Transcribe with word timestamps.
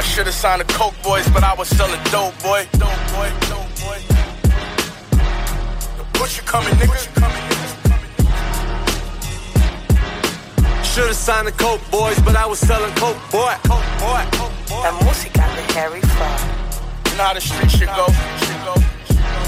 I 0.00 0.02
should 0.02 0.24
have 0.24 0.34
signed 0.34 0.62
the 0.62 0.72
Coke 0.72 0.94
Boys, 1.02 1.28
but 1.28 1.44
I 1.44 1.52
was 1.52 1.68
selling 1.68 2.02
dope, 2.04 2.32
boy. 2.42 2.66
Dope, 2.72 2.88
boy, 3.12 3.28
dope, 3.52 3.68
boy. 3.84 3.98
The 5.98 6.04
Pusher 6.14 6.42
coming, 6.44 6.72
nigga. 6.80 6.96
Should've 10.82 11.14
signed 11.14 11.48
the 11.48 11.52
Coke 11.52 11.82
Boys, 11.90 12.18
but 12.20 12.34
I 12.34 12.46
was 12.46 12.58
selling 12.58 12.94
Coke, 12.94 13.18
boy. 13.30 13.52
Coke, 13.68 13.84
boy, 14.00 14.24
Coke, 14.32 14.52
boy. 14.70 14.80
La 14.84 14.92
música 15.04 15.44
de 15.54 15.62
Harry 15.74 16.00
Fraud. 16.00 16.40
You 17.10 17.18
know 17.18 17.24
how 17.24 17.34
the 17.34 17.42
street 17.42 17.70
shit 17.70 17.88
go. 17.88 18.06
Go. 18.64 18.80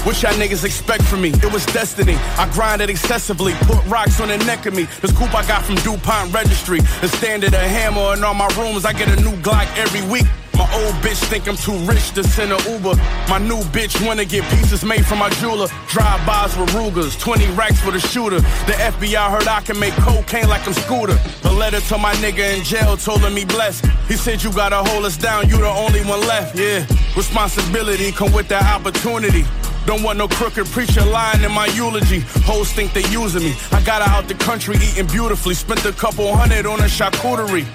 What 0.05 0.21
y'all 0.21 0.33
niggas 0.33 0.63
expect 0.65 1.01
from 1.01 1.21
me? 1.21 1.29
It 1.29 1.51
was 1.51 1.65
destiny. 1.65 2.13
I 2.37 2.47
grinded 2.53 2.91
excessively, 2.91 3.53
put 3.61 3.83
rocks 3.87 4.19
on 4.21 4.27
the 4.27 4.37
neck 4.37 4.67
of 4.67 4.75
me. 4.75 4.83
This 5.01 5.17
coupe 5.17 5.33
I 5.33 5.47
got 5.47 5.63
from 5.63 5.77
DuPont 5.77 6.31
Registry. 6.31 6.81
The 7.01 7.07
standard, 7.07 7.55
a 7.55 7.67
hammer, 7.67 8.13
in 8.13 8.23
all 8.23 8.35
my 8.35 8.49
rooms, 8.55 8.85
I 8.85 8.93
get 8.93 9.07
a 9.07 9.15
new 9.19 9.35
Glock 9.41 9.65
every 9.75 10.07
week. 10.11 10.27
My 10.55 10.69
old 10.75 10.93
bitch 11.01 11.23
think 11.29 11.47
I'm 11.47 11.57
too 11.57 11.77
rich 11.85 12.11
to 12.11 12.23
send 12.23 12.51
a 12.51 12.71
Uber. 12.71 12.95
My 13.27 13.39
new 13.39 13.61
bitch 13.75 14.05
wanna 14.05 14.25
get 14.25 14.43
pieces 14.51 14.83
made 14.83 15.05
from 15.05 15.19
my 15.19 15.29
jeweler. 15.41 15.67
Drive-bys 15.89 16.55
with 16.57 16.73
Rugers, 16.73 17.17
20 17.17 17.47
racks 17.51 17.79
for 17.79 17.91
the 17.91 17.99
shooter. 17.99 18.39
The 18.67 18.73
FBI 18.73 19.31
heard 19.31 19.47
I 19.47 19.61
can 19.61 19.79
make 19.79 19.93
cocaine 19.93 20.47
like 20.47 20.65
I'm 20.67 20.73
Scooter. 20.73 21.17
A 21.45 21.51
letter 21.51 21.81
to 21.81 21.97
my 21.97 22.13
nigga 22.15 22.57
in 22.57 22.63
jail 22.63 22.97
told 22.97 23.21
him 23.21 23.35
he 23.35 23.45
blessed. 23.45 23.85
He 24.07 24.15
said 24.15 24.43
you 24.43 24.51
gotta 24.53 24.77
hold 24.77 25.05
us 25.05 25.17
down, 25.17 25.49
you 25.49 25.57
the 25.57 25.69
only 25.69 26.01
one 26.05 26.21
left. 26.21 26.55
Yeah, 26.57 26.85
responsibility 27.17 28.11
come 28.11 28.31
with 28.31 28.47
that 28.49 28.63
opportunity. 28.75 29.45
Don't 29.85 30.01
want 30.01 30.17
no 30.17 30.27
crooked 30.27 30.65
preacher 30.67 31.03
lying 31.03 31.43
in 31.43 31.51
my 31.51 31.65
eulogy. 31.67 32.19
Hoes 32.45 32.71
think 32.71 32.93
they 32.93 33.05
using 33.09 33.43
me. 33.43 33.53
I 33.71 33.81
got 33.81 34.01
out 34.01 34.27
the 34.27 34.35
country 34.35 34.75
eating 34.75 35.07
beautifully. 35.07 35.55
Spent 35.55 35.83
a 35.85 35.91
couple 35.91 36.33
hundred 36.35 36.65
on 36.65 36.79
a 36.79 36.83
charcuterie. 36.83 37.65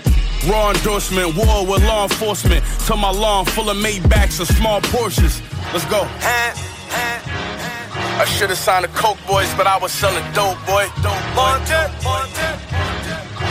Raw 0.46 0.70
endorsement, 0.70 1.36
war 1.36 1.66
with 1.66 1.82
law 1.84 2.04
enforcement. 2.04 2.64
Till 2.86 2.96
my 2.96 3.10
lawn 3.10 3.44
full 3.46 3.70
of 3.70 3.76
Maybachs 3.78 4.38
and 4.38 4.48
small 4.48 4.80
Porsches. 4.82 5.40
Let's 5.72 5.84
go. 5.86 6.06
I 8.20 8.24
should 8.24 8.50
have 8.50 8.58
signed 8.58 8.84
the 8.84 8.88
Coke 8.88 9.18
Boys, 9.26 9.52
but 9.54 9.66
I 9.66 9.78
was 9.78 9.92
selling 9.92 10.24
dope, 10.32 10.58
boy. 10.66 10.86
Dope, 11.02 11.24
boy. 11.34 11.58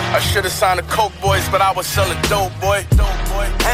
I 0.09 0.20
should 0.20 0.44
have 0.44 0.53
signed 0.53 0.80
the 0.80 0.84
Coke 0.84 1.14
Boys, 1.22 1.48
but 1.50 1.62
I 1.62 1.72
was 1.72 1.88
selling 1.88 2.22
dope, 2.24 2.52
boy. 2.62 2.86
Dope, 2.92 3.08
boy. 3.30 3.68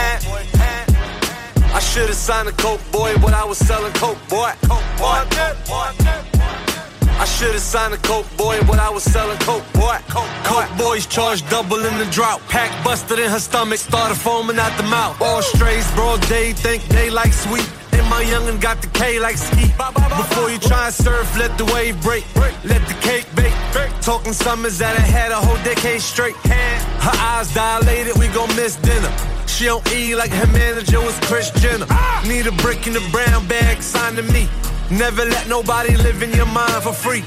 I 1.73 1.79
should've 1.79 2.15
signed 2.15 2.47
a 2.47 2.51
Coke 2.51 2.79
boy, 2.91 3.15
but 3.17 3.33
I 3.33 3.43
was 3.45 3.57
selling 3.57 3.91
Coke 3.93 4.19
boy. 4.29 4.51
Coke 4.67 4.83
boy. 4.99 6.72
I 7.19 7.25
should've 7.25 7.61
signed 7.61 7.93
a 7.93 7.97
Coke 7.97 8.27
boy, 8.37 8.59
but 8.67 8.79
I 8.79 8.89
was 8.89 9.03
selling 9.03 9.37
Coke 9.39 9.65
boy. 9.73 9.97
Coke, 10.09 10.29
Coke 10.43 10.77
boys 10.77 11.05
charged 11.05 11.49
double 11.49 11.85
in 11.85 11.97
the 11.97 12.05
drought. 12.11 12.41
Pack 12.49 12.71
busted 12.83 13.19
in 13.19 13.29
her 13.29 13.39
stomach, 13.39 13.79
started 13.79 14.15
foaming 14.15 14.59
out 14.59 14.75
the 14.77 14.83
mouth. 14.83 15.21
All 15.21 15.41
strays, 15.41 15.89
broad 15.93 16.21
day, 16.27 16.53
think 16.53 16.83
they 16.85 17.09
like 17.09 17.33
sweet. 17.33 17.69
And 17.93 18.09
my 18.09 18.23
youngin' 18.23 18.59
got 18.59 18.81
the 18.81 18.87
K 18.87 19.19
like 19.19 19.37
ski. 19.37 19.71
Before 20.17 20.49
you 20.49 20.57
try 20.57 20.87
and 20.87 20.93
surf, 20.93 21.37
let 21.37 21.57
the 21.57 21.65
wave 21.65 22.01
break. 22.01 22.25
Let 22.63 22.85
the 22.87 22.95
cake 23.01 23.27
bake. 23.35 23.53
Talking 24.01 24.33
summers 24.33 24.77
that 24.79 24.97
I 24.97 25.01
had 25.01 25.31
a 25.31 25.35
whole 25.35 25.61
decade 25.63 26.01
straight. 26.01 26.35
Her 26.35 27.17
eyes 27.19 27.53
dilated, 27.53 28.17
we 28.17 28.27
gon' 28.29 28.53
miss 28.55 28.75
dinner. 28.75 29.11
She 29.47 29.65
don't 29.65 29.85
eat 29.93 30.15
like 30.15 30.31
her 30.31 30.47
manager 30.47 30.99
was 30.99 31.17
Chris 31.21 31.51
Jenner. 31.51 31.85
Need 32.27 32.47
a 32.47 32.51
brick 32.63 32.87
in 32.87 32.93
the 32.93 33.07
brown 33.11 33.47
bag, 33.47 33.81
sign 33.81 34.15
to 34.15 34.23
me. 34.23 34.49
Never 34.91 35.25
let 35.25 35.47
nobody 35.47 35.95
live 35.97 36.21
in 36.21 36.31
your 36.31 36.45
mind 36.45 36.83
for 36.83 36.93
free. 36.93 37.23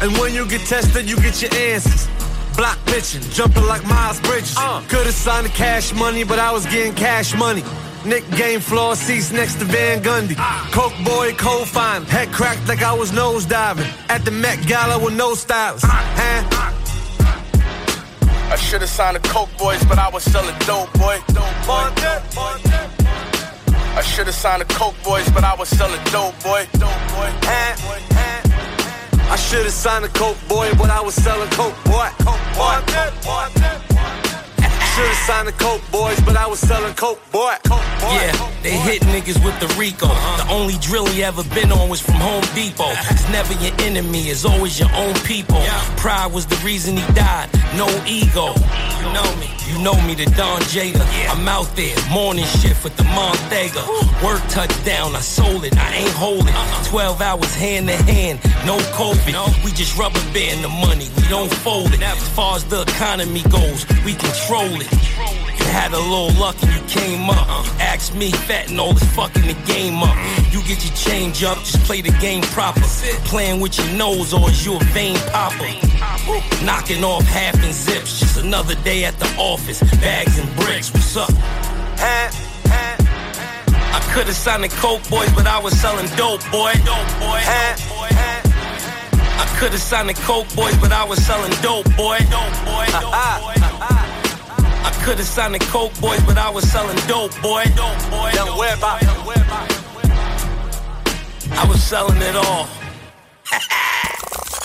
And 0.00 0.12
when 0.18 0.34
you 0.34 0.48
get 0.48 0.62
tested, 0.62 1.08
you 1.08 1.16
get 1.16 1.40
your 1.42 1.54
answers. 1.54 2.08
Block 2.56 2.78
pitching, 2.86 3.22
jumping 3.30 3.66
like 3.66 3.84
Miles 3.86 4.20
Bridges. 4.20 4.54
Uh. 4.56 4.82
Could've 4.88 5.12
signed 5.12 5.46
the 5.46 5.50
cash 5.50 5.92
money, 5.92 6.24
but 6.24 6.38
I 6.38 6.52
was 6.52 6.64
getting 6.66 6.94
cash 6.94 7.34
money. 7.36 7.62
Knick 8.04 8.28
game 8.32 8.60
floor 8.60 8.94
seats 8.96 9.32
next 9.32 9.56
to 9.60 9.64
Van 9.64 10.02
Gundy. 10.02 10.36
Coke 10.72 10.94
boy, 11.04 11.32
cold 11.34 11.68
fine. 11.68 12.04
Head 12.04 12.28
cracked 12.32 12.68
like 12.68 12.82
I 12.82 12.92
was 12.92 13.12
nose 13.12 13.46
diving. 13.46 13.86
At 14.08 14.24
the 14.24 14.30
Met 14.30 14.66
Gala 14.66 15.02
with 15.02 15.16
no 15.16 15.34
stylist. 15.34 15.86
Huh? 15.88 16.70
I 18.52 18.56
should 18.56 18.82
have 18.82 18.90
signed 18.90 19.16
the 19.16 19.28
Coke 19.28 19.48
Boys, 19.58 19.82
but 19.84 19.98
I 19.98 20.10
was 20.10 20.22
selling 20.22 20.56
dope, 20.60 20.92
boy. 20.94 21.18
Dope, 21.28 21.66
boy. 21.66 23.03
I 23.96 24.02
should 24.02 24.26
have 24.26 24.34
signed 24.34 24.62
the 24.62 24.74
Coke 24.74 24.96
Boys, 25.04 25.28
but 25.30 25.44
I 25.44 25.54
was 25.54 25.68
selling 25.68 26.02
dope, 26.12 26.34
boy. 26.42 26.66
Dope, 26.72 26.90
boy. 27.14 27.30
I 29.34 29.36
should've 29.36 29.72
signed 29.72 30.04
a 30.04 30.08
Coke 30.08 30.36
boy, 30.48 30.70
but 30.78 30.90
I 30.90 31.00
was 31.00 31.14
selling 31.14 31.50
Coke 31.50 31.74
boy. 31.84 32.08
Coke 32.20 32.38
boy. 32.54 34.33
Should've 34.94 35.16
signed 35.26 35.48
the 35.48 35.52
Coke 35.52 35.82
boys, 35.90 36.20
but 36.20 36.36
I 36.36 36.46
was 36.46 36.60
selling 36.60 36.94
Coke 36.94 37.18
boy. 37.32 37.54
Coke 37.66 37.82
boy. 37.98 38.14
Yeah, 38.14 38.50
they 38.62 38.76
hit 38.78 39.02
niggas 39.02 39.44
with 39.44 39.58
the 39.58 39.66
Rico. 39.76 40.06
Uh-huh. 40.06 40.44
The 40.44 40.52
only 40.52 40.74
drill 40.78 41.06
he 41.06 41.24
ever 41.24 41.42
been 41.52 41.72
on 41.72 41.88
was 41.88 42.00
from 42.00 42.14
Home 42.14 42.44
Depot. 42.54 42.94
It's 43.10 43.28
never 43.30 43.54
your 43.54 43.74
enemy, 43.80 44.30
it's 44.30 44.44
always 44.44 44.78
your 44.78 44.92
own 44.94 45.14
people. 45.26 45.60
Pride 45.96 46.32
was 46.32 46.46
the 46.46 46.56
reason 46.64 46.96
he 46.96 47.06
died, 47.12 47.48
no 47.76 47.88
ego. 48.06 48.54
You 49.00 49.06
know 49.12 49.28
me, 49.42 49.50
you 49.66 49.82
know 49.82 49.98
me, 50.06 50.14
the 50.14 50.26
Don 50.36 50.60
Jada. 50.70 51.04
I'm 51.28 51.48
out 51.48 51.74
there, 51.74 51.96
morning 52.10 52.44
shift 52.44 52.84
with 52.84 52.96
the 52.96 53.02
Montega. 53.02 53.82
Work 54.22 54.42
touchdown, 54.48 55.16
I 55.16 55.20
sold 55.20 55.64
it, 55.64 55.76
I 55.76 55.94
ain't 55.94 56.14
holding. 56.14 56.54
Uh-uh. 56.54 56.84
12 56.84 57.20
hours 57.20 57.54
hand 57.54 57.88
to 57.88 57.96
hand, 57.96 58.38
no 58.64 58.78
COVID. 58.94 59.64
We 59.64 59.72
just 59.72 59.98
rubber 59.98 60.22
band 60.32 60.62
the 60.62 60.68
money, 60.68 61.08
we 61.16 61.26
don't 61.28 61.52
fold 61.52 61.92
it. 61.94 62.02
As 62.02 62.28
far 62.30 62.56
as 62.56 62.64
the 62.64 62.82
economy 62.82 63.42
goes, 63.50 63.86
we 64.04 64.14
control 64.14 64.80
it. 64.80 64.83
You 64.90 65.64
had 65.70 65.92
a 65.92 65.98
little 65.98 66.32
luck 66.40 66.56
and 66.62 66.72
you 66.72 66.80
came 66.88 67.28
up. 67.30 67.66
Ask 67.80 68.14
me, 68.14 68.30
fat 68.30 68.70
and 68.70 68.80
all 68.80 68.92
this 68.92 69.04
fucking 69.14 69.46
the 69.46 69.54
game 69.66 70.02
up. 70.02 70.16
You 70.52 70.62
get 70.62 70.84
your 70.84 70.94
change 70.94 71.42
up, 71.44 71.58
just 71.58 71.80
play 71.84 72.00
the 72.00 72.12
game 72.20 72.42
proper. 72.42 72.80
Playing 73.24 73.60
with 73.60 73.78
your 73.78 73.88
nose 73.96 74.32
or 74.32 74.50
is 74.50 74.64
you 74.64 74.76
a 74.76 74.84
vein 74.92 75.16
popper? 75.32 75.68
Knocking 76.64 77.04
off 77.04 77.24
half 77.24 77.54
and 77.62 77.72
zips, 77.72 78.20
just 78.20 78.36
another 78.38 78.74
day 78.82 79.04
at 79.04 79.18
the 79.18 79.26
office. 79.36 79.80
Bags 80.00 80.38
and 80.38 80.56
bricks, 80.56 80.92
what's 80.92 81.16
up? 81.16 81.30
I 83.94 84.00
could've 84.12 84.34
signed 84.34 84.64
the 84.64 84.68
Coke 84.68 85.08
boys, 85.08 85.32
but 85.34 85.46
I 85.46 85.58
was 85.58 85.78
selling 85.80 86.06
dope, 86.16 86.42
boy. 86.50 86.72
Dope, 86.84 87.08
boy. 87.20 87.40
I 89.36 89.56
could've 89.58 89.80
signed 89.80 90.08
the 90.08 90.14
Coke 90.14 90.48
boys, 90.54 90.76
but 90.78 90.92
I 90.92 91.04
was 91.04 91.24
selling 91.24 91.52
dope, 91.62 91.86
boy. 91.96 92.18
Dope, 92.30 92.64
boy. 92.64 92.86
Dope, 92.90 93.12
boy. 93.12 94.03
I 94.84 94.90
could've 95.04 95.26
signed 95.26 95.54
the 95.54 95.58
Coke 95.58 95.98
boys, 96.00 96.22
but 96.24 96.36
I 96.38 96.50
was 96.50 96.70
selling 96.70 96.96
dope, 97.08 97.32
boy. 97.42 97.64
Dope, 97.76 98.10
boy. 98.10 98.30
Young 98.34 98.56
Webber. 98.58 98.98
I 101.56 101.66
was 101.68 101.82
selling 101.82 102.20
it 102.22 102.36
all. 102.36 102.66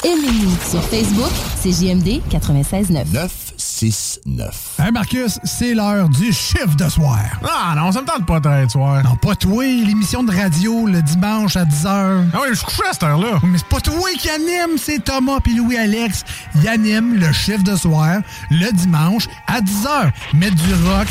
Aimez-nous 0.04 0.56
sur 0.72 0.82
Facebook, 0.82 1.32
c'est 1.62 1.72
JMD 1.72 2.22
96.9. 2.30 3.49
6-9. 3.80 4.50
Hein, 4.80 4.92
Marcus, 4.92 5.40
c'est 5.46 5.74
l'heure 5.74 6.10
du 6.10 6.34
chiffre 6.34 6.76
de 6.76 6.90
soir. 6.90 7.20
Ah 7.44 7.74
non, 7.78 7.94
ça 7.94 8.02
me 8.02 8.06
tente 8.06 8.26
pas 8.26 8.42
d'être 8.42 8.72
soir. 8.72 9.02
Non, 9.04 9.16
pas 9.16 9.36
toi, 9.36 9.64
l'émission 9.64 10.22
de 10.22 10.36
radio 10.36 10.86
le 10.86 11.02
dimanche 11.02 11.56
à 11.56 11.64
10h. 11.64 12.26
Ah 12.34 12.40
oui, 12.42 12.50
je 12.50 12.56
suis 12.56 12.66
couché 12.66 12.84
à 12.90 12.94
cette 12.94 13.04
heure-là. 13.04 13.40
Mais 13.44 13.58
c'est 13.58 13.68
pas 13.68 13.80
toi 13.80 14.10
qui 14.18 14.30
anime, 14.30 14.78
c'est 14.78 15.02
Thomas 15.02 15.40
puis 15.42 15.56
Louis-Alex. 15.56 16.26
Ils 16.56 16.68
animent 16.68 17.16
le 17.16 17.32
chiffre 17.32 17.64
de 17.64 17.76
soir 17.78 18.18
le 18.50 18.70
dimanche 18.74 19.28
à 19.48 19.62
10h. 19.62 20.12
Mettre 20.34 20.56
du 20.56 20.74
rock. 20.74 21.08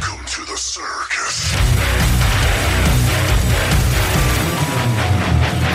Welcome 0.00 0.24
to 0.24 0.42
the 0.46 0.56
circus. 0.56 1.52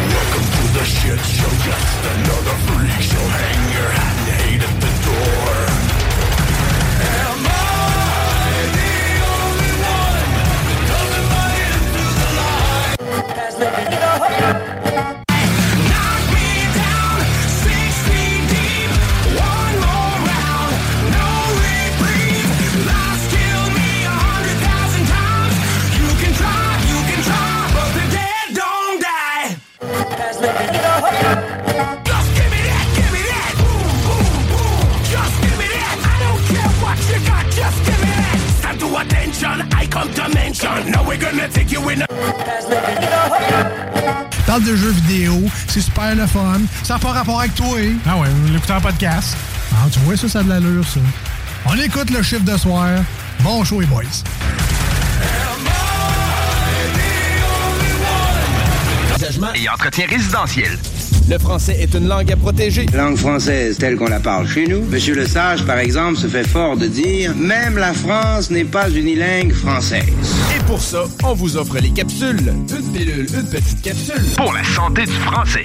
Welcome 0.09 0.47
to 0.55 0.79
the 0.79 0.85
shit 0.85 1.19
show, 1.19 1.51
just 1.63 2.01
another 2.15 2.57
freak 2.65 3.01
show. 3.01 3.27
Hang 3.29 3.73
your 3.73 3.89
hat. 3.91 4.14
Knock 13.57 14.14
Now 40.87 41.03
we're 41.07 41.17
gonna 41.17 41.47
take 41.49 41.71
you 41.71 41.89
in 41.89 42.01
a. 42.01 42.07
Parle 44.45 44.63
de 44.63 44.75
jeux 44.75 44.91
vidéo, 44.91 45.41
c'est 45.67 45.81
super 45.81 46.15
le 46.15 46.27
fun. 46.27 46.61
Ça 46.83 46.93
n'a 46.95 46.99
pas 46.99 47.11
rapport 47.11 47.39
avec 47.39 47.55
toi. 47.55 47.65
hein? 47.79 47.93
Ah 48.05 48.17
ouais, 48.17 48.27
vous 48.29 48.53
l'écoutez 48.53 48.73
en 48.73 48.81
podcast. 48.81 49.35
Ah, 49.73 49.87
tu 49.91 49.99
vois, 49.99 50.15
ça, 50.15 50.29
ça 50.29 50.39
a 50.39 50.43
de 50.43 50.49
l'allure, 50.49 50.85
ça. 50.87 50.99
On 51.65 51.75
écoute 51.79 52.11
le 52.11 52.21
chiffre 52.21 52.43
de 52.43 52.55
soir. 52.57 52.89
Bon 53.39 53.63
show, 53.63 53.79
les 53.81 53.87
boys. 53.87 54.03
et 59.55 59.69
entretien 59.69 60.05
résidentiel. 60.07 60.77
Le 61.27 61.39
français 61.39 61.75
est 61.79 61.95
une 61.95 62.07
langue 62.07 62.31
à 62.31 62.35
protéger. 62.35 62.85
Langue 62.93 63.17
française 63.17 63.79
telle 63.79 63.95
qu'on 63.95 64.09
la 64.09 64.19
parle 64.19 64.47
chez 64.47 64.67
nous. 64.67 64.83
Monsieur 64.83 65.15
Le 65.15 65.25
Sage, 65.25 65.65
par 65.65 65.79
exemple, 65.79 66.17
se 66.17 66.27
fait 66.27 66.47
fort 66.47 66.77
de 66.77 66.85
dire 66.85 67.33
Même 67.35 67.79
la 67.79 67.93
France 67.93 68.51
n'est 68.51 68.63
pas 68.63 68.91
unilingue 68.91 69.51
française. 69.51 70.05
Et 70.55 70.63
pour 70.65 70.79
ça, 70.79 71.05
on 71.23 71.33
vous 71.33 71.57
offre 71.57 71.79
les 71.79 71.89
capsules. 71.89 72.53
Une 72.69 72.91
pilule, 72.93 73.27
une 73.33 73.47
petite 73.47 73.81
capsule. 73.81 74.21
Pour 74.37 74.53
la 74.53 74.63
santé 74.63 75.05
du 75.05 75.13
français. 75.13 75.63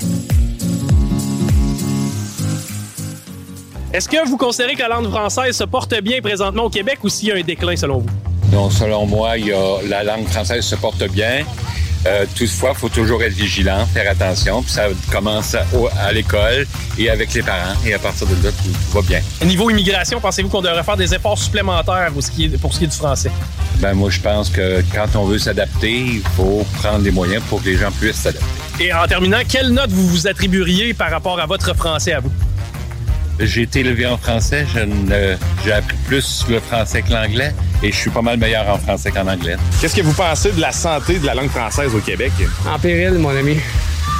Est-ce 3.92 4.08
que 4.08 4.26
vous 4.26 4.38
considérez 4.38 4.76
que 4.76 4.80
la 4.80 4.88
langue 4.88 5.10
française 5.10 5.54
se 5.54 5.64
porte 5.64 5.94
bien 6.00 6.22
présentement 6.22 6.64
au 6.64 6.70
Québec 6.70 7.00
ou 7.02 7.10
s'il 7.10 7.28
y 7.28 7.32
a 7.32 7.34
un 7.34 7.42
déclin 7.42 7.76
selon 7.76 7.98
vous? 7.98 8.08
Donc, 8.50 8.72
selon 8.72 9.04
moi, 9.04 9.36
il 9.36 9.48
y 9.48 9.52
a, 9.52 9.76
la 9.86 10.04
langue 10.04 10.26
française 10.26 10.64
se 10.64 10.76
porte 10.76 11.04
bien. 11.10 11.44
Euh, 12.06 12.25
toutefois, 12.35 12.73
il 12.75 12.79
faut 12.79 12.88
toujours 12.88 13.23
être 13.23 13.32
vigilant, 13.35 13.87
faire 13.87 14.11
attention. 14.11 14.62
Puis 14.62 14.73
ça 14.73 14.85
commence 15.11 15.55
à, 15.55 15.64
au- 15.75 15.88
à 16.00 16.12
l'école 16.12 16.67
et 16.99 17.11
avec 17.11 17.35
les 17.35 17.43
parents. 17.43 17.75
Et 17.85 17.93
à 17.94 17.99
partir 17.99 18.26
de 18.26 18.35
là, 18.43 18.50
tout, 18.50 18.69
tout 18.70 18.93
va 18.93 19.02
bien. 19.02 19.20
Niveau 19.44 19.69
immigration, 19.70 20.20
pensez-vous 20.20 20.49
qu'on 20.49 20.62
devrait 20.62 20.82
faire 20.82 20.97
des 20.97 21.14
efforts 21.14 21.38
supplémentaires 21.38 22.11
pour 22.12 22.23
ce 22.23 22.31
qui 22.31 22.44
est, 22.47 22.58
pour 22.58 22.73
ce 22.73 22.79
qui 22.79 22.85
est 22.85 22.88
du 22.88 22.97
français? 22.97 23.31
Ben 23.76 23.93
moi, 23.94 24.11
je 24.11 24.20
pense 24.20 24.49
que 24.50 24.82
quand 24.94 25.14
on 25.17 25.25
veut 25.25 25.38
s'adapter, 25.38 25.91
il 25.99 26.23
faut 26.37 26.67
prendre 26.81 27.05
les 27.05 27.11
moyens 27.11 27.43
pour 27.49 27.62
que 27.62 27.67
les 27.69 27.76
gens 27.76 27.91
puissent 27.93 28.17
s'adapter. 28.17 28.47
Et 28.81 28.93
en 28.94 29.06
terminant, 29.06 29.41
quelle 29.47 29.69
note 29.70 29.91
vous 29.91 30.06
vous 30.06 30.26
attribueriez 30.26 30.94
par 30.94 31.11
rapport 31.11 31.38
à 31.38 31.44
votre 31.47 31.75
français 31.76 32.14
à 32.14 32.20
vous? 32.20 32.32
J'ai 33.40 33.62
été 33.62 33.81
élevé 33.81 34.06
en 34.06 34.19
français. 34.19 34.66
J'ai 35.64 35.72
appris 35.72 35.96
plus 36.06 36.44
le 36.48 36.60
français 36.60 37.02
que 37.02 37.10
l'anglais 37.10 37.54
et 37.82 37.90
je 37.90 37.96
suis 37.96 38.10
pas 38.10 38.22
mal 38.22 38.38
meilleur 38.38 38.69
en 38.69 38.78
français 38.78 39.10
qu'en 39.10 39.26
anglais. 39.26 39.56
Qu'est-ce 39.81 39.94
que 39.96 40.02
vous 40.02 40.12
pensez 40.12 40.52
de 40.52 40.60
la 40.60 40.72
santé 40.72 41.19
de 41.19 41.26
la 41.26 41.34
langue 41.34 41.48
française 41.48 41.94
au 41.94 42.00
Québec? 42.00 42.32
En 42.69 42.78
péril, 42.78 43.14
mon 43.19 43.31
ami. 43.31 43.56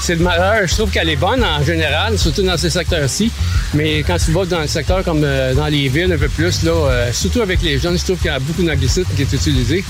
C'est 0.02 0.14
le 0.14 0.25
malheur. 0.25 0.67
Je 0.67 0.75
trouve 0.75 0.90
qu'elle 0.90 1.11
est 1.11 1.17
bonne 1.17 1.44
en 1.44 1.62
général, 1.62 2.19
surtout 2.19 2.43
dans 2.43 2.56
ces 2.56 2.70
secteurs-ci. 2.70 3.31
Mais 3.75 3.99
quand 4.02 4.17
tu 4.17 4.32
vas 4.32 4.46
dans 4.46 4.61
le 4.61 4.67
secteur 4.67 5.05
comme 5.05 5.22
euh, 5.22 5.52
dans 5.55 5.67
les 5.67 5.88
villes 5.88 6.12
un 6.12 6.19
peu 6.19 6.28
plus, 6.28 6.62
là, 6.62 6.72
euh, 6.72 7.12
surtout 7.12 7.43
avec 7.43 7.61
les 7.61 7.78
jeunes, 7.78 7.99
je 7.99 8.05
trouve 8.05 8.17
qu'il 8.17 8.31
y 8.31 8.34
a 8.34 8.38
beaucoup 8.38 8.62
d'anglicisme 8.62 9.11
qui 9.14 9.22
est 9.22 9.32
utilisé. 9.32 9.84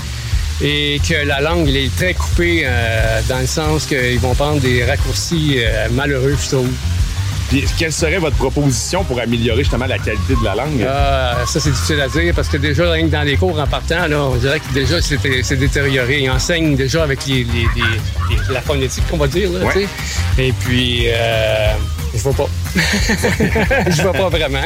Et 0.63 0.99
que 1.07 1.25
la 1.25 1.39
langue 1.39 1.67
elle 1.69 1.77
est 1.77 1.95
très 1.95 2.13
coupée 2.13 2.63
euh, 2.65 3.21
dans 3.29 3.39
le 3.39 3.47
sens 3.47 3.85
qu'ils 3.85 4.19
vont 4.19 4.35
prendre 4.35 4.59
des 4.59 4.83
raccourcis 4.83 5.55
euh, 5.59 5.87
malheureux, 5.91 6.35
je 6.39 6.49
trouve. 6.49 6.69
Puis, 7.51 7.65
quelle 7.77 7.91
serait 7.91 8.17
votre 8.17 8.37
proposition 8.37 9.03
pour 9.03 9.19
améliorer 9.19 9.63
justement 9.63 9.85
la 9.85 9.97
qualité 9.99 10.35
de 10.39 10.45
la 10.45 10.55
langue? 10.55 10.85
Ah, 10.89 11.35
ça, 11.45 11.59
c'est 11.59 11.69
difficile 11.71 11.99
à 11.99 12.07
dire 12.07 12.33
parce 12.33 12.47
que 12.47 12.55
déjà, 12.55 12.89
rien 12.89 13.07
que 13.07 13.11
dans 13.11 13.23
les 13.23 13.35
cours 13.35 13.59
en 13.59 13.67
partant, 13.67 14.07
là, 14.07 14.23
on 14.23 14.35
dirait 14.37 14.61
que 14.61 14.73
déjà, 14.73 15.01
c'est 15.01 15.55
détérioré. 15.57 16.21
Ils 16.21 16.29
enseignent 16.29 16.77
déjà 16.77 17.03
avec 17.03 17.25
les, 17.27 17.43
les- 17.43 17.67
les- 17.75 18.35
les- 18.47 18.53
la 18.53 18.61
phonétique, 18.61 19.03
qu'on 19.09 19.17
va 19.17 19.27
dire. 19.27 19.51
Là, 19.51 19.65
Ouais. 19.65 19.73
tu 19.73 19.79
sais. 19.81 19.87
Et 20.47 20.53
puis, 20.53 21.03
euh, 21.09 21.73
je 22.15 22.19
vois 22.21 22.33
pas. 22.33 22.47
je 23.89 24.01
vois 24.01 24.13
pas 24.13 24.29
vraiment. 24.29 24.63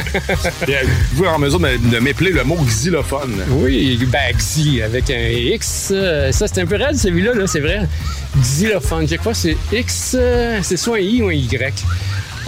Puis, 0.62 0.72
Êtes-vous 0.72 1.24
en 1.24 1.38
mesure 1.40 1.58
de, 1.58 1.76
de 1.90 1.98
m'épeler 1.98 2.30
le 2.30 2.44
mot 2.44 2.56
xylophone? 2.64 3.42
Oui, 3.50 3.98
ben, 4.06 4.32
Xy 4.36 4.80
avec 4.80 5.10
un 5.10 5.28
X. 5.28 5.88
euh, 5.92 6.30
ça, 6.30 6.46
c'est 6.46 6.60
un 6.60 6.66
peu 6.66 6.76
raide, 6.76 6.96
celui-là, 6.96 7.34
là, 7.34 7.48
c'est 7.48 7.58
vrai. 7.60 7.80
Xylophone. 8.40 9.08
Chaque 9.08 9.22
fois, 9.24 9.34
c'est 9.34 9.56
X, 9.72 10.14
euh, 10.16 10.60
c'est 10.62 10.76
soit 10.76 10.98
un 10.98 11.00
I 11.00 11.22
ou 11.22 11.28
un 11.28 11.32
Y. 11.32 11.84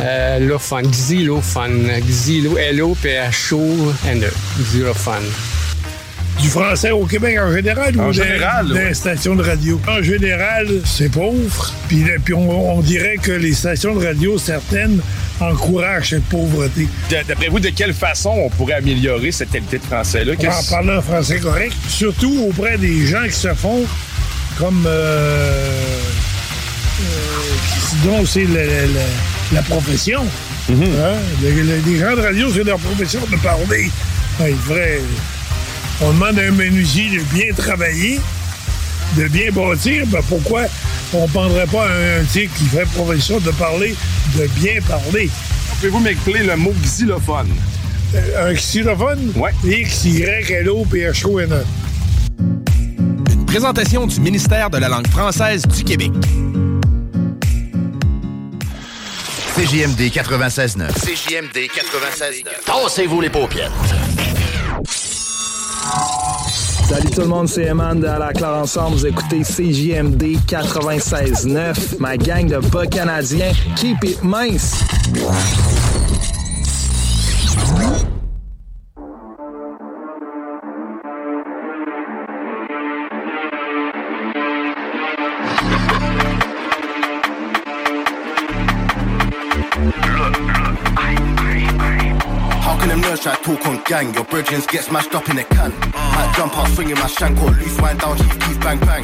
Euh, 0.01 0.39
xylophone, 0.39 1.91
xylo, 2.09 2.57
L-O-P-H-O-N-E, 2.57 4.31
xylophone. 4.63 5.25
Du 6.41 6.49
français 6.49 6.93
au 6.93 7.05
Québec 7.05 7.37
en 7.41 7.53
général 7.53 7.99
En 8.01 8.11
ou 8.11 8.13
général, 8.13 8.69
des, 8.69 8.73
ouais. 8.75 8.89
des 8.91 8.95
stations 8.95 9.35
de 9.35 9.43
radio? 9.43 9.81
En 9.89 10.01
général, 10.03 10.69
c'est 10.85 11.09
pauvre. 11.11 11.73
Puis, 11.89 12.05
puis 12.25 12.33
on, 12.35 12.77
on 12.77 12.81
dirait 12.81 13.17
que 13.21 13.33
les 13.33 13.55
stations 13.55 13.97
de 13.97 14.07
radio, 14.07 14.39
certaines, 14.39 15.01
encouragent 15.41 16.11
cette 16.11 16.25
pauvreté. 16.27 16.87
D'après 17.11 17.49
vous, 17.49 17.59
de 17.59 17.71
quelle 17.71 17.93
façon 17.93 18.31
on 18.31 18.51
pourrait 18.51 18.75
améliorer 18.75 19.33
cette 19.33 19.51
qualité 19.51 19.79
de 19.79 19.85
français-là? 19.85 20.35
En 20.35 20.71
parlant 20.71 20.99
un 20.99 21.03
français 21.03 21.41
correct, 21.41 21.75
surtout 21.89 22.47
auprès 22.49 22.79
des 22.79 23.05
gens 23.07 23.25
qui 23.25 23.33
se 23.33 23.53
font 23.55 23.85
comme... 24.59 24.85
Euh, 24.87 25.73
euh, 27.01 28.05
dont 28.05 28.25
c'est 28.25 28.45
la- 28.45 28.61
la 29.53 29.63
profession. 29.63 30.23
Hein? 30.71 30.75
Le- 31.43 31.51
le- 31.51 31.81
les 31.87 31.99
gens 31.99 32.15
de 32.17 32.21
radio, 32.23 32.49
c'est 32.53 32.65
leur 32.65 32.79
profession 32.79 33.21
de 33.31 33.37
parler. 33.37 33.91
Vrai. 34.67 35.01
On 36.01 36.13
demande 36.13 36.39
à 36.39 36.43
un 36.43 36.51
menuisier 36.53 37.11
de 37.19 37.23
bien 37.35 37.53
travailler, 37.57 38.21
de 39.17 39.27
bien 39.29 39.51
bâtir. 39.51 40.07
Ben 40.07 40.21
pourquoi 40.29 40.63
on 41.13 41.23
ne 41.23 41.29
prendrait 41.29 41.67
pas 41.67 41.87
un, 41.89 42.21
un 42.21 42.25
type 42.25 42.51
qui 42.57 42.65
fait 42.65 42.85
profession 42.95 43.39
de 43.41 43.51
parler, 43.53 43.97
de 44.37 44.47
bien 44.61 44.81
parler? 44.87 45.29
Pouvez-vous 45.77 46.01
m'épeler 46.01 46.45
le 46.45 46.57
mot 46.57 46.73
xylophone? 46.83 47.49
Euh, 48.15 48.51
un 48.51 48.55
xylophone? 48.55 49.33
Oui. 49.37 49.51
X-Y-L-O-P-H-O-N-E. 49.83 51.65
Présentation 53.47 54.07
du 54.07 54.21
ministère 54.21 54.71
de 54.71 54.79
la 54.79 54.89
langue 54.89 55.09
française 55.09 55.63
du 55.67 55.83
Québec. 55.85 56.13
CJMD 59.59 60.13
96.9. 60.13 60.93
CJMD 60.93 61.67
96.9. 61.67 62.65
Tassez-vous 62.65 63.21
les 63.21 63.29
paupières. 63.29 63.73
Salut 66.89 67.11
tout 67.11 67.23
le 67.23 67.27
monde, 67.27 67.49
c'est 67.49 67.65
Eman 67.65 67.99
de 67.99 68.07
À 68.07 68.21
la 68.21 68.33
Claire 68.33 68.55
Ensemble. 68.55 68.97
Vous 68.97 69.07
écoutez 69.09 69.43
CJMD 69.43 70.39
96.9. 70.47 71.99
Ma 71.99 72.17
gang 72.17 72.47
de 72.47 72.59
bas 72.69 72.87
canadiens. 72.87 73.51
Keep 73.75 74.05
it 74.05 74.23
mince. 74.23 74.77
Them 93.49 93.57
nerds 93.57 93.78
gang? 93.89 94.13
Your 94.13 94.25
brethren 94.25 94.61
get 94.71 94.85
smashed 94.85 95.15
up 95.15 95.29
in 95.31 95.39
a 95.39 95.45
can. 95.45 95.73
Might 95.81 96.33
jump 96.37 96.57
out 96.57 96.69
swinging 96.69 96.97
my 96.97 97.07
shank 97.07 97.41
or 97.41 97.51
loose 97.51 97.81
wind 97.81 97.99
down, 97.99 98.17
chief 98.19 98.39
keys 98.41 98.59
bang 98.59 98.79
bang. 98.81 99.03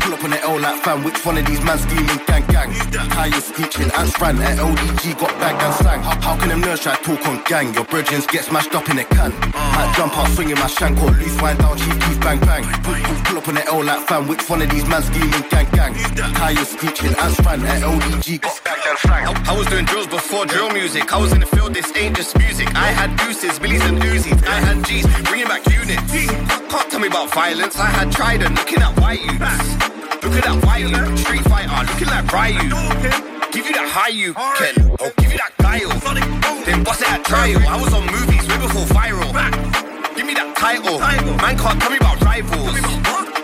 Pull 0.00 0.14
up 0.14 0.24
on 0.24 0.30
the 0.30 0.40
L 0.42 0.58
like 0.58 0.80
fam, 0.82 1.04
which 1.04 1.24
one 1.24 1.36
of 1.36 1.46
these 1.46 1.62
man 1.62 1.78
screaming 1.78 2.20
gang 2.26 2.46
gang? 2.46 2.70
Tires 3.12 3.44
screeching 3.44 3.90
and 3.92 4.08
sprang 4.08 4.38
at 4.38 4.58
LDG 4.58 5.18
got 5.20 5.32
bagged 5.38 5.62
and 5.62 5.74
sang. 5.74 6.00
How, 6.02 6.36
can 6.36 6.48
them 6.48 6.62
nerds 6.62 6.82
try 6.82 6.96
talk 6.96 7.26
on 7.28 7.42
gang? 7.44 7.74
Your 7.74 7.84
brethren 7.84 8.22
get 8.32 8.44
smashed 8.44 8.74
up 8.74 8.88
in 8.88 8.98
a 8.98 9.04
can. 9.04 9.30
Might 9.76 9.92
jump 9.96 10.16
out 10.16 10.28
swinging 10.30 10.58
my 10.58 10.66
shank 10.66 10.98
or 11.02 11.10
loose 11.10 11.40
wind 11.42 11.58
down, 11.58 11.76
chief 11.76 12.00
keys 12.00 12.18
bang 12.18 12.40
bang. 12.40 12.64
Pull, 13.24 13.38
up 13.38 13.48
on 13.48 13.54
the 13.54 13.66
L 13.66 13.84
like 13.84 14.06
fam, 14.08 14.26
which 14.26 14.48
one 14.48 14.62
of 14.62 14.70
these 14.70 14.86
man 14.86 15.02
screaming 15.02 15.44
gang 15.50 15.68
gang? 15.72 15.94
Tires 16.34 16.68
screeching 16.68 17.14
and 17.14 17.34
sprang 17.36 17.62
at 17.62 17.82
LDG 17.82 18.40
got 18.40 18.60
bagged 18.64 18.86
and 18.88 18.98
sang. 18.98 19.24
I 19.48 19.52
was 19.56 19.66
doing 19.66 19.84
drills 19.84 20.06
before 20.06 20.46
drill 20.46 20.70
music. 20.70 21.12
I 21.12 21.18
was 21.18 21.32
in 21.32 21.40
the 21.40 21.46
field, 21.46 21.74
this 21.74 21.94
ain't 21.96 22.16
just 22.16 22.38
music. 22.38 22.74
I 22.74 22.88
had 22.88 23.16
deuces, 23.16 23.58
billies 23.58 23.84
and 23.84 23.98
I 24.14 24.60
had 24.62 24.84
G's, 24.86 25.04
bringing 25.26 25.48
back 25.48 25.66
units. 25.66 26.12
Can't, 26.12 26.88
tell 26.88 27.00
me 27.00 27.08
about 27.08 27.34
violence. 27.34 27.76
I 27.76 27.86
had 27.86 28.12
Trident, 28.12 28.54
looking 28.54 28.80
at 28.80 28.96
white. 29.00 29.20
Look 29.26 30.34
at 30.38 30.44
that 30.44 30.64
white 30.64 31.18
street 31.18 31.42
fighter, 31.50 31.82
looking 31.90 32.06
like 32.06 32.30
Ryu. 32.30 32.70
Give 33.50 33.66
you 33.66 33.74
that 33.74 33.90
high 33.90 34.14
you 34.14 34.32
can. 34.34 34.88
I'll 35.02 35.10
give 35.18 35.32
you 35.32 35.38
that 35.38 35.52
dial. 35.58 35.90
Then 36.64 36.84
bust 36.84 37.02
it 37.02 37.10
at 37.10 37.24
trial. 37.24 37.58
I 37.66 37.80
was 37.80 37.92
on 37.92 38.06
movies 38.06 38.46
way 38.46 38.58
before 38.62 38.86
viral. 38.94 39.34
Give 40.14 40.26
me 40.26 40.34
that 40.34 40.54
title. 40.54 41.00
Man 41.00 41.58
can't 41.58 41.82
tell 41.82 41.90
me 41.90 41.96
about 41.96 42.22
rivals. 42.22 42.70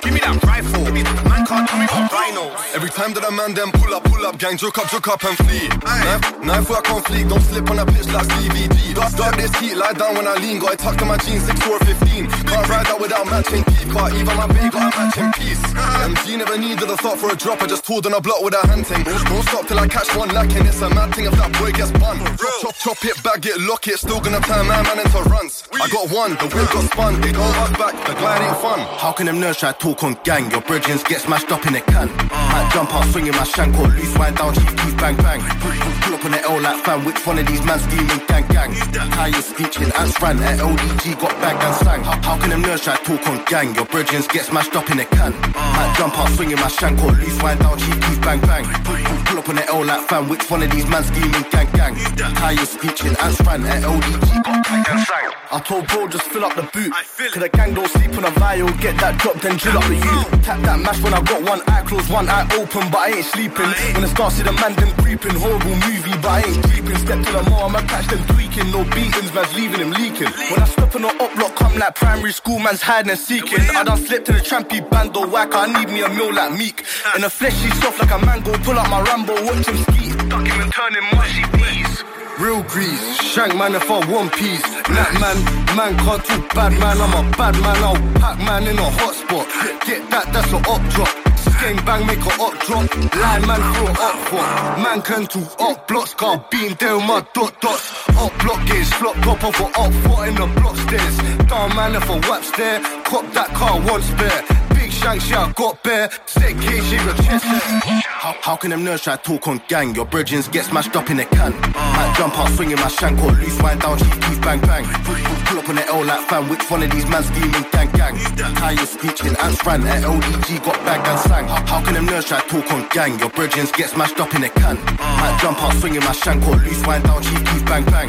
Give 0.02 0.14
me 0.14 0.20
that 0.20 0.38
rifle. 0.44 1.29
Man 1.60 1.68
can't 1.68 1.90
tell 1.90 2.00
me 2.00 2.04
about 2.06 2.12
rhinos. 2.12 2.74
Every 2.74 2.90
time 2.90 3.12
that 3.12 3.24
a 3.28 3.30
man 3.30 3.52
them 3.52 3.70
pull 3.72 3.92
up, 3.92 4.04
pull 4.04 4.24
up, 4.24 4.38
gang, 4.38 4.56
joke 4.56 4.78
up, 4.78 4.88
joke 4.88 5.08
up 5.08 5.24
and 5.24 5.36
flee. 5.44 5.68
Knife, 5.84 6.40
knife 6.40 6.70
work 6.70 6.88
on 6.88 7.02
fleek, 7.02 7.28
don't 7.28 7.42
slip 7.42 7.68
on 7.68 7.78
a 7.78 7.84
pitch 7.84 8.08
like 8.08 8.26
DVD. 8.32 8.94
Dog, 8.94 9.12
dog 9.12 9.36
this 9.36 9.52
heat, 9.60 9.76
lie 9.76 9.92
down 9.92 10.16
when 10.16 10.26
I 10.26 10.40
lean, 10.40 10.58
got 10.58 10.72
it 10.72 10.78
tucked 10.78 11.02
in 11.02 11.08
my 11.08 11.18
jeans, 11.18 11.44
6 11.44 11.60
4 11.60 11.78
15. 11.80 12.30
Can't 12.48 12.68
ride 12.68 12.86
out 12.86 13.00
without 13.00 13.26
matching 13.26 13.64
teeth, 13.64 13.92
can't 13.92 14.14
even 14.14 14.36
my 14.40 14.46
baby 14.48 14.70
got 14.72 14.88
a 14.88 14.96
matching 14.96 15.32
piece. 15.36 15.60
MG 16.08 16.38
never 16.38 16.56
needed 16.56 16.88
a 16.88 16.96
thought 16.96 17.18
for 17.18 17.28
a 17.28 17.36
drop, 17.36 17.60
I 17.60 17.66
just 17.66 17.84
told 17.84 18.06
on 18.06 18.14
a 18.14 18.20
block 18.20 18.40
with 18.40 18.54
a 18.54 18.66
hand 18.66 18.86
thing. 18.86 19.04
Don't, 19.04 19.44
stop 19.44 19.66
till 19.68 19.78
I 19.78 19.86
catch 19.86 20.08
one 20.16 20.32
lacking, 20.32 20.64
it's 20.64 20.80
a 20.80 20.88
mad 20.88 21.14
thing 21.14 21.26
if 21.26 21.36
that 21.36 21.52
boy 21.60 21.72
gets 21.72 21.92
bun. 21.92 22.16
Chop, 22.40 22.56
chop, 22.62 22.74
chop 22.76 23.04
it, 23.04 23.22
bag 23.22 23.44
it, 23.44 23.60
lock 23.68 23.86
it, 23.86 23.98
still 23.98 24.20
gonna 24.20 24.40
turn 24.40 24.64
my 24.66 24.80
man 24.80 24.98
into 25.04 25.20
runs. 25.28 25.68
I 25.76 25.88
got 25.92 26.08
one, 26.08 26.40
the 26.40 26.48
wheel 26.56 26.66
got 26.72 26.84
spun, 26.88 27.20
they 27.20 27.32
don't 27.32 27.52
back, 27.76 27.92
the 28.08 28.14
glide 28.16 28.48
ain't 28.48 28.56
fun. 28.64 28.80
How 28.96 29.12
can 29.12 29.26
them 29.26 29.36
nerds 29.36 29.58
try 29.58 29.72
talk 29.72 30.02
on 30.04 30.16
gang? 30.24 30.50
Your 30.50 30.62
brethrens 30.62 31.04
get 31.04 31.20
smashed 31.20 31.49
up 31.50 31.66
in 31.66 31.74
a 31.74 31.80
can. 31.80 32.08
Might 32.30 32.70
jump 32.72 32.94
out 32.94 33.04
swinging 33.10 33.32
my 33.32 33.44
shank 33.44 33.76
or 33.78 33.88
loose 33.88 34.16
wind 34.16 34.36
down, 34.36 34.54
chief 34.54 34.76
keys 34.76 34.94
bang 34.94 35.16
bang. 35.16 35.40
Pull, 35.60 35.72
pull, 35.72 35.92
pull 36.02 36.14
up 36.14 36.24
on 36.24 36.30
the 36.30 36.42
L 36.42 36.60
like 36.60 36.84
fan. 36.84 37.04
Which 37.04 37.26
one 37.26 37.38
of 37.38 37.46
these 37.46 37.62
man 37.64 37.78
scheming 37.78 38.22
gang 38.26 38.46
gang? 38.48 38.72
Tires 39.10 39.46
screeching, 39.46 39.90
ants 39.98 40.20
ran 40.22 40.38
at 40.42 40.58
LDG 40.58 41.20
got 41.20 41.34
bagged 41.40 41.62
and 41.62 41.74
sang. 41.76 42.02
How, 42.04 42.22
how 42.22 42.36
can 42.40 42.50
them 42.50 42.62
nerds 42.62 42.84
try 42.84 42.96
talk 42.96 43.26
on 43.28 43.44
gang? 43.44 43.74
Your 43.74 43.86
brethrens 43.86 44.28
get 44.28 44.44
smashed 44.46 44.74
up 44.76 44.90
in 44.90 45.00
a 45.00 45.04
can. 45.04 45.32
Might 45.52 45.94
jump 45.98 46.18
out 46.18 46.30
swinging 46.30 46.60
my 46.60 46.68
shank 46.68 47.02
or 47.02 47.12
loose 47.12 47.42
wind 47.42 47.60
down, 47.60 47.78
chief 47.78 48.00
keys 48.00 48.18
bang 48.18 48.40
bang. 48.40 48.64
Pull, 48.84 48.96
pull, 48.96 49.18
pull 49.26 49.38
up 49.38 49.48
on 49.48 49.56
the 49.56 49.66
L 49.68 49.84
like 49.84 50.08
fan. 50.08 50.28
Which 50.28 50.50
one 50.50 50.62
of 50.62 50.70
these 50.70 50.86
man 50.88 51.04
scheming 51.04 51.46
gang 51.50 51.70
gang? 51.72 51.94
Tires 52.36 52.70
screeching, 52.70 53.16
ants 53.18 53.40
ran 53.42 53.64
at 53.64 53.82
LDG 53.82 54.44
got 54.44 54.64
bagged 54.68 54.88
and 54.88 55.00
sang. 55.06 55.30
I 55.52 55.58
told 55.58 55.88
bro 55.88 56.06
just 56.06 56.26
fill 56.30 56.44
up 56.44 56.54
the 56.54 56.62
boot. 56.62 56.92
Cause 56.92 57.42
the 57.42 57.48
gang 57.48 57.74
don't 57.74 57.90
sleep 57.90 58.16
on 58.16 58.24
a 58.24 58.30
vial. 58.38 58.70
Get 58.78 58.96
that 59.00 59.18
drop, 59.18 59.34
then 59.40 59.56
drill 59.56 59.78
up 59.78 59.84
the 59.84 59.96
youth. 59.96 60.44
Tap 60.44 60.60
that 60.62 60.78
mash 60.78 61.02
when 61.02 61.12
I 61.12 61.20
got 61.22 61.39
one 61.44 61.62
eye 61.68 61.82
closed, 61.82 62.10
one 62.10 62.28
eye 62.28 62.48
open, 62.54 62.90
but 62.90 62.98
I 62.98 63.08
ain't 63.16 63.24
sleeping. 63.24 63.70
When 63.94 64.02
the 64.02 64.08
start 64.08 64.32
see 64.32 64.42
the 64.42 64.52
man 64.52 64.74
them 64.74 64.90
creeping, 65.02 65.34
horrible 65.34 65.76
movie, 65.86 66.16
but 66.22 66.26
I 66.26 66.42
ain't 66.46 66.62
creeping. 66.64 66.96
Step 66.96 67.24
to 67.24 67.32
the 67.32 67.42
mall, 67.50 67.68
I'ma 67.68 67.80
catch 67.86 68.06
them 68.08 68.22
tweaking. 68.34 68.70
No 68.70 68.84
beatings, 68.84 69.32
man's 69.34 69.54
leaving 69.54 69.80
him 69.80 69.92
leaking. 69.92 70.30
When 70.50 70.60
I 70.60 70.66
step 70.66 70.94
on 70.94 71.02
the 71.02 71.08
up 71.08 71.34
block, 71.36 71.56
come 71.56 71.74
like 71.78 71.94
primary 71.94 72.32
school, 72.32 72.58
man's 72.58 72.82
hiding 72.82 73.10
and 73.10 73.18
seeking. 73.18 73.60
I 73.76 73.84
done 73.84 73.98
slipped 73.98 74.28
in 74.28 74.36
the 74.36 74.40
trampy 74.40 74.80
band 74.90 75.16
or 75.16 75.26
whack, 75.26 75.50
I 75.52 75.66
need 75.66 75.88
me 75.88 76.02
a 76.02 76.08
meal 76.08 76.32
like 76.32 76.52
meek. 76.58 76.84
In 77.14 77.22
the 77.22 77.30
flesh, 77.30 77.56
soft 77.80 77.98
like 77.98 78.10
a 78.10 78.18
mango. 78.24 78.52
Pull 78.64 78.78
out 78.78 78.90
my 78.90 79.00
Rambo, 79.02 79.34
watch 79.44 79.66
him 79.66 79.76
ski. 79.88 80.10
Duck 80.28 80.46
him 80.46 80.60
and 80.60 80.72
turn 80.72 80.94
him 80.94 81.04
mushy 81.16 81.44
peas. 81.56 82.04
Real 82.38 82.62
grease, 82.62 83.20
shank 83.20 83.54
man 83.54 83.74
if 83.74 83.90
I 83.90 83.98
one 84.10 84.30
piece. 84.30 84.62
Nat 84.88 85.12
man, 85.20 85.36
man 85.76 85.94
can't 85.98 86.24
talk 86.24 86.54
bad 86.54 86.72
man. 86.80 86.96
I'm 87.00 87.26
a 87.26 87.36
bad 87.36 87.54
man, 87.60 87.76
I'll 87.84 88.20
pack 88.20 88.38
man 88.38 88.66
in 88.66 88.78
a 88.78 88.90
hot 88.90 89.14
spot. 89.14 89.46
Get 89.86 90.08
that, 90.10 90.32
that's 90.32 90.52
a 90.52 90.56
up 90.56 90.82
drop. 90.88 91.29
Gang 91.60 91.76
bang 91.84 92.06
make 92.06 92.24
a 92.24 92.42
up 92.42 92.58
drop. 92.60 92.96
Line 93.16 93.46
man 93.46 93.60
throw 93.74 93.92
up 94.08 94.16
for. 94.28 94.82
Man 94.82 95.02
can 95.02 95.24
do 95.26 95.40
up 95.58 95.86
blocks, 95.86 96.14
can't 96.14 96.50
beam 96.50 96.70
with 96.70 96.80
my 96.80 97.22
dot 97.34 97.60
dots. 97.60 98.08
Up 98.16 98.32
block 98.40 98.66
gauge, 98.66 98.86
flop 98.98 99.16
top 99.16 99.44
off 99.44 99.60
a 99.60 99.64
up 99.64 99.92
foot 100.02 100.28
in 100.28 100.34
the 100.36 100.46
block 100.58 100.76
stairs. 100.76 101.16
Down 101.48 101.76
man 101.76 101.94
if 101.96 102.08
a 102.08 102.18
whap's 102.28 102.50
there, 102.52 102.80
cop 103.04 103.30
that 103.34 103.48
car 103.52 103.78
one 103.78 104.02
spare. 104.02 104.79
Shanks, 105.00 105.30
yeah, 105.30 105.46
I 105.46 105.52
got 105.52 105.82
bare. 105.82 106.10
Stick 106.26 106.60
cage, 106.60 106.84
shave 106.84 107.04
your 107.04 107.14
chest. 107.14 107.44
How, 107.44 108.36
how 108.42 108.56
can 108.56 108.70
them 108.70 108.84
nerds 108.84 109.02
try 109.04 109.16
talk 109.16 109.48
on 109.48 109.62
gang? 109.66 109.94
Your 109.94 110.04
brethrens 110.04 110.52
get 110.52 110.66
smashed 110.66 110.94
up 110.94 111.08
in 111.08 111.20
a 111.20 111.24
can. 111.24 111.52
Might 111.72 112.14
jump 112.18 112.38
out 112.38 112.50
swinging 112.50 112.76
my 112.76 112.88
shank 112.88 113.18
or 113.22 113.32
loose 113.32 113.60
wind 113.62 113.80
down, 113.80 113.96
chief 113.96 114.20
keys 114.20 114.38
bang 114.40 114.60
bang. 114.60 114.84
Pull, 114.84 115.58
up 115.58 115.68
on 115.70 115.76
the 115.76 115.86
L 115.86 116.04
like 116.04 116.28
fan. 116.28 116.48
Which 116.50 116.70
one 116.70 116.82
of 116.82 116.90
these 116.90 117.06
man 117.08 117.22
scheming 117.24 117.64
gang 117.72 117.90
gang? 117.92 118.16
Tires 118.56 118.90
screeching, 118.90 119.34
ants 119.40 119.64
ran 119.64 119.82
at 119.86 120.04
LDG 120.04 120.64
got 120.64 120.76
bagged 120.84 121.06
and 121.06 121.18
sang. 121.20 121.48
How, 121.48 121.66
how 121.66 121.84
can 121.84 121.94
them 121.94 122.06
nerds 122.06 122.26
try 122.26 122.40
talk 122.40 122.70
on 122.70 122.86
gang? 122.90 123.18
Your 123.18 123.30
brethrens 123.30 123.72
get 123.72 123.88
smashed 123.88 124.20
up 124.20 124.34
in 124.34 124.44
a 124.44 124.50
can. 124.50 124.76
Might 124.76 125.38
jump 125.40 125.62
out 125.62 125.72
swinging 125.80 126.04
my 126.04 126.12
shank 126.12 126.46
or 126.46 126.56
loose 126.56 126.86
wind 126.86 127.04
down, 127.04 127.22
chief 127.22 127.42
keys 127.46 127.62
bang 127.62 127.84
bang. 127.86 128.08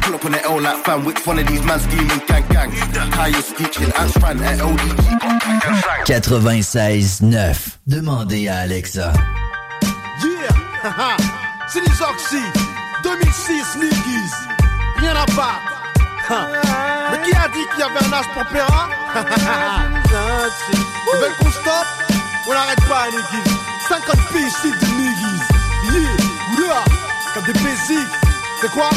Pull, 0.00 0.14
up 0.14 0.24
on 0.24 0.32
the 0.32 0.42
L 0.44 0.60
like 0.60 0.82
fan. 0.84 1.04
Which 1.04 1.26
one 1.26 1.38
of 1.38 1.46
these 1.46 1.62
man 1.62 1.78
scheming 1.78 2.22
gang 2.26 2.46
gang? 2.48 2.70
Tires 3.12 3.44
screeching, 3.44 3.92
ants 4.00 4.16
ran 4.16 4.40
at 4.40 4.58
LDG 4.58 5.20
got 5.20 5.40
bagged 5.42 5.66
and 5.66 5.76
sang. 5.84 6.21
96.9. 6.22 7.54
Demandez 7.86 8.48
à 8.48 8.58
Alexa. 8.58 9.12
Yeah, 10.22 10.54
c'est 11.68 11.80
les 11.80 12.02
Oxy, 12.02 12.42
2006 13.02 13.78
Niggies, 13.80 14.34
rien 14.98 15.16
à 15.16 15.26
battre. 15.26 15.82
Mais 17.10 17.18
qui 17.28 17.36
a 17.36 17.48
dit 17.48 17.66
qu'il 17.72 17.80
y 17.80 17.82
avait 17.82 18.06
un 18.06 18.12
âge 18.12 18.28
pour 18.32 18.44
Péra 18.46 18.88
qu'on 21.34 22.50
On 22.50 22.54
n'arrête 22.54 22.84
pas 22.88 23.06
Niggies, 23.10 23.50
50 23.88 24.16
piges 24.32 24.52
shit 24.62 24.80
de 24.80 24.86
Niggies. 24.86 25.42
Yeah, 25.92 26.64
oula, 26.64 26.84
comme 27.34 27.44
des 27.44 27.52
basics, 27.52 28.14
c'est 28.60 28.70
quoi? 28.70 28.90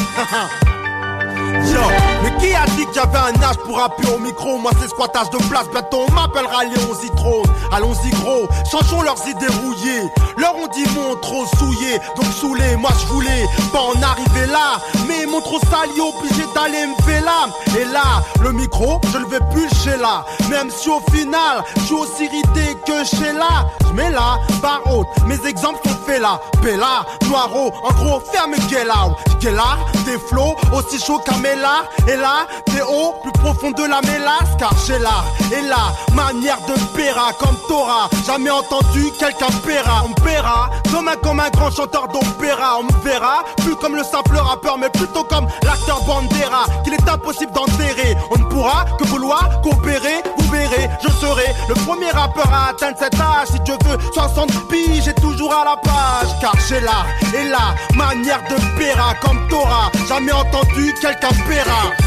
Yo, 1.74 2.15
mais 2.26 2.38
qui 2.38 2.54
a 2.54 2.66
dit 2.66 2.86
qu'il 2.88 2.96
y 2.96 3.00
avait 3.00 3.18
un 3.18 3.44
âge 3.44 3.58
pour 3.66 3.78
rapper 3.78 4.08
au 4.14 4.20
micro? 4.20 4.58
Moi 4.58 4.72
c'est 4.82 4.90
squattage 4.90 5.30
de 5.30 5.38
place, 5.50 5.68
bientôt 5.72 6.06
on 6.08 6.12
m'appellera 6.12 6.64
Léon 6.64 6.94
Zitrone. 7.02 7.46
Allons-y 7.72 8.10
gros, 8.12 8.48
changeons 8.72 9.02
leurs 9.02 9.28
idées 9.28 9.54
rouillées. 9.62 10.12
Leur 10.38 10.56
on 10.56 10.68
dit 10.68 10.86
mon 10.96 11.16
trop 11.18 11.46
souillé, 11.58 12.00
donc 12.16 12.26
saoulé 12.34 12.76
Moi 12.78 12.90
je 13.00 13.06
voulais 13.08 13.46
pas 13.72 13.80
en 13.80 14.02
arriver 14.02 14.48
là. 14.52 14.80
Mais 15.08 15.26
m'ont 15.26 15.42
trop 15.42 15.60
sali, 15.60 16.00
obligé 16.00 16.44
d'aller 16.54 16.88
me 16.88 17.04
faire 17.04 17.24
là. 17.24 17.48
Et 17.80 17.86
là, 17.86 18.24
le 18.42 18.52
micro, 18.52 19.00
je 19.12 19.18
le 19.18 19.26
vais 19.28 19.40
plus 19.52 19.70
chez 19.84 19.98
là. 19.98 20.26
Même 20.50 20.70
si 20.70 20.90
au 20.90 21.00
final, 21.12 21.64
je 21.78 21.82
suis 21.82 21.96
aussi 21.96 22.28
ridé 22.28 22.76
que 22.86 23.04
chez 23.04 23.34
là. 23.34 23.68
Je 23.88 23.94
mets 23.94 24.10
la 24.10 24.40
barre 24.62 24.82
haute, 24.92 25.08
mes 25.26 25.40
exemples 25.48 25.80
sont 25.88 25.96
faits 26.06 26.22
là. 26.22 26.40
Bella, 26.62 27.06
Noiro, 27.28 27.72
en 27.84 27.94
gros 27.94 28.20
ferme 28.20 28.56
Gelao 28.70 29.16
Gelard, 29.40 29.78
des 30.06 30.18
flots 30.18 30.56
aussi 30.74 31.00
chaud 31.00 31.20
qu'un 31.20 31.38
mélar 31.38 31.86
Et 32.08 32.15
là, 32.16 32.48
t'es 32.66 32.82
haut, 32.82 33.16
plus 33.22 33.32
profond 33.32 33.72
de 33.72 33.84
la 33.84 34.02
mélasse 34.02 34.56
Car 34.58 34.74
j'ai 34.86 35.00
l'art 35.00 35.26
et 35.52 35.62
la 35.62 35.94
manière 36.14 36.60
de 36.68 36.74
péra 36.96 37.32
Comme 37.40 37.58
Torah, 37.68 38.10
jamais 38.26 38.52
entendu 38.52 39.12
quelqu'un 39.20 39.52
péra 39.66 40.04
On 40.06 40.14
paiera 40.22 40.70
demain 40.92 41.16
comme 41.22 41.40
un 41.40 41.50
grand 41.50 41.72
chanteur 41.72 42.08
d'opéra 42.08 42.80
On 42.80 42.84
me 42.84 43.04
verra, 43.04 43.44
plus 43.58 43.76
comme 43.76 43.96
le 43.96 44.04
simple 44.04 44.38
rappeur 44.38 44.78
Mais 44.78 44.90
plutôt 44.90 45.24
comme 45.24 45.48
l'acteur 45.64 46.04
Bandera 46.04 46.66
Qu'il 46.84 46.94
est 46.94 47.10
impossible 47.10 47.52
d'enterrer. 47.52 48.16
On 48.32 48.40
ne 48.40 48.46
pourra 48.46 48.86
que 48.98 49.04
vouloir 49.06 49.62
coopérer 49.62 50.24
Vous 50.38 50.52
verrez, 50.52 50.90
je 51.04 51.10
serai 51.10 51.54
le 51.68 51.76
premier 51.86 52.12
rappeur 52.12 52.52
à 52.54 52.70
atteindre 52.70 52.98
cet 52.98 53.16
âge. 53.16 53.48
Si 53.52 53.60
Dieu 53.62 53.76
veut 53.86 53.98
60 54.14 54.68
piges, 54.70 55.04
j'ai 55.06 55.14
toujours 55.16 55.54
à 55.54 55.66
la 55.66 55.78
page 55.78 56.30
Car 56.42 56.54
j'ai 56.68 56.80
l'art 56.80 57.08
et 57.34 57.50
la 57.50 57.76
manière 57.96 58.42
de 58.50 58.78
péra 58.78 59.14
Comme 59.22 59.48
Torah, 59.50 59.92
jamais 60.08 60.32
entendu 60.32 60.94
quelqu'un 61.02 61.30
péra 61.48 62.05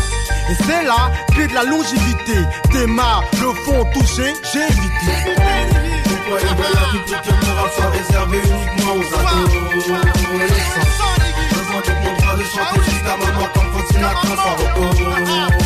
et 0.51 0.55
c'est 0.65 0.85
là 0.85 1.11
clé 1.33 1.47
de 1.47 1.55
la 1.55 1.65
longévité 1.65 2.37
Démarre, 2.73 3.25
le 3.41 3.53
fond 3.65 3.85
touché, 3.93 4.35
j'ai 4.53 4.65
évité 4.65 5.13
Pourquoi 6.05 6.39
il 6.41 6.49
veut 6.57 6.75
la 6.75 6.87
publique 6.91 7.23
que 7.23 7.31
le 7.31 7.37
moral 7.47 7.71
soit 7.77 7.91
réservé 7.91 8.39
uniquement 8.39 8.95
aux 8.95 9.09
adolescents 9.19 9.59
Besoin 11.51 11.81
de 11.81 11.93
mon 12.05 12.13
droit 12.17 12.37
de 12.37 12.45
chanter 12.45 12.81
jusqu'à 12.91 13.17
ma 13.17 13.29
mort 13.39 13.53
comme 13.53 13.71
faut-il 13.73 14.01
la 14.01 15.58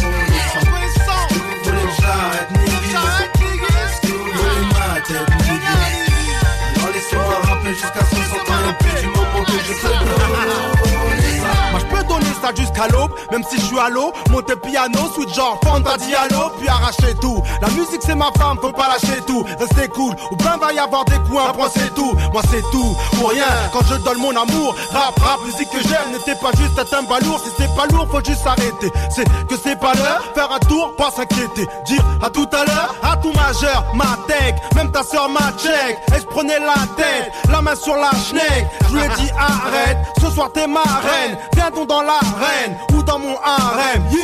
jusqu'à 12.56 12.88
l'aube, 12.88 13.12
même 13.30 13.42
si 13.48 13.56
je 13.58 13.64
suis 13.66 13.78
à 13.78 13.88
l'eau, 13.88 14.12
monter 14.30 14.56
piano, 14.56 14.98
switch 15.14 15.34
genre 15.34 15.58
Fanta 15.64 15.96
Diallo, 15.96 16.50
puis 16.58 16.68
arracher 16.68 17.14
tout. 17.20 17.42
La 17.60 17.68
musique 17.68 18.02
c'est 18.04 18.14
ma 18.14 18.30
femme, 18.38 18.58
faut 18.60 18.72
pas 18.72 18.88
lâcher 18.88 19.20
tout, 19.26 19.44
rester 19.58 19.88
cool, 19.88 20.14
ou 20.30 20.36
bien 20.36 20.56
va 20.56 20.72
y 20.72 20.78
avoir 20.78 21.04
des 21.04 21.18
coups, 21.28 21.42
après 21.48 21.68
c'est 21.74 21.94
tout, 21.94 22.14
moi 22.32 22.42
c'est 22.50 22.62
tout, 22.70 22.96
pour 23.18 23.30
rien, 23.30 23.44
quand 23.72 23.84
je 23.88 23.94
donne 23.96 24.18
mon 24.18 24.30
amour, 24.30 24.74
rap, 24.92 25.18
rap, 25.20 25.40
musique 25.44 25.70
que 25.70 25.80
j'aime, 25.82 26.12
n'était 26.12 26.38
pas 26.40 26.50
juste 26.56 26.78
un 26.92 27.02
balourd, 27.02 27.40
si 27.40 27.50
c'est 27.56 27.74
pas 27.74 27.86
lourd, 27.86 28.08
faut 28.10 28.24
juste 28.24 28.42
s'arrêter, 28.42 28.90
c'est 29.10 29.24
que 29.46 29.54
c'est 29.62 29.78
pas 29.78 29.94
l'heure, 29.94 30.22
faire 30.34 30.50
un 30.52 30.58
tour, 30.60 30.94
pas 30.96 31.10
s'inquiéter, 31.10 31.66
dire 31.86 32.04
à 32.22 32.30
tout 32.30 32.48
à 32.52 32.64
l'heure, 32.64 32.94
à 33.02 33.16
tout 33.16 33.32
majeur, 33.32 33.84
ma 33.94 34.16
tech, 34.26 34.54
même 34.74 34.90
ta 34.90 35.02
soeur 35.02 35.28
ma 35.28 35.52
check, 35.58 35.98
et 36.14 36.20
je 36.20 36.26
prenais 36.26 36.58
la 36.58 36.74
tête, 36.96 37.32
la 37.50 37.62
main 37.62 37.76
sur 37.76 37.96
la 37.96 38.10
schneck, 38.10 38.66
je 38.88 38.96
lui 38.96 39.04
ai 39.04 39.08
dit 39.20 39.30
arrête, 39.38 39.98
ce 40.20 40.30
soir 40.30 40.50
t'es 40.52 40.66
ma 40.66 40.82
reine, 40.82 41.38
viens 41.54 41.70
donc 41.70 41.88
dans 41.88 42.02
ou 42.94 43.02
dans 43.02 43.18
mon 43.18 43.36
harem, 43.44 44.02
yeah, 44.10 44.22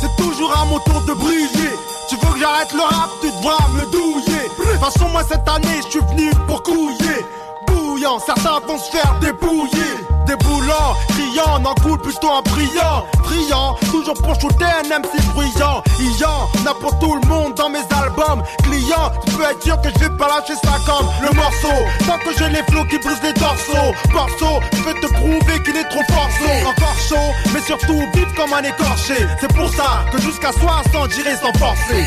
c'est 0.00 0.22
toujours 0.22 0.52
à 0.56 0.64
mon 0.66 0.78
tour 0.80 1.00
de 1.02 1.14
briller, 1.14 1.70
tu 2.08 2.16
veux 2.16 2.32
que 2.34 2.38
j'arrête 2.38 2.72
le 2.72 2.82
rap, 2.82 3.10
tu 3.20 3.28
devras 3.28 3.68
me 3.74 3.90
douiller, 3.90 4.48
de 4.58 4.64
toute 4.64 4.80
façon 4.80 5.08
moi 5.08 5.22
cette 5.28 5.48
année, 5.48 5.80
je 5.84 5.90
suis 5.90 6.00
venu 6.00 6.30
pour 6.46 6.62
couiller, 6.62 7.24
bouillant, 7.66 8.18
certains 8.18 8.60
vont 8.66 8.78
se 8.78 8.90
faire 8.90 9.14
débouiller, 9.20 10.06
brillant, 10.34 10.94
criant, 11.08 11.58
n'en 11.60 11.74
coule 11.74 12.00
plutôt 12.00 12.30
un 12.30 12.42
brillant, 12.42 13.06
brillant, 13.22 13.76
toujours 13.90 14.14
pour 14.14 14.34
shooter 14.40 14.64
un 14.64 14.98
MC 14.98 15.22
bruyant. 15.34 15.82
Il 16.00 16.16
y 16.18 16.24
en 16.24 16.70
a 16.70 16.74
pour 16.74 16.98
tout 16.98 17.14
le 17.14 17.28
monde 17.28 17.54
dans 17.54 17.68
mes 17.68 17.84
albums. 18.02 18.42
Client, 18.62 19.12
tu 19.24 19.32
peux 19.32 19.44
être 19.44 19.62
sûr 19.62 19.80
que 19.80 19.88
je 19.94 19.98
vais 20.00 20.16
pas 20.16 20.28
lâcher 20.28 20.54
ça 20.62 20.78
comme 20.84 21.06
le 21.22 21.34
morceau. 21.34 21.76
Tant 22.06 22.18
que 22.18 22.36
j'ai 22.38 22.48
les 22.48 22.62
flots 22.64 22.84
qui 22.84 22.98
brisent 22.98 23.22
les 23.22 23.32
dorsaux. 23.34 23.94
Morceau, 24.12 24.60
je 24.72 24.82
peux 24.82 24.94
te 25.00 25.12
prouver 25.12 25.62
qu'il 25.64 25.76
est 25.76 25.88
trop 25.88 26.02
forceau. 26.08 26.68
Encore 26.68 26.96
chaud, 27.08 27.32
mais 27.52 27.60
surtout 27.60 28.02
vif 28.14 28.34
comme 28.34 28.52
un 28.52 28.62
écorché. 28.62 29.26
C'est 29.40 29.52
pour 29.54 29.68
ça 29.70 30.04
que 30.12 30.20
jusqu'à 30.20 30.52
60 30.52 31.10
j'irai 31.12 31.36
sans 31.36 31.52
forcer. 31.58 32.04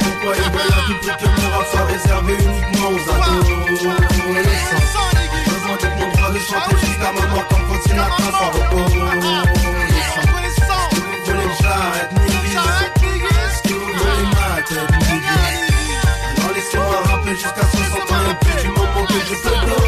Pourquoi 0.00 0.32
veulent 0.32 1.16
que 1.18 1.26
mon 1.26 1.50
rap 1.50 1.66
soit 1.70 1.84
réservé 1.84 2.34
uniquement 2.34 2.88
aux 2.88 3.96
revendique 5.66 5.96
mon 5.98 6.10
droit 6.12 6.30
de 6.32 6.38
chanter 6.38 6.85
mort 7.12 7.46
comme 7.48 7.64
quand 7.68 7.82
Sinatra 7.82 8.30
sans 8.32 8.50
repos 8.50 8.86
Est-ce 8.86 10.14
que 10.14 10.26
vous 10.26 10.34
voulez 10.34 11.48
que 11.48 11.62
j'arrête 11.62 12.10
Niggas 12.26 12.96
vous 13.68 13.80
voulez 13.80 14.26
ma 14.34 14.62
tête 14.62 14.92
Niggas 15.12 15.46
Alors 16.38 16.52
laissez-moi 16.54 16.98
rapper 17.04 17.34
jusqu'à 17.34 17.66
60 17.66 18.12
ans 18.12 18.30
et 18.30 18.44
puis 18.44 18.56
du 18.62 18.68
moment 18.70 19.04
que 19.06 19.14
je 19.14 19.34
peux 19.34 19.85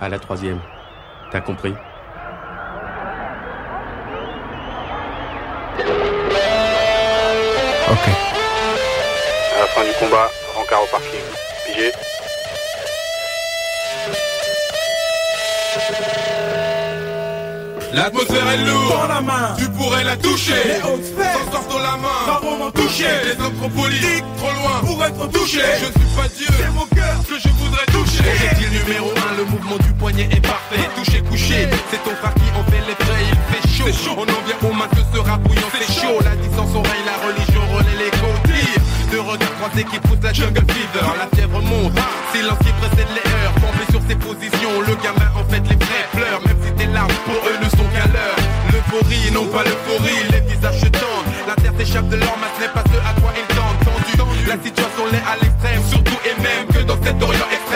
À 0.00 0.08
la 0.08 0.18
troisième. 0.18 0.60
T'as 1.32 1.40
compris? 1.40 1.74
Ok. 7.90 8.08
À 9.56 9.60
la 9.60 9.66
fin 9.66 9.82
du 9.82 9.92
combat, 9.98 10.30
rencard 10.56 10.82
au 10.82 10.86
parking. 10.86 11.20
Pigé 11.66 11.92
L'atmosphère 17.92 18.48
est 18.50 18.64
lourde, 18.64 18.92
dans 18.92 19.08
la 19.08 19.20
main, 19.20 19.56
tu 19.58 19.68
pourrais 19.70 20.04
la 20.04 20.16
toucher. 20.16 20.52
Les 20.64 20.82
hautes 20.82 21.04
s'en 21.04 21.52
sortent 21.52 21.70
dans 21.70 21.78
la 21.78 21.96
main, 21.96 22.20
pas 22.26 22.40
vraiment 22.40 22.70
touché. 22.70 23.06
Les 23.24 23.44
hommes 23.44 23.54
trop 23.56 23.68
politiques, 23.68 24.24
trop 24.36 24.52
loin 24.52 24.80
pour 24.84 25.04
être 25.04 25.30
touchés. 25.30 25.60
Je 25.80 25.86
suis 25.86 26.10
pas 26.16 26.28
Dieu, 26.36 26.46
c'est 26.58 26.70
mon 26.70 26.86
cœur 26.94 27.16
que 27.26 27.38
je 27.40 27.48
voudrais 27.48 27.86
toucher. 27.86 28.22
Projectile 28.22 28.70
numéro 28.84 29.10
1, 29.32 29.36
le 29.38 29.44
mouvement 29.44 29.78
du 29.78 29.92
poignet 29.94 30.28
est 30.30 30.40
parfait. 30.40 30.84
Touché, 30.96 31.22
couché, 31.22 31.68
c'est 31.90 32.02
ton 32.04 32.14
frère 32.16 32.34
qui 32.34 32.48
en 32.52 32.64
fait 32.70 32.82
les 32.86 32.94
frais. 33.04 33.24
Il 33.30 33.84
fait 33.84 33.92
chaud, 33.92 34.14
on 34.16 34.22
en 34.22 34.42
vient 34.44 34.68
aux 34.68 34.74
mains, 34.74 34.88
ce 34.92 35.16
sera 35.16 35.38
bouillant, 35.38 35.70
c'est 35.72 36.00
chaud. 36.00 36.18
La 36.22 36.36
distance 36.36 36.74
oreille, 36.74 37.04
la 37.06 37.16
religion 37.26 37.62
relaie 37.72 38.04
les 38.04 38.17
côtés. 38.68 38.80
Deux 39.10 39.20
regards 39.20 39.54
croisés 39.56 39.84
qui 39.84 39.98
poussent 40.00 40.22
la 40.22 40.32
jungle 40.32 40.64
fever. 40.68 41.06
La 41.18 41.36
fièvre 41.36 41.60
monte, 41.62 41.98
silence 42.32 42.58
qui 42.58 42.72
précède 42.72 43.08
les 43.14 43.30
heures. 43.32 43.54
Campé 43.54 43.84
sur 43.90 44.00
ses 44.08 44.16
positions, 44.16 44.80
le 44.86 44.94
gamin 45.02 45.30
en 45.36 45.44
fait 45.50 45.62
les 45.68 45.76
vrais 45.76 46.08
pleure. 46.12 46.40
Même 46.46 46.58
si 46.64 46.72
tes 46.72 46.86
larmes 46.86 47.18
pour 47.24 47.40
eux 47.48 47.58
ne 47.62 47.68
sont 47.70 47.88
qu'à 47.94 48.06
l'heure. 48.12 48.38
L'euphorie, 48.72 49.30
non 49.32 49.46
pas 49.46 49.64
l'euphorie, 49.64 50.22
les 50.30 50.40
visages 50.40 50.80
se 50.80 50.86
tendent. 50.86 51.28
La 51.46 51.54
terre 51.56 51.72
s'échappe 51.78 52.08
de 52.08 52.16
leur 52.16 52.36
masse, 52.38 52.58
n'est 52.60 52.68
pas 52.68 52.84
ce 52.84 52.98
à 52.98 53.12
quoi 53.20 53.32
ils 53.36 53.54
tendent. 53.54 53.78
Tendu, 54.16 54.44
la 54.46 54.58
situation 54.62 55.04
l'est 55.12 55.24
à 55.24 55.36
l'extrême, 55.40 55.82
surtout 55.88 56.18
et 56.24 56.42
même 56.42 56.66
que 56.68 56.82
dans 56.82 56.98
cet 57.02 57.22
orient 57.22 57.48
extrême, 57.52 57.67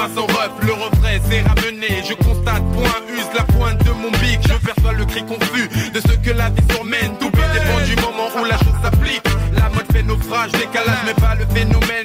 Le 0.00 0.72
refrain 0.72 1.18
c'est 1.28 1.42
ramené. 1.42 2.02
Je 2.08 2.14
constate, 2.14 2.62
point, 2.72 3.02
use 3.12 3.28
la 3.36 3.42
pointe 3.42 3.84
de 3.84 3.90
mon 3.90 4.10
bic. 4.12 4.40
Je 4.48 4.54
perçois 4.54 4.92
le 4.94 5.04
cri 5.04 5.22
confus 5.26 5.68
de 5.92 6.00
ce 6.00 6.16
que 6.16 6.30
la 6.30 6.48
vie 6.48 6.62
surmène. 6.70 7.18
Tout 7.20 7.30
peut 7.30 7.42
dépendre 7.52 7.84
du 7.84 7.96
moment 7.96 8.28
où 8.40 8.44
la 8.46 8.56
chose 8.56 8.80
s'applique. 8.82 9.22
La 9.52 9.68
mode 9.68 9.84
fait 9.92 10.02
naufrage, 10.02 10.52
décalage, 10.52 11.04
mais 11.04 11.12
pas 11.14 11.34
le 11.34 11.44
phénomène. 11.54 11.99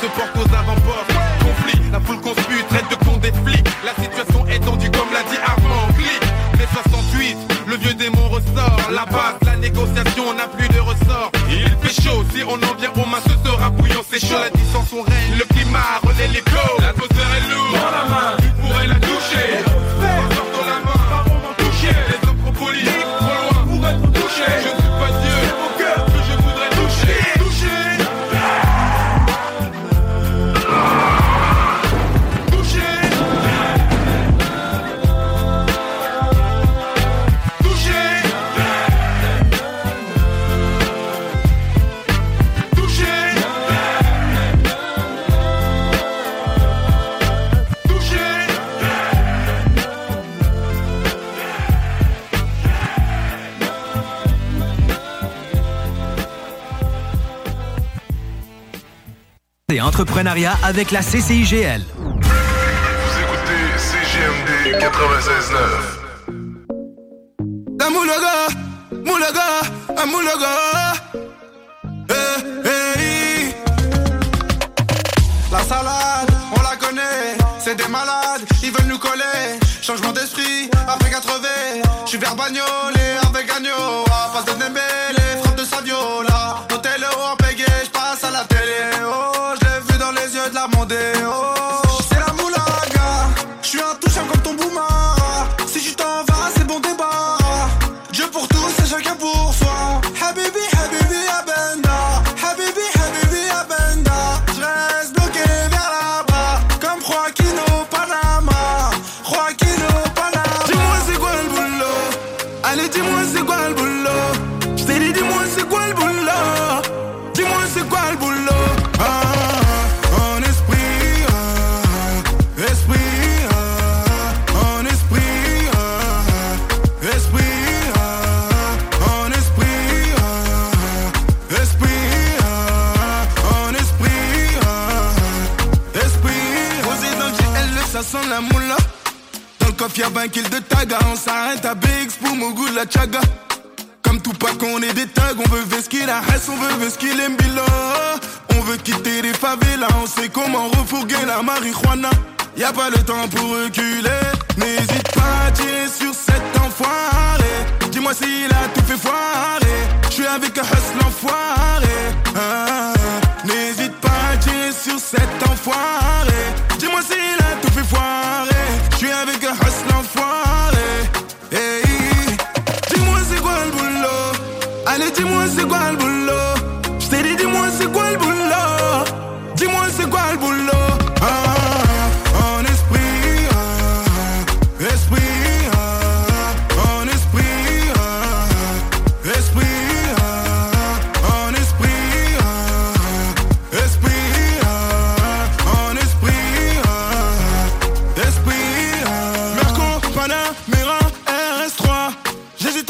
Se 0.00 0.06
porte 0.06 0.36
aux 0.36 0.54
avant-postes. 0.54 1.12
Conflit, 1.40 1.80
la 1.92 2.00
foule 2.00 2.20
conspue, 2.20 2.64
traite 2.68 2.88
de 2.90 2.96
con 3.04 3.16
des 3.18 3.32
flics. 3.44 3.68
La 3.84 3.94
situation 4.02 4.46
est 4.46 4.60
tendue 4.60 4.90
comme 4.90 5.12
l'a 5.12 5.22
dit 5.30 5.38
Armand. 5.44 5.88
Clic, 5.94 6.20
les 6.58 6.66
68, 6.66 7.36
le 7.66 7.76
vieux 7.76 7.94
démon 7.94 8.28
ressort. 8.28 8.80
La 8.90 9.04
base, 9.04 9.36
la 9.44 9.56
négociation 9.56 10.32
n'a 10.34 10.48
plus 10.48 10.68
de 10.68 10.80
ressort. 10.80 11.30
Il 11.50 11.68
fait 11.82 12.02
chaud, 12.02 12.24
si 12.34 12.42
on 12.44 12.54
en 12.54 12.74
vient 12.78 12.92
aux 12.96 13.06
Avec 60.62 60.90
la 60.90 61.00
CCIGL. 61.00 61.82
Vous 61.96 62.12
écoutez 63.22 63.78
CGMD 63.78 64.78
96.9. 64.78 65.89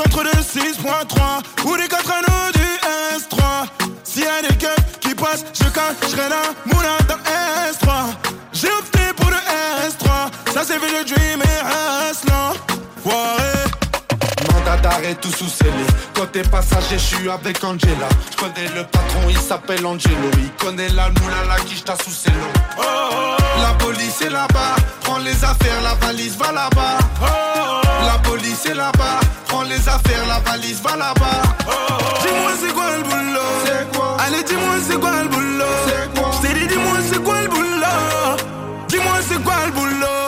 entre 0.01 0.23
le 0.23 0.31
6.3 0.31 1.67
ou 1.67 1.75
les 1.75 1.89
4 1.89 2.13
anneaux 2.13 2.53
du 2.55 2.61
S3. 3.17 3.67
S'il 4.05 4.23
y 4.23 4.27
a 4.27 4.43
des 4.43 4.57
keufs 4.57 4.99
qui 5.01 5.15
passent, 5.15 5.45
je 5.53 5.69
cacherai 5.69 6.29
la 6.29 6.43
moula 6.67 6.97
dans 7.09 7.40
Tout 15.21 15.33
sous 15.33 15.49
scellé. 15.49 15.73
Côté 16.15 16.43
passager, 16.43 16.97
je 16.97 17.17
suis 17.17 17.29
avec 17.29 17.63
Angela. 17.65 18.09
Je 18.31 18.37
connais 18.37 18.69
le 18.75 18.85
patron, 18.85 19.29
il 19.29 19.37
s'appelle 19.37 19.85
Angelo. 19.85 20.31
Il 20.39 20.51
connaît 20.53 20.89
la 20.91 21.09
moula, 21.09 21.45
la 21.49 21.57
quiche 21.65 21.85
t'a 21.85 21.95
sous 21.97 22.13
ses. 22.13 22.31
Oh, 22.79 22.83
oh. 22.83 23.37
La 23.61 23.75
police 23.85 24.23
est 24.23 24.31
là-bas. 24.31 24.77
Prends 25.03 25.19
les 25.19 25.45
affaires, 25.45 25.83
la 25.83 25.95
valise 25.95 26.37
va 26.39 26.53
là-bas. 26.53 26.99
Oh. 27.21 27.27
La 28.07 28.19
police 28.19 28.65
est 28.67 28.75
là-bas. 28.75 29.21
Prends 29.49 29.65
les 29.65 29.89
affaires, 29.89 30.27
la 30.29 30.39
valise 30.39 30.81
va 30.81 30.97
là-bas. 30.97 31.43
Dis-moi 32.23 32.53
c'est 32.63 32.73
quoi 32.73 32.97
le 32.97 33.03
boulot? 33.03 33.41
C'est 33.65 33.97
quoi? 33.97 34.17
Allez 34.21 34.43
dis-moi 34.45 34.75
c'est 34.89 35.01
quoi 35.01 35.23
le 35.23 35.29
boulot? 35.29 35.65
C'est 35.87 36.21
quoi? 36.21 36.31
Je 36.43 36.49
dit 36.55 36.67
dis-moi 36.69 36.99
c'est 37.13 37.23
quoi 37.23 37.43
le 37.43 37.49
boulot? 37.49 38.37
Dis-moi 38.89 39.19
c'est 39.29 39.43
quoi 39.43 39.55
le 39.67 39.73
boulot? 39.73 40.20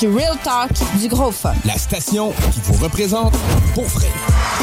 Du 0.00 0.08
real 0.08 0.36
talk, 0.44 0.70
du 1.00 1.08
gros 1.08 1.30
fun. 1.30 1.54
La 1.64 1.78
station 1.78 2.32
qui 2.52 2.60
vous 2.64 2.74
représente 2.84 3.34
pour 3.74 3.84
vrai. 3.84 4.08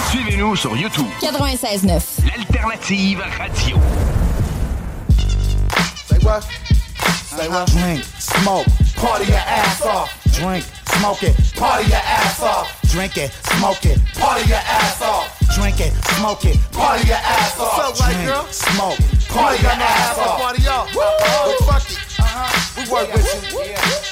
Suivez-nous 0.10 0.56
sur 0.56 0.76
YouTube. 0.76 1.08
96.9. 1.22 2.02
L'alternative 2.26 3.24
radio. 3.38 3.78
Say 6.08 6.18
what? 6.24 6.42
Say 7.36 7.48
what? 7.50 7.66
Drink, 7.68 8.04
smoke, 8.20 8.66
party 8.96 9.26
your 9.26 9.38
ass 9.40 9.82
off. 9.86 10.10
Drink, 10.34 10.64
smoke 10.98 11.24
it, 11.24 11.36
party 11.56 11.90
your 11.90 11.98
ass 11.98 12.42
off. 12.42 12.82
Drink 12.92 13.18
it, 13.18 13.32
smoke 13.58 13.86
it, 13.86 14.00
party 14.14 14.48
your 14.50 14.58
ass 14.58 15.02
off. 15.02 15.40
Drink 15.56 15.80
it, 15.80 15.94
smoke 16.18 16.46
it, 16.46 16.58
party 16.72 17.08
your 17.08 17.18
ass 17.18 17.60
off. 17.60 17.78
What's 17.78 18.02
up, 18.02 18.08
white 18.08 18.14
Drink, 18.16 18.28
girl? 18.30 18.46
Smoke, 18.52 18.98
Party 18.98 19.34
party 19.34 19.62
your 19.64 19.72
your 19.72 19.82
ass 19.82 20.10
ass 20.10 20.18
off. 20.20 20.28
off. 20.28 20.42
Party 20.42 20.68
up. 20.68 20.88
But 20.94 21.66
fuck 21.66 21.90
it. 21.90 22.04
We 22.78 22.92
work 22.92 23.14
with 23.14 23.54
you. 23.54 23.60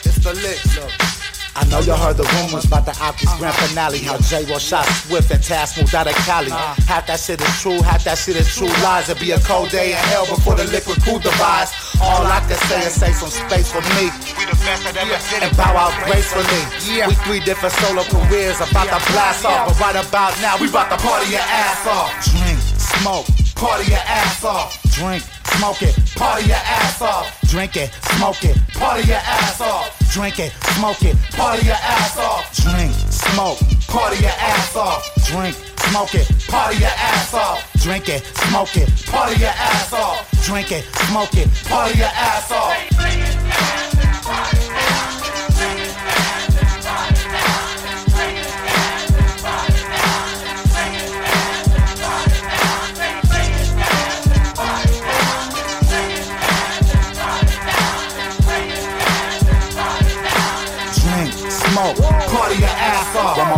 It's 0.03 0.23
the. 0.23 1.11
I 1.56 1.68
know 1.68 1.80
you 1.84 1.92
heard 1.92 2.16
the 2.16 2.24
rumors 2.24 2.64
about 2.64 2.86
the 2.88 2.96
Alkies 3.04 3.28
uh-huh. 3.28 3.40
grand 3.40 3.56
finale. 3.60 4.00
How 4.00 4.18
J 4.24 4.46
Will 4.48 4.60
shot 4.60 4.86
Swift 5.04 5.32
and 5.32 5.44
Tash 5.44 5.76
moved 5.76 5.94
out 5.94 6.08
of 6.08 6.16
Cali. 6.24 6.52
Uh-huh. 6.52 6.80
Half 6.88 7.08
that 7.08 7.20
shit 7.20 7.42
is 7.42 7.54
true, 7.60 7.82
half 7.84 8.04
that 8.08 8.18
shit 8.18 8.40
is 8.40 8.48
true 8.56 8.72
lies. 8.88 9.10
It'll 9.10 9.20
be 9.20 9.32
a 9.32 9.40
cold 9.44 9.70
day 9.70 9.92
in 9.92 10.00
hell 10.16 10.26
before 10.26 10.56
the 10.56 10.64
liquid 10.72 11.04
cool 11.04 11.20
device. 11.20 11.76
All 12.00 12.24
I 12.24 12.40
can 12.48 12.56
say 12.72 12.88
is 12.88 12.96
save 12.96 13.16
some 13.20 13.30
space 13.30 13.68
for 13.68 13.84
me. 14.00 14.08
We 14.40 14.48
the 14.48 14.56
best 14.64 14.88
that 14.88 14.96
ever 14.96 15.20
did 15.28 15.44
And 15.44 15.54
bow 15.60 15.76
out 15.76 15.94
gracefully. 16.08 16.64
We 16.88 17.16
three 17.28 17.44
different 17.44 17.76
solo 17.84 18.08
careers 18.08 18.64
about 18.64 18.88
to 18.88 19.00
blast 19.12 19.44
off. 19.44 19.68
But 19.68 19.80
right 19.84 20.00
about 20.00 20.32
now, 20.40 20.56
we 20.56 20.72
about 20.72 20.88
to 20.88 21.00
party 21.04 21.36
your 21.36 21.44
ass 21.44 21.84
off. 21.84 22.16
Drink, 22.32 22.60
smoke, 22.80 23.28
party 23.60 23.92
your 23.92 24.06
ass 24.08 24.40
off. 24.48 24.80
Drink, 24.96 25.24
smoke 25.58 25.82
it, 25.82 25.96
party 26.16 26.48
your 26.48 26.56
ass 26.56 27.02
off. 27.02 27.42
Drink 27.48 27.76
it, 27.76 27.92
smoke 28.16 28.44
it, 28.44 28.58
party 28.74 29.08
your 29.08 29.18
ass 29.18 29.62
off. 29.62 30.00
Drink 30.14 30.40
it, 30.40 30.52
smoke 30.76 31.04
it, 31.04 31.16
party 31.32 31.66
your 31.66 31.76
ass 31.76 32.18
off. 32.18 32.54
Drink, 32.56 32.94
smoke, 32.94 33.60
party 33.88 34.22
your 34.22 34.32
ass 34.32 34.76
off. 34.76 35.04
Drink, 35.26 35.56
smoke 35.90 36.16
it, 36.16 36.48
party 36.48 36.78
your 36.78 36.90
ass 36.90 37.34
off. 37.34 37.74
Drink 37.82 38.10
it, 38.10 38.26
smoke 38.26 38.76
it, 38.78 38.90
party 39.08 39.40
your 39.40 39.50
ass 39.50 39.94
off. 39.94 40.44
Drink 40.44 40.72
it, 40.72 40.84
smoke 41.08 41.34
it, 41.36 41.50
party 41.68 41.98
your 41.98 42.08
ass 42.08 42.52
off. 42.52 44.01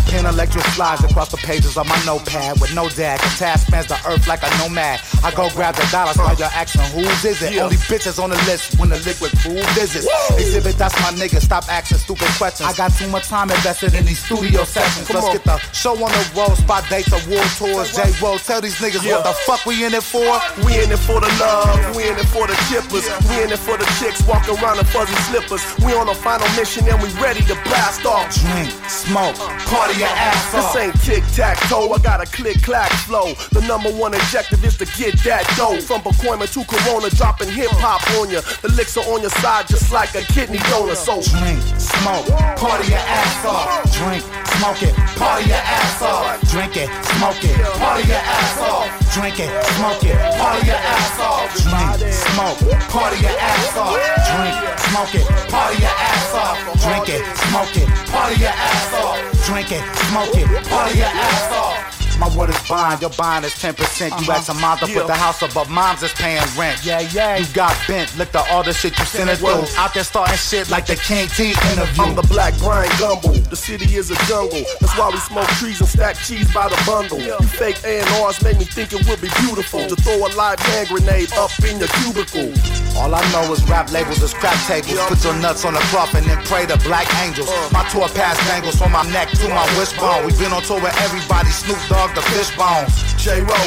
Pen 0.07 0.25
electric 0.25 0.63
slides 0.75 1.03
across 1.03 1.29
the 1.31 1.37
pages 1.37 1.77
of 1.77 1.87
my 1.87 1.97
notepad 2.05 2.59
with 2.59 2.73
no 2.75 2.89
dad. 2.89 3.19
The 3.19 3.31
task 3.37 3.67
spans 3.67 3.87
the 3.87 3.97
earth 4.07 4.27
like 4.27 4.41
a 4.43 4.49
nomad. 4.57 5.01
I 5.23 5.31
go 5.31 5.49
grab 5.51 5.75
the 5.75 5.87
dollars 5.91 6.17
while 6.17 6.35
you're 6.35 6.47
asking 6.53 6.81
whose 6.93 7.25
is 7.25 7.41
it? 7.41 7.57
Only 7.57 7.77
bitches 7.89 8.21
on 8.21 8.29
the 8.29 8.37
list 8.49 8.79
when 8.79 8.89
the 8.89 8.99
liquid 9.05 9.31
food 9.39 9.63
visits. 9.75 10.07
Exhibit, 10.31 10.77
that's 10.77 10.95
my 11.01 11.11
nigga. 11.17 11.39
Stop 11.41 11.65
asking 11.69 11.97
stupid 11.99 12.27
questions. 12.37 12.67
I 12.69 12.73
got 12.73 12.91
too 12.93 13.07
much 13.09 13.27
time 13.27 13.49
invested 13.51 13.93
in 13.93 14.05
these 14.05 14.19
studio 14.23 14.63
sessions. 14.63 15.07
Come 15.07 15.15
Let's 15.17 15.27
on. 15.27 15.33
get 15.37 15.43
the 15.45 15.57
show 15.73 15.93
on 15.93 16.11
the 16.11 16.23
road, 16.35 16.55
spot 16.57 16.83
dates, 16.89 17.11
award 17.11 17.47
tours. 17.57 17.95
J 17.95 18.11
Roll, 18.21 18.37
tell 18.39 18.61
these 18.61 18.75
niggas 18.79 19.03
Yeah. 19.03 19.15
what 19.17 19.23
the 19.25 19.33
fuck 19.45 19.65
we 19.65 19.83
in 19.85 19.93
it 19.93 20.03
for. 20.03 20.23
We 20.65 20.79
in 20.81 20.91
it 20.91 20.99
for 20.99 21.19
the 21.19 21.29
love, 21.39 21.95
we 21.95 22.07
in 22.07 22.17
it 22.17 22.27
for 22.29 22.47
the 22.47 22.53
chippers, 22.69 23.05
we 23.29 23.43
in 23.43 23.51
it 23.51 23.59
for 23.59 23.77
the 23.77 23.85
chicks 23.99 24.21
walking 24.27 24.57
around 24.59 24.79
in 24.79 24.85
fuzzy 24.85 25.15
slippers. 25.29 25.61
We 25.85 25.93
on 25.93 26.09
a 26.09 26.15
final 26.15 26.47
mission 26.55 26.87
and 26.87 27.01
we 27.01 27.09
ready 27.21 27.41
to 27.43 27.55
blast 27.65 28.05
off. 28.05 28.33
Drink, 28.35 28.69
smoke, 28.89 29.35
party 29.69 29.92
your 29.97 30.09
ass 30.09 30.51
This 30.51 30.75
ain't 30.75 30.95
tic 31.01 31.23
tac 31.35 31.57
toe, 31.69 31.91
I 31.93 31.99
got 31.99 32.21
a 32.21 32.25
click 32.25 32.61
clack 32.61 32.91
flow. 33.05 33.33
The 33.51 33.61
number 33.67 33.91
one 33.91 34.13
objective 34.13 34.63
is 34.63 34.77
to 34.77 34.85
get 34.97 35.17
that 35.23 35.45
dough. 35.57 35.79
From 35.81 36.01
Pacoima 36.01 36.47
to 36.53 36.61
Corona, 36.65 37.09
dropping 37.09 37.49
hip 37.49 37.71
hop 37.79 38.01
on 38.19 38.29
ya. 38.29 38.41
The 38.61 38.69
licks 38.73 38.97
are 38.97 39.05
on 39.13 39.21
your 39.21 39.33
side 39.41 39.67
just 39.67 39.91
like 39.91 40.15
a 40.15 40.21
kidney 40.33 40.59
donor. 40.69 40.95
So 40.95 41.21
drink, 41.21 41.61
smoke, 41.77 42.27
party 42.57 42.89
your 42.89 43.03
ass 43.03 43.45
off. 43.45 43.83
Drink, 43.93 44.23
smoke 44.57 44.81
it, 44.83 44.95
party 45.17 45.49
your 45.49 45.63
ass 45.63 46.01
off. 46.01 46.41
Drink 46.49 46.77
it, 46.77 46.89
smoke 47.17 47.43
it, 47.43 47.57
party 47.77 48.07
your 48.07 48.23
ass 48.23 48.59
off. 48.59 48.87
Drink 49.13 49.39
it, 49.39 49.51
smoke 49.77 50.03
it, 50.03 50.17
party 50.39 50.65
your 50.67 50.79
ass 50.79 51.19
off. 51.19 51.49
Drink, 51.53 52.13
smoke, 52.33 52.59
party 52.89 53.17
your 53.21 53.35
ass 53.37 53.77
off. 53.77 53.97
Drink, 54.31 54.55
smoke 54.89 55.15
it, 55.15 55.25
party 55.49 55.77
your 55.81 55.93
ass 55.93 56.33
off. 56.33 56.57
Drink 56.81 57.09
it, 57.09 57.21
smoke 57.47 57.75
it, 57.77 57.87
party 58.09 58.35
your 58.41 58.49
ass 58.49 58.93
off. 58.93 59.17
Drink 59.45 59.71
it, 59.71 59.82
smoke 60.09 60.35
it, 60.35 60.67
party 60.69 60.97
your 60.99 61.07
ass 61.07 61.51
off. 61.51 61.92
My 62.19 62.29
word 62.37 62.49
is 62.49 62.67
bond, 62.67 63.01
your 63.01 63.09
bond 63.11 63.45
is 63.45 63.53
10%. 63.53 63.73
You 64.09 64.13
uh-huh. 64.13 64.31
ask 64.31 64.49
a 64.49 64.53
mom 64.55 64.77
to 64.79 64.87
put 64.87 65.07
the 65.07 65.15
house 65.15 65.41
up, 65.41 65.53
but 65.53 65.69
mom's 65.69 66.03
is 66.03 66.13
paying 66.13 66.43
rent. 66.57 66.85
Yeah, 66.85 67.01
yeah. 67.13 67.37
You 67.37 67.45
got 67.53 67.75
bent, 67.87 68.15
look 68.17 68.33
at 68.35 68.49
all 68.51 68.63
the 68.63 68.73
shit 68.73 68.97
you 68.97 69.05
sent 69.05 69.29
it 69.29 69.37
through. 69.37 69.65
Out 69.77 69.93
there 69.93 70.03
starting 70.03 70.37
shit 70.37 70.69
like 70.69 70.85
the 70.85 70.95
King 70.95 71.27
Tee 71.29 71.53
interview. 71.71 72.03
I'm 72.03 72.15
the 72.15 72.23
black 72.23 72.57
Bryant 72.59 72.91
Gumbel. 72.93 73.43
The 73.49 73.55
city 73.55 73.95
is 73.95 74.11
a 74.11 74.15
jungle. 74.25 74.63
That's 74.79 74.97
why 74.97 75.09
we 75.09 75.17
smoke 75.17 75.47
trees 75.59 75.79
and 75.79 75.89
stack 75.89 76.15
cheese 76.17 76.51
by 76.53 76.69
the 76.69 76.81
bundle. 76.85 77.19
You 77.19 77.37
fake 77.57 77.81
A&Rs 77.83 78.43
make 78.43 78.57
me 78.59 78.65
think 78.65 78.93
it 78.93 79.05
would 79.07 79.21
be 79.21 79.29
beautiful 79.41 79.85
to 79.87 79.95
throw 79.95 80.25
a 80.25 80.29
live 80.35 80.59
hand 80.59 80.89
grenade 80.89 81.33
up 81.33 81.51
in 81.65 81.79
your 81.79 81.89
cubicle. 82.01 82.53
All 82.97 83.13
I 83.13 83.21
know 83.31 83.51
is 83.53 83.63
rap 83.67 83.91
labels 83.91 84.21
is 84.21 84.33
crap 84.33 84.57
tables. 84.67 84.99
Put 85.09 85.23
your 85.23 85.33
nuts 85.41 85.65
on 85.65 85.73
the 85.73 85.83
cloth 85.89 86.13
and 86.13 86.25
then 86.25 86.37
pray 86.45 86.65
to 86.67 86.77
black 86.85 87.09
angels. 87.25 87.49
Uh. 87.49 87.69
My 87.73 87.87
tour 87.89 88.07
pass 88.09 88.37
dangles 88.47 88.75
from 88.75 88.91
my 88.91 89.03
neck 89.11 89.29
to 89.41 89.49
my 89.49 89.65
wishbone. 89.77 90.25
We've 90.25 90.37
been 90.37 90.53
on 90.53 90.61
tour 90.61 90.79
with 90.81 90.95
everybody, 91.01 91.49
Snoop 91.49 91.79
Dogg, 91.89 92.02
the 92.11 92.21
Fishbone. 92.21 92.87
J-Ro, 93.17 93.61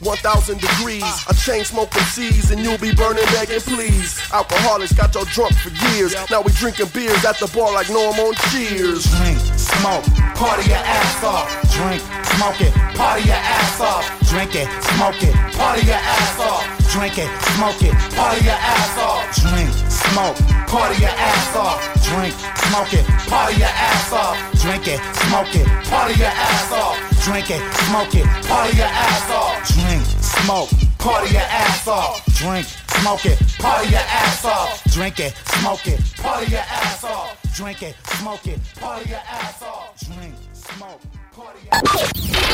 1000 0.00 0.60
degrees. 0.60 1.02
I 1.02 1.32
chain 1.32 1.64
smoking 1.64 2.02
C's 2.02 2.50
and 2.50 2.60
you'll 2.60 2.78
be 2.78 2.94
burning 2.94 3.24
begging 3.32 3.60
please. 3.60 4.20
Alcoholics 4.32 4.92
got 4.92 5.14
your 5.14 5.24
drunk 5.26 5.54
for 5.56 5.70
years. 5.92 6.14
Now 6.30 6.42
we 6.42 6.52
drinking 6.52 6.90
beers 6.92 7.24
at 7.24 7.38
the 7.38 7.50
bar 7.54 7.72
like 7.72 7.88
Norm 7.88 8.18
on 8.20 8.34
Cheers. 8.50 9.04
Drink, 9.16 9.38
smoke, 9.56 10.04
party 10.36 10.68
your 10.68 10.76
ass 10.76 11.24
off. 11.24 11.67
Drink, 11.78 12.02
smoke 12.34 12.60
it, 12.60 12.74
party 12.98 13.22
your 13.22 13.38
ass 13.38 13.80
off. 13.80 14.02
Drink 14.28 14.52
it, 14.56 14.66
smoke 14.82 15.22
it, 15.22 15.32
party 15.54 15.86
your 15.86 15.94
ass 15.94 16.40
off. 16.40 16.66
Drink 16.90 17.18
it, 17.18 17.30
smoke 17.54 17.82
it, 17.86 17.94
party 18.18 18.44
your 18.44 18.58
ass 18.58 18.98
off. 18.98 19.22
Drink, 19.38 19.70
smoke, 19.86 20.36
party 20.66 20.98
your 20.98 21.14
ass 21.14 21.54
off. 21.54 21.78
Drink, 22.02 22.34
smoke 22.66 22.92
it, 22.92 23.06
party 23.30 23.58
your 23.62 23.70
ass 23.70 24.12
off. 24.12 24.34
Drink 24.58 24.88
it, 24.88 24.98
smoke 25.22 25.54
it, 25.54 25.66
party 25.86 26.18
your 26.18 26.26
ass 26.26 26.72
off. 26.72 26.98
Drink 27.22 27.50
it, 27.50 27.62
smoke 27.86 28.14
it, 28.14 28.26
party 28.50 28.76
your 28.76 28.86
ass 28.90 29.30
off. 29.30 29.68
Drink, 29.70 30.04
smoke, 30.18 30.70
party 30.98 31.32
your 31.32 31.46
ass 31.46 31.86
off. 31.86 32.26
Drink, 32.34 32.66
smoke 32.66 33.24
it, 33.24 33.38
party 33.60 33.90
your 33.90 34.00
ass 34.02 34.44
off. 34.44 34.82
Drink 34.90 35.20
it, 35.20 35.32
smoke 35.46 35.86
it, 35.86 36.00
party 36.16 36.50
your 36.50 36.58
ass 36.58 37.04
off. 37.04 37.54
Drink 37.54 37.82
it, 37.84 37.94
smoke 38.18 38.46
it, 38.48 38.58
party 38.80 39.10
your 39.10 39.22
ass 39.30 39.62
off. 39.62 39.94
Drink, 40.00 40.34
smoke, 40.52 41.00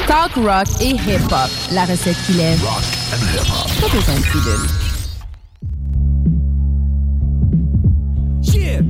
Talk 0.07 0.37
rock 0.37 0.67
et 0.81 0.97
hip-hop. 0.97 1.51
La 1.73 1.85
recette 1.85 2.17
qui 2.27 2.35
lève. 2.35 2.61
Pas 3.81 3.89
besoin 3.89 4.15
de 4.15 4.21
pilule. 4.23 4.69
Yeah. 8.43 8.83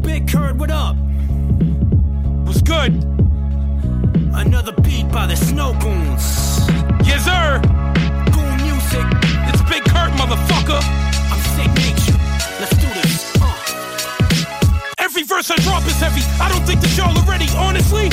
Big 0.00 0.26
Kurt, 0.26 0.56
what 0.56 0.70
up? 0.70 0.96
What's 2.46 2.62
good? 2.62 3.04
Another 4.34 4.72
beat 4.82 5.10
by 5.12 5.26
the 5.26 5.34
Snowgoons. 5.34 6.66
Yes, 7.04 7.24
sir. 7.24 7.60
Goon 8.32 8.56
music. 8.62 9.06
It's 9.48 9.62
Big 9.68 9.84
Kurt, 9.84 10.12
motherfucker. 10.12 10.80
I'm 11.30 11.40
Sicknature. 11.54 12.18
Let's 12.60 12.76
do 12.76 12.86
this. 12.86 12.93
Every 12.93 12.93
verse 15.34 15.50
I 15.50 15.58
drop 15.66 15.82
is 15.90 15.98
heavy. 15.98 16.22
I 16.38 16.46
don't 16.46 16.62
think 16.62 16.78
that 16.78 16.94
y'all 16.94 17.10
are 17.10 17.26
ready, 17.26 17.50
honestly. 17.58 18.06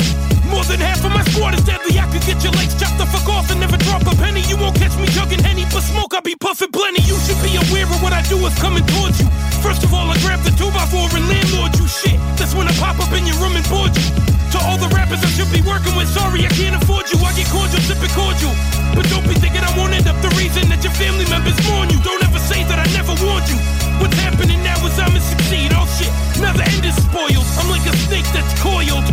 More 0.50 0.66
than 0.66 0.82
half 0.82 1.06
of 1.06 1.14
my 1.14 1.22
squad 1.30 1.54
is 1.54 1.62
deadly. 1.62 1.94
I 2.02 2.10
could 2.10 2.26
get 2.26 2.42
your 2.42 2.50
legs 2.58 2.74
chopped 2.74 2.98
the 2.98 3.06
fuck 3.06 3.30
off 3.30 3.46
and 3.54 3.62
never 3.62 3.78
drop 3.86 4.02
a 4.10 4.14
penny. 4.18 4.42
You 4.50 4.58
won't 4.58 4.74
catch 4.74 4.90
me 4.98 5.06
jugging 5.14 5.38
henny, 5.38 5.62
but 5.70 5.86
smoke 5.86 6.18
I 6.18 6.20
be 6.20 6.34
puffing 6.34 6.74
plenty. 6.74 6.98
You 7.06 7.14
should 7.22 7.38
be 7.46 7.54
aware 7.54 7.86
of 7.86 8.02
what 8.02 8.10
I 8.10 8.26
do 8.26 8.42
is 8.42 8.54
coming 8.58 8.82
towards 8.98 9.22
you. 9.22 9.30
First 9.62 9.86
of 9.86 9.94
all, 9.94 10.10
I 10.10 10.18
grab 10.18 10.42
the 10.42 10.50
2x4 10.58 11.14
and 11.14 11.26
landlord 11.30 11.72
you 11.78 11.86
shit. 11.86 12.18
That's 12.34 12.58
when 12.58 12.66
I 12.66 12.74
pop 12.82 12.98
up 12.98 13.14
in 13.14 13.22
your 13.22 13.38
room 13.38 13.54
and 13.54 13.66
board 13.70 13.94
you. 13.94 14.06
To 14.52 14.58
all 14.66 14.76
the 14.76 14.90
rappers 14.90 15.22
I 15.22 15.30
should 15.30 15.48
be 15.54 15.62
working 15.62 15.94
with, 15.94 16.10
sorry 16.10 16.42
I 16.42 16.50
can't 16.58 16.74
afford 16.74 17.06
you. 17.06 17.22
I 17.22 17.30
get 17.38 17.46
cordial, 17.54 17.80
sipping 17.86 18.12
cordial. 18.18 18.52
But 18.98 19.06
don't 19.14 19.24
be 19.30 19.38
thinking 19.38 19.62
I 19.62 19.70
won't 19.78 19.94
end 19.94 20.10
up 20.10 20.18
the 20.26 20.32
reason 20.34 20.66
that 20.74 20.82
your 20.82 20.92
family 20.98 21.24
members 21.30 21.56
mourn 21.70 21.86
you. 21.88 22.02
Don't 22.02 22.20
ever 22.26 22.42
say 22.42 22.66
that 22.66 22.82
I 22.82 22.86
never 22.92 23.14
warned 23.22 23.46
you. 23.46 23.81
What's 24.02 24.18
happening 24.18 24.58
now 24.66 24.74
is 24.82 24.98
I'ma 24.98 25.22
succeed. 25.22 25.70
Oh 25.78 25.86
shit, 25.94 26.10
now 26.42 26.50
the 26.50 26.66
end 26.66 26.82
is 26.82 26.98
spoiled. 26.98 27.46
I'm 27.54 27.70
like 27.70 27.86
a 27.86 27.94
snake 28.02 28.26
that's 28.34 28.50
coiled. 28.58 29.06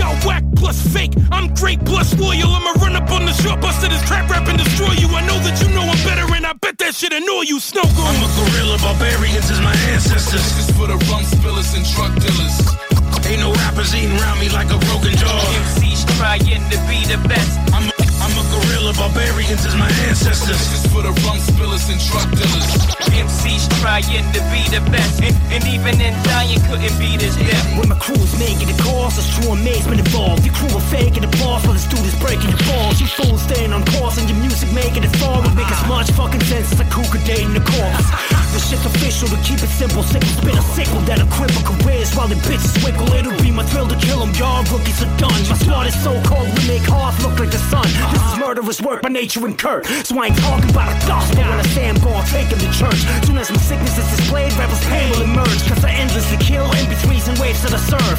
Y'all 0.00 0.16
whack 0.24 0.42
plus 0.56 0.80
fake. 0.80 1.12
I'm 1.30 1.52
great 1.52 1.84
plus 1.84 2.16
loyal. 2.16 2.48
I'ma 2.48 2.72
run 2.80 2.96
up 2.96 3.12
on 3.12 3.28
the 3.28 3.36
short 3.36 3.60
bus 3.60 3.76
to 3.84 3.88
this 3.92 4.00
trap 4.08 4.30
rap 4.32 4.48
and 4.48 4.56
destroy 4.56 4.96
you. 4.96 5.12
I 5.12 5.20
know 5.28 5.36
that 5.44 5.60
you 5.60 5.68
know 5.76 5.84
I'm 5.84 6.00
better 6.08 6.24
and 6.32 6.46
I 6.46 6.54
bet 6.54 6.78
that 6.78 6.94
shit 6.94 7.12
annoy 7.12 7.52
you, 7.52 7.60
Snow 7.60 7.84
I'm 7.84 8.16
a 8.16 8.28
gorilla, 8.32 8.80
barbarians 8.80 9.50
is 9.52 9.60
my 9.60 9.76
ancestors. 9.92 10.40
This 10.56 10.68
is 10.68 10.70
for 10.72 10.88
the 10.88 10.96
rum 11.12 11.20
spillers 11.28 11.76
and 11.76 11.84
drug 11.92 12.16
dealers. 12.16 12.56
Ain't 13.28 13.44
no 13.44 13.52
rappers 13.52 13.94
eating 13.94 14.16
around 14.16 14.40
me 14.40 14.48
like 14.48 14.72
a 14.72 14.78
broken 14.88 15.12
jaw. 15.20 15.36
MCs 15.68 16.08
trying 16.16 16.64
to 16.72 16.78
be 16.88 17.04
the 17.12 17.20
best. 17.28 17.60
I'm 17.76 17.92
a, 17.92 18.09
I'm 18.30 18.38
a 18.38 18.46
gorilla, 18.46 18.92
barbarians 18.94 19.66
is 19.66 19.74
my 19.74 19.90
ancestors. 20.06 20.46
This 20.46 20.84
is 20.84 20.92
for 20.92 21.02
the 21.02 21.10
rum 21.26 21.38
spillers 21.42 21.90
and 21.90 21.98
drug 21.98 22.30
dealers. 22.30 22.70
MCs 23.10 23.66
trying 23.82 24.06
to 24.06 24.40
be 24.54 24.62
the 24.70 24.78
best. 24.90 25.18
And, 25.22 25.34
and 25.50 25.66
even 25.66 25.98
in 25.98 26.14
dying 26.22 26.62
couldn't 26.70 26.94
be 26.98 27.18
this 27.18 27.34
death. 27.34 27.66
When 27.78 27.88
my 27.88 27.98
crew 27.98 28.20
is 28.22 28.38
making 28.38 28.70
the 28.70 28.78
calls, 28.78 29.18
there's 29.18 29.26
true 29.34 29.50
amazement 29.50 29.98
involved. 29.98 30.46
Your 30.46 30.54
crew 30.54 30.70
are 30.70 30.86
faking 30.94 31.26
the 31.26 31.32
balls 31.42 31.66
while 31.66 31.74
this 31.74 31.86
dude 31.90 32.06
is 32.06 32.14
breaking 32.22 32.50
your 32.54 32.62
balls. 32.70 33.00
You 33.00 33.06
fools 33.10 33.42
staying 33.42 33.72
on 33.72 33.82
course 33.98 34.18
and 34.18 34.30
your 34.30 34.38
music 34.38 34.70
making 34.70 35.02
it 35.02 35.14
fall. 35.18 35.42
Would 35.42 35.56
make 35.58 35.70
as 35.70 35.82
much 35.90 36.10
fucking 36.14 36.44
sense 36.46 36.70
as 36.70 36.78
a 36.78 36.86
cougar 36.86 37.18
dating 37.26 37.56
a 37.58 37.64
corpse. 37.66 38.08
This 38.54 38.66
shit's 38.70 38.86
official 38.86 39.28
to 39.30 39.38
keep 39.42 39.62
it 39.62 39.70
simple. 39.74 40.02
Sickle 40.02 40.34
spit 40.38 40.54
a 40.54 40.62
sickle 40.74 41.00
that'll 41.02 41.26
cripple 41.34 41.62
careers 41.66 42.14
while 42.14 42.28
the 42.28 42.38
bitches 42.46 42.78
wiggle. 42.84 43.10
It'll 43.14 43.34
be 43.42 43.50
my 43.50 43.64
thrill 43.66 43.86
to 43.86 43.96
kill 43.98 44.20
them. 44.20 44.34
Y'all 44.34 44.62
rookies 44.70 45.02
are 45.02 45.12
done. 45.18 45.40
My 45.50 45.56
squad 45.58 45.86
is 45.86 45.98
so 46.02 46.14
cold, 46.26 46.46
we 46.58 46.78
make 46.78 46.86
Hoth 46.86 47.18
look 47.22 47.38
like 47.38 47.50
the 47.50 47.62
sun. 47.70 47.86
This 48.12 48.19
is 48.20 48.38
murderous 48.38 48.80
work 48.80 49.02
by 49.02 49.08
nature 49.08 49.44
and 49.46 49.56
Kurt. 49.58 49.86
So 50.04 50.18
I 50.18 50.26
ain't 50.28 50.38
talking 50.38 50.70
about 50.70 50.90
a 50.90 51.06
gospel 51.06 51.42
when 51.42 51.58
I 51.58 51.66
say 51.74 51.88
I'm 51.88 51.98
gonna 52.00 52.26
take 52.28 52.48
him 52.48 52.58
to 52.58 52.70
church. 52.72 53.00
Soon 53.26 53.38
as 53.38 53.50
my 53.50 53.58
sickness 53.58 53.96
is 53.98 54.08
displayed, 54.16 54.52
rebels 54.54 54.84
pain 54.86 55.10
will 55.10 55.22
emerge. 55.22 55.60
Cause 55.68 55.84
I 55.84 55.92
endlessly 55.92 56.38
kill 56.38 56.70
in 56.78 56.88
betweens 56.88 57.28
and 57.28 57.38
waves 57.38 57.62
that 57.62 57.74
I 57.74 57.80
serve. 57.80 58.18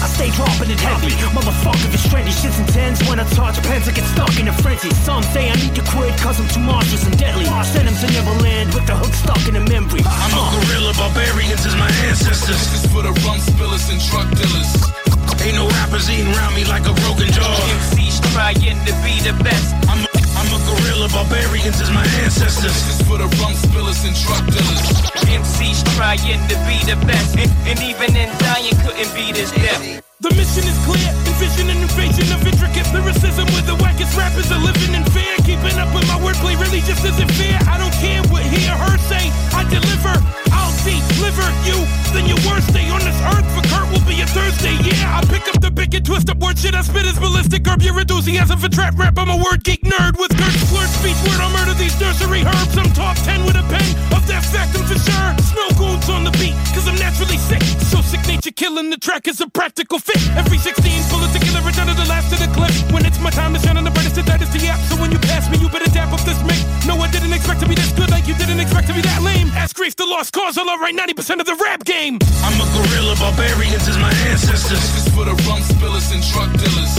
I 0.00 0.08
stay 0.08 0.30
dropping 0.32 0.70
it 0.72 0.80
heavy. 0.80 1.12
Motherfucker, 1.36 1.84
if 1.84 1.94
it's 1.94 2.06
trendy, 2.08 2.32
shit's 2.32 2.58
intense. 2.58 3.04
When 3.08 3.20
I 3.20 3.24
touch 3.36 3.60
pens, 3.62 3.86
I 3.86 3.92
get 3.92 4.04
stuck 4.04 4.32
in 4.40 4.48
a 4.48 4.52
frenzy. 4.64 4.88
Some 5.04 5.22
say 5.22 5.50
I 5.50 5.56
need 5.56 5.74
to 5.76 5.84
quit 5.92 6.16
cause 6.18 6.40
I'm 6.40 6.48
too 6.48 6.60
monstrous 6.60 7.04
and 7.04 7.16
deadly. 7.18 7.44
Send 7.64 7.88
him 7.88 7.96
to 8.00 8.08
Neverland 8.12 8.72
with 8.74 8.86
the 8.86 8.96
hook 8.96 9.12
stuck 9.12 9.46
in 9.46 9.56
a 9.56 9.64
memory. 9.68 10.00
I'm 10.04 10.32
a 10.32 10.42
gorilla, 10.56 10.92
barbarians 10.96 11.66
is 11.66 11.76
my 11.76 11.90
ancestors. 12.08 12.48
This 12.48 12.84
is 12.84 12.92
for 12.92 13.02
the 13.02 13.12
rum 13.28 13.38
spillers 13.44 13.92
and 13.92 14.00
drug 14.08 14.28
dealers. 14.36 14.99
Ain't 15.40 15.56
no 15.56 15.68
rappers 15.80 16.10
eating 16.10 16.28
around 16.34 16.54
me 16.54 16.64
like 16.64 16.84
a 16.84 16.94
broken 17.06 17.30
jaw. 17.32 17.54
MCs 17.80 18.20
trying 18.32 18.78
to 18.86 18.92
be 19.06 19.14
the 19.22 19.34
best. 19.42 19.74
I'm 19.88 20.02
a, 20.02 20.08
I'm 20.36 20.50
a 20.50 20.58
gorilla, 20.66 21.08
barbarians 21.08 21.80
is 21.80 21.90
my 21.90 22.04
ancestors. 22.22 22.74
This 22.74 23.00
is 23.00 23.06
for 23.06 23.18
the 23.18 23.28
rum 23.40 23.54
spillers 23.54 24.04
and 24.04 24.14
drug 24.26 24.44
dealers. 24.50 24.86
MCs 25.30 25.86
trying 25.96 26.42
to 26.48 26.56
be 26.66 26.76
the 26.84 26.98
best. 27.06 27.38
And, 27.38 27.50
and 27.66 27.78
even 27.80 28.16
in 28.16 28.28
dying 28.38 28.76
couldn't 28.84 29.12
be 29.14 29.32
this 29.32 29.50
death. 29.52 30.02
The 30.20 30.28
mission 30.36 30.68
is 30.68 30.76
clear. 30.84 31.08
Envision 31.24 31.72
an 31.72 31.80
invasion 31.80 32.28
of 32.36 32.44
intricate 32.44 32.84
lyricism 32.92 33.48
where 33.56 33.64
the 33.64 33.76
wackest 33.80 34.12
rappers 34.20 34.52
are 34.52 34.60
living 34.60 34.92
in 34.92 35.04
fear. 35.16 35.32
Keeping 35.48 35.80
up 35.80 35.88
with 35.96 36.04
my 36.04 36.20
wordplay 36.20 36.60
really 36.60 36.84
just 36.84 37.00
isn't 37.00 37.32
fair. 37.40 37.56
I 37.64 37.80
don't 37.80 37.96
care 38.04 38.20
what 38.28 38.44
he 38.44 38.68
or 38.68 38.76
her 38.76 38.98
say. 39.08 39.32
I 39.56 39.64
deliver. 39.64 40.12
I'll 40.52 40.76
deliver 41.20 41.44
you. 41.68 41.76
Then 42.16 42.24
your 42.24 42.40
worst 42.48 42.72
day 42.72 42.88
on 42.88 43.04
this 43.04 43.20
earth 43.28 43.44
for 43.52 43.62
Kurt 43.68 43.86
will 43.92 44.04
be 44.08 44.24
a 44.24 44.26
Thursday. 44.26 44.72
Yeah, 44.80 45.20
I 45.20 45.24
pick 45.28 45.44
up 45.52 45.60
the 45.60 45.70
pick 45.70 45.92
and 45.92 46.04
twist 46.04 46.30
up 46.30 46.38
word 46.38 46.58
shit. 46.58 46.74
I 46.74 46.80
spit 46.80 47.04
is 47.04 47.18
ballistic. 47.18 47.64
Curb 47.64 47.82
your 47.82 48.00
enthusiasm 48.00 48.58
for 48.58 48.68
trap 48.68 48.96
rap. 48.96 49.18
I'm 49.18 49.28
a 49.28 49.36
word 49.36 49.62
geek 49.62 49.84
nerd 49.84 50.18
with 50.18 50.32
Kurt's 50.32 50.64
slurred 50.72 50.88
speech. 50.88 51.20
Word 51.28 51.40
I'll 51.44 51.52
murder 51.52 51.76
these 51.76 51.94
nursery 52.00 52.42
herbs. 52.42 52.76
I'm 52.76 52.88
top 52.96 53.16
10 53.28 53.44
with 53.44 53.60
a 53.60 53.64
pen 53.68 53.84
of 54.16 54.26
that 54.26 54.42
fact 54.48 54.74
I'm 54.74 54.84
for 54.88 54.96
sure. 54.96 55.30
Snowgoons 55.52 56.08
on 56.08 56.24
the 56.24 56.32
beat, 56.40 56.56
cause 56.72 56.88
I'm 56.88 56.96
naturally 56.96 57.36
sick. 57.36 57.62
So 57.92 58.00
Sicknature 58.00 58.56
killing 58.56 58.88
the 58.90 58.96
track 58.96 59.28
is 59.28 59.40
a 59.40 59.48
practical 59.48 59.98
fit. 59.98 60.18
Every 60.34 60.58
16 60.58 60.82
bullets 61.12 61.36
to 61.36 61.38
kill 61.38 61.56
a 61.60 61.62
return 61.62 61.86
to 61.86 61.94
the 61.94 62.08
last 62.08 62.32
of 62.32 62.40
the 62.40 62.48
clip. 62.56 62.72
When 62.90 63.04
it's 63.04 63.20
my 63.20 63.30
time 63.30 63.52
to 63.54 63.60
shine 63.60 63.76
on 63.76 63.84
the 63.84 63.92
brightest, 63.92 64.16
that 64.16 64.40
is 64.40 64.50
the 64.50 64.66
app. 64.66 64.80
So 64.88 64.96
when 64.96 65.12
you 65.12 65.18
pass 65.20 65.46
me, 65.52 65.58
you 65.60 65.68
better 65.68 65.90
tap 65.92 66.10
up 66.16 66.24
this 66.24 66.40
mic. 66.42 66.58
No, 66.88 66.96
I 66.98 67.10
didn't 67.12 67.32
expect 67.32 67.60
to 67.60 67.68
be 67.68 67.76
this 67.76 67.92
good, 67.92 68.10
like 68.10 68.26
you 68.26 68.34
didn't 68.34 68.58
expect 68.58 68.88
to 68.88 68.94
be 68.94 69.02
that 69.02 69.22
lame. 69.22 69.48
Ask 69.54 69.76
Grief, 69.76 69.94
the 69.94 70.06
lost 70.06 70.32
cause, 70.32 70.56
I'll 70.58 70.66
write 70.78 70.94
90% 71.10 71.40
of 71.40 71.46
the 71.46 71.56
rap 71.64 71.82
game. 71.84 72.18
I'm 72.46 72.60
a 72.60 72.64
gorilla, 72.70 73.16
barbarians 73.18 73.88
is 73.88 73.98
my 73.98 74.12
ancestors. 74.30 74.70
This 74.70 75.06
is 75.06 75.12
for 75.14 75.24
the 75.24 75.32
rum 75.42 75.58
spillers 75.58 76.12
and 76.14 76.22
drug 76.30 76.52
dealers. 76.54 76.94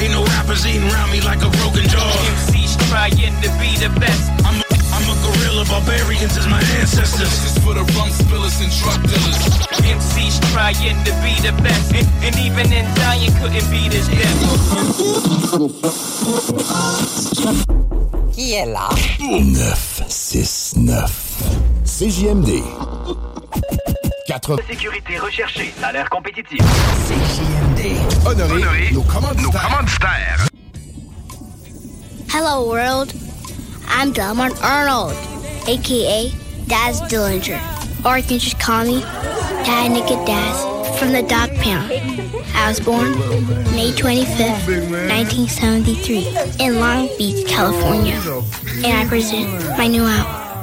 Ain't 0.00 0.12
no 0.12 0.24
rappers 0.24 0.64
eating 0.66 0.88
around 0.88 1.10
me 1.12 1.20
like 1.20 1.42
a 1.44 1.50
broken 1.60 1.86
jaw. 1.88 2.10
MCs 2.48 2.78
trying 2.88 3.36
to 3.44 3.48
be 3.60 3.76
the 3.76 3.90
best. 4.00 4.30
I'm 4.48 4.56
a, 4.56 4.64
I'm 4.96 5.04
a 5.12 5.16
gorilla, 5.20 5.66
barbarians 5.68 6.38
is 6.38 6.46
my 6.48 6.62
ancestors. 6.80 7.20
This 7.20 7.56
is 7.56 7.62
for 7.62 7.74
the 7.74 7.84
rum 7.92 8.08
spillers 8.08 8.58
and 8.64 8.72
drug 8.80 9.02
dealers. 9.04 9.36
MCs 9.92 10.40
trying 10.52 10.96
to 11.04 11.12
be 11.20 11.36
the 11.44 11.52
best. 11.60 11.92
And, 11.92 12.08
and 12.24 12.34
even 12.40 12.72
in 12.72 12.88
dying 12.96 13.28
couldn't 13.44 13.68
be 13.68 13.92
this 13.92 14.08
best. 14.08 14.40
Qui 18.32 18.54
est 18.54 18.64
là? 18.66 18.88
969. 19.20 21.10
CJMD. 21.84 22.64
4. 24.26 24.56
Sécurité 24.68 25.18
recherchée, 25.18 25.72
salaire 25.80 26.08
compétitif. 26.10 26.60
CJMD. 27.06 27.96
Honoré, 28.26 28.92
nos 28.92 29.02
commanditaires. 29.02 30.48
Hello, 32.32 32.68
world. 32.68 33.12
I'm 33.86 34.12
Delmar 34.12 34.50
Arnaud, 34.62 35.12
aka 35.68 36.32
Daz 36.66 37.00
Dillinger. 37.02 37.60
Or 38.04 38.18
you 38.18 38.24
can 38.24 38.38
just 38.38 38.58
call 38.58 38.84
me 38.84 39.00
Dat 39.64 39.90
Nigga 39.90 40.26
Daz 40.26 40.98
from 40.98 41.12
the 41.12 41.22
Dog 41.22 41.54
Pound. 41.62 41.92
I 42.54 42.68
was 42.68 42.80
born 42.80 43.12
May 43.74 43.92
25th, 43.92 44.66
1973, 45.08 46.64
in 46.64 46.80
Long 46.80 47.08
Beach, 47.18 47.46
California. 47.46 48.20
And 48.84 48.86
I 48.86 49.06
present 49.06 49.48
my 49.76 49.86
new 49.86 50.02
album. 50.04 50.53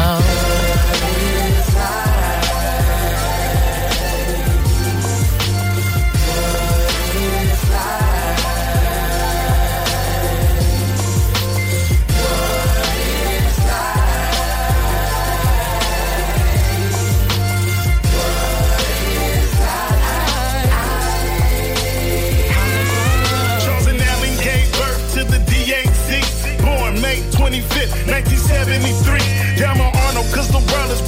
Charles 0.00 0.59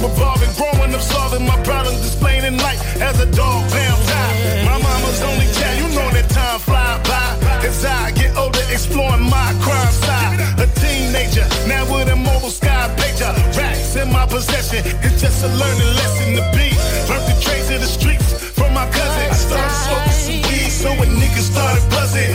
revolving. 0.03 0.51
Growing 0.59 0.93
up, 0.93 1.01
solving 1.01 1.47
my 1.47 1.57
problems, 1.63 1.99
displaying 2.01 2.43
in 2.43 2.57
light 2.57 2.79
as 2.99 3.19
a 3.19 3.27
dog 3.31 3.63
pound 3.71 4.01
time. 4.11 4.35
My 4.67 4.77
mama's 4.77 5.21
only 5.23 5.47
child, 5.55 5.75
you 5.79 5.87
know 5.95 6.09
that 6.11 6.27
time 6.29 6.59
fly 6.59 6.99
by. 7.07 7.65
As 7.65 7.85
I 7.85 8.11
get 8.11 8.35
older, 8.35 8.63
exploring 8.69 9.23
my 9.23 9.49
crime 9.63 9.93
side. 10.05 10.35
A 10.59 10.67
teenager, 10.83 11.47
now 11.67 11.83
with 11.87 12.11
a 12.11 12.15
mobile 12.15 12.51
sky 12.51 12.91
pager. 12.99 13.31
Racks 13.57 13.95
in 13.95 14.11
my 14.11 14.25
possession, 14.27 14.83
it's 15.01 15.21
just 15.21 15.43
a 15.43 15.47
learning 15.47 15.91
lesson 15.95 16.35
to 16.37 16.43
be. 16.51 16.75
Learned 17.09 17.27
the 17.31 17.37
trades 17.39 17.69
of 17.71 17.79
the 17.79 17.87
streets 17.87 18.33
from 18.51 18.73
my 18.73 18.85
cousin. 18.91 19.31
I 19.31 19.37
started 19.47 19.75
smoking 19.87 20.19
some 20.25 20.39
weed, 20.51 20.71
so 20.71 20.89
when 20.99 21.09
niggas 21.15 21.47
started 21.51 21.83
buzzing, 21.89 22.31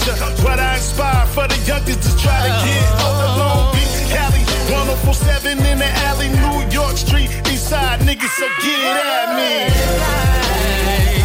culture. 0.00 0.42
What 0.42 0.58
I 0.58 0.76
inspire 0.76 1.26
for 1.26 1.46
the 1.48 1.56
youngsters 1.66 1.96
to 1.96 2.22
try 2.22 2.38
to 2.46 2.52
get 2.64 2.88
over 3.04 3.28
Long 3.38 3.72
Beach, 3.74 4.08
Cali, 4.08 4.40
1047 4.72 5.58
in 5.58 5.78
the 5.78 5.90
alley, 6.08 6.28
New 6.28 6.72
York 6.72 6.96
Street, 6.96 7.30
East 7.50 7.68
Side 7.68 8.00
niggas. 8.00 8.30
So 8.38 8.46
get 8.62 8.96
at 8.96 9.36
me. 9.36 11.19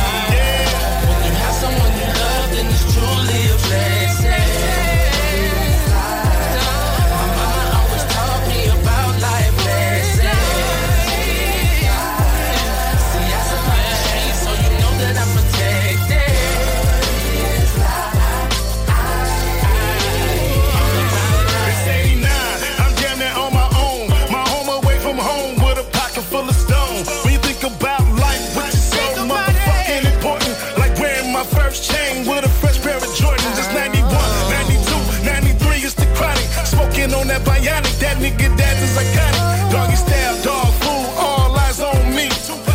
Nigga 38.26 38.50
dad 38.58 38.78
is 38.82 38.98
iconic. 38.98 39.72
Doggy 39.72 39.96
style, 39.96 40.36
dog 40.44 40.74
food, 40.82 41.08
all 41.18 41.52
eyes 41.66 41.80
on 41.80 42.16
me. 42.16 42.30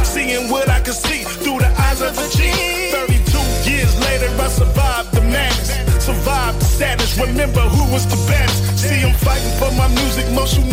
Seeing 0.05 0.49
what 0.51 0.69
I 0.69 0.81
can 0.81 0.95
see 0.95 1.23
through 1.43 1.59
the 1.59 1.71
eyes 1.87 2.01
of 2.03 2.15
a 2.25 2.27
G. 2.37 2.39
32 2.95 3.71
years 3.71 3.93
later, 4.07 4.31
I 4.47 4.49
survived 4.49 5.13
the 5.13 5.23
madness. 5.23 5.71
Survived 6.05 6.61
the 6.61 6.65
sadness. 6.65 7.19
Remember 7.19 7.63
who 7.75 7.83
was 7.93 8.07
the 8.07 8.21
best. 8.31 8.79
See, 8.79 9.03
I'm 9.03 9.15
fighting 9.27 9.55
for 9.61 9.71
my 9.75 9.89
music. 10.01 10.27
Most 10.33 10.57
you 10.57 10.65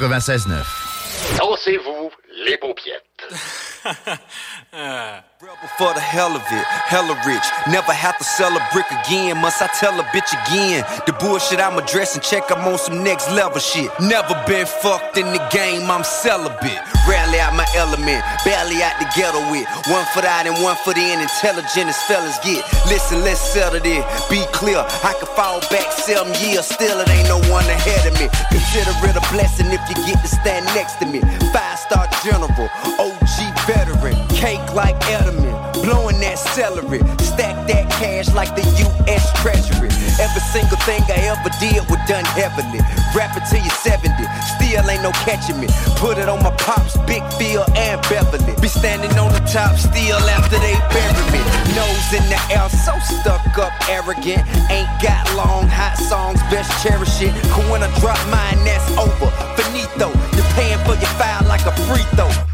96.9. 0.00 0.89
For 5.60 5.92
the 5.92 6.00
hell 6.00 6.32
of 6.32 6.40
it, 6.40 6.64
hella 6.88 7.12
rich. 7.28 7.44
Never 7.68 7.92
have 7.92 8.16
to 8.16 8.24
sell 8.24 8.56
a 8.56 8.64
brick 8.72 8.88
again. 9.04 9.36
Must 9.36 9.60
I 9.60 9.68
tell 9.76 9.92
a 10.00 10.04
bitch 10.08 10.32
again? 10.32 10.88
The 11.04 11.12
bullshit 11.12 11.60
I'm 11.60 11.76
addressing, 11.76 12.22
check 12.22 12.48
I'm 12.48 12.64
on 12.64 12.78
some 12.78 13.04
next 13.04 13.28
level 13.32 13.60
shit. 13.60 13.92
Never 14.00 14.32
been 14.48 14.64
fucked 14.64 15.18
in 15.18 15.28
the 15.36 15.42
game, 15.52 15.84
I'm 15.90 16.02
celibate. 16.02 16.80
Rarely 17.04 17.40
out 17.40 17.52
my 17.52 17.68
element, 17.76 18.24
barely 18.40 18.80
out 18.80 18.96
the 19.04 19.08
ghetto 19.12 19.40
with. 19.52 19.68
One 19.92 20.04
foot 20.16 20.24
out 20.24 20.48
and 20.48 20.56
one 20.64 20.76
foot 20.80 20.96
in, 20.96 21.20
intelligent 21.20 21.92
as 21.92 22.00
fellas 22.08 22.40
get. 22.40 22.64
Listen, 22.88 23.20
let's 23.20 23.40
settle 23.40 23.80
this. 23.80 24.00
Be 24.32 24.40
clear, 24.56 24.80
I 24.80 25.12
could 25.20 25.28
fall 25.36 25.60
back 25.68 25.92
seven 25.92 26.32
years, 26.40 26.64
still 26.64 27.00
it 27.00 27.08
ain't 27.12 27.28
no 27.28 27.36
one 27.52 27.68
ahead 27.68 28.08
of 28.08 28.16
me. 28.16 28.32
Consider 28.48 28.96
it 29.04 29.16
a 29.16 29.24
blessing 29.28 29.68
if 29.68 29.82
you 29.92 29.96
get 30.08 30.24
to 30.24 30.28
stand 30.28 30.64
next 30.72 30.96
to 31.00 31.06
me. 31.06 31.20
Five 31.52 31.78
star 31.78 32.08
general, 32.24 32.48
OG 32.96 33.36
veteran, 33.68 34.16
cake 34.28 34.64
like 34.74 34.98
Edelman, 35.12 35.49
celery, 36.38 37.00
stack 37.18 37.66
that 37.68 37.90
cash 37.98 38.32
like 38.34 38.54
the 38.54 38.62
U.S. 38.62 39.24
Treasury. 39.42 39.90
Every 40.20 40.44
single 40.52 40.76
thing 40.84 41.02
I 41.08 41.32
ever 41.32 41.50
did 41.58 41.80
was 41.88 42.00
done 42.06 42.24
heavily. 42.36 42.80
Rap 43.16 43.36
it 43.36 43.44
till 43.48 43.62
you're 43.62 43.80
70, 43.80 44.12
still 44.56 44.84
ain't 44.90 45.02
no 45.02 45.12
catching 45.24 45.58
me. 45.58 45.68
Put 45.96 46.18
it 46.18 46.28
on 46.28 46.42
my 46.42 46.52
pops, 46.60 46.96
Big 47.08 47.24
Phil 47.40 47.64
and 47.76 48.00
Beverly. 48.08 48.54
Be 48.60 48.68
standing 48.68 49.12
on 49.18 49.32
the 49.32 49.42
top 49.48 49.76
still 49.76 50.20
after 50.28 50.58
they 50.58 50.76
bury 50.92 51.24
me. 51.32 51.40
Nose 51.74 52.10
in 52.12 52.24
the 52.28 52.40
air, 52.52 52.68
so 52.68 52.92
stuck 53.00 53.42
up, 53.58 53.72
arrogant. 53.88 54.44
Ain't 54.68 54.90
got 55.00 55.24
long, 55.34 55.68
hot 55.68 55.96
songs, 55.96 56.40
best 56.50 56.70
cherish 56.82 57.22
it. 57.22 57.32
Cause 57.50 57.64
when 57.70 57.82
I 57.82 57.90
drop 58.00 58.20
mine, 58.28 58.60
that's 58.64 58.86
over. 58.98 59.30
Finito, 59.56 60.12
you're 60.36 60.52
paying 60.58 60.78
for 60.84 60.94
your 60.98 61.12
foul 61.16 61.46
like 61.46 61.64
a 61.66 61.72
free 61.88 62.04
throw. 62.16 62.49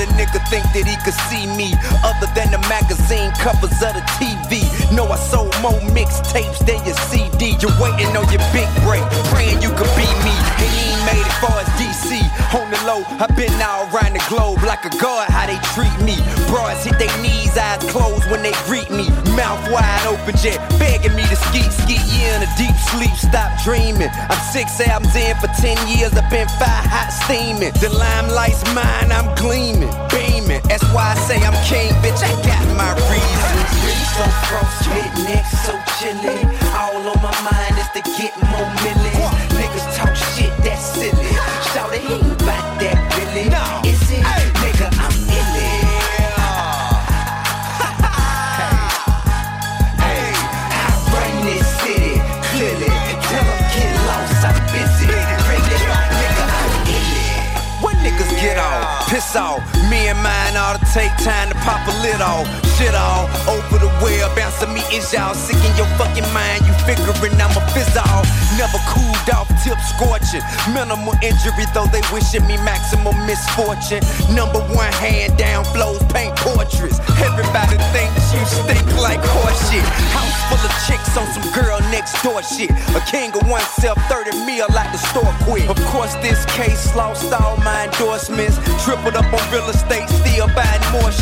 A 0.00 0.06
nigga 0.16 0.40
think 0.48 0.64
that 0.72 0.86
he 0.88 0.96
could 1.04 1.12
see 1.28 1.44
me 1.60 1.74
other 2.02 2.24
than 2.32 2.50
the 2.50 2.58
magazine 2.72 3.30
covers 3.32 3.82
of 3.84 3.92
the 3.92 4.00
TV? 4.16 4.64
No, 4.96 5.04
I 5.04 5.16
sold 5.16 5.54
more 5.60 5.78
mixtapes 5.92 6.64
than 6.64 6.82
your 6.86 6.96
CD. 7.12 7.54
You're 7.60 7.76
waiting 7.76 8.16
on 8.16 8.24
your 8.32 8.40
big 8.50 8.68
break, 8.80 9.04
praying 9.28 9.60
you 9.60 9.68
could 9.76 9.92
be 9.96 10.08
me. 10.24 10.89
Made 11.06 11.24
it 11.24 11.36
far 11.40 11.60
as 11.60 11.68
DC. 11.80 12.20
On 12.52 12.68
the 12.70 12.80
low, 12.84 13.02
I've 13.22 13.34
been 13.36 13.52
all 13.62 13.88
around 13.88 14.14
the 14.14 14.24
globe 14.28 14.62
like 14.62 14.84
a 14.84 14.92
god, 14.98 15.30
how 15.30 15.46
they 15.46 15.58
treat 15.72 15.94
me. 16.04 16.16
Broads 16.48 16.84
hit 16.84 16.98
their 16.98 17.12
knees, 17.22 17.56
eyes 17.56 17.82
closed 17.90 18.28
when 18.30 18.42
they 18.42 18.52
greet 18.66 18.90
me. 18.90 19.08
Mouth 19.36 19.62
wide 19.70 20.04
open, 20.06 20.36
jet, 20.36 20.58
begging 20.78 21.14
me 21.14 21.24
to 21.30 21.36
ski, 21.36 21.62
ski. 21.70 21.96
Yeah, 22.10 22.36
in 22.36 22.42
a 22.42 22.50
deep 22.58 22.76
sleep, 22.92 23.14
stop 23.16 23.48
dreaming. 23.64 24.10
I'm 24.28 24.40
six 24.52 24.80
albums 24.80 25.14
in 25.16 25.36
for 25.40 25.48
10 25.62 25.78
years, 25.88 26.12
I've 26.12 26.28
been 26.28 26.48
five 26.60 26.84
hot 26.90 27.10
steaming. 27.24 27.72
The 27.80 27.88
limelight's 27.88 28.62
mine, 28.74 29.10
I'm 29.12 29.32
gleaming, 29.36 29.92
beaming. 30.10 30.60
That's 30.68 30.84
why 30.92 31.12
I 31.12 31.16
say 31.24 31.38
I'm 31.40 31.56
king, 31.64 31.94
bitch. 32.04 32.20
I 32.20 32.32
got 32.44 32.64
my 32.76 32.92
reasons. 33.08 33.70
So 34.20 34.26
frostbit, 34.50 35.12
neck 35.24 35.46
so 35.64 35.72
chilly. 35.96 36.44
All 36.76 36.98
on 37.08 37.22
my 37.22 37.32
mind 37.46 37.78
is 37.78 37.88
to 37.96 38.02
get 38.20 38.34
more 38.50 38.68
millions. 38.82 38.99
Me 59.32 60.08
and 60.08 60.18
mine 60.18 60.56
ought 60.56 60.76
to 60.80 60.84
take 60.92 61.16
time 61.18 61.50
to 61.50 61.54
pop 61.58 61.86
a 61.86 62.02
lid 62.02 62.20
off. 62.20 62.69
Shit 62.80 62.94
all 62.94 63.28
over 63.44 63.76
the 63.76 63.92
web, 64.00 64.32
bounce 64.34 64.64
me 64.72 64.80
is 64.96 65.12
y'all 65.12 65.34
sick 65.36 65.60
in 65.68 65.76
your 65.76 65.84
fucking 66.00 66.24
mind. 66.32 66.64
You 66.64 66.72
figuring 66.88 67.36
I'm 67.36 67.52
a 67.52 67.60
fizz 67.76 67.92
off. 68.00 68.24
Never 68.56 68.80
cooled 68.88 69.28
off, 69.36 69.52
tip 69.60 69.76
scorching. 69.84 70.40
Minimal 70.72 71.12
injury, 71.20 71.68
though 71.76 71.84
they 71.92 72.00
wishing 72.08 72.40
me 72.48 72.56
maximum 72.64 73.12
misfortune. 73.28 74.00
Number 74.32 74.64
one 74.72 74.92
hand 74.96 75.36
down 75.36 75.68
flows, 75.76 76.00
paint 76.08 76.32
portraits. 76.40 77.04
Everybody 77.20 77.76
thinks 77.92 78.32
you 78.32 78.40
stink 78.48 78.88
like 78.96 79.20
horseshit. 79.20 79.84
House 80.16 80.32
full 80.48 80.64
of 80.64 80.72
chicks 80.88 81.12
on 81.20 81.28
some 81.36 81.44
girl 81.52 81.84
next 81.92 82.16
door 82.24 82.40
shit. 82.40 82.72
A 82.96 83.00
king 83.04 83.28
of 83.36 83.44
oneself, 83.44 84.00
30 84.08 84.48
mil 84.48 84.64
like 84.72 84.88
the 84.88 85.00
store 85.12 85.28
quit. 85.44 85.68
Of 85.68 85.76
course, 85.92 86.16
this 86.24 86.48
case 86.56 86.96
lost 86.96 87.28
all 87.28 87.60
my 87.60 87.92
endorsements. 87.92 88.56
Tripled 88.88 89.20
up 89.20 89.28
on 89.28 89.44
real 89.52 89.68
estate, 89.68 90.08
still 90.08 90.48
buying 90.56 90.80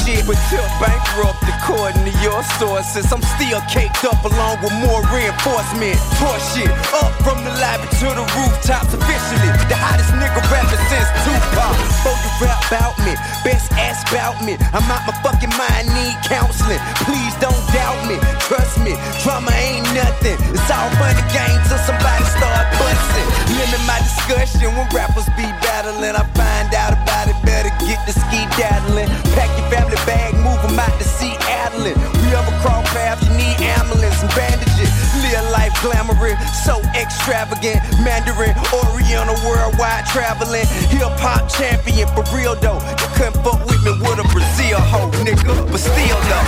shit. 0.09 0.25
But 0.27 0.39
till 0.49 0.65
bankrupt, 0.81 1.45
according 1.45 2.05
to 2.09 2.15
your 2.25 2.41
sources. 2.57 3.05
I'm 3.13 3.23
still 3.37 3.61
caked 3.69 4.05
up 4.05 4.25
along 4.25 4.65
with 4.65 4.73
more 4.81 5.05
reinforcement. 5.13 6.01
Pour 6.17 6.39
shit 6.53 6.71
up 6.97 7.13
from 7.21 7.45
the 7.45 7.53
lobby 7.61 7.89
to 8.01 8.09
the 8.17 8.25
rooftops 8.37 8.93
officially. 8.97 9.51
The 9.69 9.77
hottest 9.77 10.13
nigga 10.17 10.41
rapper 10.49 10.81
since 10.89 11.09
Tupac. 11.25 11.77
Before 11.77 12.17
you 12.17 12.31
rap 12.41 12.61
about 12.69 12.97
me, 13.05 13.13
best 13.45 13.69
ask 13.77 14.09
about 14.09 14.41
me. 14.45 14.57
I'm 14.73 14.87
out 14.89 15.05
my 15.05 15.15
fucking 15.21 15.53
mind, 15.61 15.93
need 15.93 16.17
counseling. 16.25 16.81
Please 17.05 17.35
don't 17.43 17.61
doubt 17.77 18.01
me, 18.09 18.17
trust 18.49 18.81
me. 18.81 18.97
Drama 19.23 19.53
ain't 19.53 19.85
nothing. 19.93 20.41
It's 20.57 20.71
all 20.73 20.89
fun 20.97 21.13
and 21.13 21.31
games 21.37 21.65
till 21.69 21.81
somebody 21.85 22.25
start 22.33 22.65
busting. 22.81 23.29
Limit 23.61 23.83
my 23.85 23.99
discussion 24.01 24.73
when 24.73 24.89
rappers 24.95 25.29
be 25.37 25.45
battling. 25.61 26.17
I 26.17 26.25
find 26.33 26.73
out 26.73 26.97
about 26.97 27.29
it, 27.29 27.39
better 27.45 27.73
get 27.85 28.01
the 28.09 28.15
ski 28.17 28.49
daddling. 28.57 29.11
Pack 29.37 29.51
your 29.59 29.69
family 29.69 29.98
bag, 30.07 30.35
move 30.35 30.63
'em 30.65 30.79
out 30.79 30.95
to 30.99 31.05
see 31.05 31.35
Adeline. 31.49 31.99
We 32.23 32.35
ever 32.35 32.55
cross 32.63 32.85
paths, 32.93 33.23
you 33.27 33.35
need 33.37 33.61
ambulance 33.61 34.21
and 34.23 34.31
bandages. 34.35 34.91
Live 35.23 35.51
life 35.51 35.75
glamorous, 35.83 36.39
so 36.65 36.81
extravagant. 36.95 37.81
Mandarin, 38.05 38.55
Oriental, 38.73 39.37
worldwide 39.47 40.07
traveling. 40.07 40.67
Hip 40.95 41.15
hop 41.21 41.49
champion 41.49 42.09
for 42.15 42.25
real 42.35 42.55
though. 42.57 42.81
You 43.01 43.09
couldn't 43.17 43.43
fuck 43.45 43.61
with 43.67 43.83
me 43.85 43.93
with 44.03 44.25
a 44.25 44.27
Brazil 44.35 44.79
hoe, 44.79 45.11
nigga. 45.27 45.53
But 45.71 45.81
still 45.81 46.21
though. 46.31 46.47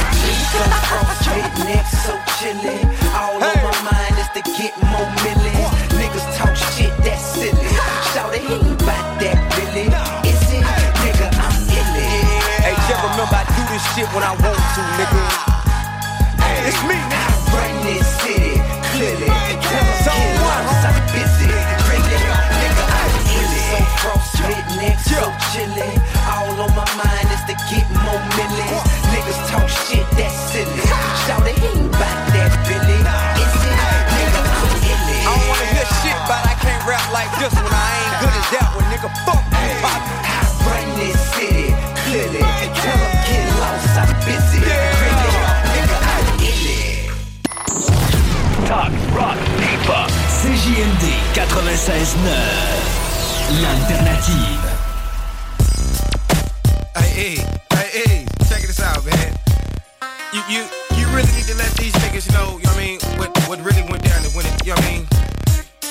So 0.53 0.65
frostbit, 0.89 1.51
neck 1.69 1.87
so 2.05 2.15
chilly. 2.39 2.81
All 3.15 3.43
on 3.43 3.59
my 3.67 3.75
mind 3.91 4.15
is 4.23 4.31
to 4.37 4.43
get 4.59 4.73
more 4.93 5.09
millions. 5.25 5.71
Niggas 5.99 6.27
talk 6.37 6.55
shit, 6.57 6.93
that's 7.05 7.25
silly. 7.35 7.69
Shout 8.13 8.35
it, 8.35 8.80
this 13.81 13.95
shit 13.95 14.09
when 14.14 14.22
I 14.22 14.33
want 14.33 14.61
to, 14.76 14.83
nigga. 14.99 15.24
It's 16.68 16.81
me. 16.85 16.97
I 16.97 17.28
run 17.55 17.72
this 17.85 18.07
city 18.20 18.61
clearly. 18.93 19.26
Tell 19.26 19.87
get 20.05 20.20
lost, 20.45 20.85
I'm 20.85 21.01
busy. 21.12 21.49
Really, 21.89 22.18
nigga, 22.61 22.85
I'm 23.01 23.14
illy. 23.39 23.62
So 23.70 23.78
frostbit, 24.01 24.66
neck 24.76 24.99
so 25.01 25.22
chilly. 25.53 26.00
96.9. 51.51 52.15
L'alternative. 53.61 54.63
Hey, 56.95 57.11
hey, 57.11 57.35
hey, 57.75 57.89
hey, 57.91 58.27
check 58.49 58.63
this 58.63 58.81
out, 58.81 59.05
man. 59.05 59.35
You, 60.33 60.43
you, 60.49 60.63
you 60.95 61.07
really 61.11 61.27
need 61.35 61.51
to 61.51 61.57
let 61.59 61.75
these 61.75 61.93
niggas 62.07 62.33
know, 62.33 62.57
you 62.59 62.71
know 62.71 62.71
what 62.71 62.79
I 62.79 62.87
mean, 62.87 62.99
what, 63.19 63.37
what 63.49 63.59
really 63.65 63.83
went 63.91 64.05
down 64.05 64.23
and 64.23 64.33
when 64.33 64.47
it, 64.47 64.55
you 64.65 64.71
know 64.71 64.79
what 64.79 64.87
I 64.87 64.95
mean, 64.95 65.07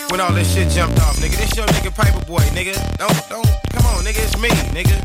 when 0.10 0.22
all 0.22 0.32
this 0.32 0.54
shit 0.54 0.70
jumped 0.70 0.98
off, 1.02 1.18
nigga. 1.18 1.36
This 1.36 1.56
your 1.58 1.68
nigga 1.68 1.94
Piper 1.94 2.24
Boy, 2.26 2.40
nigga. 2.56 2.80
Don't, 2.96 3.12
don't, 3.28 3.48
come 3.76 3.86
on, 3.92 4.06
nigga, 4.06 4.24
it's 4.24 4.40
me, 4.40 4.48
nigga. 4.72 4.96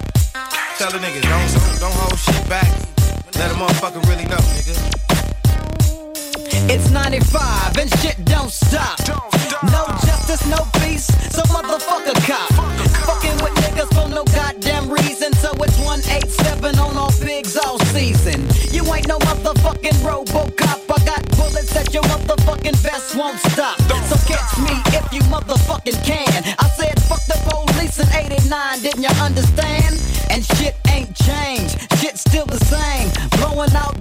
Tell 0.78 0.90
the 0.92 0.98
niggas, 0.98 1.26
don't, 1.26 1.50
don't, 1.50 1.80
don't 1.90 1.96
hold 1.98 2.16
shit 2.16 2.48
back. 2.48 2.70
Let 3.34 3.50
a 3.50 3.54
motherfucker 3.54 4.06
really 4.06 4.24
know, 4.30 4.38
nigga. 4.54 5.13
It's 6.66 6.90
95 6.90 7.76
and 7.76 7.90
shit 8.00 8.24
don't 8.24 8.50
stop. 8.50 8.98
No 9.70 9.84
justice, 10.00 10.46
no 10.48 10.64
peace, 10.80 11.06
so 11.30 11.42
motherfucker 11.52 12.16
cop. 12.26 12.48
Fucking 13.04 13.36
with 13.44 13.54
niggas 13.64 13.92
for 13.92 14.08
no 14.08 14.24
goddamn 14.24 14.90
reason, 14.90 15.34
so 15.34 15.52
it's 15.60 15.78
187 15.78 16.78
on 16.78 16.96
all 16.96 17.12
pigs 17.20 17.56
all 17.56 17.78
season. 17.92 18.48
You 18.72 18.82
ain't 18.94 19.06
no 19.06 19.18
motherfucking 19.18 20.00
Robocop. 20.00 20.80
I 20.88 21.04
got 21.04 21.22
bullets 21.36 21.74
that 21.74 21.92
your 21.92 22.02
motherfucking 22.04 22.76
vest 22.76 23.14
won't 23.14 23.38
stop. 23.40 23.78
So 24.08 24.16
catch 24.26 24.56
me 24.58 24.74
if 24.96 25.12
you 25.12 25.20
motherfucking 25.28 26.02
can. 26.02 26.44
I 26.58 26.68
said 26.70 26.98
fuck 27.02 27.20
the 27.26 27.36
police 27.44 27.98
in 27.98 28.08
89, 28.08 28.80
didn't 28.80 29.02
you 29.02 29.14
understand? 29.20 30.00
And 30.30 30.42
shit 30.56 30.74
ain't 30.88 31.14
changed, 31.14 31.76
shit's 32.00 32.22
still 32.22 32.46
the 32.46 32.58
same. 32.64 33.10
Blowing 33.38 33.74
out 33.76 34.00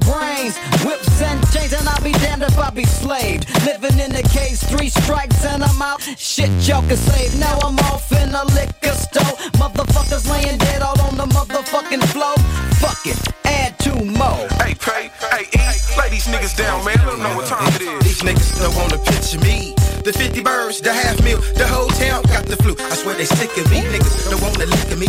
be 2.74 2.86
slaved. 2.86 3.45
Living 3.65 3.99
in 3.99 4.11
the 4.11 4.24
cage, 4.34 4.59
three 4.59 4.89
strikes 4.89 5.45
and 5.45 5.63
I'm 5.63 5.82
out. 5.82 6.01
Shit, 6.17 6.49
joker 6.59 6.95
saved. 6.95 7.39
Now 7.39 7.57
I'm 7.63 7.78
off 7.91 8.11
in 8.11 8.30
a 8.34 8.45
liquor 8.55 8.95
store. 8.95 9.38
Motherfuckers 9.61 10.30
laying 10.30 10.57
dead 10.57 10.82
all 10.82 10.99
on 11.01 11.17
the 11.17 11.26
motherfucking 11.26 12.03
floor. 12.11 12.36
Fuck 12.82 13.05
it, 13.05 13.19
add 13.45 13.78
two 13.80 14.03
more. 14.05 14.47
Hey, 14.61 14.74
pay, 14.74 15.11
hey, 15.30 15.45
E, 15.53 15.63
Lay 15.97 16.09
these 16.09 16.28
niggas 16.28 16.57
down, 16.57 16.84
man. 16.84 16.97
I 16.99 17.05
don't 17.05 17.19
know 17.19 17.36
what 17.36 17.45
time 17.45 17.67
it 17.76 17.82
is. 17.82 18.03
These 18.03 18.21
niggas 18.21 18.59
don't 18.59 18.76
wanna 18.76 18.97
of 18.97 19.43
me. 19.43 19.74
The 20.03 20.11
50 20.11 20.41
birds, 20.41 20.82
the 20.82 20.91
half 20.91 21.24
meal, 21.24 21.39
the 21.55 21.65
whole 21.67 21.88
town 21.88 22.24
got 22.24 22.45
the 22.45 22.57
flu. 22.57 22.76
I 22.78 22.95
swear 22.95 23.15
they 23.15 23.26
sick 23.26 23.55
of 23.57 23.69
me, 23.71 23.82
niggas 23.82 24.30
don't 24.30 24.41
wanna 24.41 24.65
lick 24.65 24.91
of 24.91 24.99
me. 24.99 25.07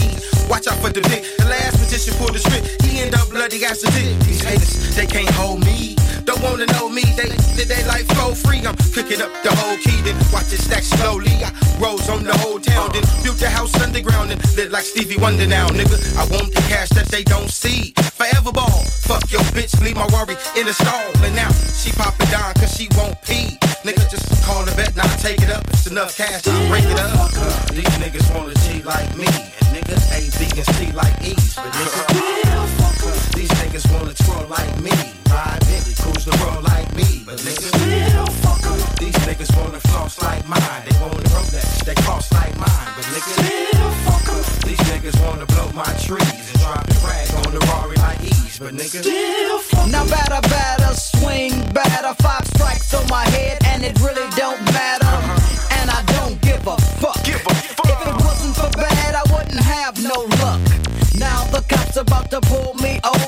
Watch 0.48 0.68
out 0.68 0.78
for 0.78 0.90
the 0.90 1.00
dick. 1.00 1.24
The 1.38 1.46
last 1.46 1.80
magician 1.80 2.14
pulled 2.14 2.34
the 2.34 2.38
strip, 2.38 2.64
he 2.82 3.00
end 3.00 3.14
up 3.14 3.28
bloody 3.28 3.64
as 3.64 3.82
a 3.82 3.90
dick. 3.90 4.23
Haters, 4.54 4.94
they 4.94 5.06
can't 5.06 5.30
hold 5.34 5.64
me. 5.64 5.96
Don't 6.24 6.40
wanna 6.42 6.66
know 6.66 6.88
me. 6.88 7.02
They 7.18 7.28
they 7.64 7.82
like 7.86 8.06
for 8.14 8.34
free. 8.34 8.62
I'm 8.62 8.76
cooking 8.94 9.20
up 9.20 9.30
the 9.42 9.50
whole 9.50 9.76
key. 9.78 9.98
Then 10.06 10.16
watch 10.32 10.52
it 10.54 10.62
stack 10.62 10.82
slowly. 10.82 11.34
I 11.42 11.50
rose 11.82 12.08
on 12.08 12.22
the 12.22 12.36
whole 12.38 12.60
town. 12.60 12.90
Then 12.92 13.02
built 13.22 13.38
the 13.38 13.50
house 13.50 13.74
underground 13.82 14.30
and 14.30 14.40
lit 14.56 14.70
like 14.70 14.84
Stevie 14.84 15.18
Wonder 15.18 15.46
now, 15.46 15.66
nigga. 15.68 15.98
I 16.16 16.24
want 16.30 16.54
the 16.54 16.62
cash 16.70 16.90
that 16.90 17.08
they 17.08 17.24
don't 17.24 17.50
see. 17.50 17.94
Forever 18.14 18.52
ball. 18.52 18.84
Fuck 19.10 19.30
your 19.32 19.42
bitch, 19.56 19.74
leave 19.82 19.96
my 19.96 20.06
worry 20.14 20.36
in 20.56 20.66
the 20.66 20.74
stall. 20.74 21.10
And 21.26 21.34
now 21.34 21.50
she 21.74 21.90
popping 21.92 22.30
down 22.30 22.54
cause 22.54 22.72
she 22.76 22.86
won't 22.96 23.20
pee. 23.22 23.58
Nigga, 23.82 24.08
just 24.08 24.26
call 24.46 24.64
the 24.64 24.74
bet, 24.76 24.94
now 24.94 25.08
take 25.18 25.42
it 25.42 25.50
up. 25.50 25.66
It's 25.74 25.86
enough 25.88 26.16
cash, 26.16 26.46
I 26.46 26.68
break 26.68 26.84
it 26.84 27.00
up. 27.00 27.30
These 27.74 27.96
niggas 27.98 28.28
wanna 28.34 28.54
cheat 28.64 28.84
like 28.84 29.10
me. 29.16 29.26
And 29.26 29.68
niggas 29.74 30.04
A, 30.14 30.20
B, 30.38 30.46
and 30.56 30.68
C 30.76 30.92
like 30.92 31.16
E's. 31.26 31.56
But 31.56 31.72
niggas, 31.74 33.23
these 33.44 33.58
niggas 33.60 33.86
wanna 33.92 34.14
twirl 34.14 34.48
like 34.48 34.80
me. 34.80 34.90
Ride 35.28 35.60
Bentley, 35.68 35.94
cruise 36.00 36.24
the 36.24 36.32
world 36.40 36.64
like 36.64 36.88
me. 36.96 37.24
But 37.26 37.38
niggas, 37.44 37.76
these 38.98 39.18
niggas 39.28 39.52
wanna 39.60 39.80
floss 39.80 40.22
like 40.22 40.48
mine. 40.48 40.82
They 40.88 40.96
wanna 41.00 41.28
Rolex, 41.34 41.84
they 41.84 41.94
cost 41.94 42.32
like 42.32 42.56
mine. 42.56 42.88
But 42.96 43.04
niggas, 43.12 44.64
these 44.64 44.80
niggas 44.88 45.16
wanna 45.24 45.46
blow 45.46 45.68
my 45.72 45.92
trees 46.00 46.24
and 46.24 46.60
drop 46.64 46.86
the 46.86 46.96
rag 47.04 47.28
on 47.44 47.52
the 47.52 47.60
Rari 47.68 47.96
like 47.96 48.22
E's. 48.24 48.58
But 48.58 48.72
niggas, 48.72 49.04
Now 49.92 50.06
batter, 50.06 50.40
batter, 50.48 50.94
swing 50.94 51.52
batter. 51.74 52.14
Five 52.22 52.46
strikes 52.54 52.94
on 52.94 53.06
my 53.08 53.26
head 53.36 53.58
and 53.66 53.84
it 53.84 53.98
really 54.00 54.28
don't 54.36 54.62
matter. 54.72 55.04
Uh-huh. 55.04 55.76
And 55.80 55.90
I 55.90 56.00
don't 56.16 56.40
give 56.40 56.66
a 56.66 56.76
fuck. 56.96 57.20
If 57.28 57.44
it 57.44 58.16
wasn't 58.24 58.56
for 58.56 58.70
bad, 58.78 59.14
I 59.14 59.24
wouldn't 59.32 59.60
have 59.60 60.02
no 60.02 60.24
luck. 60.40 60.60
Now 61.16 61.44
the 61.54 61.62
cops 61.68 61.96
about 61.96 62.30
to 62.30 62.40
pull 62.40 62.74
me 62.74 62.98
over 63.04 63.23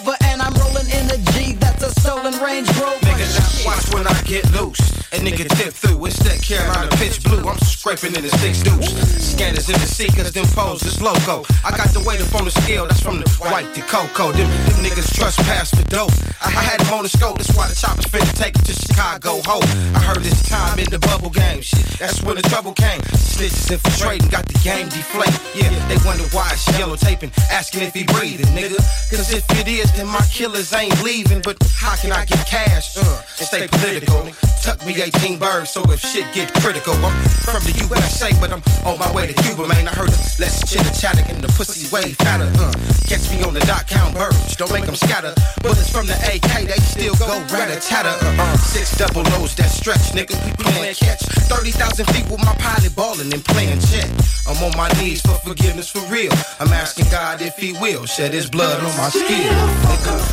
when 3.93 4.07
I 4.07 4.14
get 4.22 4.45
loose. 4.53 4.80
A 5.12 5.18
nigga 5.18 5.47
dip 5.57 5.72
through. 5.72 6.05
It's 6.07 6.18
that 6.26 6.43
Carolina 6.43 6.89
pitch 6.97 7.22
blue. 7.22 7.47
I'm 7.47 7.59
scraping 7.59 8.14
in 8.14 8.22
the 8.22 8.30
six 8.43 8.62
deuce. 8.62 8.91
Scanners 9.22 9.68
in 9.68 9.78
the 9.78 9.87
seekers, 9.87 10.32
them 10.32 10.47
foes 10.47 10.82
is 10.82 11.01
loco. 11.01 11.45
I 11.64 11.70
got 11.76 11.89
the 11.95 12.03
weight 12.03 12.20
up 12.20 12.34
on 12.34 12.45
the 12.45 12.51
scale, 12.51 12.87
that's 12.87 13.01
from 13.01 13.20
the 13.20 13.28
white 13.39 13.72
to 13.74 13.82
cocoa. 13.82 14.32
Them, 14.32 14.49
them 14.66 14.78
niggas 14.82 15.14
trespass 15.14 15.70
for 15.70 15.87
dope. 15.89 16.12
I, 16.43 16.49
I 16.49 16.62
had 16.62 16.80
them 16.80 16.95
on 16.95 17.03
the 17.03 17.09
scope, 17.09 17.39
that's 17.39 17.55
why 17.57 17.68
the 17.68 17.74
choppers 17.74 18.07
finna 18.07 18.32
take 18.37 18.57
it 18.57 18.64
to 18.66 18.72
Chicago. 18.72 19.41
Ho, 19.47 19.61
I 19.95 20.01
heard 20.01 20.22
this 20.22 20.43
time 20.49 20.78
in 20.78 20.91
the 20.91 20.99
bubble 20.99 21.30
game. 21.30 21.61
Shit, 21.62 21.87
that's 21.99 22.22
when 22.22 22.37
the 22.37 22.43
trouble 22.43 22.72
came. 22.72 23.01
Snitches 23.14 23.70
infiltrating, 23.70 24.28
got 24.28 24.47
the 24.47 24.59
game 24.61 24.89
deflate. 24.89 25.32
Yeah, 25.55 25.70
they 25.89 25.97
wonder 26.05 26.24
why 26.34 26.51
it's 26.53 26.66
yellow 26.78 26.97
taping, 26.97 27.30
asking 27.51 27.82
if 27.82 27.95
he 27.95 28.05
breathing, 28.05 28.51
nigga. 28.57 28.80
Cause 29.11 29.32
if 29.32 29.45
it 29.61 29.68
is, 29.68 29.93
then 29.93 30.09
my 30.09 30.24
killers 30.32 30.72
ain't 30.72 30.97
leaving. 31.03 31.43
But 31.43 31.57
how 31.76 31.95
can 31.97 32.12
I 32.12 32.24
get 32.24 32.47
cash? 32.47 32.97
Uh, 32.97 33.22
and 33.39 33.47
stay 33.47 33.68
political. 33.79 34.29
Tuck 34.62 34.85
me 34.85 35.01
18 35.01 35.39
birds, 35.39 35.70
so 35.70 35.83
if 35.93 36.01
shit 36.01 36.27
get 36.35 36.53
critical, 36.59 36.95
I'm 36.99 37.14
from 37.47 37.62
the 37.62 37.74
USA, 37.87 38.33
but 38.41 38.51
I'm 38.51 38.62
on 38.83 38.99
my 38.99 39.11
way 39.14 39.27
to 39.31 39.35
Cuba, 39.45 39.68
man. 39.68 39.87
I 39.87 39.95
heard 39.95 40.11
it. 40.11 40.18
Let's 40.39 40.66
chitter 40.66 40.91
chatter 40.91 41.22
and 41.31 41.39
the 41.39 41.49
pussy 41.55 41.87
way 41.95 42.12
fatter. 42.18 42.51
Uh, 42.59 42.74
catch 43.07 43.31
me 43.31 43.43
on 43.47 43.55
the 43.55 43.61
dot 43.61 43.87
count 43.87 44.14
birds, 44.14 44.57
don't 44.57 44.72
make 44.72 44.85
them 44.85 44.97
scatter. 44.97 45.33
Bullets 45.62 45.91
from 45.91 46.07
the 46.07 46.18
AK, 46.18 46.66
they 46.66 46.81
still 46.83 47.14
go 47.14 47.39
rat 47.55 47.70
tatter. 47.83 48.11
Uh, 48.27 48.43
uh, 48.43 48.57
six 48.59 48.97
double 48.99 49.22
O's 49.39 49.55
that 49.55 49.70
stretch, 49.70 50.11
nigga. 50.11 50.35
We 50.59 50.64
playing 50.64 50.95
catch. 50.97 51.22
30,000 51.47 52.05
feet 52.11 52.27
with 52.29 52.43
my 52.43 52.55
pilot 52.59 52.95
balling 52.97 53.33
and 53.33 53.45
playing 53.45 53.79
check. 53.87 54.11
I'm 54.49 54.59
on 54.66 54.77
my 54.77 54.89
knees 54.99 55.22
for 55.22 55.39
forgiveness 55.47 55.89
for 55.89 56.03
real. 56.11 56.33
I'm 56.59 56.72
asking 56.74 57.07
God 57.11 57.41
if 57.41 57.57
he 57.57 57.72
will 57.79 58.05
shed 58.07 58.33
his 58.35 58.51
blood 58.51 58.83
on 58.83 58.93
my 58.99 59.11
skin. 59.11 59.47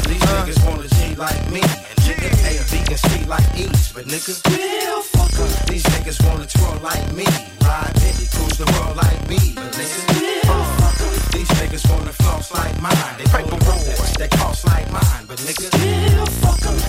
These 0.10 0.26
niggas 0.26 0.66
wanna 0.66 0.93
Like 1.18 1.52
me. 1.52 1.62
And 1.62 2.00
nigga, 2.06 2.30
A, 2.50 2.54
B, 2.72 2.78
and 2.90 3.00
C 3.00 3.26
like 3.26 3.46
E's. 3.56 3.94
But 3.94 4.06
nigga, 4.06 4.34
these 5.68 5.84
niggas 5.84 6.26
wanna 6.26 6.48
twirl 6.48 6.80
like 6.82 7.14
me. 7.14 7.26
Ride 7.62 7.94
Bentley, 7.94 8.28
cruise 8.32 8.58
the 8.58 8.66
world 8.74 8.98
like 8.98 9.30
me. 9.30 9.54
But 9.56 9.72
nigga, 9.74 10.50
uh, 10.50 11.23
these 11.34 11.50
niggas 11.60 11.90
wanna 11.90 12.14
floss 12.14 12.54
like 12.54 12.80
mine. 12.82 13.16
They 13.18 13.26
paper 13.26 13.58
Rolex, 13.66 14.18
they 14.18 14.28
cost 14.30 14.66
like 14.66 14.90
mine. 14.92 15.26
But 15.28 15.40
nigga, 15.40 15.70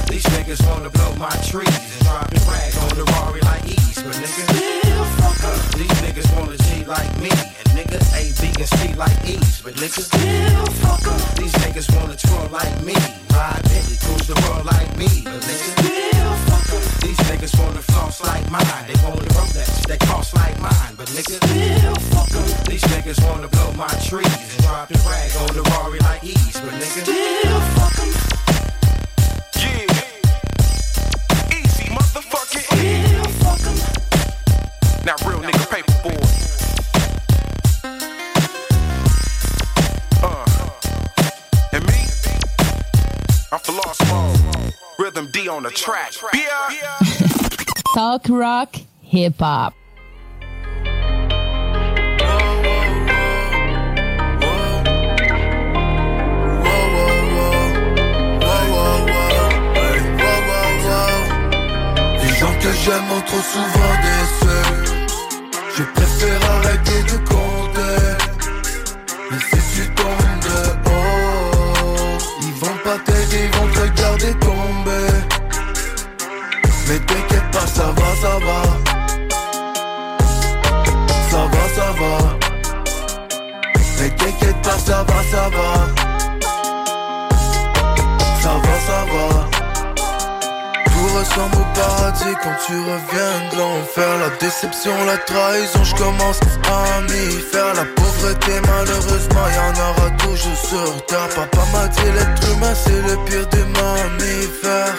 these 0.08 0.26
niggas 0.36 0.60
wanna 0.68 0.90
blow 0.90 1.14
my 1.16 1.34
trees 1.48 1.68
and 1.68 2.02
drop 2.04 2.28
the 2.30 2.40
rag 2.50 2.72
on 2.84 2.92
the 2.98 3.04
Rari 3.12 3.40
like 3.40 3.64
E's. 3.64 3.96
But 4.02 4.14
nigga, 4.20 4.44
uh, 5.44 5.78
these 5.78 5.96
niggas 6.04 6.28
wanna 6.36 6.56
G 6.58 6.84
like 6.84 7.12
me. 7.18 7.30
And 7.30 7.68
nigga, 7.76 7.98
A, 8.14 8.22
B, 8.40 8.52
and 8.60 8.68
C 8.68 8.94
like 8.94 9.18
E's. 9.24 9.62
But 9.62 9.74
nigga, 9.80 10.02
these 11.40 11.54
niggas 11.64 11.88
wanna 11.96 12.16
twirl 12.16 12.48
like 12.50 12.76
me. 12.84 12.94
Ride 13.32 13.62
Bentley, 13.64 13.96
cruise 14.04 14.26
the 14.28 14.36
world 14.44 14.66
like 14.66 14.90
me. 14.98 15.08
But 15.24 15.40
nigga, 15.48 17.00
these 17.00 17.20
niggas 17.28 17.58
wanna 17.58 17.82
floss 17.82 18.20
like 18.22 18.48
mine. 18.50 18.84
They 18.86 18.96
wanna 19.02 19.24
Rolex, 19.36 19.86
they 19.88 19.96
cost 19.98 20.34
like 20.34 20.60
mine. 20.60 20.94
But 20.96 21.08
nigga, 21.16 21.40
these 22.68 22.84
niggas 22.92 23.20
wanna 23.26 23.48
blow 23.48 23.72
my 23.72 23.88
trees 24.04 24.33
and 24.40 24.62
drop 24.62 24.88
the 24.88 24.98
rag 25.08 25.30
on 25.42 25.54
the 25.54 25.62
Rari 25.70 25.98
like 26.00 26.24
E's. 26.24 26.60
But 26.60 26.72
nigga, 26.74 27.06
yeah, 27.06 27.54
easy 31.50 31.86
motherfucking. 31.90 32.74
Now 35.04 35.16
real 35.28 35.40
nigga 35.40 35.66
paper 35.70 35.96
boy. 36.02 36.24
Uh, 40.22 40.46
and 41.72 41.84
me, 41.86 41.98
I'm 43.52 43.60
for 43.60 43.72
lost 43.72 43.98
small. 44.06 44.34
Rhythm 44.98 45.28
D 45.32 45.48
on 45.48 45.62
the 45.64 45.70
track. 45.70 46.12
Yeah. 46.32 46.98
Talk 47.94 48.28
rock, 48.28 48.76
hip 49.02 49.38
hop. 49.38 49.74
Que 62.64 62.72
j'aime 62.72 63.22
trop 63.26 63.42
souvent 63.52 63.94
déçus 64.04 64.96
Je 65.76 65.82
préfère 65.82 66.40
arrêter 66.50 67.02
de 67.02 67.16
compter. 67.28 68.00
Mais 69.30 69.38
si 69.38 69.82
tu 69.82 69.84
tombes 69.90 70.08
haut 70.86 72.18
Ils 72.40 72.54
vont 72.54 72.78
pas 72.82 72.98
t'aider, 73.04 73.42
ils 73.44 73.58
vont 73.58 73.68
te 73.70 73.80
regarder 73.80 74.32
tomber. 74.40 75.12
Mais 76.88 76.98
t'inquiète 77.00 77.50
pas, 77.52 77.66
ça 77.66 77.92
va, 77.98 78.08
ça 78.22 78.38
va. 78.46 78.62
Ça 81.30 81.42
va, 81.52 81.64
ça 81.76 81.88
va. 82.00 82.14
Mais 84.00 84.08
t'inquiète 84.08 84.62
pas, 84.62 84.78
ça 84.78 85.04
va, 85.06 85.22
ça 85.30 85.50
va 85.50 85.73
ressemble 91.24 91.56
au 91.56 91.80
paradis. 91.80 92.36
Quand 92.42 92.56
tu 92.66 92.72
reviens 92.72 93.36
de 93.50 93.58
l'enfer 93.58 94.10
La 94.20 94.30
déception, 94.38 94.92
la 95.06 95.16
trahison, 95.18 95.84
je 95.84 95.94
commence 95.96 96.40
à 96.68 97.00
m'y 97.02 97.40
faire. 97.50 97.74
La 97.74 97.84
pauvreté, 97.96 98.52
malheureusement, 98.66 99.46
y 99.48 99.58
en 99.58 99.74
aura 99.88 100.10
toujours. 100.18 100.56
Sur 100.56 101.06
terre 101.06 101.28
Papa 101.34 101.62
m'a 101.72 101.88
dit 101.88 102.10
l'être 102.16 102.52
humain, 102.52 102.74
c'est 102.74 103.02
le 103.08 103.16
pire 103.24 103.46
des 103.48 103.64
mammifères. 103.78 104.96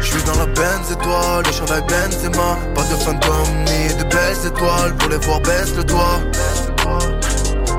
Je 0.00 0.06
suis 0.06 0.22
dans 0.22 0.38
la 0.38 0.46
Benz 0.46 0.90
étoile, 0.92 1.44
le 1.46 1.52
chandail 1.52 1.82
Benzema. 1.82 2.56
Pas 2.74 2.84
de 2.84 2.96
fantômes 2.96 3.64
ni 3.66 3.94
de 3.94 4.04
belles 4.04 4.46
étoiles. 4.46 4.94
Pour 4.96 5.08
les 5.08 5.18
voir, 5.18 5.40
baisse 5.40 5.74
le 5.76 5.84
doigt. 5.84 6.20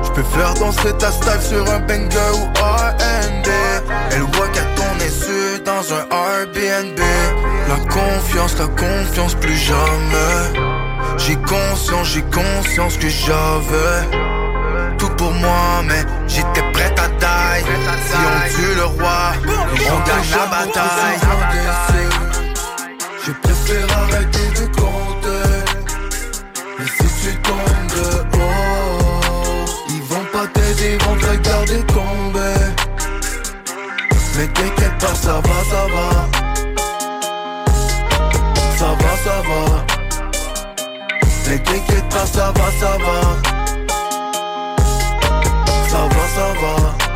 Je 0.02 0.10
peux 0.12 0.28
faire 0.36 0.54
danser 0.54 0.92
ta 0.98 1.10
style 1.12 1.40
sur 1.40 1.70
un 1.70 1.80
banger 1.80 2.32
ou 2.34 2.46
R&B 2.60 3.48
Elle 4.12 4.22
voit 4.22 4.48
qu'à 4.48 4.69
dans 5.64 5.92
un 5.92 6.06
Airbnb. 6.10 6.98
La 7.68 7.76
confiance, 7.86 8.56
la 8.58 8.66
confiance, 8.66 9.34
plus 9.34 9.56
jamais. 9.56 10.60
J'ai 11.18 11.36
conscience, 11.36 12.08
j'ai 12.08 12.22
conscience 12.22 12.96
que 12.96 13.08
j'avais 13.08 14.30
tout 14.98 15.10
pour 15.16 15.32
moi, 15.32 15.82
mais 15.84 16.02
j'étais 16.28 16.62
prêt 16.72 16.94
à 16.98 17.08
taille. 17.08 17.64
Si 18.06 18.16
on 18.16 18.56
tue 18.56 18.74
le 18.74 18.84
roi, 18.84 19.32
on 19.36 20.00
gagne 20.08 20.30
la 20.30 20.46
bataille. 20.46 21.18
Je 23.26 23.32
préfère 23.32 23.98
arrêter 23.98 24.48
de 24.60 24.66
compter. 24.80 25.50
Mais 26.78 26.86
si 26.86 27.28
tu 27.28 27.36
tombes 27.42 27.86
de 27.94 28.36
haut, 28.36 29.64
ils 29.88 30.02
vont 30.02 30.26
pas 30.32 30.46
t'aider, 30.52 30.98
ils 30.98 31.04
vont 31.04 31.16
te 31.16 31.26
regarder 31.26 31.80
compte 31.92 32.29
mais 34.36 34.46
t'inquiète 34.48 34.98
pas, 34.98 35.14
ça 35.14 35.40
va, 35.44 35.64
ça 35.70 35.86
va. 35.94 36.08
Ça 38.78 38.86
va, 38.86 39.12
ça 39.24 39.36
va. 39.48 39.84
Mais 41.48 41.58
t'inquiète 41.58 42.08
pas, 42.08 42.26
ça 42.26 42.52
va, 42.56 42.66
ça 42.80 42.96
va. 43.04 43.20
Ça 45.88 45.98
va, 45.98 46.24
ça 46.34 46.48
va. 46.60 47.10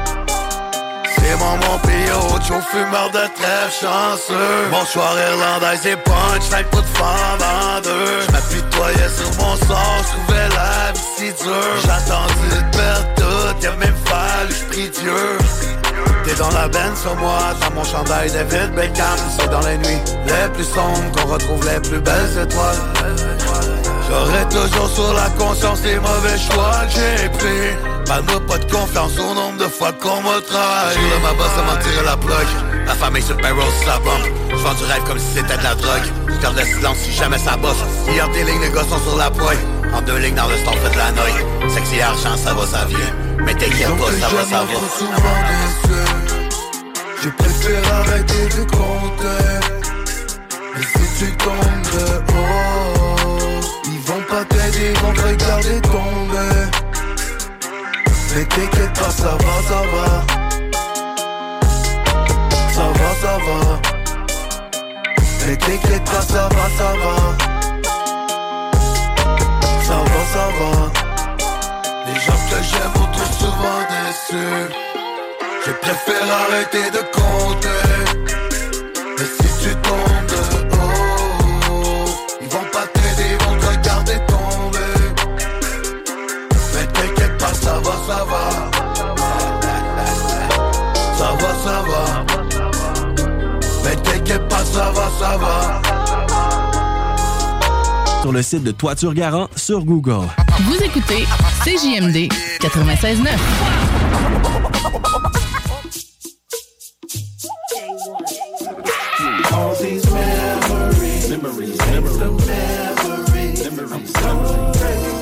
C'est 1.25 1.37
mon 1.39 1.79
PO, 1.79 2.43
Joe 2.47 2.63
fumeur 2.71 3.11
de 3.11 3.27
trêve 3.35 3.73
chanceux 3.81 4.69
Bonsoir 4.71 5.15
irlandaise 5.19 5.87
et 5.87 5.97
punch, 5.97 6.51
night 6.53 6.69
pas 6.71 6.81
de 6.81 6.87
femme 6.99 7.41
en 7.41 7.81
deux 7.81 8.21
J'm'apitoyais 8.29 9.09
sur 9.09 9.31
mon 9.43 9.57
sort, 9.57 10.01
j'trouvais 10.03 10.49
la 10.51 10.93
vie 10.93 11.01
si 11.17 11.43
dure 11.43 11.81
J'attendais 11.87 12.57
de 12.57 12.77
perdre 12.77 13.09
tout, 13.17 13.65
y'a 13.65 13.73
même 13.77 13.97
fallu 14.05 14.55
j'prie 14.55 14.91
Dieu 14.91 15.39
T'es 16.25 16.35
dans 16.37 16.51
la 16.51 16.69
benne 16.69 16.97
sur 16.97 17.15
moi, 17.17 17.39
dans 17.61 17.75
mon 17.75 17.85
chandail 17.85 18.31
David 18.31 18.75
Beckham. 18.75 19.19
C'est 19.39 19.51
dans 19.51 19.61
les 19.61 19.77
nuits 19.79 20.03
les 20.27 20.49
plus 20.55 20.65
sombres 20.65 21.13
qu'on 21.13 21.27
retrouve 21.33 21.67
les 21.69 21.81
plus 21.81 22.01
belles 22.01 22.39
étoiles. 22.43 22.77
J'aurai 24.09 24.49
toujours 24.49 24.89
sur 24.89 25.13
la 25.13 25.29
conscience 25.31 25.83
les 25.85 25.99
mauvais 25.99 26.39
choix 26.39 26.87
que 26.87 26.93
j'ai 26.93 27.29
pris 27.29 27.94
Parle-moi 28.07 28.41
pas 28.47 28.59
de 28.59 28.71
confiance 28.71 29.19
au 29.19 29.35
nombre 29.35 29.59
de 29.59 29.69
fois 29.69 29.93
qu'on 29.93 30.21
m'a 30.21 30.41
trahi 30.41 30.93
J'suis 30.93 31.09
là 31.11 31.17
ma 31.23 31.33
boss 31.33 31.51
à 31.59 31.63
m'en 31.63 31.81
tirer 31.83 32.05
la 32.05 32.17
plug. 32.17 32.47
La 32.87 32.95
famille 32.95 33.23
sur 33.23 33.35
le 33.35 33.43
payroll 33.43 33.65
la 33.87 33.99
bombe 33.99 34.29
J'vends 34.51 34.75
du 34.75 34.85
rêve 34.85 35.05
comme 35.07 35.19
si 35.19 35.27
c'était 35.35 35.57
de 35.57 35.63
la 35.63 35.75
drogue. 35.75 36.13
J'garde 36.29 36.57
le 36.57 36.65
silence 36.65 36.99
si 36.99 37.13
jamais 37.13 37.39
ça 37.39 37.57
bosse. 37.57 37.83
Hier 38.09 38.29
des 38.29 38.45
lignes, 38.45 38.61
les 38.61 38.71
gars 38.71 38.85
sont 38.85 38.99
sur 38.99 39.17
la 39.17 39.31
pointe. 39.31 39.59
En 39.95 40.03
deux 40.03 40.19
lignes 40.19 40.35
dans 40.35 40.49
le 40.49 40.57
store, 40.59 40.75
fait 40.75 40.93
de 40.93 40.99
la 40.99 41.13
noix. 41.13 41.71
Sexy 41.71 42.01
argent, 42.01 42.37
ça 42.37 42.53
va, 42.53 42.67
ça 42.67 42.85
vient. 42.85 42.99
Mais 43.45 43.55
t'inquiète 43.55 43.97
pas, 43.97 44.13
ça 44.21 44.29
va, 44.29 44.45
ça 44.45 44.65
va. 44.65 44.75
Je 47.23 47.29
préfère 47.31 47.95
arrêter 47.95 48.49
de 48.49 48.71
compter. 48.71 49.75
Et 50.77 50.83
si 50.83 51.25
tu 51.25 51.37
tombes 51.37 51.55
de 51.55 52.33
haut 52.33 53.61
Ils 53.87 54.01
vont 54.01 54.23
pas 54.29 54.45
t'aider, 54.45 54.93
ils 54.95 55.01
vont 55.01 55.13
te 55.13 55.21
regarder 55.21 55.81
tomber 55.81 56.84
mais 58.35 58.45
t'inquiète 58.47 58.93
pas, 58.95 59.11
ça 59.11 59.37
va, 59.45 59.55
ça 59.69 59.83
va. 59.93 60.07
Ça 62.73 62.87
va, 62.99 63.11
ça 63.23 63.35
va. 63.47 63.81
Mais 65.47 65.57
t'inquiète 65.57 66.05
pas, 66.05 66.23
ça 66.23 66.49
va, 66.55 66.67
ça 66.79 66.91
va. 67.03 67.17
Ça 69.83 69.97
va, 70.11 70.21
ça 70.35 70.47
va. 70.59 70.73
Les 72.07 72.19
gens 72.21 72.41
que 72.51 72.59
j'aime 72.63 72.95
ont 73.03 73.11
trop 73.13 73.33
souvent 73.39 73.81
déçu. 73.91 74.47
Je 75.67 75.73
préfère 75.73 76.27
arrêter 76.43 76.91
de 76.91 77.03
compter. 77.19 77.85
Mais 79.19 79.29
si 79.37 79.49
tu 79.63 79.75
tombes 79.77 80.14
Sur 98.25 98.33
le 98.33 98.41
site 98.41 98.65
de 98.65 98.71
Toiture 98.71 99.13
Garant 99.13 99.49
sur 99.55 99.85
Google. 99.85 100.27
Vous 100.61 100.83
écoutez 100.83 101.27
CJMD 101.63 102.33
96.9. 102.59 103.29
All 109.53 109.75
these 109.77 110.11
memories, 110.11 111.29
memories, 111.29 111.77
memories, 111.93 112.17
memories, 112.17 113.61
memories, 113.77 114.09
so 114.15 114.73
crazy 114.73 115.13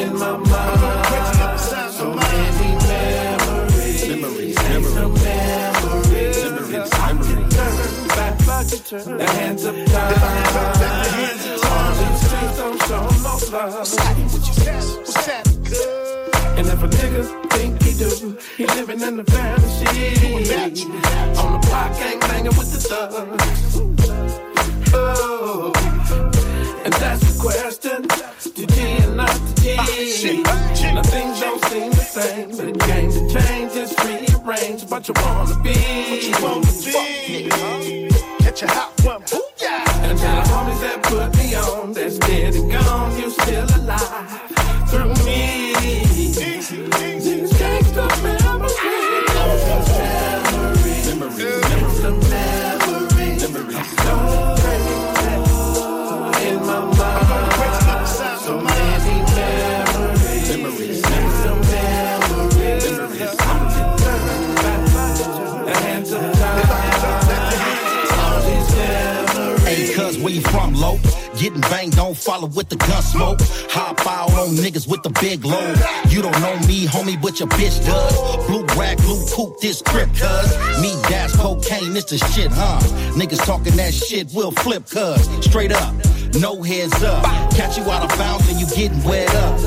in 0.00 0.16
my 0.16 0.38
mind. 0.38 0.80
So 1.90 2.14
many 2.14 2.72
memories, 2.88 4.08
memories, 4.08 4.56
memories, 4.56 4.96
memories, 5.20 6.36
memories. 6.42 6.88
I 6.90 7.12
can 7.20 7.50
turn 7.50 8.08
back, 8.08 8.48
I 8.48 8.64
can 8.64 8.78
turn 8.78 9.18
the 9.18 9.26
hands 9.26 9.64
of 9.66 9.74
time. 9.84 11.49
What's 13.50 13.96
happening? 13.96 14.30
You? 14.30 14.38
What's 14.38 15.26
happening? 15.26 15.62
Good. 15.64 16.34
And 16.56 16.66
if 16.68 16.82
a 16.84 16.86
nigga 16.86 17.50
think 17.50 17.82
he 17.82 17.92
do, 17.98 18.38
he 18.56 18.64
living 18.64 19.00
in 19.00 19.16
the 19.16 19.24
fantasy. 19.24 19.86
On 21.36 21.52
the 21.54 21.66
block, 21.66 21.92
gang 21.98 22.20
banging 22.20 22.56
with 22.56 22.70
the 22.72 22.78
thugs. 22.78 23.76
Oh, 24.94 25.72
and 26.84 26.92
that's 26.94 27.22
the 27.26 27.40
question: 27.40 28.06
to 28.54 28.66
G 28.66 28.80
and 29.02 29.16
not 29.16 29.30
to 29.30 29.62
G. 29.62 29.74
Ah, 30.46 30.92
now 30.94 31.02
things 31.02 31.40
don't 31.40 31.64
seem 31.64 31.90
the 31.90 31.96
same, 31.96 32.50
but 32.50 32.68
it 32.68 32.78
came 32.78 33.10
to 33.10 33.28
change, 33.34 33.72
it's 33.74 33.94
rearranged. 34.04 34.88
But 34.88 35.08
you 35.08 35.14
wanna 35.16 35.60
be, 35.60 35.74
what 36.08 36.22
you 36.22 36.34
wanna 36.40 36.70
be. 36.84 38.09
Catch 38.50 38.62
a 38.64 38.66
hot 38.66 39.00
one, 39.04 39.22
booyah. 39.22 39.86
And 40.02 40.18
to 40.18 40.24
the 40.24 40.42
homies 40.50 40.80
that 40.80 41.02
put 41.04 41.36
me 41.36 41.54
on, 41.54 41.92
that's 41.92 42.18
dead 42.18 42.56
and 42.56 42.72
gone, 42.72 43.16
you 43.16 43.30
still 43.30 43.64
alive 43.76 44.42
through 44.90 45.14
me. 45.24 45.72
These 46.10 46.72
gangsta 47.52 48.08
memories. 48.24 48.74
Memories, 50.50 51.06
memories, 51.06 52.02
memories, 52.82 53.52
memories. 53.52 53.88
So 54.02 54.14
crazy 54.18 54.49
where 70.30 70.36
you 70.36 70.42
from, 70.50 70.74
low? 70.74 70.98
Getting 71.38 71.60
banged, 71.62 71.96
don't 71.96 72.16
follow 72.16 72.46
with 72.46 72.68
the 72.68 72.76
gun 72.76 73.02
smoke. 73.02 73.40
Hop 73.70 74.06
out 74.06 74.30
on 74.32 74.54
niggas 74.56 74.86
with 74.88 75.02
the 75.02 75.10
big 75.20 75.44
load. 75.44 75.76
You 76.08 76.22
don't 76.22 76.38
know 76.40 76.56
me, 76.66 76.86
homie, 76.86 77.20
but 77.20 77.40
your 77.40 77.48
bitch 77.48 77.84
does. 77.84 78.46
Blue 78.46 78.64
rag, 78.78 78.98
blue 78.98 79.24
coupe, 79.32 79.60
this 79.60 79.82
crib, 79.82 80.08
cuz. 80.10 80.80
Me 80.80 80.94
dash 81.08 81.32
cocaine, 81.32 81.96
it's 81.96 82.10
the 82.10 82.18
shit, 82.18 82.50
huh? 82.52 82.78
Niggas 83.14 83.44
talking 83.44 83.76
that 83.76 83.92
shit, 83.92 84.28
we'll 84.32 84.52
flip, 84.52 84.88
cuz. 84.88 85.28
Straight 85.44 85.72
up, 85.72 85.94
no 86.40 86.62
heads 86.62 87.02
up. 87.02 87.24
Catch 87.52 87.78
you 87.78 87.84
out 87.90 88.10
of 88.10 88.16
bounds 88.18 88.48
and 88.50 88.60
you 88.60 88.66
getting 88.66 89.02
wet 89.04 89.34
up. 89.34 89.58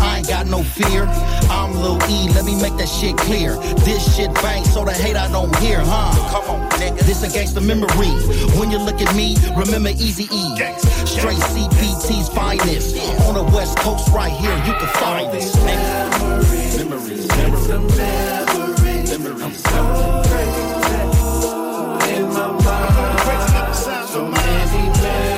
I 0.00 0.18
ain't 0.18 0.28
got 0.28 0.46
no 0.46 0.62
fear. 0.62 1.06
I'm 1.50 1.74
Lil 1.74 1.98
E, 2.08 2.28
let 2.30 2.44
me 2.44 2.54
make 2.62 2.76
that 2.76 2.88
shit 2.88 3.16
clear. 3.16 3.56
This 3.84 4.14
shit 4.16 4.32
bang, 4.34 4.64
so 4.64 4.84
the 4.84 4.92
hate 4.92 5.16
I 5.16 5.28
don't 5.30 5.54
hear, 5.56 5.80
huh? 5.82 6.12
Come 6.30 6.44
on, 6.54 6.68
nigga. 6.78 7.00
This 7.00 7.22
a 7.24 7.26
gangsta 7.28 7.60
memory. 7.60 8.12
When 8.58 8.70
you 8.70 8.78
look 8.78 9.00
at 9.02 9.14
me, 9.16 9.36
remember 9.56 9.90
Easy 9.90 10.28
E. 10.30 10.56
Straight 11.06 11.42
CPT's 11.52 12.28
finest. 12.28 12.96
On 13.26 13.34
the 13.34 13.42
West 13.54 13.78
Coast, 13.78 14.08
right 14.12 14.32
here, 14.32 14.56
you 14.64 14.72
can 14.78 14.88
find 15.02 15.32
this, 15.32 15.56
nigga. 15.56 16.10
Memories, 16.20 16.78
memories, 16.78 17.28
memories, 17.68 19.18
memories. 19.18 19.58
So 19.62 20.22
crazy 20.30 20.70
in 22.16 22.26
my 22.32 22.46
mind. 22.64 23.76
So 24.06 24.22
many 24.26 24.88
memories, 25.02 25.29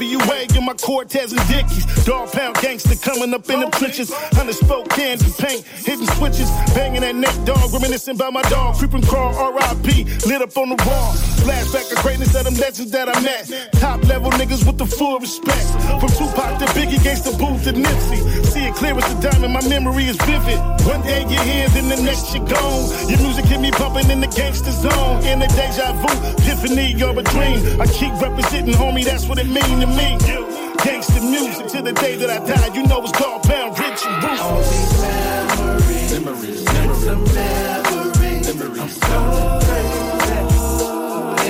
NWA 0.00 0.46
in 0.60 0.66
my 0.66 0.74
Cortez 0.74 1.32
and 1.32 1.48
Dickies. 1.48 1.84
Dog 2.04 2.30
pound 2.32 2.56
gangster 2.60 2.96
coming 2.96 3.32
up 3.34 3.48
in 3.48 3.60
the 3.60 3.68
trenches. 3.70 4.12
Hundred 4.36 4.54
spoke 4.54 4.88
cans 4.90 5.22
paint, 5.36 5.64
hitting 5.64 6.06
switches, 6.16 6.50
banging 6.74 7.00
that 7.00 7.14
neck 7.14 7.34
dog, 7.44 7.72
reminiscing 7.72 8.16
by 8.16 8.30
my 8.30 8.42
dog. 8.42 8.76
Creeping 8.76 9.02
crawl, 9.02 9.32
RIP, 9.52 10.06
lit 10.26 10.42
up 10.42 10.56
on 10.56 10.68
the 10.68 10.78
wall. 10.86 11.12
Flashback 11.40 11.90
of 11.92 11.98
greatness 12.02 12.34
of 12.34 12.44
them 12.44 12.54
legends 12.54 12.90
that 12.92 13.08
I 13.08 13.18
met. 13.20 13.72
Top 13.80 14.02
level 14.04 14.30
niggas 14.32 14.66
with 14.66 14.76
the 14.76 14.86
full 14.86 15.18
respect. 15.18 15.66
From 16.00 16.10
Tupac 16.12 16.58
to 16.60 16.66
Biggie, 16.76 17.00
Gangsta 17.00 17.32
Booth 17.38 17.64
to 17.64 17.72
Nipsey. 17.72 18.20
See 18.46 18.64
it 18.66 18.74
clear 18.74 18.94
as 18.96 19.08
a 19.12 19.20
diamond, 19.20 19.54
my 19.54 19.66
memory 19.68 20.04
is 20.04 20.16
vivid. 20.28 20.58
One 20.84 21.02
day 21.02 21.22
you're 21.28 21.42
here, 21.42 21.68
then 21.70 21.88
the 21.88 22.00
next 22.02 22.34
you're 22.34 22.44
gone. 22.44 23.08
Your 23.08 23.18
music 23.20 23.46
hit 23.46 23.60
me 23.60 23.70
bumping 23.72 24.10
in 24.10 24.20
the 24.20 24.28
gangster 24.28 24.72
zone. 24.72 25.24
In 25.24 25.38
the 25.38 25.48
deja 25.48 25.92
vu, 26.02 26.12
epiphany, 26.36 26.92
you're 26.92 27.18
a 27.18 27.22
dream. 27.22 27.80
I 27.80 27.86
keep 27.86 28.12
representing, 28.20 28.74
homie, 28.74 29.04
that's 29.04 29.26
what 29.26 29.38
it 29.38 29.48
mean 29.48 29.80
to 29.80 29.86
me. 29.86 30.49
Gangsta 30.78 31.20
music 31.20 31.66
to 31.68 31.82
the 31.82 31.92
day 31.92 32.16
that 32.16 32.30
I 32.30 32.38
die. 32.46 32.74
You 32.74 32.86
know 32.86 33.02
it's 33.02 33.12
called 33.12 33.42
bound, 33.48 33.78
rich 33.78 34.04
and 34.06 34.22
ruthless. 34.22 34.40
All 34.40 34.62
these 34.62 35.00
memories, 35.02 36.10
memories, 36.12 36.64
memories, 36.64 38.46
memories. 38.54 38.98
I'm 39.02 39.30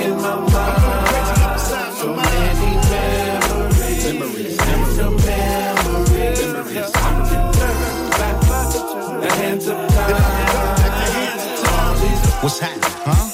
in 0.01 0.13
my 0.21 0.35
mind. 0.51 1.59
So 1.97 2.07
many 2.15 2.71
memories, 2.91 4.03
memories, 4.05 4.57
memories, 4.57 5.25
memories. 5.25 6.91
the 9.21 9.29
hands. 9.29 9.67
What's 12.41 12.59
happening, 12.59 12.81
huh? 13.05 13.25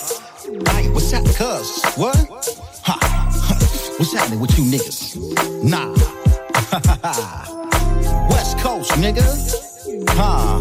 Like, 0.74 0.94
what's 0.94 1.12
happening, 1.12 1.34
cuz? 1.34 1.82
What? 1.96 2.18
Ha. 4.08 4.08
What's 4.08 4.14
happening 4.14 4.40
with 4.40 4.58
you 4.58 4.64
niggas? 4.64 5.18
Nah. 5.64 5.92
West 8.30 8.58
Coast, 8.60 8.92
nigga. 8.92 9.22
Huh. 10.12 10.60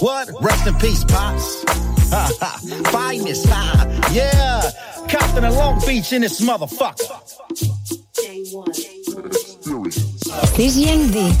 What? 0.00 0.30
Rest 0.40 0.66
in 0.68 0.74
peace, 0.76 1.02
Pops. 1.02 1.64
Finest, 2.92 3.46
huh? 3.48 3.84
Yeah. 4.12 4.70
Compton 5.08 5.42
and 5.44 5.56
Long 5.56 5.80
Beach 5.84 6.12
in 6.12 6.20
this 6.22 6.40
motherfucker. 6.40 7.10
CJMD, 10.54 11.32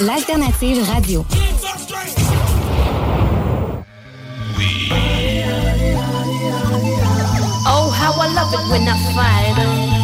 l'alternative 0.00 0.88
radio. 0.94 1.26
Oh, 7.64 7.90
how 7.90 8.12
I 8.18 8.28
love 8.32 8.52
it 8.54 8.70
when 8.70 8.88
I 8.88 8.96
fight 9.14 9.58
'em. 9.58 10.01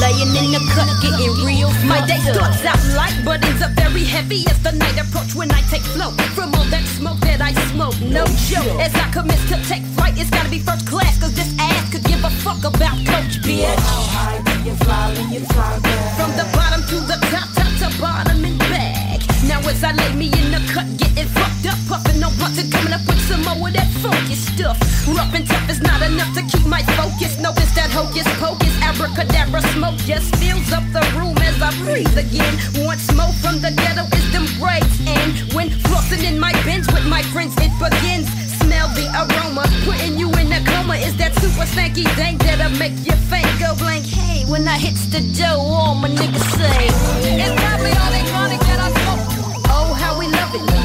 Laying 0.00 0.32
in 0.40 0.52
the 0.56 0.60
cut, 0.72 0.88
getting 1.02 1.34
real. 1.44 1.68
My 1.84 2.00
day 2.06 2.18
starts 2.24 2.64
out 2.64 2.80
light, 2.96 3.14
but 3.24 3.44
ends 3.44 3.60
up 3.60 3.72
very 3.72 4.04
heavy 4.04 4.46
as 4.48 4.58
the 4.62 4.72
night 4.72 4.98
approach 4.98 5.34
when 5.34 5.50
I 5.52 5.60
take 5.68 5.82
flow. 5.82 6.12
From 6.34 6.54
all 6.54 6.64
that 6.72 6.84
smoke 6.96 7.20
that 7.20 7.40
I 7.42 7.52
smoke, 7.72 8.00
no 8.00 8.24
joke. 8.48 8.80
As 8.80 8.94
I 8.94 9.10
commence 9.12 9.44
to 9.50 9.56
take 9.68 9.84
flight, 9.96 10.14
it's 10.16 10.30
gotta 10.30 10.48
be 10.48 10.60
first 10.60 10.86
class, 10.86 11.20
cause 11.20 11.34
this 11.34 11.52
ass 11.58 11.92
could 11.92 12.04
give 12.04 12.24
a 12.24 12.30
fuck 12.40 12.64
about 12.64 12.96
Coach, 13.04 13.42
bitch. 13.44 13.66
How 13.66 14.02
high 14.16 14.40
do 14.40 14.52
you 14.64 14.74
fly 14.76 15.12
when 15.12 15.32
you 15.32 15.40
fly 15.52 15.78
back? 15.80 16.16
From 16.16 16.30
the 16.40 16.46
bottom 16.56 16.80
to 16.88 16.96
the 17.04 17.18
top, 17.28 17.48
top 17.52 17.72
to 17.80 18.00
bottom 18.00 18.44
and. 18.44 18.71
Now 19.48 19.58
as 19.68 19.82
I 19.82 19.92
lay 19.92 20.14
me 20.14 20.26
in 20.26 20.50
the 20.54 20.62
cut, 20.72 20.86
getting 20.98 21.26
fucked 21.34 21.66
up, 21.66 21.78
puffing 21.88 22.22
blunts 22.38 22.58
and 22.62 22.70
coming 22.72 22.92
up 22.92 23.02
with 23.06 23.20
some 23.26 23.42
more 23.42 23.68
of 23.68 23.74
that 23.74 23.88
funky 24.02 24.34
stuff. 24.34 24.78
Rough 25.06 25.34
and 25.34 25.46
tough 25.46 25.68
is 25.70 25.80
not 25.80 26.02
enough 26.02 26.32
to 26.34 26.42
keep 26.42 26.66
my 26.66 26.82
focus. 26.98 27.38
No, 27.38 27.50
it's 27.50 27.74
that 27.74 27.90
hocus 27.90 28.26
pocus, 28.38 28.74
abracadabra 28.82 29.62
smoke 29.74 29.98
just 30.06 30.34
fills 30.36 30.70
up 30.72 30.84
the 30.92 31.02
room 31.18 31.36
as 31.38 31.60
I 31.60 31.70
breathe 31.82 32.16
again. 32.16 32.54
Want 32.86 33.00
smoke 33.00 33.34
from 33.42 33.60
the 33.60 33.70
ghetto 33.74 34.06
is 34.16 34.26
them 34.32 34.46
braids, 34.58 34.98
and 35.06 35.34
when 35.54 35.70
flossing 35.86 36.22
in 36.22 36.38
my 36.38 36.52
bins 36.64 36.86
with 36.92 37.06
my 37.06 37.22
friends, 37.34 37.54
it 37.58 37.72
begins. 37.82 38.28
Smell 38.62 38.88
the 38.94 39.06
aroma, 39.10 39.66
putting 39.84 40.18
you 40.18 40.30
in 40.38 40.52
a 40.52 40.60
coma. 40.64 40.94
Is 40.94 41.16
that 41.16 41.34
super 41.42 41.66
stanky 41.66 42.04
dank 42.16 42.42
that'll 42.42 42.70
make 42.78 42.94
your 43.04 43.18
faint 43.26 43.50
go 43.58 43.74
blank? 43.74 44.06
Hey, 44.06 44.44
when 44.46 44.68
I 44.68 44.78
hits 44.78 45.06
the 45.06 45.20
dough, 45.34 45.58
all 45.58 45.94
my 45.94 46.08
niggas 46.08 46.48
say 46.58 46.86
it's 46.86 47.60
probably 47.60 47.92
all 47.98 48.10
they 48.10 48.22
love 50.52 50.70
it 50.70 50.81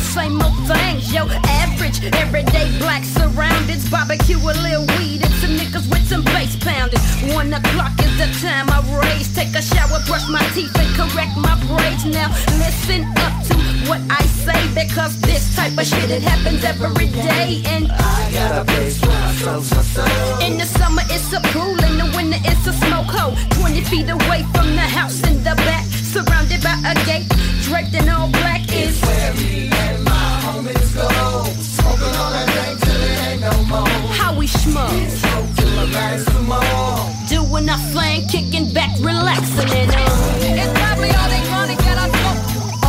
same 0.00 0.40
old 0.42 0.54
things. 0.66 1.12
Yo, 1.12 1.26
average, 1.62 2.04
everyday 2.14 2.66
black 2.78 3.04
surroundings. 3.04 3.88
Barbecue 3.90 4.38
a 4.38 4.54
little 4.62 4.86
weed 4.98 5.24
and 5.24 5.34
some 5.40 5.56
niggas 5.56 5.88
with 5.90 6.06
some 6.08 6.24
bass 6.24 6.56
pounding. 6.56 7.00
One 7.34 7.52
o'clock 7.52 7.92
is 8.00 8.14
the 8.18 8.28
time 8.40 8.68
I 8.70 8.80
raise. 9.02 9.34
Take 9.34 9.54
a 9.54 9.62
shower, 9.62 10.00
brush 10.06 10.28
my 10.28 10.42
teeth, 10.54 10.74
and 10.78 10.88
correct 10.94 11.36
my 11.36 11.54
braids. 11.66 12.04
Now 12.04 12.28
listen 12.58 13.04
up 13.24 13.34
to 13.48 13.54
what 13.88 14.00
I 14.10 14.22
say 14.44 14.60
because 14.74 15.20
this 15.20 15.56
type 15.56 15.76
of 15.76 15.86
shit 15.86 16.10
it 16.10 16.22
happens 16.22 16.64
every 16.64 17.08
day. 17.08 17.62
And 17.66 17.90
I 17.90 18.30
got 18.32 18.62
a 18.62 18.64
place 18.64 19.00
where 19.02 19.10
I 19.10 19.32
so 19.32 19.60
so 19.62 19.80
so. 19.82 20.04
In 20.46 20.58
the 20.58 20.66
summer 20.66 21.02
it's 21.10 21.32
a 21.32 21.40
pool, 21.52 21.76
in 21.84 21.98
the 21.98 22.12
winter 22.16 22.38
it's 22.44 22.66
a 22.66 22.72
smoke 22.72 23.10
hole. 23.10 23.34
Twenty 23.58 23.82
feet 23.82 24.08
away 24.08 24.44
from 24.54 24.74
the 24.76 24.88
house 24.98 25.20
in 25.26 25.38
the 25.42 25.54
back, 25.66 25.84
surrounded 25.86 26.62
by 26.62 26.76
a 26.84 26.94
gate, 27.06 27.26
draped 27.68 27.94
in 27.94 28.08
all 28.08 28.28
black. 28.28 28.62
Is 28.72 29.00
where 29.02 29.32
me 29.34 29.68
and 29.70 30.04
my 30.04 30.26
homies 30.44 30.90
go. 30.96 31.08
Smoking 31.60 32.14
on 32.24 32.30
that 32.32 32.48
thing 32.56 32.76
till 32.84 33.02
it 33.10 33.18
ain't 33.28 33.40
no 33.44 33.52
more. 33.68 33.88
How 34.20 34.32
we 34.34 34.46
smoke. 34.46 34.92
We 34.92 35.08
smoke 35.08 35.48
till 35.56 35.72
the 35.80 35.86
last 35.92 36.24
some 36.32 36.48
more. 36.48 36.96
Doing 37.28 37.68
our 37.68 37.82
thing, 37.92 38.26
kicking 38.32 38.72
back, 38.72 38.92
relaxing 39.00 39.70
and 39.80 39.90
uh. 39.92 40.60
It's 40.60 40.72
probably 40.80 41.10
all 41.18 41.28
they 41.28 41.42
chronic 41.48 41.78
that 41.86 41.98
I 42.04 42.08
smoke. 42.16 42.40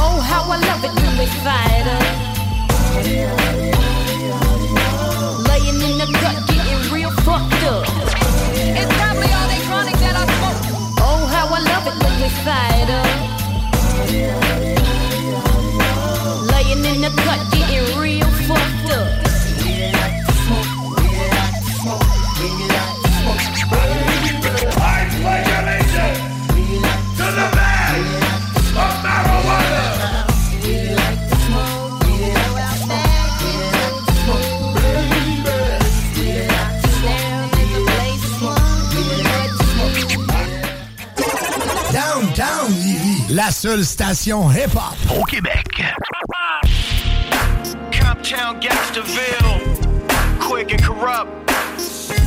Oh, 0.01 0.15
how 0.29 0.43
I 0.55 0.57
love 0.69 0.81
it 0.87 0.93
when 0.99 1.13
we 1.19 1.27
fight 1.43 1.87
up. 1.97 2.07
Laying 5.49 5.79
in 5.87 5.93
the 5.99 6.07
cut, 6.21 6.37
getting 6.47 6.81
real 6.93 7.11
fucked 7.27 7.63
up. 7.73 7.83
It's 8.79 8.91
probably 8.99 9.29
all 9.37 9.47
they 9.51 9.61
chronic 9.67 9.97
that 10.03 10.15
I 10.15 10.25
smoke. 10.37 10.61
Oh, 11.03 11.21
how 11.33 11.45
I 11.57 11.59
love 11.71 11.85
it 11.91 11.95
when 12.01 12.15
we 12.21 12.29
fight 12.47 12.89
up. 12.89 13.38
Laying 14.07 14.78
la 43.49 43.53
seule 43.53 43.83
station 43.83 44.47
hip-hop 44.47 44.95
au 45.17 45.23
Québec. 45.23 45.65
Comptown 47.91 48.59
Gangsterville, 48.59 50.39
quick 50.39 50.71
and 50.71 50.83
corrupt. 50.83 51.31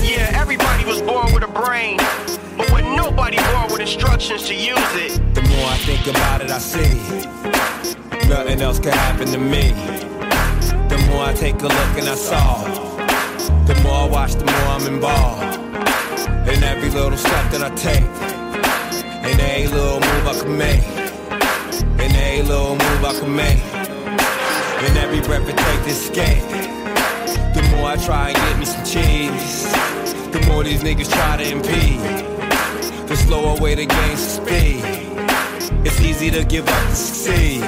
Yeah, 0.03 0.41
everybody 0.41 0.85
was 0.85 1.01
born 1.01 1.33
with 1.33 1.45
a 1.45 1.47
brain, 1.47 1.99
but 2.57 2.69
when 2.73 2.97
nobody 2.97 3.37
born 3.37 3.71
with 3.71 3.81
instructions 3.81 4.49
to 4.49 4.55
use 4.55 4.95
it. 4.97 5.21
The 5.35 5.43
more 5.43 5.69
I 5.71 5.77
think 5.87 6.09
about 6.09 6.41
it, 6.41 6.51
I 6.51 6.59
see 6.59 6.91
nothing 8.29 8.61
else 8.61 8.81
can 8.81 8.93
happen 8.93 9.29
to 9.29 9.39
me. 9.39 9.75
The 10.89 10.99
more 11.09 11.27
I 11.27 11.35
take 11.35 11.55
a 11.63 11.69
look 11.69 11.99
and 11.99 12.09
I 12.09 12.17
saw, 12.17 12.65
the 13.67 13.81
more 13.85 13.95
I 13.95 14.09
watch, 14.09 14.33
the 14.35 14.45
more 14.45 14.69
I'm 14.75 14.87
involved 14.93 15.57
in 16.49 16.65
every 16.65 16.91
little 16.91 17.17
step 17.17 17.49
that 17.53 17.63
I 17.63 17.71
take, 17.77 18.11
in 19.23 19.39
every 19.39 19.69
little 19.69 20.01
move 20.01 20.27
I 20.27 20.35
can 20.41 20.59
make, 20.59 20.83
in 20.83 21.02
little 22.43 22.73
move 22.73 23.05
I 23.05 23.13
can 23.19 23.35
make, 23.35 23.63
in 24.89 24.97
every 24.97 25.21
breath 25.21 25.47
I 25.47 25.53
take 25.53 25.85
this 25.85 26.07
skate. 26.07 26.43
The 27.55 27.63
more 27.71 27.91
I 27.91 27.97
try 27.97 28.31
and 28.31 28.37
get 28.37 28.59
me 28.59 28.65
some 28.65 28.85
cheese, 28.85 29.71
the 30.33 30.45
more 30.49 30.65
these 30.65 30.83
niggas 30.83 31.11
try 31.13 31.37
to 31.37 31.51
impede. 31.51 32.01
The 33.09 33.17
slower 33.17 33.61
way 33.61 33.75
to 33.75 33.87
gain 33.87 34.17
some 34.17 34.47
speed. 34.47 34.81
It's 35.85 36.01
easy 36.01 36.31
to 36.31 36.45
give 36.45 36.69
up 36.69 36.89
to 36.89 36.95
succeed. 36.95 37.61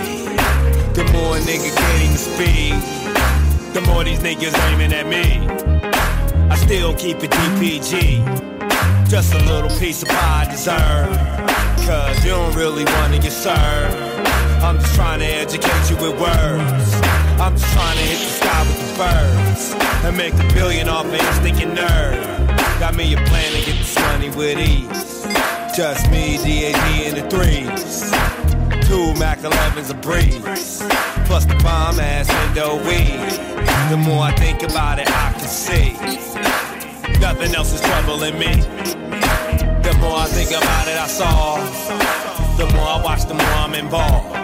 The 0.94 1.04
more 1.12 1.36
a 1.36 1.40
nigga 1.40 1.70
gain 1.76 2.12
the 2.12 2.18
speed, 2.18 3.74
the 3.74 3.80
more 3.82 4.04
these 4.04 4.20
niggas 4.20 4.56
aiming 4.70 4.92
at 4.92 5.06
me. 5.06 5.46
I 6.50 6.56
still 6.56 6.94
keep 6.94 7.22
it 7.22 7.30
DPG. 7.30 9.08
Just 9.08 9.34
a 9.34 9.38
little 9.38 9.70
piece 9.78 10.02
of 10.02 10.08
pie 10.08 10.46
I 10.46 10.50
deserve. 10.50 11.86
Cause 11.86 12.24
you 12.24 12.30
don't 12.30 12.54
really 12.54 12.84
wanna 12.84 13.18
get 13.18 13.32
served. 13.32 14.13
I'm 14.64 14.78
just 14.78 14.94
trying 14.94 15.18
to 15.18 15.26
educate 15.26 15.90
you 15.90 15.96
with 15.96 16.18
words. 16.18 16.88
I'm 17.38 17.54
just 17.54 17.70
trying 17.74 17.98
to 17.98 18.02
hit 18.02 18.18
the 18.18 18.32
sky 18.32 18.62
with 18.62 18.80
the 18.80 18.96
birds. 18.96 19.74
And 20.06 20.16
make 20.16 20.32
a 20.32 20.54
billion 20.54 20.88
off 20.88 21.04
of 21.04 21.12
instinct 21.12 21.60
and 21.60 21.74
nerve. 21.74 22.48
Got 22.80 22.96
me 22.96 23.12
a 23.12 23.18
plan 23.18 23.52
to 23.52 23.58
get 23.58 23.76
this 23.76 23.94
money 23.94 24.30
with 24.30 24.58
ease. 24.58 25.26
Just 25.76 26.10
me, 26.10 26.38
DAD, 26.38 26.76
and 27.08 27.16
the 27.18 27.28
threes. 27.28 28.10
Two 28.88 29.12
Mac 29.20 29.40
11s 29.40 29.90
a 29.90 29.94
breeze. 29.94 30.82
Plus 31.26 31.44
the 31.44 31.56
bomb 31.62 32.00
ass 32.00 32.32
window 32.46 32.76
weed. 32.88 33.20
The 33.90 33.98
more 33.98 34.22
I 34.22 34.32
think 34.32 34.62
about 34.62 34.98
it, 34.98 35.10
I 35.10 35.32
can 35.32 35.46
see. 35.46 35.92
Nothing 37.20 37.54
else 37.54 37.74
is 37.74 37.82
troubling 37.82 38.38
me. 38.38 38.54
The 39.84 39.94
more 40.00 40.20
I 40.20 40.26
think 40.26 40.52
about 40.52 40.88
it, 40.88 40.96
I 40.96 41.06
saw. 41.06 41.56
The 42.56 42.64
more 42.72 42.86
I 42.86 43.02
watch, 43.04 43.26
the 43.26 43.34
more 43.34 43.54
I'm 43.58 43.74
involved. 43.74 44.43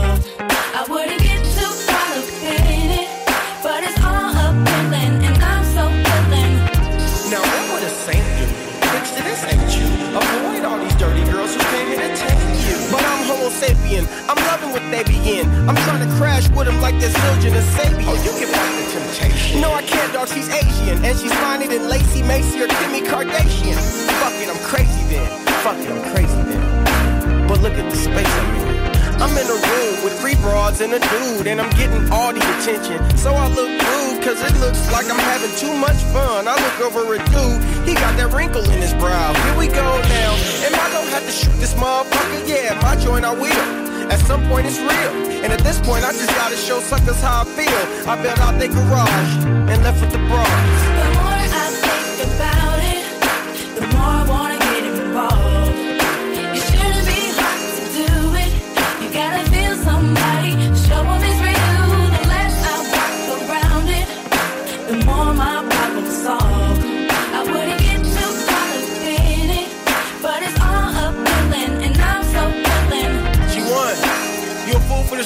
they 14.91 15.03
be 15.03 15.39
in. 15.39 15.47
I'm 15.67 15.75
trying 15.87 16.03
to 16.07 16.11
crash 16.15 16.49
with 16.49 16.67
them 16.67 16.81
like 16.81 16.99
they're 16.99 17.09
Zildjian 17.09 17.55
and 17.55 17.67
Sabian. 17.73 18.11
Oh, 18.11 18.19
you 18.19 18.33
can 18.35 18.49
fight 18.51 18.73
the 18.75 18.85
temptation. 18.91 19.61
No, 19.61 19.71
I 19.71 19.81
can't, 19.83 20.11
dog. 20.13 20.27
She's 20.27 20.49
Asian. 20.49 21.03
And 21.03 21.17
she's 21.17 21.33
finer 21.33 21.67
than 21.67 21.87
Lacey 21.87 22.23
Macy 22.23 22.61
or 22.61 22.67
Kimmy 22.67 23.01
Kardashian. 23.01 23.79
Fuck 24.19 24.33
it, 24.35 24.49
I'm 24.49 24.61
crazy 24.67 25.03
then. 25.09 25.27
Fuck 25.63 25.79
it, 25.79 25.89
I'm 25.89 26.03
crazy 26.13 26.41
then. 26.51 27.47
But 27.47 27.61
look 27.61 27.73
at 27.73 27.89
the 27.89 27.97
space 27.97 28.27
I'm 28.27 28.55
in. 28.55 28.71
I'm 29.21 29.37
in 29.37 29.45
a 29.45 29.53
room 29.53 30.03
with 30.03 30.19
three 30.19 30.33
broads 30.41 30.81
and 30.81 30.93
a 30.93 30.99
dude, 30.99 31.45
and 31.45 31.61
I'm 31.61 31.69
getting 31.77 32.09
all 32.11 32.33
the 32.33 32.41
attention. 32.57 32.97
So 33.17 33.33
I 33.33 33.47
look 33.49 33.69
rude, 33.69 34.23
cause 34.23 34.41
it 34.41 34.57
looks 34.59 34.91
like 34.91 35.05
I'm 35.11 35.19
having 35.19 35.55
too 35.57 35.77
much 35.77 35.97
fun. 36.09 36.47
I 36.47 36.55
look 36.57 36.77
over 36.81 37.13
at 37.13 37.21
dude, 37.29 37.61
he 37.87 37.93
got 37.93 38.17
that 38.17 38.33
wrinkle 38.33 38.63
in 38.63 38.81
his 38.81 38.95
brow. 38.95 39.31
Here 39.45 39.57
we 39.59 39.67
go 39.67 39.85
now. 40.09 40.33
Am 40.65 40.73
I 40.73 40.89
gonna 40.91 41.09
have 41.11 41.23
to 41.23 41.31
shoot 41.31 41.53
this 41.61 41.75
motherfucker? 41.75 42.49
Yeah, 42.49 42.79
my 42.81 42.95
joint 42.95 43.23
I 43.23 43.33
will. 43.33 43.90
At 44.09 44.19
some 44.19 44.47
point 44.47 44.67
it's 44.67 44.79
real. 44.79 45.13
And 45.43 45.51
at 45.53 45.61
this 45.61 45.79
point 45.79 46.03
I 46.03 46.11
just 46.11 46.29
gotta 46.35 46.55
show 46.55 46.79
suckers 46.79 47.21
how 47.21 47.41
I 47.41 47.45
feel. 47.45 47.81
I 48.09 48.21
built 48.21 48.39
out 48.39 48.57
their 48.59 48.69
garage 48.69 49.33
and 49.71 49.83
left 49.83 50.01
with 50.01 50.11
the 50.11 50.19
bras. 50.29 50.47
The 50.99 51.07
more 51.17 51.37
I 51.37 51.67
think 51.85 52.17
about 52.33 52.79
it, 52.93 53.03
the 53.79 53.87
more 53.93 54.11
I 54.21 54.25
wanna 54.27 54.50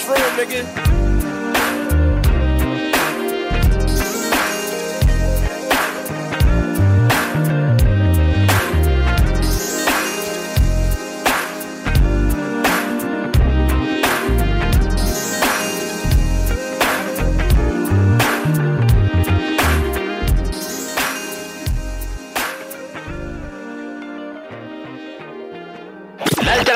room, 0.08 0.18
nigga. 0.38 0.85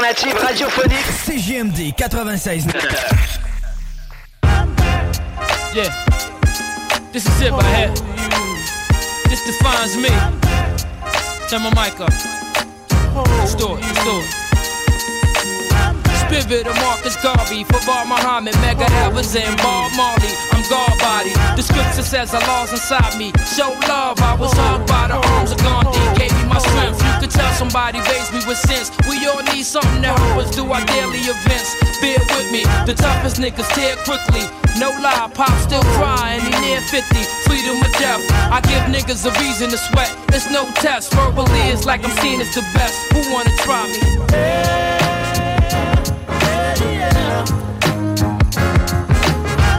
L'alternative 0.10 0.42
radiophonique 0.42 1.12
CJMD 1.24 1.94
96. 1.96 2.66
Yeah. 5.76 5.94
This 7.12 7.28
is 7.28 7.42
it 7.42 7.52
right 7.52 7.76
here. 7.76 7.94
This 9.30 9.46
defines 9.46 9.96
me. 9.98 10.10
Turn 11.48 11.62
my 11.62 11.70
mic 11.78 12.00
up. 12.02 12.10
Let's 13.38 13.54
do 13.54 13.76
it. 13.76 13.82
Let's 13.82 14.04
do 14.04 14.18
it. 14.18 14.50
Spirit 16.42 16.66
of 16.66 16.76
Marcus 16.78 17.16
Garvey, 17.22 17.64
Fard 17.66 18.08
Muhammad, 18.08 18.56
Medgar 18.56 18.90
Evers, 19.06 19.36
and 19.36 19.56
Bob 19.58 19.92
Marley. 19.96 20.34
I'm 20.52 20.64
God 20.72 20.98
body. 20.98 21.34
The 21.56 21.62
scripture 21.62 22.02
says 22.02 22.34
Allah's 22.34 22.72
inside 22.72 23.16
me. 23.20 23.32
Show 23.46 23.78
love, 23.88 24.20
I 24.22 24.36
was 24.40 24.54
hugged 24.54 24.88
by 24.88 25.08
the 25.10 25.22
arms 25.34 25.52
of 25.52 25.60
Gandhi. 25.60 26.00
Gave 26.18 26.34
me 26.34 26.50
my 26.50 26.58
strength. 26.58 26.89
Tell 27.30 27.52
somebody 27.54 28.00
raised 28.02 28.34
me 28.34 28.42
with 28.48 28.58
sense. 28.58 28.92
We 29.08 29.26
all 29.28 29.42
need 29.54 29.64
something 29.64 30.02
to 30.02 30.10
help 30.10 30.44
us 30.44 30.56
do 30.56 30.66
our 30.72 30.84
daily 30.86 31.20
events. 31.20 31.76
Bear 32.02 32.20
with 32.20 32.52
me, 32.52 32.64
the 32.86 32.94
toughest 32.94 33.38
niggas 33.38 33.70
tear 33.76 33.96
quickly. 34.04 34.44
No 34.80 34.90
lie, 35.02 35.30
pop 35.34 35.52
still 35.62 35.84
crying, 36.00 36.42
he 36.42 36.52
near 36.62 36.82
50. 36.82 37.16
Freedom 37.46 37.78
or 37.78 37.92
death. 38.00 38.24
I 38.52 38.62
give 38.62 38.84
niggas 38.90 39.26
a 39.26 39.32
reason 39.40 39.70
to 39.70 39.78
sweat. 39.78 40.12
It's 40.30 40.50
no 40.50 40.66
test. 40.76 41.14
Verbally, 41.14 41.60
it's 41.70 41.86
like 41.86 42.04
I'm 42.04 42.12
seen 42.22 42.42
as 42.42 42.54
the 42.56 42.62
best. 42.74 42.96
Who 43.14 43.34
wanna 43.34 43.56
try 43.58 43.88
me? 43.88 44.00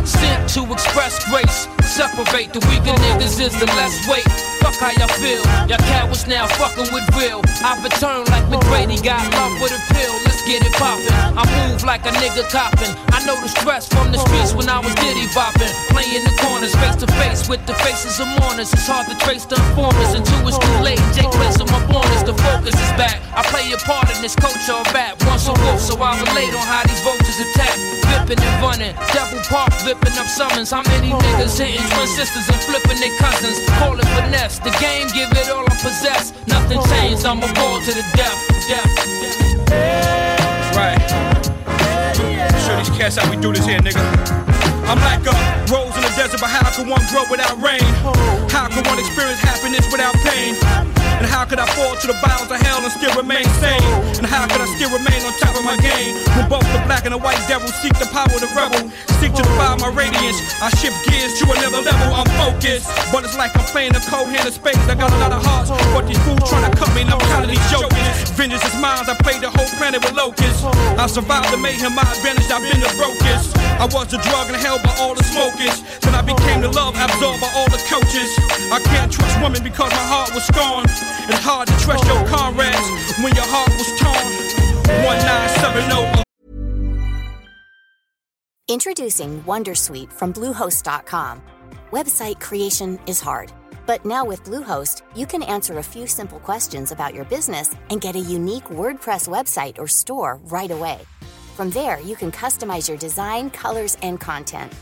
Sent 0.04 0.48
to 0.50 0.72
express 0.72 1.24
grace. 1.30 1.79
Separate 1.90 2.52
the 2.52 2.60
weaker 2.70 2.96
niggas 3.02 3.40
is 3.40 3.52
the 3.58 3.66
less 3.74 4.06
weight. 4.08 4.22
Fuck 4.62 4.74
how 4.78 4.92
y'all 4.92 5.08
feel. 5.08 5.42
Y'all 5.66 5.76
cowards 5.90 6.24
now 6.28 6.46
fucking 6.46 6.94
with 6.94 7.04
real. 7.18 7.42
I 7.66 7.82
return 7.82 8.24
like 8.26 8.44
McGrady 8.46 9.02
got 9.02 9.26
love 9.34 9.60
with 9.60 9.72
a 9.72 9.94
pill. 9.94 10.39
Get 10.50 10.66
it 10.66 10.74
poppin'. 10.74 11.14
I 11.38 11.46
move 11.46 11.86
like 11.86 12.02
a 12.10 12.12
nigga 12.18 12.42
coppin'. 12.50 12.90
I 13.14 13.22
know 13.22 13.38
the 13.38 13.46
stress 13.46 13.86
from 13.86 14.10
the 14.10 14.18
streets 14.18 14.50
when 14.50 14.66
I 14.66 14.82
was 14.82 14.90
diddy 14.98 15.30
boppin'. 15.30 15.70
Playing 15.94 16.26
the 16.26 16.34
corners 16.42 16.74
face 16.74 16.98
to 16.98 17.08
face 17.22 17.46
with 17.46 17.62
the 17.70 17.74
faces 17.86 18.18
of 18.18 18.26
mourners. 18.42 18.74
It's 18.74 18.90
hard 18.90 19.06
to 19.06 19.16
trace 19.22 19.46
the 19.46 19.54
informers 19.54 20.10
until 20.18 20.42
it's 20.50 20.58
too 20.58 20.78
late. 20.82 20.98
Jake 21.14 21.30
plays 21.30 21.62
on 21.62 21.70
my 21.70 21.78
borders. 21.86 22.26
The 22.26 22.34
focus 22.34 22.74
is 22.74 22.92
back. 22.98 23.22
I 23.30 23.46
play 23.46 23.70
a 23.70 23.78
part 23.86 24.10
in 24.10 24.18
this 24.26 24.34
culture 24.34 24.74
of 24.74 24.90
rap. 24.90 25.22
Once 25.22 25.46
a 25.46 25.54
wolf, 25.62 25.78
so 25.78 25.94
I 26.02 26.18
relate 26.18 26.50
on 26.50 26.66
how 26.66 26.82
these 26.82 26.98
vultures 27.06 27.38
attack. 27.38 27.78
Vippin' 28.10 28.42
and 28.42 28.56
running, 28.58 28.94
double 29.14 29.38
park, 29.46 29.70
flipping 29.78 30.18
up 30.18 30.26
summons. 30.26 30.74
How 30.74 30.82
many 30.82 31.14
niggas 31.14 31.62
hitting 31.62 31.86
twin 31.94 32.10
sisters 32.10 32.50
and 32.50 32.58
flipping 32.66 32.98
their 32.98 33.14
cousins? 33.22 33.62
Call 33.78 33.94
it 33.94 34.08
finesse. 34.18 34.58
The 34.58 34.74
game 34.82 35.06
give 35.14 35.30
it 35.30 35.46
all 35.46 35.62
I 35.62 35.76
possess. 35.78 36.34
Nothing 36.50 36.82
changed. 36.90 37.22
I'm 37.22 37.38
a 37.38 37.50
ball 37.54 37.78
to 37.86 37.92
the 37.94 38.02
death. 38.18 38.38
Death. 38.66 39.20
Right. 39.70 40.29
These 42.80 42.96
cats 42.96 43.16
how 43.18 43.30
we 43.30 43.36
do 43.36 43.52
this 43.52 43.66
here, 43.66 43.78
nigga. 43.78 44.00
I'm 44.88 44.96
like 45.00 45.20
a 45.26 45.36
rose 45.70 45.94
in 45.96 46.00
the 46.00 46.12
desert, 46.16 46.40
but 46.40 46.48
how 46.48 46.70
can 46.70 46.88
one 46.88 47.02
grow 47.10 47.24
without 47.30 47.60
rain? 47.60 47.82
How 48.48 48.68
can 48.68 48.82
one 48.88 48.98
experience 48.98 49.38
happiness 49.40 49.86
without 49.92 50.14
pain? 50.24 50.99
And 51.20 51.28
how 51.28 51.44
could 51.44 51.60
I 51.60 51.68
fall 51.76 52.00
to 52.00 52.06
the 52.08 52.16
bowels 52.24 52.48
of 52.48 52.56
hell 52.64 52.80
and 52.80 52.88
still 52.88 53.12
remain 53.12 53.44
sane? 53.60 53.84
And 54.16 54.24
how 54.24 54.48
could 54.48 54.64
I 54.64 54.68
still 54.80 54.88
remain 54.88 55.20
on 55.20 55.36
top 55.36 55.52
of 55.52 55.68
my 55.68 55.76
game? 55.76 56.16
When 56.32 56.48
both 56.48 56.64
the 56.72 56.80
black 56.88 57.04
and 57.04 57.12
the 57.12 57.20
white 57.20 57.36
devil 57.44 57.68
seek 57.84 57.92
the 58.00 58.08
power 58.08 58.32
the 58.40 58.48
rebel, 58.56 58.88
seek 59.20 59.36
to 59.36 59.44
defy 59.44 59.76
my 59.84 59.92
radiance. 59.92 60.40
I 60.64 60.72
shift 60.80 60.96
gears 61.04 61.36
to 61.44 61.52
another 61.52 61.84
level, 61.84 62.16
I'm 62.16 62.30
focused. 62.40 62.88
But 63.12 63.28
it's 63.28 63.36
like 63.36 63.52
I'm 63.52 63.68
playing 63.68 63.92
a 63.92 64.00
cold 64.08 64.32
hand 64.32 64.48
of 64.48 64.56
space. 64.56 64.80
I 64.88 64.96
got 64.96 65.12
a 65.12 65.20
lot 65.20 65.36
of 65.36 65.44
hearts, 65.44 65.68
but 65.92 66.08
these 66.08 66.16
fools 66.24 66.40
trying 66.48 66.64
to 66.64 66.72
cut 66.72 66.88
me, 66.96 67.04
and 67.04 67.12
I'm 67.12 67.20
tired 67.28 67.44
of 67.44 67.52
these 67.52 67.68
jokers. 67.68 68.00
Vengeance 68.40 68.64
is 68.64 68.76
mine, 68.80 69.04
I 69.04 69.12
played 69.20 69.44
the 69.44 69.52
whole 69.52 69.68
planet 69.76 70.00
with 70.00 70.16
locusts. 70.16 70.64
I 70.96 71.04
survived 71.04 71.52
the 71.52 71.60
mayhem, 71.60 71.92
my 71.92 72.08
advantage, 72.08 72.48
I've 72.48 72.64
been 72.64 72.80
the 72.80 72.88
brokest. 72.96 73.52
I 73.76 73.84
was 73.92 74.08
the 74.08 74.16
drug 74.24 74.48
and 74.48 74.56
held 74.56 74.80
by 74.80 74.96
all 74.96 75.12
the 75.12 75.24
smokers. 75.24 75.84
Then 76.00 76.16
I 76.16 76.24
became 76.24 76.64
the 76.64 76.72
love 76.72 76.96
absorbed 76.96 77.44
by 77.44 77.52
all 77.52 77.68
the 77.68 77.80
coaches. 77.92 78.32
I 78.72 78.80
can't 78.88 79.12
trust 79.12 79.36
women 79.44 79.60
because 79.60 79.92
my 79.92 80.06
heart 80.08 80.32
was 80.32 80.48
scorned. 80.48 80.88
It's 81.28 81.44
hard 81.44 81.68
to 81.68 81.78
trust 81.78 82.04
your 82.06 82.26
comrades 82.26 83.16
when 83.22 83.34
your 83.34 83.46
heart 83.46 83.70
was 83.70 83.88
torn. 84.00 84.50
1970. 85.04 86.22
Introducing 88.68 89.42
Wondersuite 89.42 90.12
from 90.12 90.32
Bluehost.com. 90.32 91.42
Website 91.90 92.40
creation 92.40 93.00
is 93.06 93.20
hard, 93.20 93.52
but 93.84 94.06
now 94.06 94.24
with 94.24 94.44
Bluehost, 94.44 95.02
you 95.16 95.26
can 95.26 95.42
answer 95.42 95.78
a 95.78 95.82
few 95.82 96.06
simple 96.06 96.38
questions 96.38 96.92
about 96.92 97.12
your 97.12 97.24
business 97.24 97.74
and 97.90 98.00
get 98.00 98.14
a 98.14 98.20
unique 98.20 98.70
WordPress 98.70 99.26
website 99.26 99.78
or 99.78 99.88
store 99.88 100.38
right 100.44 100.70
away. 100.70 101.00
From 101.56 101.70
there, 101.70 102.00
you 102.00 102.14
can 102.14 102.30
customize 102.30 102.88
your 102.88 102.96
design, 102.96 103.50
colors, 103.50 103.96
and 104.02 104.20
content. 104.20 104.72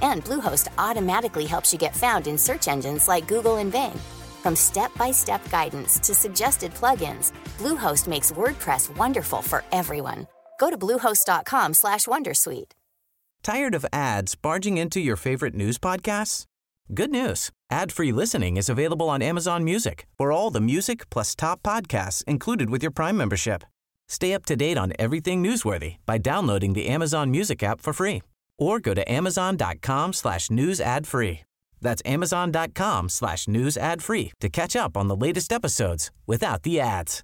And 0.00 0.24
Bluehost 0.24 0.68
automatically 0.78 1.44
helps 1.44 1.72
you 1.72 1.78
get 1.78 1.94
found 1.94 2.26
in 2.26 2.38
search 2.38 2.66
engines 2.66 3.08
like 3.08 3.28
Google 3.28 3.58
and 3.58 3.70
Bing. 3.70 4.00
From 4.44 4.54
step-by-step 4.54 5.40
guidance 5.50 5.98
to 6.00 6.14
suggested 6.14 6.74
plugins, 6.74 7.32
Bluehost 7.56 8.06
makes 8.06 8.30
WordPress 8.32 8.94
wonderful 8.98 9.40
for 9.40 9.64
everyone. 9.72 10.26
Go 10.60 10.68
to 10.68 10.76
bluehost.com/wondersuite. 10.76 12.72
Tired 13.42 13.74
of 13.74 13.86
ads 13.90 14.36
barging 14.36 14.76
into 14.78 15.00
your 15.00 15.16
favorite 15.16 15.54
news 15.54 15.78
podcasts? 15.78 16.44
Good 16.92 17.10
news. 17.10 17.50
Ad-free 17.70 18.12
listening 18.12 18.58
is 18.58 18.68
available 18.68 19.08
on 19.08 19.22
Amazon 19.22 19.64
Music. 19.64 20.06
For 20.18 20.30
all 20.30 20.50
the 20.50 20.60
music 20.60 21.08
plus 21.10 21.34
top 21.34 21.62
podcasts 21.62 22.22
included 22.24 22.68
with 22.68 22.82
your 22.82 22.92
Prime 22.92 23.16
membership. 23.16 23.64
Stay 24.08 24.34
up 24.34 24.44
to 24.46 24.56
date 24.56 24.78
on 24.78 24.92
everything 24.98 25.42
newsworthy 25.42 25.96
by 26.04 26.18
downloading 26.18 26.74
the 26.74 26.88
Amazon 26.96 27.30
Music 27.30 27.62
app 27.62 27.80
for 27.80 27.92
free 27.94 28.20
or 28.58 28.78
go 28.80 28.92
to 28.94 29.02
amazon.com 29.10 30.12
slash 30.12 30.50
news 30.50 30.80
ad 30.80 31.06
free. 31.06 31.40
That's 31.84 32.02
amazon.com 32.04 33.10
slash 33.10 33.46
news 33.46 33.76
ad 33.76 34.02
free 34.02 34.32
to 34.40 34.48
catch 34.48 34.74
up 34.74 34.96
on 34.96 35.06
the 35.06 35.14
latest 35.14 35.52
episodes 35.52 36.10
without 36.26 36.64
the 36.64 36.80
ads. 36.80 37.22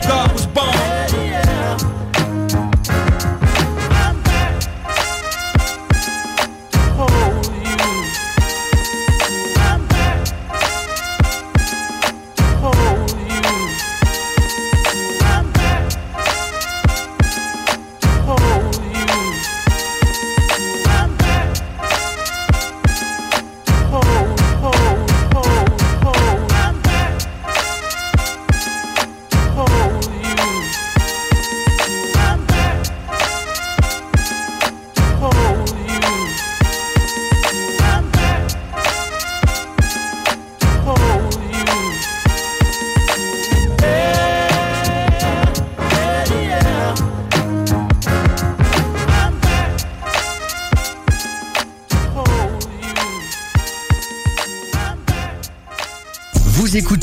Was 0.00 0.46
born. 0.46 2.11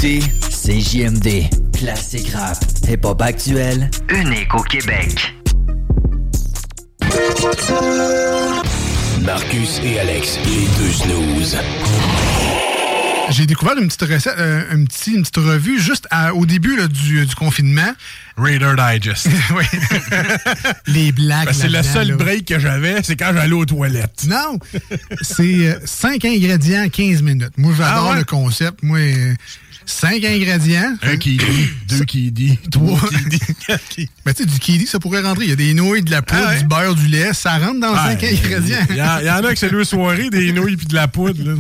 Écoutez 0.10 0.22
CJMD, 0.50 1.50
classique 1.78 2.30
rap, 2.34 2.58
hip-hop 2.90 3.22
actuel, 3.22 3.90
unique 4.10 4.54
au 4.56 4.64
Québec. 4.64 5.34
Marcus 9.24 9.80
et 9.84 10.00
Alex, 10.00 10.40
les 10.46 10.68
deux 10.80 10.92
snooze. 10.92 11.58
J'ai 13.32 13.46
découvert 13.46 13.78
une 13.78 13.88
petite 13.88 14.02
recette, 14.12 14.34
euh, 14.40 14.64
un 14.72 14.86
petit- 14.86 15.12
une 15.14 15.22
petite 15.22 15.38
revue 15.38 15.80
juste 15.80 16.08
à- 16.10 16.34
au 16.34 16.48
début 16.48 16.76
là, 16.76 16.88
du, 16.88 17.24
du 17.28 17.36
confinement. 17.36 17.94
Raider 18.38 18.74
Digest. 18.76 19.28
oui. 19.56 19.66
Les 20.88 21.12
blagues. 21.12 21.46
Ben, 21.48 21.54
c'est 21.54 21.70
le 21.70 21.84
seul 21.84 22.08
là. 22.08 22.16
break 22.16 22.46
que 22.46 22.58
j'avais, 22.58 23.04
c'est 23.04 23.16
quand 23.16 23.32
j'allais 23.36 23.54
aux 23.54 23.66
toilettes. 23.66 24.26
Non! 24.28 24.58
C'est 25.22 25.78
5 25.86 26.26
ingrédients, 26.26 26.90
15 26.90 27.22
minutes. 27.22 27.54
Moi, 27.58 27.74
j'adore 27.78 28.06
Ah 28.08 28.12
ouais? 28.14 28.18
le 28.18 28.24
concept. 28.24 28.80
Moi, 28.82 29.00
5 29.90 30.24
ingrédients. 30.24 30.94
Un 31.02 31.18
qui 31.18 31.38
dit, 31.38 31.70
deux 31.88 32.06
qui 32.06 32.32
dit, 32.32 32.60
Trois. 32.72 33.00
Mais 34.26 34.34
tu 34.34 34.44
sais, 34.44 34.46
du 34.46 34.60
kiwi, 34.60 34.86
ça 34.86 35.00
pourrait 35.00 35.22
rentrer. 35.22 35.46
Il 35.46 35.50
y 35.50 35.54
a 35.54 35.56
des 35.56 35.74
nouilles, 35.74 36.04
de 36.04 36.12
la 36.12 36.22
poudre, 36.22 36.44
Ah 36.46 36.50
ouais? 36.52 36.60
du 36.60 36.66
beurre, 36.66 36.94
du 36.96 37.08
lait. 37.08 37.34
Ça 37.34 37.58
rentre 37.58 37.80
dans 37.80 37.96
5 37.96 38.22
Ouais, 38.22 38.30
ingrédients. 38.38 38.78
Il 38.92 38.96
y, 38.96 39.00
y 39.00 39.02
en 39.32 39.44
a 39.44 39.50
que 39.52 39.56
c'est 39.58 39.72
deux 39.72 39.84
soirées, 39.84 40.30
des 40.30 40.52
nouilles 40.54 40.78
puis 40.78 40.86
de 40.86 40.94
la 40.96 41.08
poudre. 41.08 41.44
là. 41.44 41.56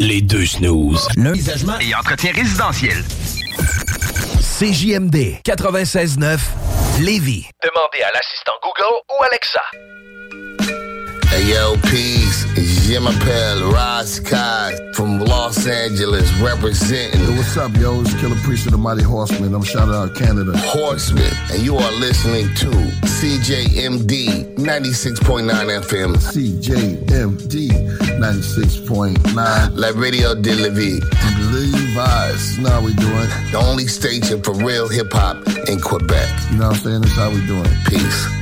Les 0.00 0.20
deux 0.20 0.44
snooze. 0.46 1.08
L'envisagement 1.16 1.78
et 1.80 1.94
entretien 1.94 2.32
résidentiel. 2.34 3.02
CJMD 4.58 5.40
96.9 5.44 6.38
Lévis. 7.00 7.46
Demandez 7.62 8.02
à 8.02 8.10
l'assistant 8.12 8.52
Google 8.62 8.94
ou 9.08 9.22
Alexa. 9.24 9.62
Hey 11.34 11.46
yo, 11.48 11.76
peace. 11.88 12.44
Jim 12.92 13.06
Appel, 13.06 13.72
Ras 13.72 14.20
Kass 14.20 14.78
from 14.92 15.18
Los 15.18 15.66
Angeles 15.66 16.30
representing. 16.42 17.22
Yo, 17.22 17.36
what's 17.36 17.56
up, 17.56 17.74
yo? 17.76 18.02
It's 18.02 18.12
Killah 18.12 18.36
Priest 18.42 18.66
of 18.66 18.72
the 18.72 18.76
Mighty 18.76 19.02
Horseman. 19.02 19.54
I'm 19.54 19.62
shouting 19.62 19.94
out 19.94 20.14
Canada. 20.14 20.52
Horseman, 20.58 21.32
and 21.50 21.62
you 21.62 21.74
are 21.78 21.92
listening 21.92 22.54
to 22.56 22.68
CJMD 23.08 24.56
96.9 24.56 25.80
FM. 25.80 26.16
CJMD 26.16 27.70
96.9. 28.20 29.70
La 29.74 29.88
Radio 29.98 30.34
de 30.34 30.54
la 30.54 30.68
Vie. 30.68 31.00
Lévis. 31.50 32.58
You 32.58 32.64
know 32.64 32.70
how 32.72 32.82
we 32.82 32.92
doing. 32.92 33.28
The 33.52 33.64
only 33.70 33.86
station 33.86 34.42
for 34.42 34.52
real 34.52 34.86
hip 34.86 35.10
hop 35.14 35.38
in 35.66 35.80
Quebec. 35.80 36.28
You 36.50 36.58
know 36.58 36.68
what 36.68 36.76
I'm 36.76 36.82
saying? 36.82 37.00
That's 37.00 37.16
how 37.16 37.30
we 37.30 37.46
doing. 37.46 37.64
Peace. 37.86 38.41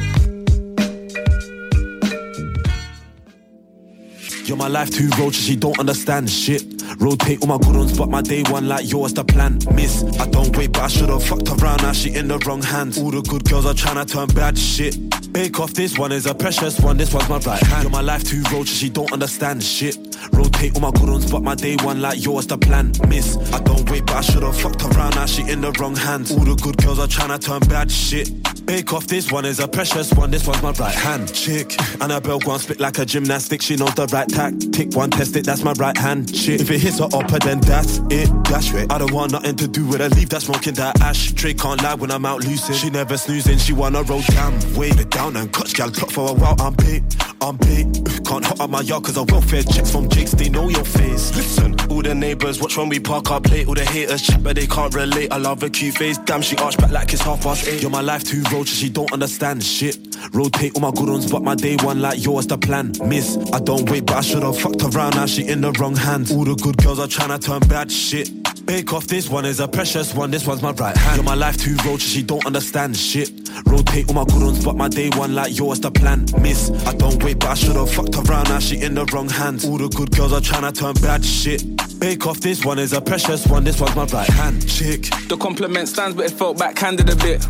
Yo, 4.50 4.56
my 4.56 4.66
life 4.66 4.90
too 4.90 5.08
roach, 5.16 5.36
she 5.36 5.54
don't 5.54 5.78
understand 5.78 6.28
shit. 6.28 6.82
Rotate 6.98 7.40
all 7.40 7.46
my 7.46 7.58
good 7.58 7.76
ones, 7.76 7.96
but 7.96 8.08
my 8.08 8.20
day 8.20 8.42
one 8.48 8.66
like 8.66 8.90
yours 8.90 9.14
the 9.14 9.22
plan. 9.22 9.60
Miss, 9.76 10.02
I 10.18 10.26
don't 10.26 10.56
wait, 10.56 10.72
but 10.72 10.82
I 10.82 10.88
should've 10.88 11.22
fucked 11.22 11.48
around. 11.50 11.82
Now 11.82 11.92
she 11.92 12.12
in 12.16 12.26
the 12.26 12.36
wrong 12.38 12.60
hands. 12.60 12.98
All 12.98 13.12
the 13.12 13.22
good 13.22 13.44
girls 13.44 13.64
are 13.64 13.74
trying 13.74 14.04
to 14.04 14.12
turn 14.12 14.26
bad 14.34 14.58
shit. 14.58 14.98
Bake 15.32 15.60
off, 15.60 15.72
this 15.74 15.96
one 15.96 16.10
is 16.10 16.26
a 16.26 16.34
precious 16.34 16.80
one. 16.80 16.96
This 16.96 17.14
one's 17.14 17.28
my 17.28 17.38
right 17.38 17.62
hand. 17.62 17.84
Yo, 17.84 17.90
my 17.90 18.00
life 18.00 18.24
too 18.24 18.42
roach, 18.52 18.66
she 18.66 18.90
don't 18.90 19.12
understand 19.12 19.62
shit. 19.62 19.96
Rotate 20.32 20.74
all 20.74 20.80
my 20.80 20.90
good 20.98 21.10
ones, 21.10 21.30
but 21.30 21.44
my 21.44 21.54
day 21.54 21.76
one 21.82 22.00
like 22.00 22.20
yours 22.20 22.48
the 22.48 22.58
plan. 22.58 22.90
Miss, 23.06 23.36
I 23.52 23.60
don't 23.60 23.88
wait, 23.88 24.04
but 24.04 24.16
I 24.16 24.20
should've 24.20 24.60
fucked 24.60 24.82
around. 24.82 25.14
Now 25.14 25.26
she 25.26 25.48
in 25.48 25.60
the 25.60 25.70
wrong 25.78 25.94
hands. 25.94 26.32
All 26.32 26.44
the 26.44 26.56
good 26.56 26.76
girls 26.78 26.98
are 26.98 27.06
trying 27.06 27.28
to 27.28 27.38
turn 27.38 27.60
bad 27.68 27.88
shit. 27.88 28.28
Bake 28.66 28.92
off, 28.92 29.06
this 29.06 29.32
one 29.32 29.44
is 29.44 29.58
a 29.58 29.66
precious 29.66 30.12
one. 30.12 30.30
This 30.30 30.46
one's 30.46 30.62
my 30.62 30.70
right 30.72 30.94
hand. 30.94 31.32
Chick, 31.34 31.76
Annabelle 32.00 32.38
go 32.38 32.52
and 32.52 32.60
split 32.60 32.80
like 32.80 32.98
a 32.98 33.04
gymnastic. 33.04 33.62
She 33.62 33.76
knows 33.76 33.94
the 33.94 34.06
right 34.06 34.28
tactic. 34.28 34.94
One 34.94 35.10
test 35.10 35.36
it, 35.36 35.44
that's 35.44 35.62
my 35.62 35.72
right 35.72 35.96
hand. 35.96 36.32
Chick, 36.32 36.60
if 36.60 36.70
it 36.70 36.80
hits 36.80 36.98
her 36.98 37.08
upper, 37.12 37.38
then 37.38 37.60
that's 37.60 37.98
it. 38.10 38.30
That's 38.44 38.72
it. 38.72 38.90
I 38.92 38.98
don't 38.98 39.12
want 39.12 39.32
nothing 39.32 39.56
to 39.56 39.68
do 39.68 39.86
with 39.86 40.00
her. 40.00 40.08
Leave 40.10 40.28
that 40.30 40.42
smoking 40.42 40.74
that 40.74 41.00
ash. 41.00 41.32
Trick 41.32 41.58
can't 41.58 41.82
lie 41.82 41.94
when 41.94 42.10
I'm 42.10 42.24
out 42.24 42.44
lucid. 42.44 42.76
She 42.76 42.90
never 42.90 43.16
snoozing. 43.16 43.58
She 43.58 43.72
wanna 43.72 44.02
roll 44.02 44.22
down, 44.22 44.58
way 44.74 44.88
it 44.90 45.10
down 45.10 45.36
and 45.36 45.52
cut 45.52 45.72
gal 45.74 45.90
plot 45.90 46.12
for 46.12 46.30
a 46.30 46.32
while. 46.32 46.56
I'm 46.60 46.74
bait, 46.74 47.02
I'm 47.40 47.56
bait. 47.56 47.86
Can't 48.26 48.44
hot 48.44 48.60
up 48.60 48.70
my 48.70 48.80
yard 48.82 49.04
cause 49.04 49.18
I 49.18 49.22
welfare 49.22 49.62
checks 49.62 49.90
from 49.90 50.08
Jakes. 50.08 50.32
They 50.32 50.48
know 50.48 50.68
your 50.68 50.84
face. 50.84 51.34
Listen, 51.34 51.74
all 51.90 52.02
the 52.02 52.14
neighbors 52.14 52.60
watch 52.60 52.76
when 52.76 52.88
we 52.88 53.00
park 53.00 53.30
our 53.30 53.40
plate. 53.40 53.66
All 53.66 53.74
the 53.74 53.84
haters 53.84 54.22
chat, 54.22 54.42
but 54.42 54.56
they 54.56 54.66
can't 54.66 54.94
relate. 54.94 55.32
I 55.32 55.38
love 55.38 55.62
her 55.62 55.70
cute 55.70 55.96
face. 55.96 56.18
Damn, 56.18 56.42
she 56.42 56.56
arched 56.56 56.80
back 56.80 56.90
like 56.90 57.12
it's 57.12 57.22
half 57.22 57.42
past 57.42 57.66
eight. 57.66 57.82
You're 57.82 57.90
my 57.90 58.00
life 58.00 58.24
too 58.24 58.42
roach, 58.52 58.68
she 58.68 58.88
don't 58.88 59.12
understand 59.12 59.62
shit. 59.62 59.98
Rotate 60.32 60.74
all 60.74 60.82
my 60.82 60.90
good 60.90 61.08
ones, 61.08 61.30
but 61.30 61.42
my 61.42 61.54
day 61.54 61.76
one 61.82 62.00
like 62.00 62.22
yours 62.24 62.46
the 62.46 62.58
plan. 62.58 62.92
Miss, 63.04 63.36
I 63.52 63.58
don't 63.58 63.88
wait, 63.90 64.06
but 64.06 64.16
I 64.16 64.20
should've 64.20 64.58
fucked 64.58 64.82
around. 64.82 65.16
Now 65.16 65.26
she 65.26 65.46
in 65.46 65.60
the 65.60 65.72
wrong 65.72 65.96
hands. 65.96 66.30
All 66.32 66.44
the 66.44 66.54
good 66.54 66.76
girls 66.78 66.98
are 66.98 67.08
trying 67.08 67.30
to 67.30 67.38
turn 67.38 67.60
bad 67.68 67.90
shit. 67.90 68.30
Bake 68.66 68.92
off, 68.92 69.06
this 69.06 69.28
one 69.28 69.44
is 69.44 69.58
a 69.58 69.66
precious 69.66 70.14
one. 70.14 70.30
This 70.30 70.46
one's 70.46 70.62
my 70.62 70.72
right 70.72 70.96
hand. 70.96 71.16
You're 71.16 71.24
my 71.24 71.34
life 71.34 71.56
too 71.56 71.76
roaches, 71.84 72.08
she 72.08 72.22
don't 72.22 72.44
understand 72.46 72.96
shit. 72.96 73.30
Rotate 73.66 74.08
all 74.08 74.14
my 74.14 74.24
good 74.24 74.42
ones, 74.42 74.64
but 74.64 74.76
my 74.76 74.88
day 74.88 75.10
one 75.10 75.34
like 75.34 75.56
yours 75.56 75.80
the 75.80 75.90
plan. 75.90 76.26
Miss, 76.40 76.70
I 76.86 76.94
don't 76.94 77.22
wait, 77.22 77.40
but 77.40 77.48
I 77.48 77.54
should've 77.54 77.92
fucked 77.92 78.16
around. 78.16 78.48
Now 78.48 78.58
she 78.58 78.80
in 78.80 78.94
the 78.94 79.04
wrong 79.06 79.28
hands. 79.28 79.64
All 79.64 79.78
the 79.78 79.88
good 79.88 80.10
girls 80.16 80.32
are 80.32 80.40
trying 80.40 80.70
to 80.70 80.78
turn 80.78 80.94
bad 80.94 81.24
shit. 81.24 81.64
Bake 81.98 82.26
off, 82.26 82.40
this 82.40 82.64
one 82.64 82.78
is 82.78 82.92
a 82.92 83.00
precious 83.00 83.46
one. 83.46 83.64
This 83.64 83.80
one's 83.80 83.96
my 83.96 84.04
right 84.04 84.28
hand. 84.28 84.68
Chick. 84.68 85.02
The 85.28 85.36
compliment 85.36 85.88
stands, 85.88 86.16
but 86.16 86.26
it 86.26 86.32
felt 86.32 86.58
backhanded 86.58 87.10
a 87.10 87.16
bit. 87.16 87.46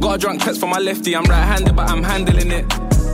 Got 0.00 0.16
a 0.16 0.18
drunk 0.18 0.42
text 0.42 0.60
from 0.60 0.70
my 0.70 0.78
lefty, 0.78 1.16
I'm 1.16 1.24
right 1.24 1.42
handed, 1.42 1.74
but 1.74 1.88
I'm 1.90 2.02
handling 2.02 2.50
it. 2.50 2.66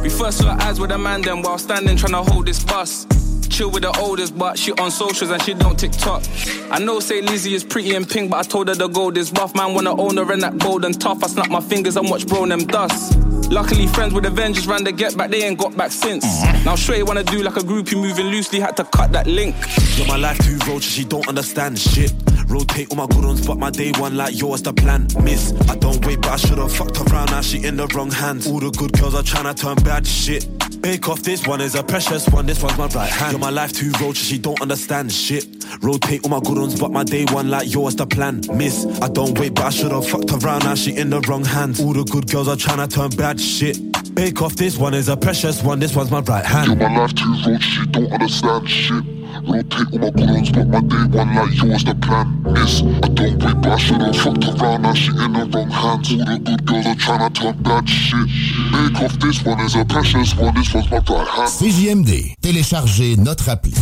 We 0.02 0.08
first 0.08 0.42
locked 0.42 0.62
eyes 0.62 0.80
with 0.80 0.90
a 0.90 0.98
man, 0.98 1.22
then 1.22 1.42
while 1.42 1.58
standing 1.58 1.96
trying 1.96 2.12
to 2.12 2.30
hold 2.30 2.46
this 2.46 2.62
bus. 2.62 3.06
Chill 3.48 3.70
with 3.70 3.82
the 3.82 3.96
oldest, 4.00 4.36
but 4.36 4.58
she 4.58 4.72
on 4.72 4.90
socials 4.90 5.30
and 5.30 5.40
she 5.42 5.54
don't 5.54 5.78
TikTok. 5.78 6.22
I 6.70 6.78
know 6.78 7.00
say 7.00 7.20
Lizzie 7.20 7.54
is 7.54 7.62
pretty 7.62 7.94
and 7.94 8.08
pink, 8.08 8.30
but 8.30 8.38
I 8.38 8.42
told 8.42 8.68
her 8.68 8.74
the 8.74 8.88
gold 8.88 9.16
is 9.16 9.30
rough. 9.32 9.54
Man, 9.54 9.74
wanna 9.74 9.94
own 9.94 10.16
her 10.16 10.32
and 10.32 10.42
that 10.42 10.58
bold 10.58 10.84
and 10.84 10.98
tough. 11.00 11.22
I 11.22 11.28
snap 11.28 11.50
my 11.50 11.60
fingers 11.60 11.96
and 11.96 12.08
watch 12.10 12.26
bro 12.26 12.46
them 12.46 12.66
dust. 12.66 13.16
Luckily, 13.52 13.86
friends 13.86 14.14
with 14.14 14.24
Avengers 14.24 14.66
ran 14.66 14.82
the 14.82 14.92
get 14.92 15.14
back, 15.14 15.30
they 15.30 15.42
ain't 15.42 15.58
got 15.58 15.76
back 15.76 15.92
since. 15.92 16.24
Mm-hmm. 16.24 16.64
Now, 16.64 16.74
straight 16.74 17.02
wanna 17.02 17.22
do 17.22 17.42
like 17.42 17.56
a 17.56 17.60
groupie 17.60 18.00
moving 18.00 18.28
loosely, 18.28 18.58
had 18.58 18.78
to 18.78 18.84
cut 18.84 19.12
that 19.12 19.26
link. 19.26 19.54
You're 19.98 20.06
my 20.06 20.16
life 20.16 20.38
too 20.38 20.56
roach, 20.66 20.84
she 20.84 21.04
don't 21.04 21.28
understand 21.28 21.78
shit. 21.78 22.14
Rotate 22.46 22.90
all 22.90 22.96
my 22.96 23.06
good 23.06 23.26
ones, 23.26 23.46
but 23.46 23.58
my 23.58 23.70
day 23.70 23.92
one 23.98 24.16
like 24.16 24.40
yours 24.40 24.62
the 24.62 24.72
plan. 24.72 25.06
Miss, 25.22 25.52
I 25.68 25.76
don't 25.76 26.02
wait, 26.06 26.22
but 26.22 26.30
I 26.30 26.36
should've 26.36 26.72
fucked 26.72 26.98
around. 27.12 27.30
Now 27.30 27.42
she 27.42 27.62
in 27.62 27.76
the 27.76 27.86
wrong 27.88 28.10
hands. 28.10 28.46
All 28.46 28.58
the 28.58 28.70
good 28.70 28.92
girls 28.98 29.14
are 29.14 29.22
trying 29.22 29.54
to 29.54 29.54
turn 29.54 29.76
bad 29.84 30.06
shit. 30.06 30.48
Bake 30.80 31.08
off, 31.08 31.22
this 31.22 31.46
one 31.46 31.60
is 31.60 31.74
a 31.74 31.82
precious 31.82 32.28
one. 32.28 32.44
This 32.44 32.62
one's 32.62 32.76
my 32.76 32.86
right 32.88 33.08
hand. 33.08 33.32
You're 33.32 33.40
my 33.40 33.50
life 33.50 33.72
too 33.72 33.92
roach, 34.00 34.16
she 34.16 34.36
don't 34.36 34.60
understand 34.60 35.12
shit. 35.12 35.46
Rotate 35.80 36.24
all 36.24 36.30
my 36.30 36.40
good 36.40 36.58
ones, 36.58 36.78
but 36.78 36.90
my 36.90 37.04
day 37.04 37.24
one 37.26 37.48
like 37.50 37.72
yours 37.72 37.94
the 37.96 38.06
plan. 38.06 38.42
Miss, 38.54 38.84
I 39.00 39.08
don't 39.08 39.38
wait, 39.38 39.54
but 39.54 39.66
I 39.66 39.70
should've 39.70 40.06
fucked 40.06 40.32
around. 40.32 40.64
Now 40.64 40.74
she 40.74 40.96
in 40.96 41.10
the 41.10 41.20
wrong 41.20 41.44
hands. 41.44 41.80
All 41.80 41.92
the 41.92 42.04
good 42.04 42.30
girls 42.30 42.48
are 42.48 42.56
trying 42.56 42.86
to 42.86 42.92
turn 42.92 43.10
bad 43.10 43.40
shit. 43.42 43.78
Bake 44.14 44.40
off, 44.42 44.56
this 44.56 44.78
one 44.78 44.94
is 44.94 45.08
a 45.08 45.16
precious 45.16 45.62
one. 45.62 45.78
This 45.80 45.94
one's 45.96 46.10
my 46.10 46.20
right 46.20 46.44
hand. 46.44 46.68
You're 46.68 46.88
my 46.88 46.98
life 46.98 47.14
too 47.14 47.34
roach, 47.46 47.62
she 47.62 47.86
don't 47.86 48.12
understand 48.12 48.68
shit. 48.68 49.04
Rotate 49.44 49.92
all 49.92 49.98
my 49.98 50.10
good 50.10 50.30
ones, 50.30 50.50
but 50.50 50.68
my 50.68 50.80
day 50.80 51.16
one 51.16 51.34
like 51.34 51.62
yours 51.62 51.84
the 51.84 51.94
plan. 51.96 52.42
Miss, 52.52 52.82
I 52.82 53.08
don't 53.08 53.40
wait, 53.40 53.62
but 53.62 53.66
I 53.66 53.76
should've 53.78 54.16
fucked 54.16 54.60
around. 54.60 54.82
Now 54.82 54.94
she 54.94 55.10
in 55.10 55.32
the 55.32 55.50
wrong 55.52 55.70
hands. 55.70 56.12
All 56.12 56.18
the 56.24 56.38
good 56.38 56.66
girls 56.66 56.86
are 56.86 56.94
trying 56.94 57.32
to 57.32 57.40
turn 57.40 57.62
bad 57.62 57.88
shit. 57.88 58.26
Bake 58.72 59.02
off, 59.02 59.18
this 59.18 59.44
one 59.44 59.60
is 59.60 59.74
a 59.74 59.84
precious 59.84 60.36
one. 60.36 60.54
This 60.54 60.72
one's 60.74 60.90
my 60.90 60.98
right 60.98 61.26
hand. 61.26 61.48
CJMD, 61.48 62.36
téléchargez 62.40 63.16
notre 63.16 63.48
appli. 63.48 63.72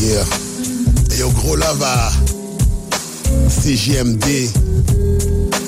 Yeah. 0.00 0.24
Et 1.18 1.22
au 1.22 1.30
gros 1.30 1.56
love 1.56 1.82
à 1.82 2.10
CJMD, 3.48 4.24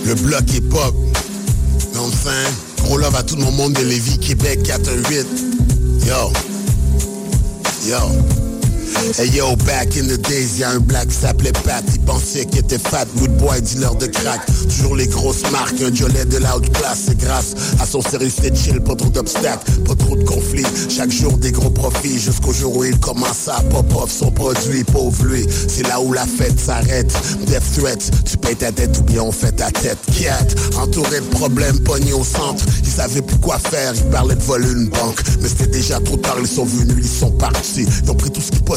le 0.07 0.15
bloc 0.23 0.43
hip-hop. 0.53 0.95
Non, 1.95 2.07
enfin, 2.07 2.74
gros 2.85 2.99
love 2.99 3.17
à 3.17 3.23
tout 3.23 3.37
mon 3.37 3.51
monde 3.53 3.73
de 3.73 3.83
Lévis, 3.83 4.19
Québec 4.19 4.63
418. 4.63 5.27
Yo. 6.07 6.33
Yo. 7.89 8.54
Hey 9.17 9.29
yo, 9.29 9.57
back 9.65 9.97
in 9.97 10.09
the 10.09 10.19
days, 10.19 10.59
y'a 10.59 10.71
un 10.71 10.79
black 10.79 11.09
qui 11.09 11.15
s'appelait 11.15 11.53
Pat. 11.53 11.83
Il 11.95 12.01
pensait 12.01 12.45
qu'il 12.45 12.61
était 12.61 12.79
fat, 12.79 13.07
good 13.17 13.35
boy, 13.39 13.63
dealer 13.63 13.95
de 13.95 14.07
crack. 14.07 14.41
Toujours 14.69 14.97
les 14.97 15.07
grosses 15.07 15.43
marques, 15.51 15.81
un 15.81 15.95
jolet 15.95 16.25
de 16.27 16.37
la 16.39 16.57
haute 16.57 16.71
classe 16.73 17.05
C'est 17.07 17.19
grâce 17.19 17.55
à 17.81 17.87
son 17.87 18.03
sérieux, 18.03 18.31
c'était 18.35 18.55
chill, 18.55 18.81
pas 18.81 18.95
trop 18.95 19.09
d'obstacles 19.09 19.71
Pas 19.87 19.95
trop 19.95 20.17
de 20.17 20.25
conflits, 20.25 20.67
chaque 20.89 21.11
jour 21.11 21.39
des 21.39 21.53
gros 21.53 21.71
profits 21.71 22.19
Jusqu'au 22.19 22.53
jour 22.53 22.77
où 22.77 22.85
il 22.85 22.99
commence 22.99 23.49
à 23.49 23.61
pop-off 23.71 24.11
son 24.11 24.31
produit. 24.31 24.85
Pauvre 24.85 25.25
lui, 25.25 25.47
c'est 25.69 25.87
là 25.87 26.01
où 26.01 26.13
la 26.13 26.27
fête 26.27 26.59
s'arrête. 26.59 27.13
Death 27.47 27.79
threat, 27.79 28.11
tu 28.25 28.37
payes 28.37 28.57
ta 28.57 28.71
dette 28.71 28.99
ou 28.99 29.03
bien 29.03 29.23
on 29.23 29.33
fait 29.33 29.53
ta 29.53 29.71
tête. 29.71 29.99
Cat, 30.21 30.79
entouré 30.79 31.21
de 31.21 31.27
problèmes, 31.27 31.79
pogné 31.81 32.13
au 32.13 32.25
centre. 32.25 32.65
Ils 32.83 32.91
savaient 32.91 33.23
plus 33.23 33.39
quoi 33.39 33.59
faire, 33.59 33.95
ils 33.95 34.11
parlaient 34.11 34.35
de 34.35 34.43
voler 34.43 34.71
une 34.71 34.89
banque. 34.89 35.21
Mais 35.41 35.49
c'était 35.49 35.69
déjà 35.69 36.01
trop 36.01 36.17
tard, 36.17 36.37
ils 36.41 36.47
sont 36.47 36.65
venus, 36.65 36.97
ils 36.99 37.19
sont 37.19 37.31
partis. 37.31 37.87
Ils 38.03 38.11
ont 38.11 38.15
pris 38.15 38.31
tout 38.31 38.41
ce 38.41 38.51
qui 38.51 38.61
possible 38.61 38.74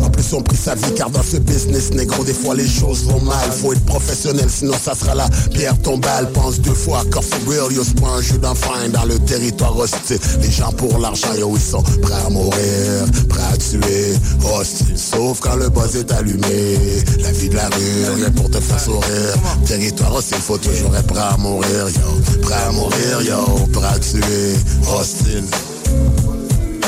En 0.00 0.08
plus, 0.08 0.32
on 0.34 0.40
pris 0.40 0.56
sa 0.56 0.76
vie 0.76 0.92
car 0.94 1.10
dans 1.10 1.22
ce 1.22 1.36
business, 1.36 1.90
négro, 1.90 2.22
des 2.22 2.32
fois 2.32 2.54
les 2.54 2.68
choses 2.68 3.02
vont 3.04 3.20
mal. 3.22 3.50
Faut 3.50 3.72
être 3.72 3.84
professionnel, 3.84 4.46
sinon 4.48 4.74
ça 4.80 4.94
sera 4.94 5.16
la 5.16 5.28
pierre 5.52 5.76
tombale. 5.82 6.30
Pense 6.32 6.60
deux 6.60 6.74
fois, 6.74 7.02
real, 7.48 7.72
yo, 7.72 7.82
pas 8.00 8.18
un 8.18 8.22
jeu 8.22 8.38
d'enfant 8.38 8.70
dans 8.92 9.04
le 9.04 9.18
territoire 9.18 9.76
hostile. 9.76 10.20
Les 10.40 10.50
gens 10.50 10.70
pour 10.72 10.96
l'argent, 10.98 11.34
yo, 11.36 11.52
ils 11.56 11.60
sont 11.60 11.82
prêts 11.82 12.14
à 12.24 12.30
mourir, 12.30 13.04
prêts 13.28 13.42
à 13.52 13.56
tuer, 13.56 14.14
hostile. 14.44 14.96
Sauf 14.96 15.40
quand 15.40 15.56
le 15.56 15.68
buzz 15.70 15.96
est 15.96 16.12
allumé. 16.12 16.78
La 17.20 17.32
vie 17.32 17.48
de 17.48 17.56
la 17.56 17.68
rue, 17.68 18.14
rien 18.14 18.30
pour 18.30 18.48
te 18.48 18.60
faire 18.60 18.78
sourire. 18.78 19.34
Territoire 19.66 20.14
hostile, 20.14 20.38
faut 20.38 20.58
toujours 20.58 20.94
être 20.94 21.08
prêt 21.08 21.20
à 21.20 21.36
mourir, 21.36 21.88
yo. 21.88 22.38
Prêt 22.42 22.54
à 22.68 22.70
mourir, 22.70 23.22
yo, 23.22 23.66
prêt 23.72 23.88
à 23.92 23.98
tuer, 23.98 24.54
hostile. 24.88 25.44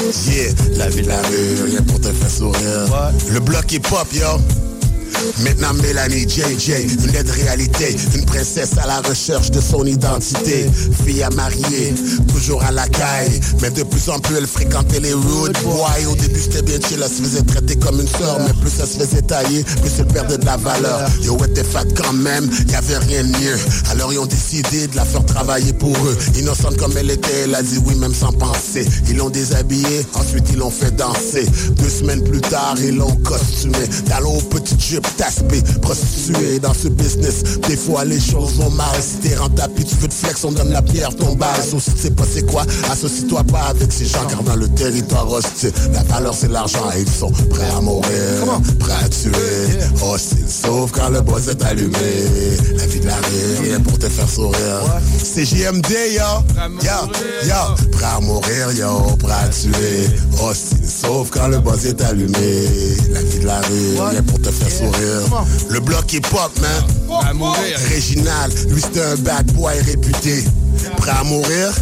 Yeah, 0.04 0.52
la 0.76 0.88
vie 0.90 1.02
la 1.02 1.16
rue, 1.22 1.64
rien 1.64 1.82
pour 1.82 1.98
te 1.98 2.12
faire 2.12 2.30
sourire. 2.30 3.12
Le 3.32 3.40
bloc 3.40 3.72
est 3.72 3.80
pop, 3.80 4.06
yo. 4.12 4.38
Maintenant 5.40 5.74
Mélanie 5.82 6.28
JJ, 6.28 6.70
une 7.04 7.14
aide 7.14 7.30
réalité, 7.30 7.96
une 8.14 8.24
princesse 8.24 8.72
à 8.82 8.86
la 8.86 9.00
recherche 9.00 9.50
de 9.50 9.60
son 9.60 9.84
identité, 9.84 10.66
fille 11.04 11.22
à 11.22 11.30
marier, 11.30 11.94
toujours 12.32 12.62
à 12.62 12.70
la 12.70 12.88
caille, 12.88 13.40
mais 13.60 13.70
de 13.70 13.82
plus 13.82 14.08
en 14.08 14.18
plus 14.18 14.36
elle 14.36 14.46
fréquentait 14.46 15.00
les 15.00 15.12
rude 15.12 15.56
boys. 15.64 16.10
Au 16.10 16.14
début 16.16 16.40
c'était 16.40 16.62
bien 16.62 16.78
chill, 16.80 17.00
elle 17.02 17.10
se 17.10 17.22
faisait 17.22 17.42
traiter 17.42 17.76
comme 17.76 18.00
une 18.00 18.08
sœur, 18.08 18.38
mais 18.40 18.52
plus 18.54 18.72
elle 18.80 18.86
se 18.86 18.98
faisait 18.98 19.22
tailler, 19.22 19.64
plus 19.64 19.90
elle 19.98 20.06
perdait 20.06 20.38
de 20.38 20.46
la 20.46 20.56
valeur. 20.56 21.08
Yo 21.22 21.36
était 21.44 21.64
fat 21.64 21.84
quand 21.96 22.12
même, 22.12 22.48
y 22.68 22.74
avait 22.74 22.98
rien 22.98 23.24
de 23.24 23.28
mieux. 23.28 23.58
Alors 23.90 24.12
ils 24.12 24.18
ont 24.18 24.26
décidé 24.26 24.86
de 24.86 24.96
la 24.96 25.04
faire 25.04 25.24
travailler 25.24 25.72
pour 25.72 25.96
eux. 25.96 26.16
Innocente 26.38 26.76
comme 26.76 26.96
elle 26.96 27.10
était, 27.10 27.42
elle 27.44 27.54
a 27.54 27.62
dit 27.62 27.78
oui 27.86 27.94
même 27.96 28.14
sans 28.14 28.32
penser. 28.32 28.86
Ils 29.08 29.16
l'ont 29.16 29.30
déshabillée, 29.30 30.06
ensuite 30.14 30.44
ils 30.50 30.58
l'ont 30.58 30.70
fait 30.70 30.94
danser. 30.94 31.46
Deux 31.76 31.88
semaines 31.88 32.22
plus 32.24 32.40
tard, 32.40 32.74
ils 32.82 32.96
l'ont 32.96 33.16
costumé. 33.16 33.78
Dans 34.08 34.24
petite 34.40 34.80
jupe 34.80 35.03
taspé, 35.16 35.62
prostituée 35.80 36.58
dans 36.58 36.74
ce 36.74 36.88
business. 36.88 37.42
Des 37.68 37.76
fois 37.76 38.04
les 38.04 38.20
choses 38.20 38.54
vont 38.54 38.70
mal. 38.70 38.86
Si 39.00 39.28
t'es 39.28 39.36
rentable 39.36 39.74
tu 39.84 39.94
veux 39.96 40.08
te 40.08 40.14
flex, 40.14 40.44
on 40.44 40.52
donne 40.52 40.70
la 40.70 40.82
pierre, 40.82 41.14
ton 41.14 41.36
si 41.80 41.92
tu 41.92 42.00
sais 42.00 42.10
pas 42.10 42.24
c'est 42.32 42.46
quoi, 42.46 42.64
associe-toi 42.90 43.44
pas 43.44 43.66
avec 43.70 43.92
ces 43.92 44.06
gens 44.06 44.24
car 44.28 44.42
dans 44.42 44.56
le 44.56 44.68
territoire 44.68 45.30
hostile, 45.30 45.72
la 45.92 46.02
valeur 46.04 46.34
c'est 46.34 46.50
l'argent 46.50 46.90
et 46.96 47.00
ils 47.00 47.10
sont 47.10 47.30
prêts 47.50 47.68
à 47.76 47.80
mourir, 47.80 48.08
prêts 48.78 48.92
à 49.04 49.08
tuer. 49.08 49.32
Hostile, 50.02 50.46
sauf 50.48 50.90
quand 50.92 51.10
le 51.10 51.20
boss 51.20 51.48
est 51.48 51.62
allumé. 51.62 51.90
La 52.76 52.86
vie 52.86 53.00
de 53.00 53.06
la 53.06 53.16
rue, 53.16 53.68
rien 53.68 53.80
pour 53.80 53.98
te 53.98 54.08
faire 54.08 54.28
sourire. 54.28 54.80
C'est 55.22 55.44
JMD, 55.44 55.90
yo, 56.12 56.22
yo, 56.82 57.12
yo, 57.44 57.88
prêt 57.92 58.06
à 58.16 58.20
mourir, 58.20 58.72
yo, 58.76 59.16
prêt 59.18 59.32
à 59.32 59.48
tuer. 59.48 60.08
Hostile, 60.42 60.88
sauf 60.88 61.30
quand 61.30 61.48
le 61.48 61.58
boss 61.58 61.84
est 61.84 62.00
allumé. 62.02 62.68
La 63.12 63.22
vie 63.22 63.38
de 63.40 63.46
la 63.46 63.60
rue, 63.60 64.10
rien 64.10 64.22
pour 64.22 64.40
te 64.40 64.50
faire 64.50 64.70
sourire. 64.70 64.93
Le 65.70 65.80
bloc 65.80 66.14
est 66.14 66.20
pop, 66.28 66.50
man. 66.60 66.70
Réginal, 67.88 68.50
lui 68.68 68.80
c'est 68.80 69.02
un 69.02 69.16
bad 69.16 69.46
boy 69.52 69.78
réputé. 69.80 70.44
Prêt 70.96 71.10
à 71.10 71.24
mourir? 71.24 71.72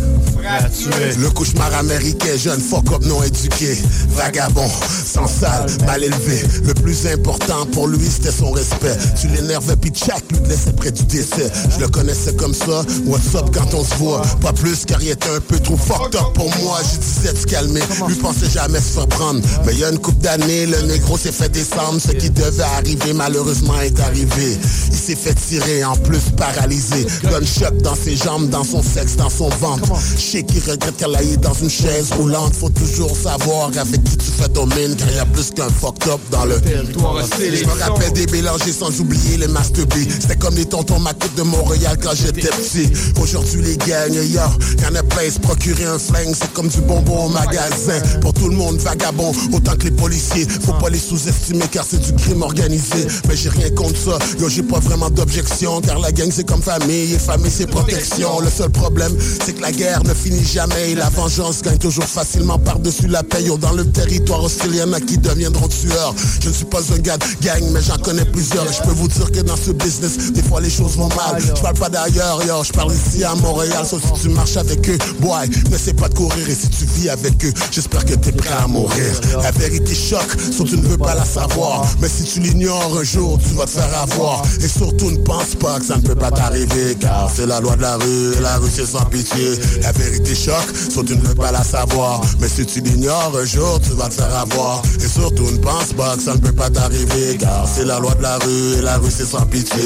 Le 1.18 1.30
cauchemar 1.30 1.72
américain, 1.74 2.36
jeune 2.36 2.60
fuck 2.60 2.90
up 2.92 3.04
non 3.04 3.22
éduqué. 3.22 3.76
Vagabond, 4.10 4.68
sans 4.68 5.26
salle, 5.26 5.66
mal 5.86 6.02
élevé. 6.02 6.42
Le 6.64 6.74
plus 6.74 7.06
important 7.06 7.64
pour 7.72 7.86
lui 7.86 8.08
c'était 8.10 8.32
son 8.32 8.50
respect. 8.50 8.96
Tu 9.20 9.28
l'énervais 9.28 9.76
puis 9.76 9.90
tchac, 9.90 10.24
lui 10.30 10.40
te 10.40 10.48
laissait 10.48 10.72
près 10.72 10.90
du 10.90 11.04
décès. 11.04 11.50
Je 11.74 11.80
le 11.80 11.88
connaissais 11.88 12.34
comme 12.34 12.54
ça, 12.54 12.84
what's 13.06 13.34
up 13.36 13.50
quand 13.54 13.72
on 13.74 13.84
se 13.84 13.94
voit? 13.94 14.22
Pas 14.40 14.52
plus 14.52 14.84
car 14.84 15.00
il 15.02 15.10
était 15.10 15.30
un 15.30 15.40
peu 15.40 15.58
trop 15.60 15.76
fucked 15.76 16.16
up 16.16 16.32
pour 16.34 16.50
moi. 16.62 16.80
Je 16.92 16.98
disais 16.98 17.32
de 17.32 17.38
se 17.38 17.46
calmer, 17.46 17.82
lui 18.08 18.16
pensait 18.16 18.50
jamais 18.50 18.80
se 18.80 18.94
faire 18.94 19.06
prendre 19.06 19.40
Mais 19.64 19.72
il 19.72 19.78
y 19.78 19.84
a 19.84 19.90
une 19.90 19.98
couple 19.98 20.22
d'années, 20.22 20.66
le 20.66 20.80
négro 20.82 21.16
s'est 21.18 21.32
fait 21.32 21.50
descendre. 21.50 22.00
Ce 22.00 22.12
qui 22.12 22.30
devait 22.30 22.62
arriver 22.76 23.12
malheureusement 23.12 23.80
est 23.80 23.98
arrivé. 24.00 24.58
Il 24.90 24.98
s'est 24.98 25.16
fait 25.16 25.34
tirer, 25.34 25.84
en 25.84 25.96
plus 25.96 26.30
paralysé. 26.36 27.06
Gunshot 27.24 27.82
dans 27.82 27.94
ses 27.94 28.16
jambes, 28.16 28.48
dans 28.48 28.64
son 28.64 28.82
sexe, 28.82 29.16
dans 29.16 29.30
son 29.30 29.48
ventre 29.48 29.92
Qu'il 30.32 30.60
regrette 30.60 30.96
qu'elle 30.96 31.14
aille 31.14 31.36
dans 31.36 31.52
une 31.52 31.68
chaise 31.68 32.10
roulante. 32.16 32.54
Faut 32.54 32.70
toujours 32.70 33.14
savoir 33.14 33.70
avec 33.78 34.02
qui 34.02 34.16
tu 34.16 34.30
fais 34.30 34.48
ton 34.48 34.64
mine 34.64 34.96
Car 34.96 35.12
y 35.12 35.18
a 35.18 35.26
plus 35.26 35.50
qu'un 35.50 35.68
fucked 35.68 36.08
up 36.08 36.20
dans 36.30 36.46
le 36.46 36.58
territoire 36.58 37.18
Je 37.38 37.66
me 37.66 37.78
rappelle 37.78 38.12
des 38.14 38.26
mélangés 38.28 38.72
sans 38.72 38.98
oublier 38.98 39.36
les 39.36 39.46
master 39.48 39.84
B 39.84 39.92
C'était 40.08 40.36
comme 40.36 40.54
les 40.54 40.64
tontons 40.64 41.00
macoutes 41.00 41.34
de 41.36 41.42
Montréal 41.42 41.98
quand 42.02 42.14
j'étais 42.14 42.48
petit. 42.48 42.90
Aujourd'hui 43.20 43.60
les 43.60 43.76
gangs, 43.76 44.14
yo, 44.14 44.22
y'en 44.22 44.94
a 44.94 45.02
plein 45.02 45.30
Se 45.30 45.38
procurer 45.38 45.84
un 45.84 45.98
flingue, 45.98 46.34
c'est 46.34 46.50
comme 46.54 46.68
du 46.68 46.80
bonbon 46.80 47.26
au 47.26 47.28
magasin. 47.28 48.00
Pour 48.22 48.32
tout 48.32 48.48
le 48.48 48.56
monde 48.56 48.78
vagabond, 48.78 49.32
autant 49.52 49.76
que 49.76 49.84
les 49.84 49.90
policiers. 49.90 50.46
Faut 50.48 50.72
pas 50.72 50.88
les 50.88 50.98
sous-estimer 50.98 51.66
car 51.70 51.84
c'est 51.86 52.00
du 52.00 52.12
crime 52.14 52.40
organisé. 52.40 53.06
Mais 53.28 53.36
j'ai 53.36 53.50
rien 53.50 53.68
contre 53.70 53.98
ça, 53.98 54.18
yo 54.40 54.48
j'ai 54.48 54.62
pas 54.62 54.78
vraiment 54.78 55.10
d'objection 55.10 55.82
Car 55.82 55.98
la 55.98 56.10
gang 56.10 56.30
c'est 56.32 56.48
comme 56.48 56.62
famille 56.62 57.12
et 57.12 57.18
famille 57.18 57.52
c'est 57.54 57.66
protection. 57.66 58.40
Le 58.40 58.48
seul 58.48 58.70
problème 58.70 59.14
c'est 59.44 59.52
que 59.52 59.60
la 59.60 59.72
guerre 59.72 60.02
ne 60.04 60.21
finit 60.22 60.44
jamais. 60.44 60.92
Et 60.92 60.94
la 60.94 61.08
vengeance 61.08 61.62
gagne 61.62 61.78
toujours 61.78 62.04
facilement 62.04 62.58
par-dessus 62.58 63.08
la 63.08 63.22
paix. 63.22 63.42
Yo, 63.42 63.56
Dans 63.56 63.72
le 63.72 63.84
territoire 63.90 64.42
hostile 64.44 64.74
y'en 64.74 64.92
a 64.92 65.00
qui 65.00 65.18
deviendront 65.18 65.68
tueurs. 65.68 66.14
Je 66.40 66.48
ne 66.48 66.54
suis 66.54 66.64
pas 66.64 66.80
un 66.94 66.98
gars 66.98 67.16
de 67.16 67.44
gang 67.44 67.62
mais 67.72 67.80
j'en 67.82 67.98
connais 67.98 68.24
plusieurs. 68.24 68.64
Et 68.64 68.72
je 68.72 68.82
peux 68.82 68.94
vous 68.94 69.08
dire 69.08 69.30
que 69.30 69.40
dans 69.40 69.56
ce 69.56 69.72
business 69.72 70.32
des 70.32 70.42
fois 70.42 70.60
les 70.60 70.70
choses 70.70 70.96
vont 70.96 71.08
mal. 71.08 71.42
Je 71.42 71.60
parle 71.60 71.76
pas 71.76 71.88
d'ailleurs 71.88 72.42
yo, 72.46 72.62
je 72.64 72.72
parle 72.72 72.92
ici 72.92 73.24
à 73.24 73.34
Montréal. 73.34 73.84
Sauf 73.88 74.02
si 74.04 74.22
tu 74.22 74.28
marches 74.30 74.56
avec 74.56 74.88
eux, 74.88 74.98
boy, 75.20 75.48
n'essaie 75.70 75.94
pas 75.94 76.08
de 76.08 76.14
courir. 76.14 76.48
Et 76.48 76.54
si 76.54 76.68
tu 76.68 76.84
vis 76.84 77.08
avec 77.08 77.44
eux, 77.44 77.52
j'espère 77.70 78.04
que 78.04 78.14
t'es 78.14 78.32
prêt 78.32 78.54
à 78.62 78.66
mourir. 78.66 79.20
La 79.42 79.50
vérité 79.50 79.94
choque, 79.94 80.36
sauf 80.56 80.68
tu 80.68 80.76
ne 80.76 80.86
veux 80.86 80.98
pas 80.98 81.14
la 81.14 81.24
savoir. 81.24 81.84
Mais 82.00 82.08
si 82.08 82.24
tu 82.24 82.40
l'ignores 82.40 82.98
un 82.98 83.04
jour, 83.04 83.38
tu 83.46 83.54
vas 83.54 83.64
te 83.64 83.70
faire 83.70 83.98
avoir. 84.00 84.42
Et 84.62 84.68
surtout 84.68 85.10
ne 85.10 85.18
pense 85.18 85.54
pas 85.58 85.78
que 85.80 85.86
ça 85.86 85.96
ne 85.96 86.02
peut 86.02 86.14
pas 86.14 86.30
t'arriver 86.30 86.96
Car 87.00 87.30
c'est 87.34 87.46
la 87.46 87.60
loi 87.60 87.76
de 87.76 87.82
la 87.82 87.96
rue, 87.96 88.34
et 88.36 88.40
la 88.40 88.56
rue 88.58 88.70
c'est 88.72 88.86
sans 88.86 89.04
pitié. 89.06 89.58
La 89.82 89.92
vérité 89.92 90.11
choque, 90.34 90.74
sauf 90.92 91.04
tu 91.04 91.16
ne 91.16 91.20
veux 91.22 91.34
pas 91.34 91.52
la 91.52 91.62
savoir 91.62 92.20
Mais 92.40 92.48
si 92.48 92.64
tu 92.66 92.80
l'ignores 92.80 93.32
un 93.40 93.44
jour, 93.44 93.80
tu 93.80 93.94
vas 93.94 94.08
te 94.08 94.14
faire 94.14 94.34
avoir. 94.36 94.82
Et 95.02 95.08
surtout 95.08 95.50
ne 95.50 95.58
pense 95.58 95.92
pas 95.92 96.16
que 96.16 96.22
ça 96.22 96.34
ne 96.34 96.38
peut 96.38 96.52
pas 96.52 96.70
t'arriver 96.70 97.36
Car 97.38 97.68
c'est 97.72 97.84
la 97.84 97.98
loi 97.98 98.14
de 98.14 98.22
la 98.22 98.38
rue, 98.38 98.78
et 98.78 98.82
la 98.82 98.98
rue 98.98 99.10
c'est 99.10 99.26
sans 99.26 99.46
pitié. 99.46 99.82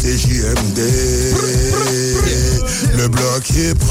C'est 0.00 0.16
JMD 0.16 0.78
Le 2.96 3.08
bloc 3.08 3.50
est 3.56 3.74
pop 3.74 3.88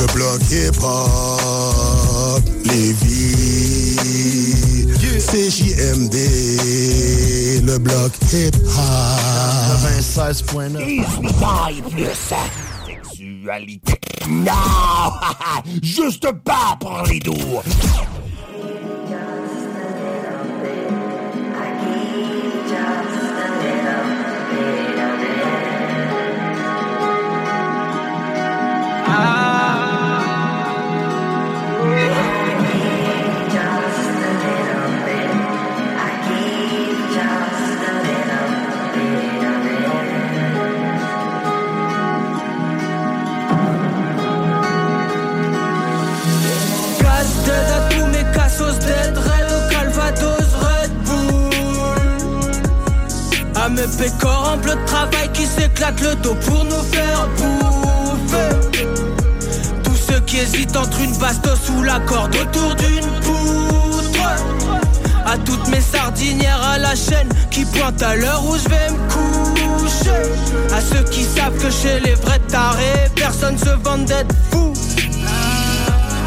Le 0.00 0.06
bloc 0.12 0.40
est 0.52 0.72
pop 0.78 2.42
Lévis 2.64 3.96
C'est 5.18 5.50
JMD 5.50 7.39
Le 7.62 7.78
bloc 7.78 8.12
hip 8.32 8.56
hop 8.64 8.80
96.9 9.84 11.04
Sexualité. 12.86 14.00
Non! 14.28 14.52
Juste 15.82 16.26
pas 16.44 16.76
pour 16.80 17.02
les 17.08 17.18
doux! 17.20 17.60
À 53.80 53.86
mes 53.86 53.96
pécores 53.96 54.52
en 54.52 54.56
bleu 54.58 54.74
de 54.74 54.84
travail 54.84 55.30
qui 55.32 55.46
s'éclatent 55.46 56.02
le 56.02 56.14
dos 56.16 56.34
pour 56.46 56.64
nous 56.64 56.82
faire 56.92 57.28
bouffer. 57.36 58.86
Tous 59.82 59.96
ceux 59.96 60.20
qui 60.20 60.38
hésitent 60.38 60.76
entre 60.76 61.00
une 61.00 61.16
bastos 61.16 61.70
ou 61.70 61.82
la 61.82 61.98
corde 62.00 62.36
autour 62.36 62.74
d'une 62.74 63.06
poutre. 63.22 64.20
À 65.24 65.38
toutes 65.38 65.68
mes 65.68 65.80
sardinières 65.80 66.62
à 66.62 66.78
la 66.78 66.94
chaîne 66.94 67.28
qui 67.50 67.64
pointent 67.64 68.02
à 68.02 68.16
l'heure 68.16 68.44
où 68.46 68.56
je 68.56 68.68
vais 68.68 68.90
me 68.90 69.78
coucher. 69.78 70.10
À 70.74 70.80
ceux 70.80 71.04
qui 71.04 71.24
savent 71.24 71.56
que 71.56 71.70
chez 71.70 72.00
les 72.00 72.14
vrais 72.14 72.40
tarés 72.48 73.10
personne 73.14 73.56
se 73.56 73.70
vante 73.82 74.04
d'être 74.04 74.34
fou 74.50 74.69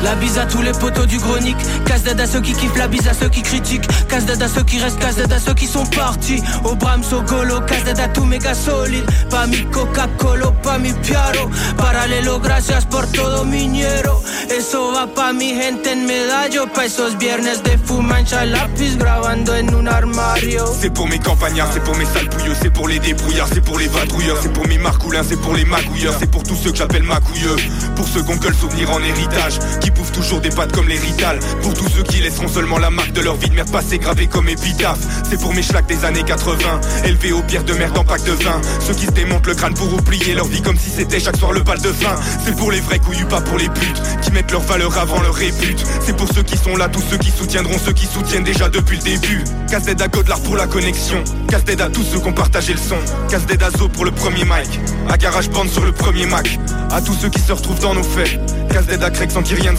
La 0.04 0.16
bise 0.16 0.38
à 0.38 0.46
tous 0.46 0.62
les 0.62 0.74
poteaux 0.74 1.06
du 1.06 1.18
chronique. 1.18 1.58
Casse 1.86 2.04
d'aide 2.04 2.20
à 2.20 2.28
ceux 2.28 2.42
qui 2.42 2.54
kiffent, 2.54 2.78
la 2.78 2.88
bise 2.88 3.08
à 3.08 3.14
ceux 3.14 3.30
qui 3.30 3.42
critiquent. 3.42 3.88
Casse 4.10 4.26
d'aide 4.26 4.44
à 4.44 4.48
ceux 4.50 4.64
qui 4.64 4.78
restent, 4.80 5.00
casse 5.00 5.16
d'aide 5.16 5.32
à 5.32 5.40
ceux 5.40 5.54
qui 5.54 5.66
sont 5.66 5.86
partis. 5.86 6.44
Au 6.66 6.76
Brahms, 6.76 7.04
au 7.14 7.22
Golo, 7.22 7.62
casse 7.62 7.86
d'aide 7.86 8.00
à 8.00 8.10
tous 8.10 8.26
méga 8.26 8.54
solides. 8.54 9.06
Pas 9.30 9.48
mi 9.48 9.64
Coca-Cola, 9.72 10.52
pas 10.62 10.78
mi 10.78 10.92
Piaro. 10.92 11.50
Paralelo, 11.78 12.40
gracias 12.40 12.86
por 12.86 13.08
todo 13.08 13.46
miñero. 13.46 14.22
Eso 14.50 14.92
va 14.92 15.08
pa 15.08 15.32
mi 15.32 15.54
gente 15.54 15.94
en 15.94 16.06
medallo. 16.06 16.68
Pa 16.74 16.86
esos 16.86 17.18
viernes 17.18 17.64
de 17.64 17.78
fumancha 17.78 18.46
lápiz 18.46 18.98
grabando 18.98 19.56
en 19.56 19.74
un 19.74 19.88
armario. 19.88 20.66
C'est 20.82 20.94
pour 20.94 21.08
mes 21.08 21.20
campagnards, 21.20 21.70
c'est 21.74 21.84
pour 21.84 21.96
mes 21.96 22.06
sales 22.06 22.30
pouilleux, 22.30 22.56
c'est 22.62 22.70
pour 22.72 22.90
les 22.90 23.00
débrouillards, 23.00 23.48
c'est 23.54 23.62
pour 23.64 23.80
les 23.80 23.88
vadrouilleurs, 23.88 24.38
c'est 24.42 24.52
pour 24.52 24.68
mes 24.68 24.78
marcoulins, 24.78 25.24
c'est 25.24 25.40
pour 25.40 25.56
les 25.56 25.66
magouilleurs, 25.66 26.16
c'est 26.20 26.30
pour 26.30 26.44
tous 26.44 26.56
ceux 26.56 26.72
que 26.72 26.78
j'appelle 26.78 27.04
macouilleux. 27.04 27.56
Pour 27.96 28.08
ceux 28.08 28.22
qu'on 28.22 28.38
que 28.38 28.48
le 28.50 28.54
souvenir 28.54 28.92
en 28.92 29.02
héritage, 29.02 29.60
qui 29.80 29.92
toujours 30.14 30.42
des 30.42 30.50
pattes 30.50 30.72
comme 30.72 30.88
les 30.88 30.98
Rital. 30.98 31.40
Pour 31.62 31.74
tous 31.74 31.90
ceux 31.90 32.04
qui 32.04 32.22
laisseront 32.22 32.48
seulement 32.48 32.78
la 32.78 32.90
marque 32.90 33.12
de 33.12 33.22
leur 33.22 33.36
vie 33.36 33.50
de 33.50 33.56
merde 33.56 33.72
passée 33.72 33.98
gravée 33.98 34.28
comme 34.28 34.48
épitaphe. 34.48 35.00
C'est 35.30 35.40
pour 35.40 35.54
mes 35.54 35.64
schlacs 35.64 35.88
des 35.88 36.06
années 36.06 36.24
80, 36.24 36.82
élevés 37.06 37.32
aux 37.32 37.42
pierres 37.42 37.64
de 37.64 37.74
merde 37.74 37.98
en 37.98 38.04
pack 38.04 38.24
de 38.24 38.32
vin. 38.32 38.62
Ceux 38.80 38.94
qui 38.94 39.06
se 39.06 39.12
démontent 39.12 39.48
le 39.48 39.56
crâne 39.56 39.74
pour 39.74 39.92
oublier 39.94 40.34
leur 40.34 40.46
vie 40.46 40.62
comme 40.62 40.78
si 40.78 40.90
c'était 40.90 41.20
chaque 41.20 41.38
soir 41.38 41.52
le 41.52 41.62
bal 41.62 41.80
de 41.82 41.92
fin. 41.92 42.16
C'est 42.46 42.56
pour 42.56 42.72
les 42.72 42.82
vrais 42.82 43.00
couillus, 43.00 43.26
pas 43.26 43.42
pour 43.42 43.58
les 43.58 43.70
putes, 43.70 44.02
qui 44.22 44.32
mettent 44.32 44.52
leur 44.52 44.62
valeur 44.62 44.98
avant 44.98 45.22
leur 45.22 45.36
répute. 45.36 45.84
C'est 46.06 46.16
pour 46.16 46.28
ceux 46.34 46.44
qui 46.44 46.58
sont 46.58 46.76
là, 46.76 46.88
tous 46.88 47.04
ceux 47.10 47.18
qui 47.18 47.32
soutiendront 47.32 47.78
ceux 47.78 47.94
qui 47.94 48.06
soutiennent 48.06 48.44
déjà 48.44 48.70
depuis 48.70 48.98
le 48.98 49.04
début. 49.04 49.44
Casse 49.70 49.84
d'aide 49.84 50.02
à 50.02 50.08
Godlard 50.08 50.40
pour 50.42 50.56
la 50.56 50.68
connexion. 50.68 51.24
Casse 51.50 51.64
d'aide 51.66 51.82
à 51.82 51.90
tous 51.90 52.04
ceux 52.04 52.20
qui 52.20 52.28
ont 52.28 52.34
partagé 52.34 52.74
le 52.74 52.80
son. 52.80 52.98
Casse 53.30 53.46
d'aide 53.46 53.64
à 53.64 53.72
Zo 53.72 53.90
pour 53.90 54.06
le 54.06 54.12
premier 54.12 54.44
mic. 54.44 54.80
À 55.10 55.18
Garage 55.18 55.50
Band 55.50 55.68
sur 55.68 55.84
le 55.84 55.92
premier 55.92 56.26
Mac. 56.26 56.60
À 56.92 57.02
tous 57.02 57.14
ceux 57.14 57.30
qui 57.30 57.40
se 57.40 57.52
retrouvent 57.52 57.80
dans 57.80 57.94
nos 57.94 58.04
faits. 58.04 58.40
Casse 58.72 58.86
d'aide 58.86 59.04
à 59.04 59.10
Craig 59.10 59.32
sans 59.32 59.44
qui 59.44 59.56
rien 59.56 59.72
ne 59.72 59.78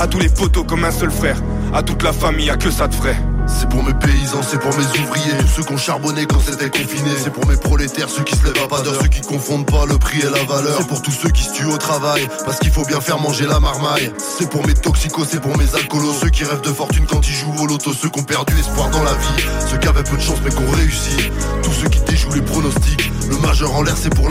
À 0.00 0.08
tous 0.08 0.18
les 0.18 0.28
poteaux 0.28 0.64
comme 0.64 0.84
un 0.84 0.90
seul 0.90 1.10
frère. 1.12 1.40
À 1.72 1.84
toute 1.84 2.02
la 2.02 2.12
famille, 2.12 2.50
à 2.50 2.56
que 2.56 2.68
ça 2.68 2.88
te 2.88 2.96
ferait. 2.96 3.16
C'est 3.46 3.68
pour 3.68 3.84
mes 3.84 3.94
paysans, 3.94 4.40
c'est 4.42 4.58
pour 4.58 4.76
mes 4.76 4.84
ouvriers, 5.00 5.36
tous 5.40 5.46
ceux 5.46 5.62
qui 5.62 5.72
ont 5.72 5.76
charbonné 5.76 6.26
quand 6.26 6.40
c'était 6.40 6.68
confiné. 6.68 7.10
C'est 7.22 7.32
pour 7.32 7.46
mes 7.46 7.56
prolétaires, 7.56 8.08
ceux 8.08 8.24
qui 8.24 8.34
se 8.36 8.44
lèvent 8.44 8.64
à 8.64 8.66
pas 8.66 8.80
d'heure, 8.80 9.00
ceux 9.00 9.06
qui 9.06 9.20
confondent 9.20 9.66
pas 9.66 9.86
le 9.86 9.98
prix 9.98 10.18
et 10.18 10.24
la 10.24 10.42
valeur. 10.52 10.78
C'est 10.78 10.88
pour 10.88 11.00
tous 11.00 11.12
ceux 11.12 11.28
qui 11.28 11.44
se 11.44 11.52
tuent 11.52 11.66
au 11.66 11.78
travail, 11.78 12.28
parce 12.44 12.58
qu'il 12.58 12.72
faut 12.72 12.84
bien 12.84 13.00
faire 13.00 13.20
manger 13.20 13.46
la 13.46 13.60
marmaille. 13.60 14.12
C'est 14.18 14.50
pour 14.50 14.66
mes 14.66 14.74
toxicos, 14.74 15.28
c'est 15.30 15.40
pour 15.40 15.56
mes 15.56 15.74
alcoolos, 15.76 16.14
ceux 16.20 16.30
qui 16.30 16.42
rêvent 16.42 16.62
de 16.62 16.72
fortune 16.72 17.06
quand 17.08 17.28
ils 17.28 17.34
jouent 17.34 17.54
au 17.60 17.66
loto, 17.66 17.92
ceux 17.92 18.08
qui 18.08 18.18
ont 18.18 18.24
perdu 18.24 18.52
espoir 18.58 18.90
dans 18.90 19.04
la 19.04 19.12
vie, 19.12 19.44
ceux 19.70 19.78
qui 19.78 19.86
avaient 19.86 20.02
peu 20.02 20.16
de 20.16 20.22
chance 20.22 20.38
mais 20.44 20.50
qui 20.50 20.58
ont 20.58 20.72
réussi. 20.72 21.30
Tous 21.62 21.72
ceux 21.72 21.88
qui 21.88 22.00
déjouent 22.00 22.34
les 22.34 22.42
pronostics, 22.42 23.12
le 23.28 23.36
majeur 23.38 23.72
en 23.76 23.82
l'air 23.82 23.96
c'est 23.96 24.12
pour. 24.12 24.28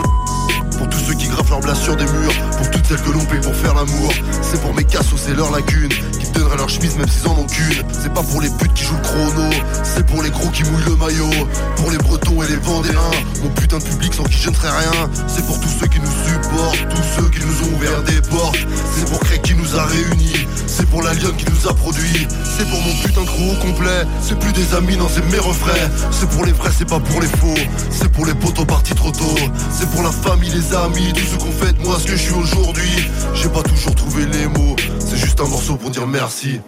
Pour 0.80 0.88
tous 0.88 0.98
ceux 1.00 1.12
qui 1.12 1.28
graffent 1.28 1.50
leurs 1.50 1.60
blasts 1.60 1.82
sur 1.82 1.94
des 1.94 2.06
murs. 2.06 2.32
Pour 2.56 2.70
toutes 2.70 2.86
celles 2.86 3.02
que 3.02 3.10
l'on 3.10 3.22
paye 3.26 3.40
pour 3.42 3.54
faire 3.54 3.74
l'amour. 3.74 4.10
C'est 4.40 4.58
pour 4.62 4.72
mes 4.72 4.84
cassos 4.84 5.28
et 5.28 5.34
leurs 5.34 5.50
lacunes 5.50 5.92
Qui 6.30 6.34
te 6.34 6.38
donneraient 6.38 6.58
leur 6.58 6.68
chemise 6.68 6.96
même 6.96 7.08
s'ils 7.08 7.26
en 7.26 7.32
ont 7.32 7.46
qu'une. 7.46 7.82
C'est 7.90 8.12
pas 8.12 8.22
pour 8.22 8.40
les 8.40 8.50
putes 8.50 8.72
qui 8.74 8.84
jouent 8.84 8.94
le 8.94 9.02
chrono 9.02 9.50
C'est 9.82 10.06
pour 10.06 10.22
les 10.22 10.30
gros 10.30 10.48
qui 10.50 10.62
mouillent 10.62 10.84
le 10.86 10.94
maillot. 10.94 11.48
Pour 11.74 11.90
les 11.90 11.98
bretons 11.98 12.42
et 12.42 12.46
les 12.46 12.56
vendéens 12.56 13.10
Mon 13.42 13.48
putain 13.50 13.78
de 13.78 13.84
public 13.84 14.14
sans 14.14 14.22
qui 14.24 14.38
je 14.38 14.50
ne 14.50 14.54
serais 14.54 14.70
rien. 14.70 15.10
C'est 15.26 15.44
pour 15.44 15.58
tous 15.58 15.68
ceux 15.80 15.88
qui 15.88 15.98
nous 15.98 16.06
supportent 16.06 16.88
Tous 16.88 17.02
ceux 17.16 17.28
qui 17.30 17.40
nous 17.44 17.68
ont 17.68 17.74
ouvert 17.74 18.02
des 18.04 18.20
portes. 18.28 18.66
C'est 18.94 19.10
pour 19.10 19.18
Craig 19.20 19.42
qui 19.42 19.54
nous 19.54 19.76
a 19.76 19.84
réunis 19.84 20.46
C'est 20.66 20.88
pour 20.88 21.02
la 21.02 21.14
lionne 21.14 21.34
qui 21.36 21.46
nous 21.50 21.68
a 21.68 21.74
produit 21.74 22.28
C'est 22.56 22.68
pour 22.68 22.80
mon 22.80 22.94
putain 23.02 23.22
de 23.22 23.26
crew 23.26 23.50
au 23.52 23.66
complet 23.66 24.04
C'est 24.22 24.38
plus 24.38 24.52
des 24.52 24.74
amis, 24.74 24.96
non 24.96 25.08
c'est 25.12 25.26
mes 25.32 25.38
refrains. 25.38 25.88
C'est 26.12 26.28
pour 26.28 26.44
les 26.44 26.52
vrais, 26.52 26.70
c'est 26.76 26.88
pas 26.88 27.00
pour 27.00 27.20
les 27.20 27.28
faux. 27.28 27.60
C'est 27.90 28.12
pour 28.12 28.26
les 28.26 28.34
potos 28.34 28.66
partis 28.66 28.94
trop 28.94 29.10
tôt. 29.10 29.34
C'est 29.72 29.90
pour 29.90 30.02
la 30.02 30.12
famille, 30.12 30.50
les 30.50 30.76
amis 30.76 31.12
Tous 31.12 31.26
ceux 31.26 31.38
qu'on 31.38 31.52
fait 31.52 31.76
moi 31.84 31.96
ce 31.98 32.04
que 32.06 32.12
je 32.12 32.22
suis 32.22 32.34
aujourd'hui. 32.34 33.08
J'ai 33.34 33.48
pas 33.48 33.62
toujours 33.62 33.94
trouvé 33.94 34.26
les 34.26 34.46
mots 34.46 34.76
C'est 34.98 35.16
juste 35.16 35.40
un 35.40 35.48
morceau 35.48 35.76
pour 35.76 35.90
dire 35.90 36.06
merci 36.20 36.60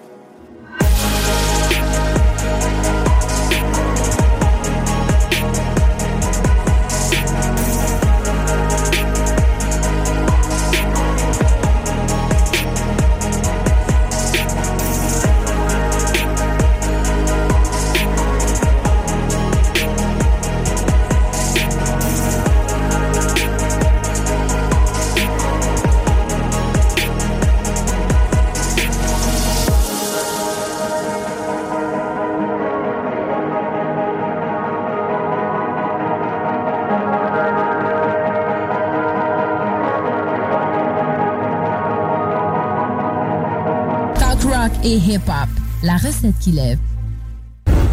7 46.22 46.38
qui 46.38 46.52
lève. 46.52 46.78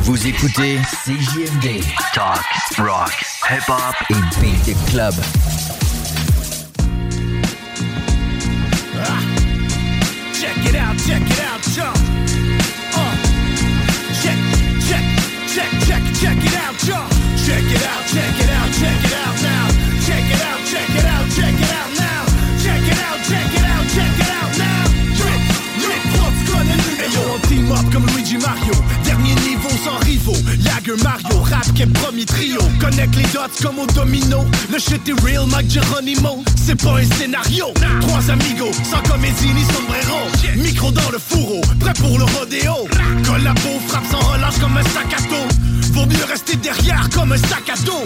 Vous 0.02 0.28
écoutez 0.28 0.78
CJMD, 1.04 1.82
Talk, 2.14 2.46
Rock, 2.78 3.26
Hip 3.50 3.68
Hop 3.68 3.96
et 4.12 4.40
Beat 4.40 4.66
the 4.66 4.92
Club. 4.92 5.16
Ah. 8.96 9.20
Check 10.34 10.58
it 10.64 10.76
out, 10.76 10.96
check 11.08 11.22
it 11.22 11.40
out. 11.40 11.49
Comme 33.62 33.80
au 33.80 33.86
domino. 33.88 34.46
Le 34.72 34.80
shit 34.80 35.08
est 35.08 35.22
real, 35.22 35.46
Mike 35.48 35.72
Geronimo. 35.72 36.44
C'est 36.56 36.82
pas 36.82 36.98
un 37.00 37.18
scénario. 37.18 37.68
Trois 38.02 38.30
amigos, 38.30 38.72
sans 38.84 39.02
comédie 39.10 39.54
ni 39.54 39.64
sombrero. 39.64 40.18
Micro 40.56 40.92
dans 40.92 41.10
le 41.12 41.18
fourreau, 41.18 41.62
prêt 41.80 41.94
pour 41.94 42.18
le 42.18 42.26
rodéo. 42.26 42.88
Collabo, 43.26 43.80
frappe 43.88 44.06
sans 44.12 44.20
relâche 44.20 44.58
comme 44.60 44.78
un 44.78 44.84
staccato. 44.84 45.42
Vaut 45.94 46.06
mieux 46.06 46.26
rester 46.30 46.56
derrière 46.58 47.10
comme 47.14 47.32
un 47.32 47.38
sac 47.38 47.70
à 47.72 47.76
dos. 47.84 48.04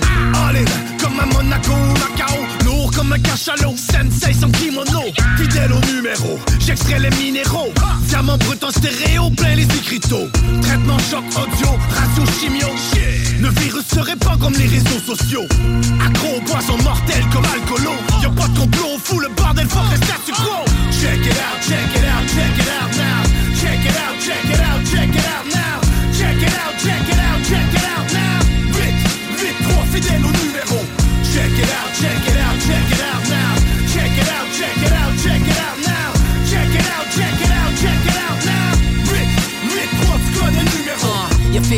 All 0.47 0.57
in, 0.57 0.65
comme 1.01 1.19
un 1.19 1.25
Monaco 1.25 1.71
ou 1.71 1.93
Macao. 1.93 2.37
Lourd 2.65 2.91
comme 2.91 3.13
un 3.13 3.19
cachalot. 3.19 3.75
J'extrais 6.59 6.99
les 6.99 7.09
minéraux. 7.17 7.71
Diamant 8.07 8.37
brut 8.37 8.63
en 8.63 8.71
stéréo, 8.71 9.29
plein 9.31 9.55
les 9.55 9.63
écriteaux. 9.63 10.27
Traitement 10.61 10.97
choc 10.99 11.23
audio, 11.35 11.67
ratio 11.89 12.23
chimio. 12.39 12.67
Le 13.39 13.49
virus 13.61 13.85
se 13.87 13.99
répand 13.99 14.39
comme 14.39 14.53
les 14.53 14.67
réseaux 14.67 14.99
sociaux. 15.05 15.45
Accro 16.05 16.37
aux 16.37 16.41
poissons 16.41 16.77
mortels 16.83 17.25
comme 17.31 17.45
alcoolo. 17.45 17.91
Y'a 18.21 18.29
pas 18.29 18.47
de 18.47 18.59
complot, 18.59 18.97
fou 19.03 19.19
le 19.19 19.29
bordel, 19.29 19.67
faut 19.67 19.79
rester 19.79 20.31
quo. 20.31 20.65
Check 20.91 21.25
it 21.25 21.31
out, 21.31 21.61
check 21.61 21.89
it 21.95 22.05
out, 22.05 22.25
check 22.27 22.57
it 22.57 22.69
out 22.69 22.91
now. 22.97 23.23
Check 23.59 23.85
it 23.85 23.95
out, 23.95 24.15
check 24.19 24.45
it 24.45 24.59
out, 24.59 24.83
check 24.85 25.09
it 25.09 25.09
out 25.09 25.12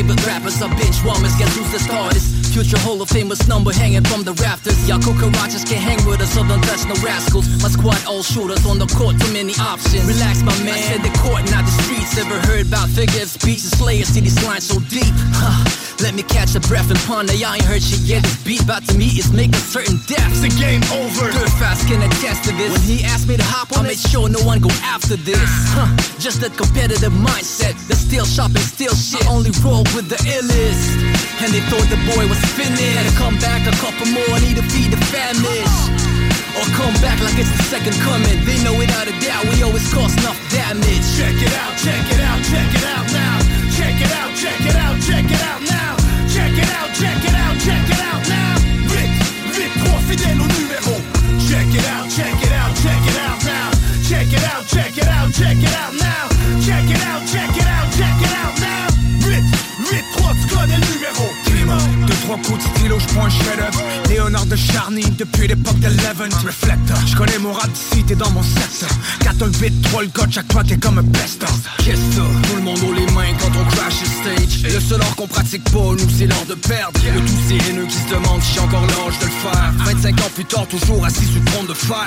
Favorite 0.06 0.28
rappers 0.28 0.62
are 0.62 0.70
bitch 0.70 1.04
woman, 1.04 1.32
guess 1.40 1.58
who's 1.58 1.72
the 1.72 1.80
starters? 1.80 2.35
Future 2.56 2.80
Hall 2.88 3.02
of 3.02 3.10
Famous 3.10 3.50
number 3.50 3.74
hanging 3.74 4.06
from 4.06 4.24
the 4.24 4.32
rafters. 4.40 4.80
Y'all 4.88 4.98
cucarachas 4.98 5.68
can't 5.68 5.84
hang 5.84 6.00
with 6.08 6.22
us, 6.22 6.32
so 6.32 6.40
don't 6.48 6.64
touch 6.64 6.88
no 6.88 6.96
rascals. 7.04 7.52
My 7.62 7.68
squad 7.68 8.00
all 8.08 8.24
shooters 8.24 8.66
on 8.66 8.80
the 8.80 8.88
court, 8.96 9.20
too 9.20 9.28
many 9.34 9.52
options. 9.60 10.08
Relax, 10.08 10.40
my 10.40 10.56
man. 10.64 10.72
I 10.72 10.80
said 10.80 11.04
the 11.04 11.12
court, 11.20 11.44
not 11.52 11.68
the 11.68 11.76
streets. 11.84 12.16
Ever 12.16 12.40
heard 12.48 12.68
about 12.72 12.88
figure 12.88 13.24
of 13.24 13.28
speech 13.28 13.60
and 13.68 13.76
slayers? 13.76 14.08
See 14.08 14.22
these 14.22 14.40
lines 14.48 14.64
so 14.72 14.80
deep. 14.88 15.12
Huh. 15.36 15.68
Let 16.00 16.16
me 16.16 16.24
catch 16.24 16.56
a 16.56 16.62
breath 16.64 16.92
and 16.92 17.00
ponder. 17.04 17.36
Y'all 17.36 17.56
ain't 17.56 17.64
heard 17.64 17.84
shit 17.84 18.00
yet. 18.08 18.24
This 18.24 18.40
beat 18.44 18.64
about 18.64 18.88
to 18.88 18.96
meet 18.96 19.20
is 19.20 19.32
making 19.32 19.60
certain 19.60 20.00
death. 20.08 20.32
It's 20.32 20.48
a 20.48 20.52
game 20.56 20.84
over. 20.96 21.32
Dirt 21.32 21.52
fast 21.60 21.88
can 21.88 22.04
attest 22.04 22.48
to 22.48 22.52
this. 22.56 22.72
When 22.72 22.84
he 22.88 23.04
asked 23.04 23.28
me 23.28 23.36
to 23.36 23.44
hop 23.44 23.76
on, 23.76 23.84
I 23.84 23.96
made 23.96 24.00
sure 24.00 24.28
no 24.28 24.40
one 24.48 24.60
go 24.60 24.72
after 24.80 25.16
this. 25.16 25.44
Huh. 25.76 25.92
Just 26.20 26.44
a 26.44 26.50
competitive 26.52 27.12
mindset. 27.12 27.76
The 27.88 27.96
still 27.96 28.26
shopping, 28.26 28.64
still 28.64 28.96
shit. 28.96 29.28
Only 29.28 29.52
roll 29.64 29.84
with 29.96 30.08
the 30.08 30.20
illest. 30.24 31.00
And 31.44 31.52
they 31.52 31.64
thought 31.68 31.88
the 31.92 32.00
boy 32.16 32.28
was 32.28 32.45
finished. 32.54 32.96
Had 32.98 33.10
to 33.10 33.16
come 33.18 33.36
back 33.40 33.66
a 33.66 33.76
couple 33.82 34.08
more, 34.14 34.36
need 34.40 34.58
to 34.58 34.66
feed 34.70 34.92
the 34.92 35.00
famished. 35.10 35.90
or 36.58 36.68
come 36.78 36.96
back 37.04 37.20
like 37.20 37.38
it's 37.38 37.52
the 37.52 37.64
second 37.68 37.96
coming. 38.06 38.38
They 38.46 38.58
know 38.64 38.76
without 38.78 39.08
a 39.08 39.16
doubt 39.20 39.44
we 39.52 39.64
always 39.64 39.86
cause 39.94 40.14
enough 40.22 40.40
damage. 40.52 41.06
Check 41.18 41.36
it 41.36 41.54
out, 41.64 41.74
check 41.82 42.06
it 42.06 42.22
out, 42.22 42.40
check 42.46 42.70
it 42.72 42.86
out 42.96 43.08
now. 43.12 43.38
Check 43.76 43.98
it 44.00 44.12
out, 44.22 44.32
check 44.36 44.62
it 44.62 44.76
out, 44.76 44.96
check 45.02 45.26
it 45.26 45.42
out 45.44 45.62
now. 45.68 45.94
Check 46.32 46.56
it 46.56 46.72
out, 46.80 46.90
check 46.96 47.20
it 47.24 47.36
out, 47.36 47.56
check 47.60 47.86
it 47.90 48.02
out 48.02 48.24
now. 48.28 48.54
Vite, 48.92 49.16
vite, 49.56 49.76
trois 49.84 50.02
fidèles 50.08 50.40
au 50.40 50.50
numéro. 50.60 50.96
Check 51.48 51.70
it 51.74 51.86
out, 51.96 52.08
check 52.10 52.38
it 52.42 52.54
out, 52.54 52.74
check 52.84 53.04
it 53.04 53.18
out 53.28 53.40
now. 53.44 53.70
Check 54.08 54.32
it 54.32 54.44
out, 54.54 54.64
check 54.68 54.98
it 54.98 55.08
out, 55.08 55.32
check 55.34 55.58
it 55.58 55.76
out 55.76 55.94
now. 55.94 56.25
Trois 62.36 62.52
coups 62.52 62.64
de 62.64 62.78
stylo, 62.78 63.00
je 63.00 63.06
prends 63.14 63.26
un 63.26 63.30
chef-d'œuvre. 63.30 63.84
Léonard 64.10 64.46
de 64.46 64.56
Charny, 64.56 65.04
depuis 65.18 65.48
l'époque 65.48 65.80
de 65.80 65.88
Leven. 65.88 66.32
Reflector, 66.46 66.98
je 67.08 67.16
connais 67.16 67.38
mon 67.40 67.54
rap 67.54 67.70
d'ici, 67.72 68.04
t'es 68.04 68.16
dans 68.16 68.30
mon 68.32 68.44
set. 68.44 68.86
4 69.22 69.44
un 69.44 69.52
8, 69.52 69.82
3 69.84 70.02
le 70.04 70.08
code, 70.10 70.32
chaque 70.32 70.52
fois 70.52 70.64
t'es 70.64 70.78
comme 70.78 70.98
un 70.98 71.04
best-of. 71.04 71.52
Qu'est-ce 71.84 72.16
ça? 72.16 72.22
Tout 72.50 72.56
le 72.56 72.62
monde 72.62 72.80
haut 72.88 72.94
les 72.94 73.06
mains 73.14 73.34
quand 73.40 73.52
on 73.60 73.66
crash 73.66 74.02
le 74.02 74.08
stage. 74.08 74.74
Le 74.74 74.80
seul 74.80 75.02
art 75.02 75.16
qu'on 75.16 75.28
pratique 75.28 75.64
pas, 75.66 75.80
nous 75.80 76.10
c'est 76.18 76.28
l'art 76.28 76.46
de 76.48 76.56
perdre. 76.56 77.00
De 77.00 77.20
tous 77.20 77.42
ces 77.48 77.70
haineux 77.70 77.86
qui 77.86 77.98
se 77.98 78.10
demandent 78.10 78.42
si 78.42 78.54
j'ai 78.54 78.60
encore 78.60 78.82
l'âge 78.82 79.20
de 79.20 79.26
le 79.26 79.32
faire. 79.32 79.74
25 79.86 80.20
ans 80.20 80.32
plus 80.34 80.46
tard, 80.46 80.68
toujours 80.68 81.06
assis 81.06 81.26
sur 81.26 81.40
le 81.40 81.46
trône 81.46 81.68
de 81.68 81.74
fer. 81.74 82.06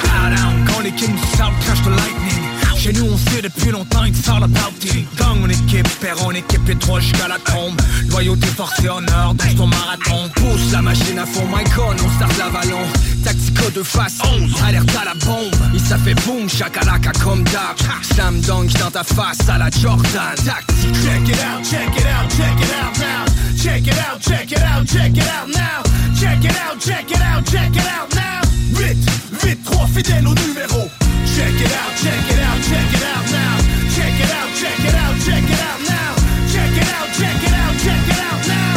Quand 0.66 0.80
les 0.80 0.92
kings 0.92 1.14
du 1.14 1.36
South 1.36 1.54
crash 1.64 1.82
the 1.82 1.90
lightning. 1.90 2.57
Chez 2.78 2.92
nous, 2.92 3.06
on 3.10 3.18
sait 3.18 3.42
depuis 3.42 3.72
longtemps, 3.72 4.04
it's 4.04 4.28
all 4.28 4.44
about 4.44 4.72
it. 4.84 5.04
Gang 5.16 5.42
en 5.42 5.48
équipe, 5.48 5.88
père 6.00 6.24
en 6.24 6.30
équipe, 6.30 6.68
et 6.68 6.76
trois 6.76 7.00
jusqu'à 7.00 7.26
la 7.26 7.38
tombe. 7.38 7.74
Loyauté, 8.08 8.46
force 8.46 8.78
et 8.84 8.88
honneur 8.88 9.34
dans 9.34 9.54
ton 9.56 9.66
marathon. 9.66 10.28
Pousse 10.36 10.70
la 10.70 10.80
machine 10.80 11.18
à 11.18 11.26
fond, 11.26 11.44
my 11.46 11.64
con, 11.74 11.96
on 12.04 12.16
start 12.16 12.38
l'avalon. 12.38 12.86
Tactico 13.24 13.70
de 13.70 13.82
face 13.82 14.18
11, 14.22 14.62
alerte 14.64 14.90
à 14.94 15.06
la 15.06 15.14
bombe. 15.26 15.54
Et 15.74 15.78
ça 15.80 15.98
fait 15.98 16.14
boom, 16.24 16.48
chakalaka 16.48 17.10
comme 17.24 17.42
d'hab. 17.44 17.76
Slam 18.14 18.40
dunk 18.42 18.72
dans 18.78 18.92
ta 18.92 19.02
face 19.02 19.48
à 19.48 19.58
la 19.58 19.70
Jordan. 19.70 20.36
Tactique. 20.36 20.94
Check 21.02 21.28
it 21.28 21.34
out, 21.34 21.64
check 21.68 21.96
it 21.96 22.06
out, 22.06 22.30
check 22.30 22.60
it 22.60 22.74
out 22.78 22.98
now. 23.00 23.24
Check 23.60 23.86
it 23.88 23.98
out, 23.98 24.20
check 24.20 24.52
it 24.52 24.62
out, 24.62 24.86
check 24.86 25.16
it 25.16 25.24
out 25.24 25.48
now. 25.48 25.82
Check 26.14 26.44
it 26.44 26.52
out, 26.52 26.78
check 26.80 27.10
it 27.10 27.20
out, 27.20 27.44
check 27.44 27.74
it 27.74 27.82
out 27.82 28.14
now. 28.14 28.48
Vite, 28.72 29.10
vite, 29.42 29.64
trois 29.64 29.88
fidèles 29.88 30.28
au 30.28 30.34
numéro. 30.34 30.88
Check 31.36 31.60
it 31.60 31.72
out, 31.72 31.92
check 31.96 32.30
it 32.32 32.38
out, 32.38 32.60
check 32.62 32.92
it 32.92 33.04
out 33.04 33.26
now. 33.30 33.56
Check 33.94 34.16
it 34.20 34.30
out, 34.30 34.50
check 34.54 34.80
it 34.80 34.94
out, 34.94 35.16
check 35.24 35.44
it 35.44 35.60
out 35.60 35.80
now. 35.88 36.14
Check 36.52 36.76
it 36.76 36.88
out, 36.96 37.08
check 37.18 37.42
it 37.42 37.54
out, 37.54 37.74
check 37.78 38.08
it 38.08 38.20
out 38.20 38.46
now. 38.48 38.68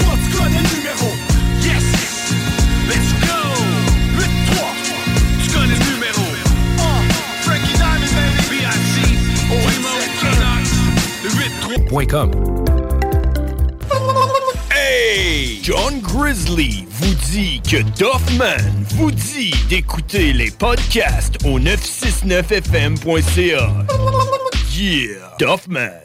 Trois, 0.00 0.16
tu 0.16 0.36
connais 0.36 0.62
le 0.62 0.76
numéro. 0.76 1.08
Yes, 1.62 1.84
let's 2.88 3.12
go. 3.20 3.40
Trois, 4.46 4.74
tu 5.42 5.50
connais 5.50 5.78
numéro. 5.92 6.24
Uh, 6.78 7.02
Frankie 7.42 7.74
Diamond. 7.74 8.14
B.I.C. 8.50 9.00
Primo, 9.48 9.94
K-Knox. 10.20 10.64
Le 11.22 11.30
8, 11.30 12.63
John 15.64 16.00
Grizzly 16.02 16.84
vous 16.90 17.14
dit 17.32 17.62
que 17.62 17.80
Doffman 17.98 18.84
vous 18.96 19.10
dit 19.10 19.54
d'écouter 19.70 20.34
les 20.34 20.50
podcasts 20.50 21.42
au 21.46 21.58
969fm.ca. 21.58 23.72
Yeah! 24.76 25.34
Doffman. 25.38 26.04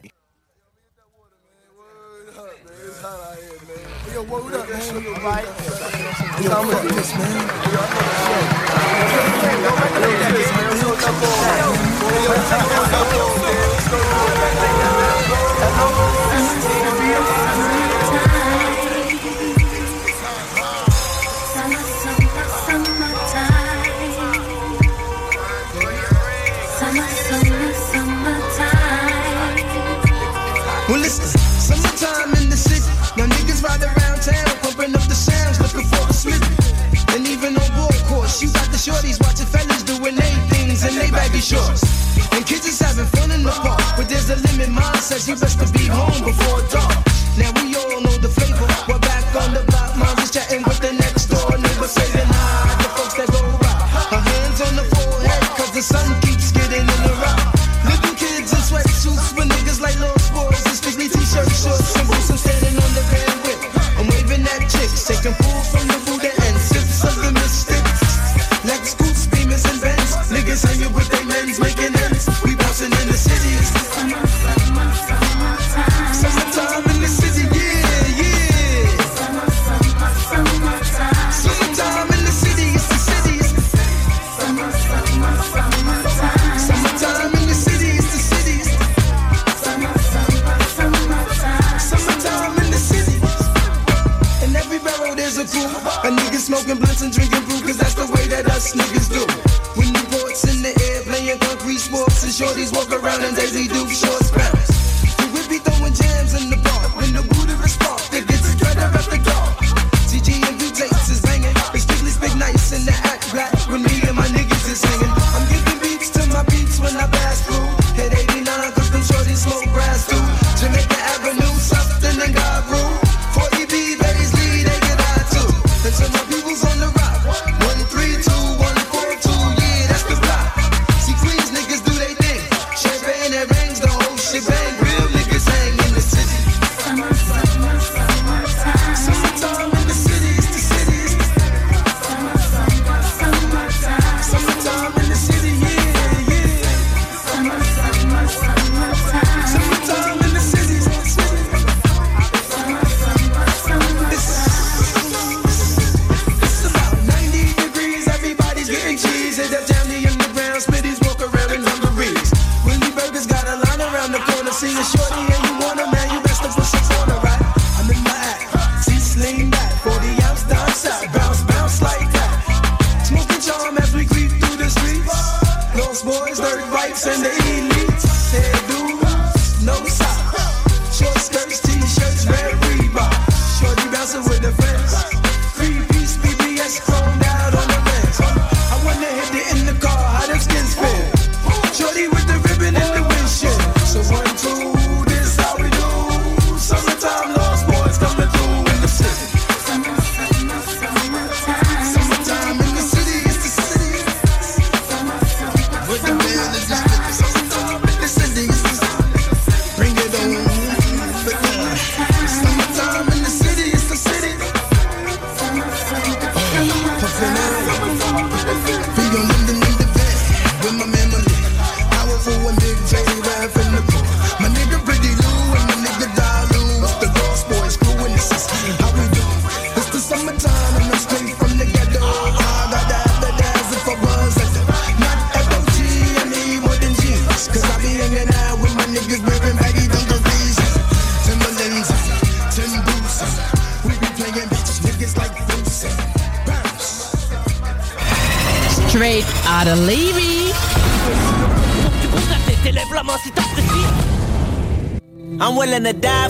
You 38.38 38.54
got 38.54 38.70
the 38.70 38.78
shorties 38.78 39.18
watching 39.20 39.50
fellas 39.50 39.82
doing 39.82 40.16
they 40.16 40.34
things 40.54 40.86
in 40.86 40.94
they 40.94 41.10
baggy 41.10 41.42
shorts. 41.42 41.82
And 42.32 42.46
kids 42.46 42.68
is 42.70 42.80
having 42.80 43.10
fun 43.18 43.32
in 43.32 43.42
the 43.42 43.50
park, 43.50 43.82
but 43.98 44.08
there's 44.08 44.30
a 44.30 44.38
limit. 44.48 44.70
Mom 44.70 44.96
says 45.02 45.28
you 45.28 45.36
best 45.36 45.58
to 45.58 45.66
be 45.74 45.90
home 45.90 46.22
before 46.24 46.62
dark. 46.70 46.94
Now 47.42 47.50
we 47.58 47.74
all 47.74 48.02
know 48.06 48.16
the 48.22 48.30
flavor. 48.30 48.70
We're 48.88 49.02
back 49.02 49.26
on 49.34 49.54
the 49.58 49.64
block, 49.66 49.98
mom 49.98 50.18
is 50.20 50.30
chatting 50.30 50.62
with 50.62 50.80
the 50.80 50.94
next 50.94 51.19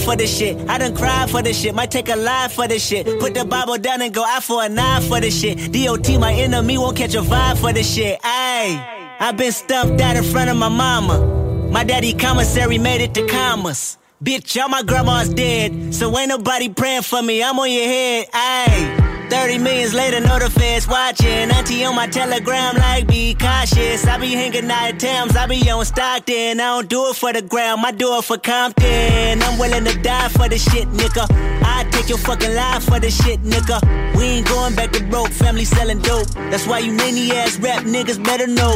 for 0.10 0.16
this 0.16 0.36
shit. 0.36 0.58
I 0.68 0.80
done 0.80 0.96
cried 0.96 1.30
for 1.30 1.44
this 1.44 1.62
shit. 1.62 1.76
Might 1.76 1.92
take 1.92 2.10
a 2.10 2.16
life 2.16 2.54
for 2.54 2.68
this 2.68 2.84
shit. 2.84 3.06
Put 3.20 3.36
the 3.36 3.46
Bible 3.46 3.78
down 3.78 4.02
and 4.02 4.12
go 4.12 4.26
out 4.26 4.44
for 4.44 4.64
a 4.64 4.70
knife 4.70 5.08
for 5.08 5.20
this 5.22 5.40
shit. 5.40 5.72
DOT, 5.72 6.20
my 6.20 6.34
enemy, 6.34 6.80
won't 6.80 6.98
catch 6.98 7.14
a 7.14 7.22
vibe 7.22 7.58
for 7.58 7.72
this 7.72 7.94
shit. 7.94 8.20
Ayy, 8.22 9.20
i 9.20 9.32
been 9.32 9.52
stumped 9.52 10.02
out 10.02 10.16
in 10.16 10.24
front 10.24 10.50
of 10.50 10.58
my 10.58 10.70
mama. 10.70 11.70
My 11.72 11.84
daddy 11.84 12.14
commissary 12.14 12.80
made 12.80 13.02
it 13.02 13.14
to 13.14 13.28
commas. 13.28 13.98
Bitch, 14.24 14.60
all 14.60 14.70
my 14.70 14.82
grandma's 14.82 15.30
dead. 15.30 15.94
So 15.94 16.18
ain't 16.18 16.30
nobody 16.30 16.70
praying 16.70 17.04
for 17.04 17.22
me. 17.22 17.44
I'm 17.44 17.60
on 17.60 17.72
your 17.72 17.86
head. 17.86 18.32
Ayy. 18.32 18.99
30 19.30 19.60
millions 19.60 19.94
later, 19.94 20.20
know 20.20 20.40
the 20.40 20.50
feds 20.50 20.88
watching. 20.88 21.52
Auntie 21.52 21.84
on 21.84 21.96
my 21.96 22.08
telegram, 22.08 22.76
like, 22.76 23.08
be 23.08 23.36
cautious. 23.36 24.06
I 24.06 24.18
be 24.18 24.34
hanging 24.34 24.70
out 24.70 24.90
at 24.90 25.00
Thames, 25.00 25.36
I 25.36 25.46
be 25.46 25.70
on 25.70 25.86
Stockton. 25.86 26.60
I 26.60 26.64
don't 26.64 26.90
do 26.90 27.10
it 27.10 27.16
for 27.16 27.32
the 27.32 27.42
gram, 27.42 27.86
I 27.86 27.92
do 27.92 28.18
it 28.18 28.24
for 28.24 28.38
Compton. 28.38 29.42
I'm 29.44 29.60
willing 29.60 29.86
to 29.86 29.98
die 30.02 30.30
for 30.30 30.50
the 30.50 30.58
shit, 30.58 30.88
nigga. 30.90 31.26
I 31.64 31.88
take 31.92 32.10
your 32.10 32.18
fucking 32.18 32.54
life 32.54 32.84
for 32.84 33.00
the 33.00 33.12
shit, 33.12 33.42
nigga. 33.44 33.80
We 34.18 34.24
ain't 34.24 34.48
going 34.48 34.76
back 34.76 34.92
to 34.94 35.04
broke, 35.06 35.30
family 35.30 35.66
selling 35.66 36.00
dope. 36.00 36.28
That's 36.52 36.66
why 36.68 36.80
you 36.80 36.92
nanny 36.92 37.32
ass 37.32 37.58
rap 37.60 37.84
niggas 37.84 38.24
better 38.24 38.48
know. 38.48 38.76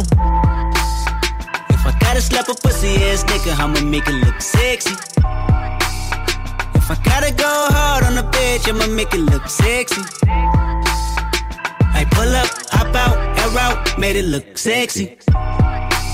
If 1.70 1.86
I 1.86 1.98
gotta 2.00 2.22
slap 2.22 2.48
a 2.48 2.54
pussy 2.54 2.96
ass 3.04 3.24
nigga, 3.24 3.58
I'ma 3.60 3.82
make 3.82 4.08
it 4.08 4.26
look 4.26 4.40
sexy. 4.42 4.96
If 6.84 6.92
I 6.92 6.96
gotta 6.96 7.32
go 7.32 7.48
hard 7.48 8.04
on 8.04 8.16
the 8.16 8.24
bitch, 8.24 8.68
I'ma 8.68 8.88
make 8.94 9.14
it 9.14 9.22
look 9.22 9.48
sexy. 9.48 10.02
I 11.96 12.04
pull 12.12 12.28
up, 12.36 12.50
hop 12.72 12.94
out, 12.94 13.16
air 13.40 13.58
out, 13.58 13.98
made 13.98 14.18
it 14.18 14.26
look 14.26 14.58
sexy. 14.58 15.16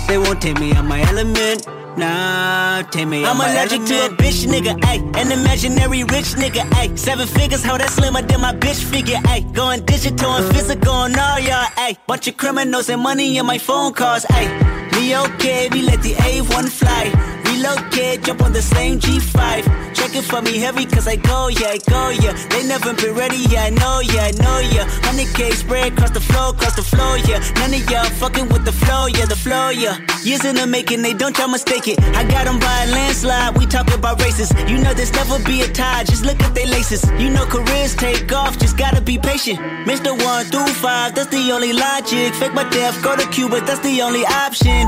They 0.08 0.20
won't 0.20 0.40
take 0.40 0.60
me 0.60 0.72
out 0.74 0.86
my 0.86 1.02
element. 1.02 1.66
Nah, 1.98 2.84
take 2.92 3.08
me 3.08 3.26
out 3.26 3.36
I'm 3.36 3.42
allergic 3.42 3.84
to 3.86 3.96
a 4.06 4.10
bitch 4.10 4.46
nigga, 4.46 4.80
ayy. 4.82 5.00
An 5.18 5.32
imaginary 5.32 6.04
rich 6.04 6.36
nigga, 6.38 6.62
ayy. 6.78 6.96
Seven 7.00 7.26
figures, 7.28 7.64
how 7.64 7.76
that 7.76 7.90
slimmer 7.90 8.22
than 8.22 8.42
my 8.42 8.54
bitch 8.54 8.84
figure, 8.84 9.18
ayy. 9.34 9.52
Going 9.52 9.84
digital 9.86 10.34
and 10.34 10.56
physical 10.56 10.94
on 10.94 11.18
all 11.18 11.40
y'all, 11.40 11.66
ayy. 11.78 11.98
Bunch 12.06 12.28
of 12.28 12.38
criminals 12.38 12.90
and 12.90 13.02
money 13.02 13.40
in 13.40 13.46
my 13.48 13.58
phone 13.58 13.92
calls, 13.92 14.24
ayy. 14.26 14.50
Me 14.94 15.18
okay, 15.18 15.68
we 15.72 15.82
let 15.82 16.04
the 16.04 16.14
A1 16.14 16.70
fly. 16.70 17.39
Relocate, 17.50 18.24
jump 18.24 18.42
on 18.42 18.54
the 18.54 18.62
same 18.62 19.00
G5. 19.00 19.66
Check 19.96 20.16
it 20.16 20.24
for 20.24 20.42
me 20.42 20.58
heavy, 20.60 20.86
cause 20.86 21.08
I 21.08 21.16
go, 21.16 21.48
yeah, 21.48 21.76
I 21.76 21.80
go, 21.90 22.10
yeah. 22.10 22.34
They 22.50 22.66
never 22.68 22.94
been 22.94 23.16
ready, 23.16 23.38
yeah, 23.50 23.64
I 23.64 23.70
know, 23.72 24.00
yeah, 24.00 24.30
I 24.30 24.32
know, 24.32 24.60
yeah. 24.60 24.86
100K 25.10 25.54
spread 25.54 25.94
across 25.94 26.12
the 26.12 26.22
floor, 26.22 26.50
across 26.50 26.76
the 26.76 26.84
floor, 26.84 27.18
yeah. 27.30 27.40
None 27.60 27.74
of 27.74 27.90
y'all 27.90 28.06
fucking 28.22 28.50
with 28.50 28.66
the 28.66 28.72
flow, 28.72 29.08
yeah, 29.08 29.26
the 29.26 29.36
flow, 29.36 29.70
yeah. 29.70 29.98
Years 30.24 30.46
in 30.46 30.56
the 30.56 30.68
making, 30.68 31.02
they 31.02 31.14
don't 31.14 31.36
try 31.36 31.48
mistake 31.48 31.88
it. 31.88 32.00
I 32.16 32.24
got 32.24 32.46
them 32.46 32.60
by 32.60 32.84
a 32.84 32.92
landslide, 32.92 33.58
we 33.58 33.66
talking 33.66 33.96
about 33.96 34.22
races. 34.22 34.52
You 34.68 34.78
know 34.78 34.94
there's 34.94 35.14
never 35.14 35.40
be 35.44 35.62
a 35.62 35.68
tie, 35.68 36.04
just 36.04 36.24
look 36.24 36.40
at 36.42 36.54
they 36.54 36.66
laces. 36.66 37.04
You 37.18 37.30
know 37.30 37.46
careers 37.46 37.96
take 37.96 38.32
off, 38.32 38.60
just 38.60 38.78
gotta 38.78 39.02
be 39.02 39.18
patient. 39.18 39.60
Mr. 39.88 40.12
1 40.24 40.46
through 40.46 40.68
5, 40.68 41.16
that's 41.16 41.30
the 41.30 41.52
only 41.52 41.74
logic. 41.74 42.34
Fake 42.36 42.54
my 42.54 42.68
death, 42.70 43.02
go 43.04 43.16
to 43.16 43.28
Cuba, 43.30 43.62
that's 43.62 43.82
the 43.82 44.02
only 44.02 44.26
option. 44.26 44.88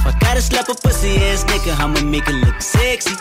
If 0.00 0.06
I 0.06 0.18
gotta 0.18 0.40
slap 0.40 0.66
a 0.70 0.74
pussy 0.74 1.16
ass 1.28 1.44
nigga, 1.44 1.78
I'ma 1.78 2.00
make 2.00 2.26
it 2.26 2.38
look 2.46 2.62
sexy. 2.62 3.12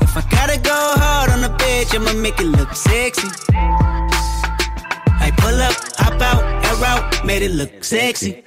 If 0.00 0.16
I 0.16 0.22
gotta 0.30 0.58
go 0.58 0.74
hard 0.74 1.30
on 1.30 1.42
the 1.42 1.48
bitch, 1.62 1.94
I'ma 1.94 2.12
make 2.14 2.40
it 2.40 2.46
look 2.46 2.74
sexy. 2.74 3.28
I 3.54 5.30
pull 5.36 5.62
up, 5.62 5.74
hop 5.96 6.20
out, 6.20 6.42
air 6.66 6.84
out, 6.84 7.24
made 7.24 7.42
it 7.42 7.52
look 7.52 7.84
sexy. 7.84 8.42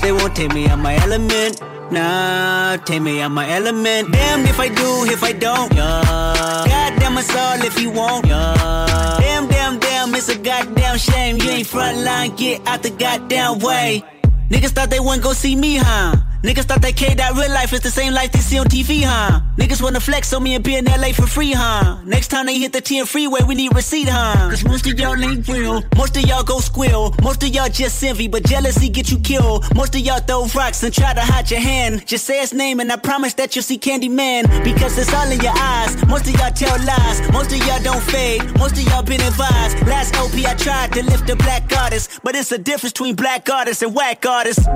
They 0.00 0.12
won't 0.12 0.34
take 0.34 0.54
me 0.54 0.66
out 0.66 0.78
my 0.78 0.96
element. 0.96 1.60
Nah, 1.92 2.78
take 2.78 3.02
me 3.02 3.20
out 3.20 3.30
my 3.30 3.46
element. 3.50 4.12
Damn 4.12 4.46
if 4.46 4.58
I 4.58 4.68
do, 4.68 5.04
if 5.12 5.22
I 5.22 5.32
don't. 5.32 5.74
Yeah. 5.74 6.64
Goddamn 6.68 7.18
us 7.18 7.36
all 7.36 7.62
if 7.66 7.78
you 7.78 7.90
won't. 7.90 8.24
Yeah. 8.26 9.16
Damn, 9.20 9.46
damn, 9.46 9.78
damn, 9.78 10.14
it's 10.14 10.30
a 10.30 10.38
goddamn 10.38 10.96
shame. 10.96 11.36
You 11.36 11.50
ain't 11.50 11.66
front 11.66 11.98
line, 11.98 12.34
get 12.36 12.66
out 12.66 12.82
the 12.82 12.90
goddamn 12.90 13.58
way. 13.58 14.02
Niggas 14.50 14.70
thought 14.70 14.90
they 14.90 14.98
wouldn't 14.98 15.22
go 15.22 15.32
see 15.32 15.54
me, 15.54 15.76
huh? 15.76 16.16
Niggas 16.42 16.64
thought 16.64 16.80
that 16.80 16.96
K 16.96 17.12
that 17.12 17.34
real 17.34 17.50
life 17.52 17.74
is 17.74 17.80
the 17.80 17.90
same 17.90 18.14
life 18.14 18.32
they 18.32 18.38
see 18.38 18.58
on 18.58 18.64
TV, 18.66 19.02
huh? 19.04 19.40
Niggas 19.58 19.82
wanna 19.82 20.00
flex 20.00 20.32
on 20.32 20.42
me 20.42 20.54
and 20.54 20.64
be 20.64 20.74
in 20.74 20.86
LA 20.86 21.12
for 21.12 21.26
free, 21.26 21.52
huh? 21.52 21.98
Next 22.06 22.28
time 22.28 22.46
they 22.46 22.58
hit 22.58 22.72
the 22.72 22.80
10 22.80 23.04
freeway, 23.04 23.40
we 23.46 23.54
need 23.54 23.74
receipt, 23.74 24.08
huh? 24.08 24.48
Cause 24.48 24.64
most 24.64 24.86
of 24.86 24.98
y'all 24.98 25.22
ain't 25.22 25.46
real. 25.48 25.82
Most 25.96 26.16
of 26.16 26.22
y'all 26.22 26.42
go 26.42 26.60
squill. 26.60 27.14
Most 27.22 27.42
of 27.42 27.50
y'all 27.50 27.68
just 27.68 28.02
envy, 28.02 28.26
but 28.26 28.42
jealousy 28.44 28.88
get 28.88 29.10
you 29.10 29.18
killed. 29.18 29.66
Most 29.74 29.94
of 29.94 30.00
y'all 30.00 30.20
throw 30.20 30.46
rocks 30.54 30.82
and 30.82 30.94
try 30.94 31.12
to 31.12 31.20
hide 31.20 31.50
your 31.50 31.60
hand. 31.60 32.06
Just 32.06 32.24
say 32.24 32.40
his 32.40 32.54
name 32.54 32.80
and 32.80 32.90
I 32.90 32.96
promise 32.96 33.34
that 33.34 33.54
you'll 33.54 33.62
see 33.62 33.78
Candyman. 33.78 34.64
Because 34.64 34.96
it's 34.96 35.12
all 35.12 35.30
in 35.30 35.40
your 35.40 35.56
eyes. 35.56 35.94
Most 36.06 36.26
of 36.26 36.40
y'all 36.40 36.52
tell 36.52 36.78
lies. 36.86 37.20
Most 37.32 37.52
of 37.52 37.58
y'all 37.66 37.82
don't 37.82 38.02
fade. 38.02 38.42
Most 38.58 38.78
of 38.78 38.84
y'all 38.88 39.02
been 39.02 39.20
advised. 39.20 39.86
Last 39.86 40.16
LP 40.16 40.46
I 40.46 40.54
tried 40.54 40.92
to 40.94 41.02
lift 41.02 41.28
a 41.28 41.36
black 41.36 41.70
artist. 41.76 42.18
But 42.22 42.34
it's 42.34 42.50
a 42.50 42.58
difference 42.58 42.94
between 42.94 43.14
black 43.14 43.50
artists 43.50 43.82
and 43.82 43.94
whack 43.94 44.24
artists. 44.24 44.66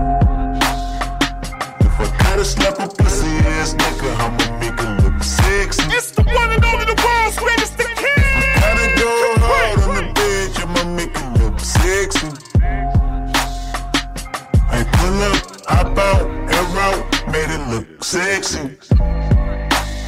Gotta 2.35 2.47
slap 2.47 2.79
a 2.81 2.89
pussy 2.89 3.29
ass 3.47 3.75
nigga, 3.75 4.11
I'ma 4.19 4.59
make 4.59 4.81
it 4.83 5.05
look 5.05 5.23
sexy. 5.23 5.85
It's 5.87 6.11
the 6.11 6.25
one 6.25 6.51
and 6.51 6.65
only 6.65 6.85
the 6.85 7.01
world's 7.07 7.39
greatest 7.39 7.79
the 7.79 7.85
king. 7.95 8.51
Gotta 8.59 8.87
go 8.99 9.11
hard 9.39 9.79
on 9.87 9.95
the 9.95 10.03
bitch, 10.19 10.59
I'ma 10.59 10.83
make 10.97 11.15
it 11.15 11.31
look 11.39 11.61
sexy. 11.61 12.27
I 14.69 14.83
pull 14.97 15.23
up, 15.31 15.39
hop 15.69 15.97
out, 15.97 16.27
air 16.51 16.67
out, 16.83 16.99
made 17.31 17.51
it 17.55 17.63
look 17.71 18.03
sexy. 18.03 18.79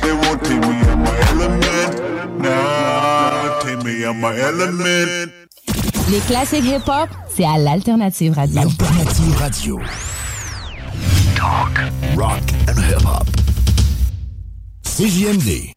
They 0.03 0.13
won't 0.13 0.43
take 0.43 0.63
me 0.67 0.83
out 0.83 0.99
my 0.99 1.15
element, 1.31 2.41
nah, 2.41 3.61
take 3.61 3.85
me 3.85 4.05
out 4.05 4.17
my 4.17 4.37
element. 4.37 5.31
Les 6.11 6.21
classiques 6.27 6.65
hip-hop, 6.65 7.09
c'est 7.29 7.47
à 7.47 7.57
l'Alternative 7.57 8.33
Radio. 8.35 8.63
Alternative 8.63 9.37
Radio. 9.39 9.81
Talk, 11.37 11.79
rock 12.17 12.43
and 12.69 12.79
hip-hop. 12.79 13.27
CJMD. 14.85 15.73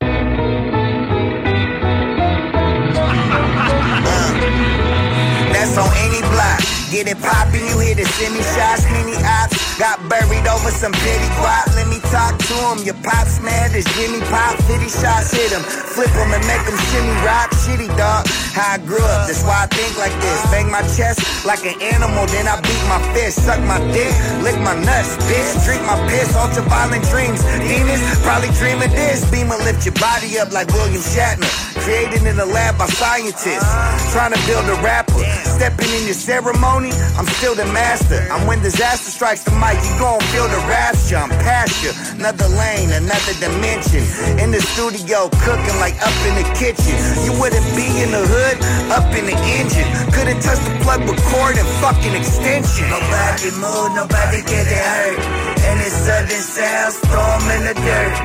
That's 5.52 5.78
on 5.78 5.92
any 5.98 6.22
block. 6.22 6.60
Get 6.92 7.08
it 7.08 7.20
poppin', 7.20 7.66
you 7.68 7.80
hear 7.80 7.96
the 7.96 8.06
semi 8.06 8.42
shots, 8.42 8.86
mini 8.92 9.16
ops. 9.24 9.59
Got 9.80 10.04
buried 10.10 10.44
over 10.44 10.72
some 10.76 10.92
petty 10.92 11.30
guap. 11.40 11.72
Let 11.74 11.88
me 11.88 12.04
talk 12.12 12.36
to 12.36 12.56
him. 12.68 12.84
Your 12.84 13.00
pops 13.00 13.40
mad 13.40 13.72
as 13.72 13.88
Jimmy 13.96 14.20
Pop. 14.28 14.60
50 14.68 14.92
shots 14.92 15.32
hit 15.32 15.56
him. 15.56 15.64
Flip 15.64 16.12
him 16.12 16.36
and 16.36 16.44
make 16.52 16.68
him 16.68 16.76
shimmy 16.92 17.16
rock. 17.24 17.48
Shitty 17.64 17.88
dog. 17.96 18.28
How 18.52 18.76
I 18.76 18.78
grew 18.84 19.00
up, 19.00 19.30
that's 19.30 19.44
why 19.46 19.64
I 19.64 19.68
think 19.72 19.96
like 19.96 20.12
this. 20.20 20.40
Bang 20.50 20.72
my 20.72 20.82
chest 20.98 21.46
like 21.46 21.64
an 21.64 21.80
animal, 21.80 22.26
then 22.28 22.50
I 22.50 22.60
beat 22.60 22.84
my 22.90 22.98
fist. 23.14 23.46
Suck 23.46 23.62
my 23.64 23.78
dick, 23.94 24.10
lick 24.42 24.58
my 24.60 24.74
nuts, 24.74 25.16
bitch. 25.30 25.64
Drink 25.64 25.86
my 25.86 25.96
piss, 26.10 26.34
ultraviolet 26.36 27.06
dreams. 27.14 27.40
Demons 27.62 28.02
probably 28.26 28.50
dream 28.58 28.82
of 28.82 28.90
this. 28.92 29.24
Beamer 29.30 29.56
lift 29.62 29.86
your 29.86 29.96
body 29.96 30.40
up 30.40 30.52
like 30.52 30.68
William 30.74 31.00
Shatner. 31.00 31.48
Created 31.86 32.26
in 32.26 32.40
a 32.40 32.46
lab 32.46 32.76
by 32.78 32.88
scientists. 32.88 33.70
Trying 34.12 34.34
to 34.34 34.42
build 34.50 34.66
a 34.66 34.76
rapper. 34.82 35.22
Stepping 35.46 35.94
in 35.94 36.10
your 36.10 36.18
ceremony, 36.18 36.90
I'm 37.16 37.30
still 37.38 37.54
the 37.54 37.70
master. 37.70 38.26
I'm 38.34 38.48
when 38.48 38.62
disaster 38.62 39.12
strikes 39.12 39.44
the 39.44 39.52
mic, 39.52 39.69
you 39.78 39.94
gon' 40.02 40.22
feel 40.34 40.48
the 40.50 40.62
wrath 40.66 40.98
jump 41.10 41.34
past 41.46 41.84
you. 41.84 41.92
Another 42.18 42.50
lane, 42.50 42.90
another 42.94 43.34
dimension. 43.38 44.02
In 44.42 44.50
the 44.50 44.62
studio, 44.62 45.30
cooking 45.46 45.78
like 45.78 45.98
up 46.02 46.16
in 46.26 46.34
the 46.42 46.48
kitchen. 46.58 46.96
You 47.26 47.34
wouldn't 47.38 47.66
be 47.78 47.86
in 48.02 48.10
the 48.10 48.24
hood, 48.24 48.58
up 48.90 49.10
in 49.14 49.26
the 49.26 49.38
engine. 49.58 49.88
Couldn't 50.14 50.42
touch 50.42 50.62
the 50.66 50.74
plug 50.86 51.02
with 51.06 51.20
cord 51.30 51.58
and 51.58 51.70
fucking 51.82 52.14
extension. 52.14 52.86
Nobody 52.90 53.50
move, 53.58 53.94
nobody 53.98 54.42
get 54.46 54.70
hurt. 54.70 55.20
And 55.66 55.78
it's 55.82 55.98
sudden 56.06 56.42
sound, 56.42 56.94
storm 56.94 57.44
in 57.58 57.62
the 57.70 57.76
dirt. 57.76 58.16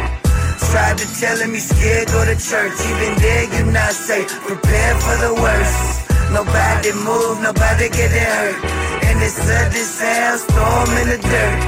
Tried 0.70 0.98
to 0.98 1.06
tellin' 1.20 1.52
me 1.52 1.58
scared, 1.58 2.08
go 2.08 2.24
to 2.24 2.34
church. 2.34 2.74
Even 2.88 3.14
there, 3.22 3.44
you 3.54 3.70
not 3.70 3.92
safe. 3.92 4.28
Prepare 4.42 4.94
for 4.98 5.16
the 5.22 5.32
worst. 5.34 6.10
Nobody 6.32 6.90
move, 7.04 7.40
nobody 7.40 7.88
get 7.90 8.10
hurt. 8.10 8.93
And 9.14 9.22
it's 9.22 9.38
sudden 9.38 9.86
sound, 9.86 10.40
storm 10.42 10.90
in 10.98 11.06
the 11.06 11.18
dirt. 11.22 11.58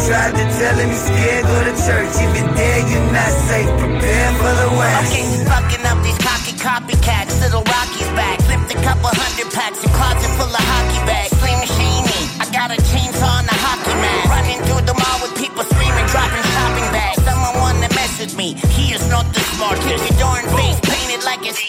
Tried 0.00 0.32
to 0.32 0.44
tellin' 0.56 0.88
me 0.88 0.96
scared, 0.96 1.44
go 1.44 1.56
to 1.68 1.74
church. 1.76 2.08
Even 2.24 2.48
there, 2.56 2.80
you're 2.88 3.12
not 3.12 3.32
safe. 3.52 3.68
Prepare 3.76 4.32
for 4.40 4.52
the 4.64 4.68
worst. 4.80 5.12
Okay, 5.12 5.28
fucking 5.44 5.84
up 5.84 6.00
these 6.00 6.16
cocky 6.24 6.56
copycats. 6.56 7.36
Little 7.44 7.60
Rocky's 7.68 8.08
back. 8.16 8.40
Flipped 8.48 8.72
a 8.72 8.80
couple 8.80 9.12
hundred 9.12 9.52
packs. 9.52 9.84
A 9.84 9.92
closet 9.92 10.32
full 10.40 10.48
of 10.48 10.64
hockey 10.72 11.04
bags. 11.04 11.36
Slim 11.36 11.60
Shady. 11.68 12.20
I 12.40 12.48
got 12.48 12.72
a 12.72 12.80
chainsaw 12.80 13.44
and 13.44 13.48
a 13.52 13.58
hockey 13.60 13.92
mask. 14.00 14.32
Running 14.32 14.60
through 14.64 14.84
the 14.88 14.96
mall 14.96 15.20
with 15.20 15.36
people 15.36 15.60
screaming, 15.68 16.08
dropping 16.08 16.46
shopping 16.48 16.88
bags. 16.96 17.20
Someone 17.28 17.60
wanna 17.60 17.92
mess 17.92 18.16
with 18.16 18.32
me. 18.40 18.56
Here's 18.72 19.04
not 19.12 19.28
the 19.36 19.44
smart. 19.52 19.76
Keep 19.84 20.00
your 20.00 20.16
darn 20.16 20.48
face 20.56 20.80
painted 21.20 21.24
like 21.24 21.46
it's 21.46 21.60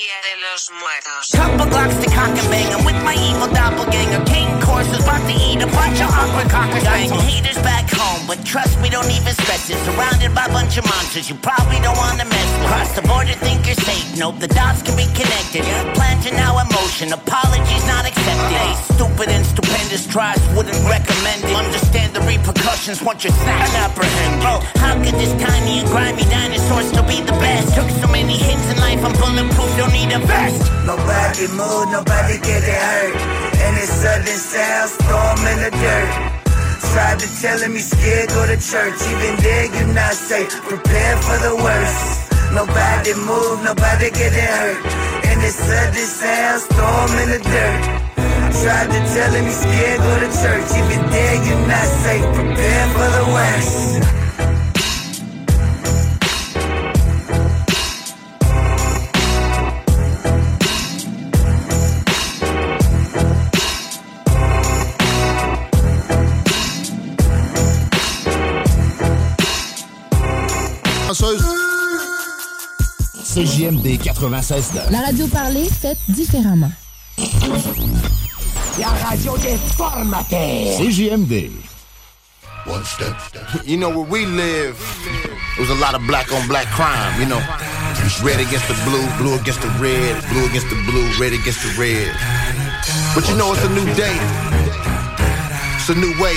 Couple 1.32 1.65
Glocks 1.68 1.98
to 2.03 2.10
cock 2.11 2.32
a 2.32 2.44
bang. 2.49 2.73
I'm 2.73 2.86
with 2.86 2.99
my 3.03 3.15
evil 3.15 3.48
doppelganger. 3.48 4.23
King 4.26 4.48
course 4.61 4.88
is 4.91 5.03
about 5.03 5.23
to 5.28 5.36
eat 5.36 5.61
a 5.61 5.68
bunch 5.68 6.02
of 6.02 6.10
awkward 6.11 6.49
cockers. 6.49 6.84
Got 6.84 7.07
some 7.07 7.19
haters 7.19 7.57
back 7.64 7.90
home, 7.90 8.28
but 8.28 8.44
trust 8.45 8.80
me, 8.82 8.90
don't 8.90 9.10
even 9.10 9.34
stress 9.34 9.69
it. 9.69 9.78
Surrounded 9.86 10.36
by 10.36 10.45
a 10.45 10.52
bunch 10.52 10.78
of 10.78 10.86
monsters 10.86 11.30
you 11.30 11.36
probably 11.36 11.80
don't 11.80 11.98
want 11.98 12.19
to 12.19 12.26
mess 12.26 12.49
with. 12.60 12.68
Cross 12.68 12.91
the 12.95 13.03
border, 13.07 13.34
think 13.40 13.65
you're 13.65 13.80
safe. 13.80 14.06
Nope, 14.18 14.40
the 14.40 14.48
dots 14.48 14.84
can 14.84 14.95
be 14.95 15.07
connected. 15.15 15.64
Plans 15.95 16.28
are 16.28 16.36
now 16.36 16.60
in 16.60 16.68
motion. 16.72 17.14
Apologies 17.14 17.86
not 17.88 18.06
accepted. 18.06 18.52
Hey, 18.52 18.73
stupid 18.94 19.30
and 19.30 19.45
stupendous 19.45 20.06
tries 20.07 20.41
wouldn't 20.56 20.78
recommend 20.88 21.44
it. 21.44 21.56
Understand 21.56 22.14
the 22.14 22.22
repercussions 22.28 23.02
once 23.02 23.23
you're 23.23 23.34
snatched 23.34 23.73
and 23.73 23.88
apprehended. 23.88 24.45
Oh, 24.45 24.60
how 24.84 24.95
could 24.99 25.15
this 25.15 25.34
tiny 25.41 25.80
and 25.80 25.88
grimy 25.88 26.23
dinosaur 26.28 26.84
still 26.84 27.07
be 27.07 27.23
the 27.23 27.36
best? 27.40 27.73
Took 27.76 27.90
so 28.03 28.07
many 28.07 28.36
hits 28.38 28.65
in 28.69 28.78
life, 28.78 29.02
I'm 29.03 29.15
bulletproof, 29.41 29.77
don't 29.77 29.93
need 29.93 30.11
a 30.13 30.19
vest. 30.19 30.72
Nobody 30.85 31.47
move, 31.57 31.89
nobody 31.91 32.38
get 32.39 32.63
it 32.63 32.77
hurt. 32.77 33.15
And 33.65 33.77
it's 33.77 33.93
sudden 33.93 34.27
sounds, 34.27 34.91
storm 34.93 35.39
in 35.47 35.57
the 35.65 35.72
dirt. 35.72 36.09
Tried 36.91 37.19
to 37.19 37.27
tell 37.39 37.59
he's 37.72 37.89
scared, 37.89 38.30
go 38.30 38.45
to 38.45 38.57
church. 38.59 38.99
Even 39.07 39.35
there, 39.41 39.65
you're 39.72 39.93
not 39.93 40.13
safe. 40.13 40.51
Prepare 40.68 41.18
for 41.23 41.38
the 41.39 41.55
worst. 41.55 42.31
Nobody 42.51 43.13
move, 43.15 43.63
nobody 43.63 44.11
get 44.11 44.34
it 44.34 44.43
hurt. 44.43 44.85
And 45.23 45.39
it's 45.41 45.55
sudden 45.55 45.95
sounds, 45.95 46.63
storm 46.68 47.11
in 47.23 47.30
the 47.31 47.39
dirt. 47.39 47.81
Tried 48.61 48.91
to 48.91 48.99
tell 49.15 49.31
him 49.31 49.45
he's 49.45 49.57
scared, 49.57 49.99
go 50.03 50.19
to 50.19 50.30
church. 50.35 50.68
Even 50.76 51.01
there, 51.09 51.35
you're 51.47 51.68
not 51.68 51.88
safe. 52.03 52.27
Prepare 52.35 52.88
for 52.91 53.09
the 53.18 53.26
worst. 53.31 54.22
CJMD 73.34 73.98
96 73.98 74.74
La 74.91 74.99
radio 74.99 75.26
parlée, 75.28 75.70
faite 75.70 75.98
différemment. 76.10 76.70
La 78.78 78.90
radio 79.08 79.38
des 79.38 79.56
formateurs. 79.78 80.78
CJMD. 80.78 81.49
One 82.66 82.84
step. 82.84 83.16
You 83.66 83.78
know 83.78 83.88
where 83.88 84.03
we 84.03 84.26
live, 84.26 84.76
there 85.56 85.66
was 85.66 85.70
a 85.70 85.80
lot 85.80 85.95
of 85.95 86.06
black 86.08 86.30
on 86.34 86.45
black 86.49 86.68
crime, 86.72 87.22
you 87.22 87.26
know. 87.26 87.40
Red 88.22 88.41
against 88.41 88.68
the 88.68 88.76
blue, 88.84 89.08
blue 89.18 89.40
against 89.40 89.62
the 89.62 89.72
red, 89.80 90.22
blue 90.28 90.45
against 90.48 90.70
the 90.70 90.76
blue, 90.91 91.08
red 91.18 91.32
against 91.32 91.64
the 91.64 91.72
red. 91.80 92.12
But 93.16 93.30
you 93.30 93.38
know 93.38 93.53
it's 93.53 93.64
a 93.64 93.70
new 93.70 93.86
day. 93.95 94.18
It's 95.80 95.88
a 95.88 95.95
new 95.95 96.12
way. 96.20 96.36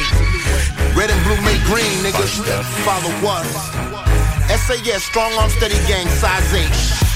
Red 0.94 1.10
and 1.10 1.20
blue 1.26 1.42
make 1.42 1.60
green, 1.66 2.06
niggas. 2.06 2.38
Follow 2.86 3.10
us. 3.34 4.13
SAS, 4.48 5.02
strong 5.02 5.32
arm 5.34 5.50
steady 5.50 5.74
gang, 5.86 6.06
size 6.08 6.52
8. 6.52 6.64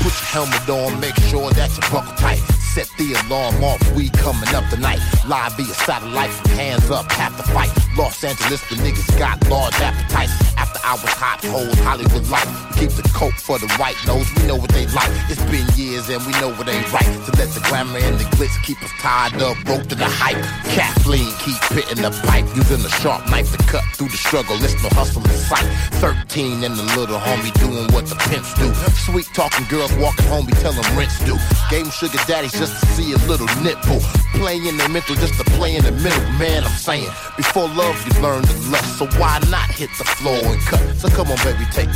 Put 0.02 0.12
your 0.12 0.28
helmet 0.32 0.68
on, 0.68 1.00
make 1.00 1.16
sure 1.28 1.50
that 1.52 1.70
you 1.76 1.82
buckle 1.90 2.14
tight. 2.16 2.38
Set 2.74 2.88
the 2.98 3.14
alarm 3.26 3.62
off, 3.62 3.80
we 3.94 4.08
coming 4.10 4.48
up 4.54 4.68
tonight. 4.70 5.00
Live 5.26 5.52
via 5.56 5.66
satellite 5.66 6.30
hands 6.58 6.90
up, 6.90 7.10
have 7.12 7.36
to 7.36 7.42
fight. 7.42 7.70
Los 7.96 8.22
Angeles, 8.24 8.60
the 8.68 8.76
niggas 8.76 9.18
got 9.18 9.36
large 9.48 9.74
appetites. 9.80 10.47
After 10.84 11.08
hours, 11.08 11.14
hot, 11.18 11.40
cold, 11.42 11.74
Hollywood 11.80 12.28
life. 12.30 12.48
Keep 12.78 12.90
the 12.90 13.02
coke 13.14 13.34
for 13.34 13.58
the 13.58 13.66
right 13.78 13.96
nose, 14.06 14.26
we 14.36 14.46
know 14.46 14.56
what 14.56 14.70
they 14.70 14.86
like. 14.94 15.10
It's 15.28 15.42
been 15.50 15.66
years 15.74 16.08
and 16.08 16.22
we 16.26 16.32
know 16.38 16.54
what 16.54 16.68
ain't 16.68 16.86
right. 16.92 17.06
To 17.26 17.30
let 17.34 17.50
the 17.50 17.62
glamour 17.68 17.98
and 17.98 18.18
the 18.18 18.24
glitz 18.36 18.54
keep 18.62 18.80
us 18.82 18.92
tied 19.00 19.34
up, 19.42 19.56
broke 19.64 19.86
to 19.88 19.94
the 19.94 20.06
hype. 20.06 20.38
Kathleen 20.70 21.32
keep 21.42 21.58
pitting 21.74 22.02
the 22.02 22.10
pipe, 22.26 22.46
using 22.54 22.84
a 22.84 22.92
sharp 23.02 23.26
knife 23.30 23.50
to 23.56 23.58
cut 23.66 23.82
through 23.94 24.08
the 24.08 24.16
struggle. 24.16 24.56
It's 24.62 24.78
no 24.82 24.90
hustle 24.94 25.22
in 25.24 25.38
sight. 25.50 25.66
13 25.98 26.62
and 26.62 26.76
the 26.76 26.86
little 26.94 27.18
homie 27.18 27.52
doing 27.58 27.90
what 27.92 28.06
the 28.06 28.16
pimps 28.30 28.54
do. 28.54 28.70
Sweet 29.06 29.26
talking 29.34 29.66
girls 29.66 29.92
walking 29.98 30.26
home, 30.26 30.46
we 30.46 30.52
tell 30.62 30.74
rents 30.94 31.18
do. 31.24 31.34
Gave 31.70 31.86
'em 31.86 31.90
sugar 31.90 32.20
daddies 32.26 32.52
just 32.52 32.78
to 32.80 32.86
see 32.94 33.12
a 33.12 33.18
little 33.26 33.48
nipple. 33.62 34.00
Playing 34.34 34.76
the 34.76 34.88
mental 34.88 35.16
just 35.16 35.34
to 35.34 35.44
play 35.58 35.74
in 35.74 35.82
the 35.82 35.92
middle. 35.92 36.22
Man, 36.38 36.62
I'm 36.62 36.78
saying, 36.78 37.10
before 37.36 37.68
love, 37.68 37.96
you 38.06 38.12
learn 38.22 38.42
to 38.42 38.54
lust. 38.70 38.98
So 38.98 39.06
why 39.18 39.40
not 39.50 39.70
hit 39.70 39.90
the 39.98 40.04
floor 40.04 40.38
and 40.38 40.60
cut? 40.68 40.84
So 41.00 41.08
come 41.08 41.32
on, 41.32 41.40
baby, 41.42 41.64
take 41.72 41.90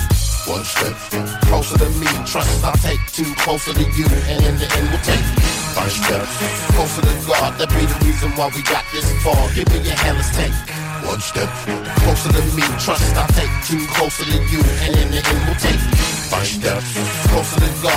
one 0.49 0.65
step 0.65 0.97
closer 1.47 1.79
to 1.79 1.89
me. 2.01 2.09
Trust 2.25 2.65
I'll 2.65 2.73
take 2.81 3.01
two 3.13 3.29
closer 3.45 3.73
to 3.73 3.85
you, 3.97 4.09
and 4.33 4.39
in 4.45 4.55
the 4.59 4.67
end, 4.67 4.89
we'll 4.89 5.05
take 5.05 5.25
five 5.77 5.93
steps 5.93 6.33
closer 6.73 7.03
to 7.03 7.15
God. 7.29 7.57
That 7.61 7.69
be 7.71 7.85
the 7.85 7.99
reason 8.05 8.33
why 8.37 8.49
we 8.55 8.63
got 8.65 8.85
this 8.93 9.07
far. 9.23 9.37
Give 9.55 9.69
me 9.69 9.85
your 9.85 9.97
hand, 10.01 10.17
let's 10.17 10.33
take 10.35 10.53
one 11.05 11.21
step 11.21 11.49
closer 12.03 12.33
to 12.33 12.43
me. 12.57 12.65
Trust 12.81 13.15
I'll 13.15 13.29
take 13.37 13.53
two 13.69 13.85
closer 13.95 14.25
to 14.25 14.39
you, 14.51 14.61
and 14.89 14.93
in 14.97 15.09
the 15.13 15.21
end, 15.21 15.32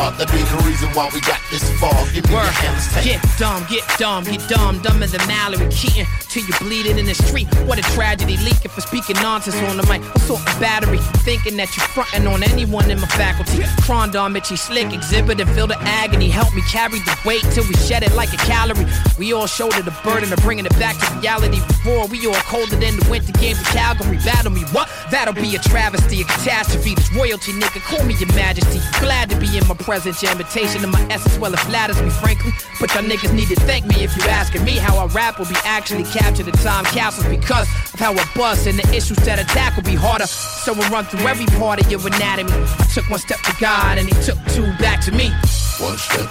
closer. 0.05 0.25
That 0.25 0.31
be 0.31 0.41
the 0.43 0.63
reason 0.67 0.89
why 0.93 1.09
we 1.13 1.21
got 1.21 1.39
this 1.49 1.63
far. 1.79 1.93
Give 2.13 2.25
me 2.25 2.31
your 2.31 2.41
hand, 2.41 2.77
take 2.93 3.05
Get 3.05 3.21
dumb, 3.37 3.65
get 3.69 3.83
dumb, 3.97 4.23
get 4.23 4.41
dumb, 4.49 4.79
dumber 4.81 5.07
than 5.07 5.25
Mallory 5.27 5.67
Keaton. 5.69 6.05
Till 6.29 6.43
you 6.43 6.53
bleeding 6.59 6.97
in 6.97 7.05
the 7.05 7.15
street. 7.15 7.47
What 7.65 7.79
a 7.79 7.85
tragedy. 7.95 8.37
Leaking 8.37 8.71
for 8.71 8.81
speaking 8.81 9.15
nonsense 9.21 9.55
on 9.69 9.77
the 9.77 9.83
mic. 9.87 10.01
What 10.03 10.21
sort 10.21 10.41
of 10.41 10.59
battery? 10.59 10.99
Thinking 11.23 11.55
that 11.57 11.71
you 11.75 11.81
frontin' 11.95 12.27
on 12.27 12.43
anyone 12.43 12.91
in 12.91 12.99
my 12.99 13.07
faculty. 13.07 13.63
Crondom, 13.87 14.35
itchy, 14.35 14.55
slick, 14.55 14.93
exhibit 14.93 15.39
and 15.39 15.49
feel 15.51 15.67
the 15.67 15.79
agony. 15.79 16.29
Help 16.29 16.53
me 16.53 16.61
carry 16.69 16.99
the 16.99 17.15
weight 17.25 17.43
till 17.51 17.63
we 17.67 17.75
shed 17.75 18.03
it 18.03 18.13
like 18.13 18.33
a 18.33 18.37
calorie. 18.37 18.85
We 19.17 19.33
all 19.33 19.47
shoulder 19.47 19.81
the 19.81 19.95
burden 20.03 20.31
of 20.33 20.39
bringing 20.39 20.65
it 20.65 20.77
back 20.77 20.97
to 20.99 21.19
reality. 21.19 21.59
Before 21.67 22.07
we 22.07 22.25
all 22.27 22.41
colder 22.51 22.75
than 22.75 22.99
the 22.99 23.07
winter 23.09 23.31
games 23.39 23.59
of 23.59 23.67
Calgary. 23.67 24.17
Battle 24.17 24.51
me, 24.51 24.61
what? 24.71 24.89
That'll 25.11 25.33
be 25.33 25.55
a 25.55 25.59
travesty, 25.59 26.21
a 26.21 26.25
catastrophe. 26.25 26.95
This 26.95 27.13
royalty, 27.15 27.53
nigga, 27.53 27.79
call 27.87 28.03
me 28.05 28.15
your 28.15 28.33
majesty. 28.35 28.79
Glad 28.99 29.29
to 29.29 29.39
be 29.39 29.47
in 29.57 29.65
my 29.67 29.75
presence. 29.75 29.94
Your 29.95 30.11
invitation 30.29 30.81
to 30.81 30.87
my 30.87 31.01
essence, 31.09 31.39
well, 31.39 31.53
it 31.53 31.59
flatters 31.61 32.01
me, 32.01 32.09
frankly. 32.09 32.51
But 32.81 32.93
y'all 32.93 33.03
niggas 33.03 33.33
need 33.33 33.47
to 33.47 33.55
thank 33.55 33.85
me 33.85 34.03
if 34.03 34.11
you 34.17 34.23
asking 34.23 34.65
me 34.65 34.75
how 34.75 34.97
I 34.97 35.05
rap 35.15 35.39
will 35.39 35.45
be 35.45 35.55
actually 35.63 36.03
captured 36.03 36.49
in 36.49 36.53
time 36.55 36.83
capsules 36.83 37.25
because 37.27 37.65
of 37.93 37.99
how 37.99 38.11
I 38.11 38.27
bust 38.35 38.67
and 38.67 38.77
the 38.77 38.83
issues 38.93 39.15
that 39.23 39.39
attack 39.39 39.77
will 39.77 39.87
be 39.87 39.95
harder. 39.95 40.27
So 40.27 40.73
we'll 40.73 40.89
run 40.89 41.05
through 41.05 41.25
every 41.25 41.45
part 41.57 41.79
of 41.79 41.89
your 41.89 42.05
anatomy. 42.05 42.51
I 42.51 42.85
took 42.93 43.09
one 43.09 43.19
step 43.19 43.39
to 43.47 43.55
God 43.57 43.97
and 43.97 44.05
he 44.05 44.13
took 44.21 44.37
two 44.51 44.67
back 44.83 44.99
to 45.07 45.13
me. 45.13 45.31
One 45.79 45.97
step 45.97 46.27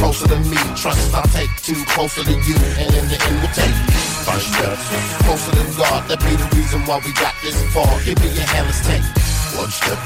closer 0.00 0.26
to 0.28 0.40
me. 0.48 0.56
Trust 0.74 1.14
I'll 1.14 1.22
take 1.36 1.52
two 1.60 1.84
closer 1.92 2.24
to 2.24 2.32
you, 2.32 2.56
and 2.80 2.88
in 2.96 3.04
the 3.12 3.18
end 3.20 3.36
we'll 3.44 3.52
take 3.52 3.76
five 4.24 4.40
steps 4.40 4.88
closer 5.28 5.52
to 5.52 5.64
God. 5.76 6.08
That 6.08 6.18
be 6.24 6.32
the 6.32 6.48
reason 6.56 6.80
why 6.88 6.96
we 7.04 7.12
got 7.12 7.34
this 7.44 7.60
far. 7.76 7.92
Give 8.08 8.18
me 8.24 8.32
your 8.32 8.48
hand, 8.48 8.66
let's 8.66 8.80
take 8.88 9.21
one 9.56 9.70
step 9.70 9.98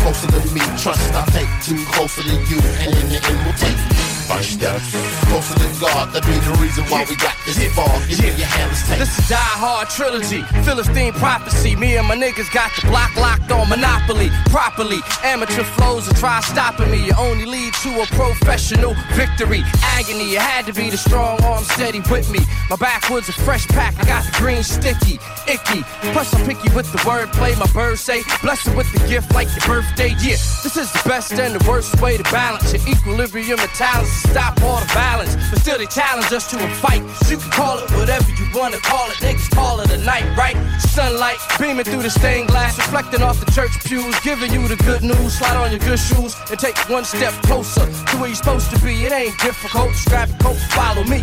closer 0.00 0.26
to 0.28 0.54
me. 0.54 0.60
Trust 0.78 1.12
I'll 1.14 1.26
take 1.26 1.48
two 1.62 1.84
closer 1.92 2.22
to 2.22 2.36
you, 2.50 2.60
and 2.80 2.94
in 2.94 3.08
the 3.08 3.20
end 3.22 3.38
we'll 3.44 3.54
take 3.54 4.09
steps 4.38 4.94
closer 5.26 5.54
to 5.58 5.68
God. 5.80 6.14
That 6.14 6.22
be 6.22 6.38
the 6.46 6.54
reason 6.62 6.84
why 6.86 7.04
we 7.08 7.16
got 7.16 7.34
this 7.44 7.58
far. 7.74 7.90
Give 8.06 8.20
me 8.22 8.30
your 8.38 8.46
hand. 8.46 8.70
This 8.70 9.18
is 9.18 9.28
Die 9.28 9.36
Hard 9.58 9.90
trilogy, 9.90 10.42
Philistine 10.62 11.12
prophecy. 11.12 11.74
Me 11.74 11.96
and 11.96 12.06
my 12.06 12.14
niggas 12.14 12.52
got 12.54 12.70
the 12.78 12.86
block 12.86 13.14
locked 13.16 13.50
on 13.50 13.68
Monopoly 13.68 14.30
properly. 14.46 15.02
Amateur 15.24 15.64
flows 15.64 16.06
and 16.06 16.16
try 16.16 16.40
stopping 16.40 16.90
me. 16.90 17.06
You 17.06 17.14
only 17.18 17.44
lead 17.44 17.74
to 17.82 17.90
a 18.02 18.06
professional 18.14 18.94
victory. 19.18 19.62
Agony, 19.98 20.38
it 20.38 20.42
had 20.42 20.66
to 20.66 20.72
be 20.72 20.90
the 20.90 20.96
strong 20.96 21.42
arm 21.42 21.64
steady 21.64 22.00
with 22.10 22.30
me. 22.30 22.40
My 22.70 22.76
backwoods 22.76 23.28
a 23.28 23.32
fresh 23.32 23.66
pack. 23.68 23.98
I 23.98 24.04
got 24.04 24.24
the 24.24 24.32
green 24.38 24.62
sticky, 24.62 25.18
icky. 25.50 25.82
Plus 26.14 26.32
I'm 26.34 26.46
picky 26.46 26.70
with 26.74 26.90
the 26.92 26.98
wordplay. 27.02 27.58
My 27.58 27.66
birds 27.72 28.00
say, 28.00 28.22
blessed 28.42 28.74
with 28.76 28.90
the 28.92 29.02
gift 29.08 29.34
like 29.34 29.48
your 29.58 29.66
birthday. 29.66 30.14
Yeah, 30.22 30.38
this 30.62 30.76
is 30.76 30.92
the 30.92 31.02
best 31.08 31.32
and 31.32 31.58
the 31.58 31.62
worst 31.68 32.00
way 32.00 32.16
to 32.16 32.22
balance 32.24 32.72
your 32.72 32.86
equilibrium 32.88 33.58
and 33.58 33.70
talents 33.70 34.19
stop 34.20 34.60
all 34.62 34.80
the 34.80 34.86
violence. 34.92 35.36
But 35.50 35.60
still 35.60 35.78
they 35.78 35.86
challenge 35.86 36.32
us 36.32 36.48
to 36.50 36.56
a 36.56 36.68
fight. 36.82 37.02
You 37.30 37.38
can 37.38 37.50
call 37.50 37.78
it 37.78 37.90
whatever 37.92 38.28
you 38.30 38.46
wanna 38.54 38.78
call 38.78 39.08
it. 39.10 39.16
Niggas 39.24 39.50
call 39.50 39.80
it 39.80 39.90
a 39.90 39.98
night, 39.98 40.26
right? 40.36 40.56
Sunlight 40.80 41.38
beaming 41.58 41.84
through 41.84 42.02
the 42.02 42.10
stained 42.10 42.48
glass, 42.48 42.76
reflecting 42.76 43.22
off 43.22 43.38
the 43.44 43.50
church 43.52 43.72
pews, 43.84 44.18
giving 44.20 44.52
you 44.52 44.66
the 44.68 44.76
good 44.76 45.02
news. 45.02 45.38
Slide 45.38 45.56
on 45.56 45.70
your 45.70 45.80
good 45.80 45.98
shoes 45.98 46.36
and 46.50 46.58
take 46.58 46.76
one 46.88 47.04
step 47.04 47.32
closer 47.44 47.86
to 47.86 48.16
where 48.18 48.28
you're 48.28 48.36
supposed 48.36 48.70
to 48.70 48.78
be. 48.84 49.04
It 49.04 49.12
ain't 49.12 49.38
difficult. 49.40 49.90
Just 49.92 50.08
grab 50.08 50.28
your 50.28 50.38
coat, 50.38 50.58
follow 50.70 51.04
me. 51.04 51.22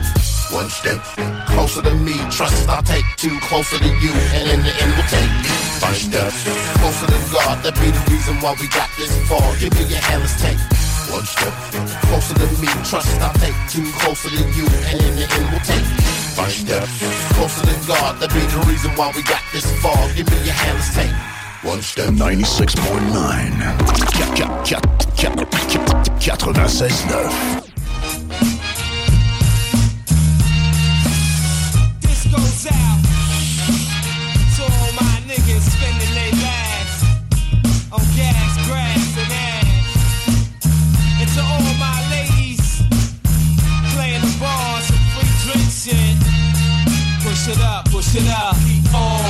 One 0.51 0.69
step 0.69 1.03
closer 1.47 1.81
to 1.81 1.93
me. 1.95 2.15
Trust 2.31 2.67
I'll 2.69 2.81
take 2.81 3.05
two 3.17 3.37
closer 3.41 3.77
to 3.77 3.85
you, 3.85 4.13
and 4.35 4.49
in 4.49 4.63
the 4.63 4.73
end 4.81 4.91
we'll 4.95 5.11
take 5.11 5.31
five 5.79 5.97
steps 5.97 6.43
closer 6.79 7.07
to 7.07 7.19
God. 7.33 7.63
That 7.63 7.75
be 7.75 7.91
the 7.91 8.03
reason 8.11 8.35
why 8.41 8.55
we 8.59 8.67
got 8.69 8.89
this 8.97 9.11
far. 9.27 9.55
Give 9.57 9.73
me 9.73 9.83
your 9.85 9.99
hand, 9.99 10.21
let's 10.21 10.41
take 10.41 10.86
one 11.11 11.25
step 11.25 11.53
closer 12.07 12.33
to 12.35 12.47
me. 12.61 12.67
Trust 12.83 13.19
I'll 13.21 13.33
take 13.39 13.55
two 13.69 13.85
closer 13.99 14.29
to 14.29 14.35
you, 14.35 14.65
and 14.89 15.01
in 15.01 15.15
the 15.15 15.25
end 15.27 15.47
we'll 15.51 15.59
take 15.61 15.85
five 16.35 16.51
steps 16.51 16.91
closer 17.33 17.65
to 17.65 17.87
God. 17.87 18.19
That 18.19 18.29
be 18.33 18.39
the 18.39 18.59
reason 18.67 18.91
why 18.95 19.11
we 19.15 19.23
got 19.23 19.41
this 19.51 19.65
far. 19.81 19.97
Give 20.15 20.29
me 20.29 20.37
your 20.45 20.53
hand, 20.53 20.77
let's 20.77 20.93
take 20.95 21.11
Once 21.63 21.93
them 21.95 22.15
96.9. 22.15 22.97
96.9. 26.17 27.66
up, 48.29 48.55
push 48.55 48.65
keep 48.65 48.93
on. 48.93 49.21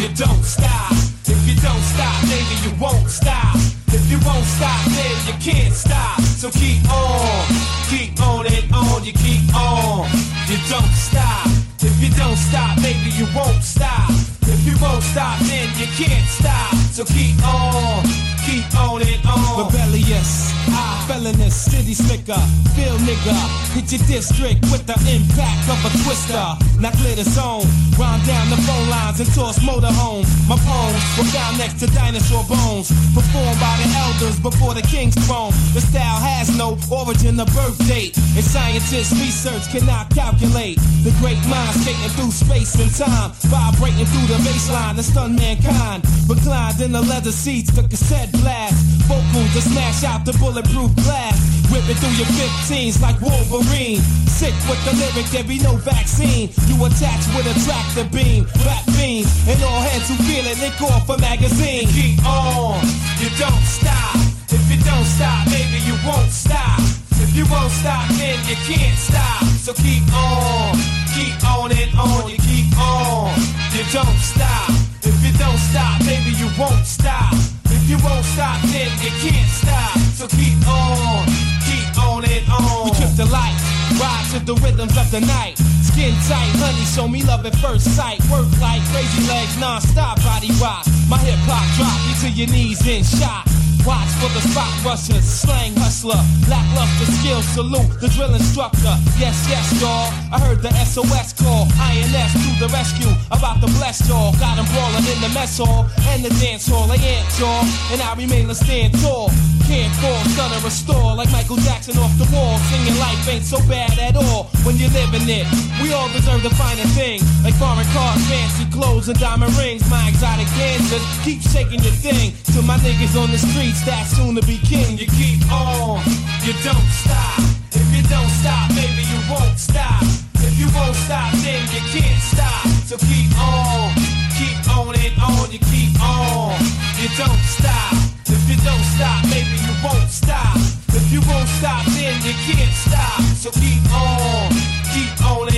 You 0.00 0.08
don't 0.14 0.44
stop. 0.44 0.92
If 1.26 1.40
you 1.46 1.54
don't 1.60 1.82
stop, 1.82 2.22
maybe 2.24 2.54
you 2.64 2.72
won't 2.80 3.08
stop. 3.08 3.56
If 3.88 4.10
you 4.10 4.18
won't 4.24 4.44
stop, 4.44 4.84
then 4.86 5.16
you 5.26 5.34
can't 5.40 5.74
stop. 5.74 6.20
So 6.20 6.50
keep 6.50 6.84
on, 6.90 7.46
keep 7.88 8.20
on 8.20 8.46
and 8.46 8.72
on. 8.74 9.04
You 9.04 9.12
keep 9.12 9.54
on. 9.54 10.08
You 10.48 10.58
don't 10.68 10.94
stop. 10.94 11.46
If 11.80 12.02
you 12.02 12.10
don't 12.16 12.36
stop, 12.36 12.76
baby, 12.82 13.10
you 13.16 13.26
won't 13.34 13.62
stop. 13.62 14.35
If 14.48 14.64
you 14.64 14.76
won't 14.80 15.02
stop, 15.02 15.38
then 15.40 15.68
you 15.74 15.86
can't 15.98 16.28
stop. 16.28 16.74
So 16.94 17.04
keep 17.04 17.34
on, 17.42 18.04
keep 18.46 18.66
on 18.78 19.02
and 19.02 19.20
on. 19.26 19.66
Rebellious, 19.66 20.54
ah, 20.70 21.04
felonious, 21.08 21.54
city 21.54 21.94
slicker, 21.94 22.38
feel 22.78 22.94
nigga. 23.02 23.34
Hit 23.74 23.90
your 23.90 24.06
district 24.06 24.62
with 24.70 24.86
the 24.86 24.96
impact 25.10 25.66
of 25.68 25.82
a 25.82 25.90
twister. 26.06 26.46
Now 26.78 26.94
clear 27.02 27.16
the 27.16 27.26
zone, 27.26 27.66
round 27.98 28.24
down 28.24 28.48
the 28.48 28.56
phone 28.62 28.88
lines 28.88 29.18
and 29.20 29.28
toss 29.34 29.58
motorhomes. 29.58 30.30
My 30.48 30.56
poems 30.62 31.04
were 31.18 31.28
found 31.34 31.58
next 31.58 31.82
to 31.82 31.86
dinosaur 31.90 32.46
bones, 32.46 32.88
performed 33.18 33.58
by 33.58 33.74
the 33.82 33.88
elders 33.98 34.38
before 34.38 34.72
the 34.72 34.86
king's 34.86 35.18
throne. 35.26 35.50
The 35.74 35.82
style 35.82 36.22
has 36.22 36.54
no 36.56 36.78
origin 36.86 37.34
or 37.40 37.50
birth 37.50 37.76
date, 37.90 38.16
and 38.38 38.44
scientists' 38.44 39.12
research 39.18 39.68
cannot 39.74 40.08
calculate 40.14 40.78
the 41.02 41.10
great 41.20 41.40
mind 41.50 41.74
skating 41.82 42.14
through 42.16 42.30
space 42.30 42.78
and 42.78 42.92
time, 42.94 43.32
vibrating 43.52 44.06
through 44.06 44.28
the 44.32 44.35
baseline 44.38 44.96
to 44.96 45.02
stun 45.02 45.36
mankind. 45.36 46.04
Reclined 46.28 46.80
in 46.80 46.92
the 46.92 47.02
leather 47.02 47.32
seats, 47.32 47.70
the 47.70 47.82
cassette 47.82 48.32
blast, 48.42 48.74
vocals 49.06 49.52
to 49.54 49.62
smash 49.62 50.04
out 50.04 50.24
the 50.24 50.32
bulletproof 50.38 50.94
glass. 51.04 51.38
Ripping 51.70 51.96
through 51.96 52.16
your 52.18 52.30
15s 52.38 53.00
like 53.00 53.20
Wolverine. 53.20 54.00
Sick 54.26 54.54
with 54.68 54.82
the 54.84 54.92
lyric, 55.00 55.26
there 55.30 55.44
be 55.44 55.58
no 55.58 55.76
vaccine. 55.76 56.50
You 56.68 56.76
attached 56.84 57.28
with 57.34 57.46
a 57.48 57.56
tractor 57.64 58.04
beam, 58.12 58.44
rap 58.66 58.84
beams, 58.98 59.30
and 59.48 59.62
all 59.62 59.80
heads 59.80 60.08
who 60.08 60.16
feel 60.28 60.44
it 60.44 60.58
lick 60.60 60.80
off 60.82 61.08
a 61.08 61.18
magazine. 61.18 61.88
Keep 61.88 62.24
on, 62.26 62.84
you 63.18 63.30
don't 63.38 63.64
stop. 63.64 64.16
If 64.52 64.62
you 64.70 64.78
don't 64.84 65.06
stop, 65.06 65.46
maybe 65.48 65.82
you 65.86 65.96
won't 66.06 66.30
stop. 66.30 66.80
If 67.18 67.34
you 67.34 67.46
won't 67.50 67.72
stop, 67.72 68.08
then 68.20 68.38
you 68.46 68.56
can't 68.66 68.98
stop. 68.98 69.42
So 69.64 69.72
keep 69.72 70.04
on, 70.12 70.76
keep 71.16 71.38
on 71.44 71.72
and 71.72 71.92
on, 71.98 72.30
you 72.30 72.36
keep 72.38 72.78
on. 72.78 73.65
Don't 73.92 74.18
stop. 74.18 74.68
If 75.02 75.14
you 75.24 75.32
don't 75.38 75.56
stop, 75.56 76.00
baby, 76.00 76.30
you 76.36 76.50
won't 76.58 76.84
stop. 76.84 77.32
If 77.66 77.88
you 77.88 77.96
won't 78.04 78.24
stop, 78.24 78.60
then 78.68 78.90
you 79.00 79.10
can't 79.22 79.48
stop. 79.48 79.96
So 80.12 80.26
keep 80.26 80.58
on, 80.68 81.24
keep 81.64 81.96
on 81.96 82.24
and 82.24 82.44
on. 82.50 82.84
We 82.84 82.90
trip 82.98 83.14
the 83.16 83.26
light, 83.26 83.56
ride 83.96 84.26
to 84.32 84.44
the 84.44 84.54
rhythms 84.60 84.98
of 84.98 85.10
the 85.10 85.20
night. 85.20 85.56
Skin 85.82 86.12
tight, 86.28 86.52
honey, 86.60 86.84
show 86.84 87.08
me 87.08 87.22
love 87.22 87.46
at 87.46 87.56
first 87.56 87.94
sight. 87.96 88.20
Work 88.28 88.50
like 88.60 88.82
crazy 88.92 89.26
legs, 89.28 89.56
non-stop 89.58 90.20
body 90.20 90.50
rock. 90.60 90.84
My 91.08 91.16
hip 91.18 91.38
hop 91.46 91.64
drop 91.78 91.96
you 92.04 92.14
to 92.26 92.36
your 92.36 92.48
knees 92.48 92.84
in 92.86 93.04
shock. 93.04 93.46
Watch 93.86 94.10
for 94.18 94.26
the 94.34 94.42
spot 94.42 94.74
rushers, 94.84 95.22
slang 95.22 95.70
hustler, 95.76 96.18
lackluster 96.50 97.06
skill 97.22 97.40
salute 97.54 97.86
the 98.00 98.08
drill 98.08 98.34
instructor. 98.34 98.98
Yes, 99.14 99.38
yes, 99.46 99.62
y'all. 99.80 100.10
I 100.34 100.42
heard 100.42 100.60
the 100.60 100.74
SOS 100.82 101.32
call. 101.38 101.70
INS 101.78 102.32
to 102.34 102.50
the 102.58 102.68
rescue, 102.74 103.14
about 103.30 103.62
to 103.62 103.70
bless 103.78 104.02
y'all. 104.08 104.34
Got 104.42 104.58
'em 104.58 104.66
brawling 104.74 105.06
in 105.06 105.20
the 105.22 105.30
mess 105.30 105.58
hall 105.58 105.86
and 106.10 106.24
the 106.24 106.30
dance 106.42 106.66
hall. 106.66 106.88
They 106.88 106.98
ain't 106.98 107.30
y'all, 107.38 107.62
and 107.92 108.02
I 108.02 108.14
remain 108.14 108.48
to 108.48 108.56
stand 108.56 108.92
tall. 109.00 109.30
Can't 109.68 109.92
fall, 110.02 110.22
gonna 110.36 110.60
restore 110.62 111.14
like 111.14 111.30
Michael 111.30 111.56
Jackson 111.56 111.98
off 111.98 112.14
the 112.18 112.28
wall. 112.34 112.58
Singing 112.70 112.98
life 112.98 113.28
ain't 113.28 113.44
so 113.44 113.58
bad 113.66 113.98
at 113.98 114.14
all 114.14 114.50
when 114.62 114.76
you're 114.78 114.94
living 114.94 115.28
it. 115.28 115.46
We 115.82 115.92
all 115.92 116.08
deserve 116.10 116.42
the 116.42 116.50
find 116.50 116.78
a 116.78 116.86
thing 116.98 117.18
like 117.42 117.54
foreign 117.54 117.86
cars, 117.90 118.22
fancy 118.26 118.66
clothes, 118.70 119.08
and 119.08 119.18
diamond 119.18 119.56
rings. 119.58 119.82
My 119.90 120.08
exotic 120.08 120.46
dancers 120.58 121.02
keep 121.24 121.42
shaking 121.42 121.82
your 121.82 121.96
thing 121.98 122.34
to 122.54 122.62
my 122.62 122.78
niggas 122.78 123.20
on 123.20 123.30
the 123.32 123.38
streets 123.38 123.75
that 123.84 124.06
soon 124.06 124.34
to 124.36 124.42
be 124.46 124.58
king. 124.58 124.96
You 124.96 125.06
keep 125.06 125.42
on, 125.52 126.00
you 126.46 126.54
don't 126.64 126.88
stop. 126.90 127.40
If 127.72 127.86
you 127.92 128.02
don't 128.08 128.30
stop, 128.40 128.70
baby, 128.72 129.04
you 129.04 129.20
won't 129.28 129.58
stop. 129.58 130.02
If 130.40 130.54
you 130.58 130.68
won't 130.72 130.96
stop, 130.96 131.32
then 131.44 131.62
you 131.74 131.82
can't 131.92 132.22
stop. 132.22 132.64
So 132.88 132.96
keep 132.96 133.32
on, 133.36 133.92
keep 134.38 134.56
on 134.70 134.94
and 134.96 135.14
on. 135.20 135.50
You 135.50 135.58
keep 135.58 135.98
on, 136.00 136.56
you 137.00 137.08
don't 137.18 137.42
stop. 137.44 137.92
If 138.26 138.42
you 138.48 138.56
don't 138.64 138.86
stop, 138.96 139.22
baby, 139.28 139.56
you 139.60 139.74
won't 139.82 140.10
stop. 140.10 140.56
If 140.94 141.12
you 141.12 141.20
won't 141.28 141.48
stop, 141.60 141.84
then 141.92 142.16
you 142.22 142.34
can't 142.46 142.72
stop. 142.72 143.20
So 143.36 143.50
keep 143.50 143.84
on, 143.92 144.52
keep 144.94 145.12
on. 145.24 145.55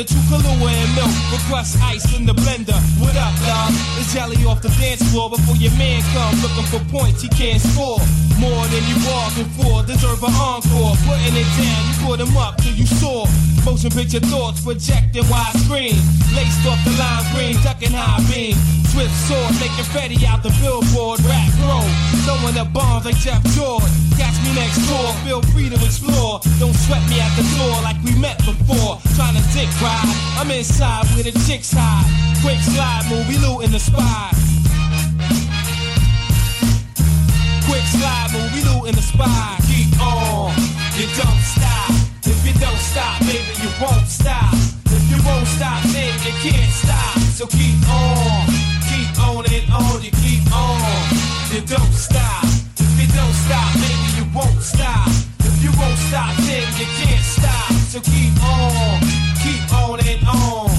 Bartender, 0.00 0.04
true 0.04 0.38
Kahlua 0.38 0.70
and 0.70 0.94
milk. 0.94 1.10
Request 1.32 1.78
ice 1.82 2.16
in 2.16 2.26
the 2.26 2.32
blender. 2.32 2.78
What 3.00 3.16
up, 3.16 3.34
love? 3.46 3.74
It's 3.98 4.12
jelly 4.12 4.36
off 4.46 4.62
the 4.62 4.68
dance 4.80 5.02
floor 5.10 5.30
before 5.30 5.56
your 5.56 5.72
man 5.72 6.02
come 6.12 6.34
looking 6.42 6.66
for 6.66 6.80
points 6.90 7.22
he 7.22 7.28
can't 7.28 7.60
score. 7.60 7.98
More 8.38 8.64
than 8.68 8.82
you 8.88 8.96
bargained 9.04 9.52
for, 9.56 9.82
deserve 9.84 10.22
an 10.22 10.32
encore. 10.32 10.96
Putting 11.04 11.36
it 11.36 11.48
down, 11.56 11.80
you 11.88 11.94
put 12.06 12.20
him 12.20 12.36
up 12.36 12.56
till 12.58 12.74
you 12.74 12.86
soar. 12.86 13.26
Motion 13.64 13.90
picture 13.90 14.20
thoughts 14.20 14.64
projecting 14.64 15.24
widescreen. 15.24 15.96
Laced 16.34 16.64
off 16.66 16.80
the 16.84 16.92
lime 16.96 17.24
green, 17.34 17.56
ducking 17.62 17.92
high 17.92 18.22
beam. 18.32 18.56
Swift 18.90 19.14
sword, 19.28 19.54
making 19.60 19.86
Fetty 19.94 20.18
out 20.26 20.42
the 20.42 20.50
billboard. 20.58 21.20
Rap 21.22 21.46
bro, 21.62 21.84
throwing 22.24 22.56
up 22.56 22.72
bombs 22.72 23.04
like 23.04 23.16
Jeff 23.16 23.42
George. 23.54 23.86
Catch 24.18 24.36
me 24.42 24.52
next 24.56 24.82
door, 24.88 25.14
feel 25.22 25.42
free 25.52 25.68
to 25.68 25.78
explore. 25.78 26.40
Don't 26.58 26.74
sweat 26.74 27.04
me 27.08 27.20
at 27.20 27.30
the 27.36 27.44
door 27.54 27.76
like 27.86 27.96
we 28.02 28.18
met 28.18 28.38
before. 28.42 28.98
Trying 29.14 29.36
to 29.36 29.44
dick 29.54 29.70
ride, 29.90 30.38
I'm 30.38 30.50
inside 30.50 31.06
where 31.14 31.24
the 31.24 31.34
chicks 31.46 31.72
hide. 31.72 32.06
Quick 32.42 32.60
slide 32.60 33.04
move, 33.10 33.26
we 33.28 33.36
looting 33.38 33.72
the 33.72 33.80
spot. 33.80 34.34
Quick 37.66 37.86
slide 37.86 38.30
move, 38.32 38.50
we 38.54 38.60
looting 38.64 38.96
the 38.96 39.02
spot. 39.02 39.60
Keep 39.68 40.00
on, 40.00 40.54
you 40.96 41.06
don't 41.18 41.42
stop. 41.42 41.90
If 42.24 42.38
you 42.46 42.54
don't 42.60 42.80
stop, 42.80 43.20
baby, 43.20 43.52
you 43.62 43.70
won't 43.80 44.06
stop. 44.06 44.54
If 44.86 45.04
you 45.10 45.18
won't 45.24 45.46
stop, 45.46 45.82
then 45.92 46.14
you 46.26 46.34
can't 46.44 46.72
stop. 46.72 47.18
So 47.36 47.46
keep 47.46 47.78
on, 47.88 48.46
keep 48.88 49.12
on 49.20 49.44
and 49.46 49.66
on. 49.72 50.02
You 50.02 50.12
keep 50.22 50.44
on, 50.52 50.80
you 51.52 51.60
don't 51.66 51.94
stop. 51.94 52.44
If 52.78 52.90
you 53.00 53.08
don't 53.12 53.36
stop, 53.44 53.70
baby, 53.74 54.08
you 54.18 54.26
won't 54.34 54.62
stop. 54.62 55.08
If 55.40 55.62
you 55.62 55.70
won't 55.78 55.98
stop, 56.08 56.34
then 56.48 56.66
you 56.80 56.88
can't 57.00 57.24
stop. 57.24 57.72
So 57.92 58.00
keep 58.00 58.34
on, 58.42 59.29
on 59.90 59.98
and 59.98 60.28
on. 60.28 60.70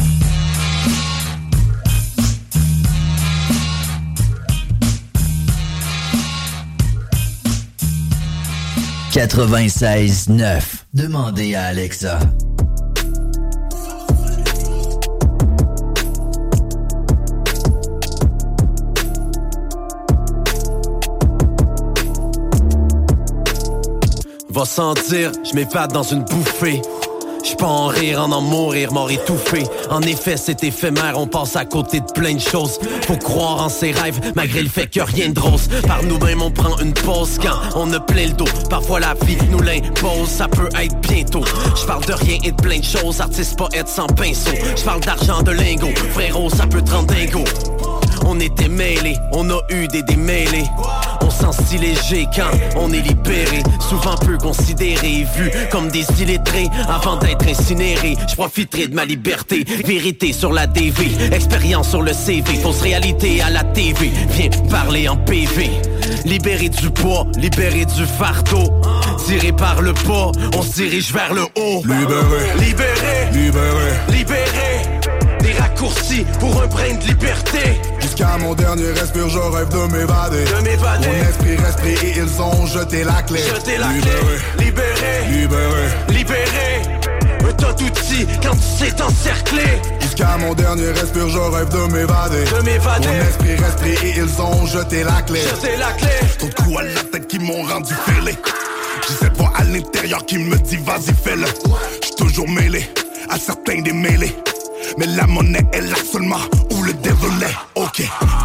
96.9. 9.11 10.61
Demandez 10.93 11.55
à 11.55 11.65
Alexa. 11.65 12.19
Va 24.49 24.65
sentir, 24.65 25.31
je 25.43 25.55
m'épate 25.55 25.91
dans 25.91 26.03
une 26.03 26.23
bouffée. 26.23 26.81
Je 27.43 27.55
pas 27.55 27.65
en 27.65 27.87
rire, 27.87 28.21
en 28.21 28.31
en 28.31 28.41
mourir, 28.41 28.91
mort 28.93 29.09
étouffé. 29.09 29.63
En 29.89 30.01
effet, 30.01 30.37
c'est 30.37 30.63
éphémère, 30.63 31.13
on 31.17 31.27
passe 31.27 31.55
à 31.55 31.65
côté 31.65 31.99
de 31.99 32.11
plein 32.11 32.35
de 32.35 32.39
choses. 32.39 32.79
Faut 33.07 33.17
croire 33.17 33.63
en 33.63 33.69
ses 33.69 33.91
rêves, 33.91 34.19
malgré 34.35 34.61
le 34.61 34.69
fait 34.69 34.87
que 34.87 35.01
rien 35.01 35.29
de 35.29 35.39
rose. 35.39 35.67
Par 35.87 36.03
nous-mêmes, 36.03 36.41
on 36.41 36.51
prend 36.51 36.77
une 36.79 36.93
pause 36.93 37.39
quand 37.41 37.57
on 37.75 37.91
a 37.93 37.99
plein 37.99 38.27
le 38.27 38.33
dos. 38.33 38.45
Parfois, 38.69 38.99
la 38.99 39.15
vie 39.25 39.37
nous 39.49 39.61
l'impose, 39.61 40.29
ça 40.29 40.47
peut 40.47 40.69
être 40.79 40.95
bientôt. 41.01 41.43
Je 41.79 41.85
parle 41.85 42.05
de 42.05 42.13
rien 42.13 42.37
et 42.43 42.51
de 42.51 42.61
plein 42.61 42.79
de 42.79 42.83
choses, 42.83 43.19
artiste, 43.19 43.57
poète 43.57 43.87
sans 43.87 44.07
pinceau. 44.07 44.51
Je 44.75 44.83
parle 44.83 45.01
d'argent, 45.01 45.41
de 45.41 45.51
lingots, 45.51 45.95
frérot, 46.11 46.49
ça 46.49 46.67
peut 46.67 46.81
te 46.81 46.91
rendre 46.91 47.13
dingo. 47.13 47.43
On 48.25 48.39
était 48.39 48.69
mêlés, 48.69 49.17
on 49.33 49.49
a 49.49 49.59
eu 49.69 49.87
des 49.87 50.03
démêlés. 50.03 50.65
Sent 51.31 51.63
si 51.65 51.77
léger 51.77 52.27
quand 52.35 52.51
on 52.75 52.91
est 52.91 53.01
libéré. 53.01 53.63
Souvent 53.79 54.15
peu 54.15 54.37
considéré, 54.37 55.25
vu 55.35 55.51
comme 55.71 55.89
des 55.89 56.05
illettrés. 56.21 56.67
Avant 56.87 57.17
d'être 57.17 57.47
incinéré, 57.47 58.15
je 58.29 58.35
profiterai 58.35 58.87
de 58.87 58.95
ma 58.95 59.05
liberté. 59.05 59.63
Vérité 59.85 60.33
sur 60.33 60.51
la 60.53 60.67
DV, 60.67 61.33
expérience 61.33 61.89
sur 61.89 62.01
le 62.01 62.13
CV 62.13 62.55
Fausse 62.55 62.81
réalité 62.81 63.41
à 63.41 63.49
la 63.49 63.63
TV, 63.63 64.11
viens 64.29 64.49
parler 64.69 65.07
en 65.07 65.17
PV 65.17 65.71
Libéré 66.25 66.69
du 66.69 66.89
poids, 66.89 67.25
libéré 67.37 67.85
du 67.85 68.05
fardeau. 68.05 68.81
Tiré 69.25 69.51
par 69.51 69.81
le 69.81 69.93
pas, 69.93 70.31
on 70.55 70.61
se 70.61 70.75
dirige 70.75 71.11
vers 71.13 71.33
le 71.33 71.43
haut. 71.43 71.81
Libéré, 71.83 72.53
Libéré, 72.59 73.31
libéré, 73.31 73.91
libéré 74.09 75.00
Des 75.41 75.53
raccourcis 75.53 76.25
pour 76.39 76.61
un 76.61 76.67
brin 76.67 76.93
de 76.95 77.07
liberté 77.07 77.81
Jusqu'à 77.99 78.37
mon 78.39 78.53
dernier 78.53 78.91
respire, 78.91 79.29
je 79.29 79.39
rêve 79.39 79.69
de 79.69 79.91
m'évader. 79.91 80.43
De 80.45 80.63
m'évader. 80.63 81.07
Mon 81.07 81.29
esprit 81.29 81.55
pris 81.77 82.07
et 82.07 82.13
ils 82.17 82.41
ont 82.41 82.65
jeté 82.67 83.03
la 83.03 83.21
clé. 83.23 83.39
Jeter 83.39 83.77
la 83.77 83.87
libéré, 83.87 84.15
clé, 84.57 84.65
libéré, 84.65 85.27
libéré. 85.29 85.87
libéré 86.09 87.47
Un 87.47 87.53
tas 87.53 87.73
d'outils 87.73 88.27
quand 88.43 88.55
tu 88.55 88.85
sais 88.85 88.91
t'encercler 88.91 89.81
Jusqu'à 90.01 90.37
mon 90.37 90.53
dernier 90.53 90.91
respire, 90.91 91.29
je 91.29 91.39
rêve 91.39 91.69
de 91.69 91.91
m'évader. 91.93 92.43
De 92.43 92.63
m'évader. 92.63 93.07
Mon 93.07 93.13
esprit 93.21 93.55
pris 93.77 94.07
et 94.07 94.13
ils 94.17 94.41
ont 94.41 94.65
jeté 94.65 95.03
la 95.03 95.21
clé. 95.21 95.39
Jeter 95.39 95.77
la 95.77 95.91
clé 95.93 96.09
Trop 96.37 96.47
de 96.49 96.53
coups 96.53 96.77
à 96.77 96.83
la 96.83 97.03
tête 97.11 97.27
qui 97.27 97.39
m'ont 97.39 97.63
rendu 97.63 97.93
fêlé. 97.93 98.37
J'ai 99.07 99.13
cette 99.15 99.37
voix 99.37 99.51
à 99.55 99.63
l'intérieur 99.63 100.25
qui 100.25 100.37
me 100.37 100.55
dit 100.57 100.77
vas-y 100.77 101.13
fais-le. 101.23 101.47
J'suis 102.01 102.15
toujours 102.15 102.49
mêlé 102.49 102.87
à 103.29 103.39
certains 103.39 103.81
des 103.81 103.93
mêlés. 103.93 104.35
Mais 104.97 105.05
la 105.05 105.25
monnaie 105.27 105.65
est 105.73 105.81
là 105.81 105.95
seulement 106.11 106.41
où 106.71 106.83
le 106.83 106.93
devil 106.93 107.43
est. 107.43 107.79
Ok, 107.79 108.03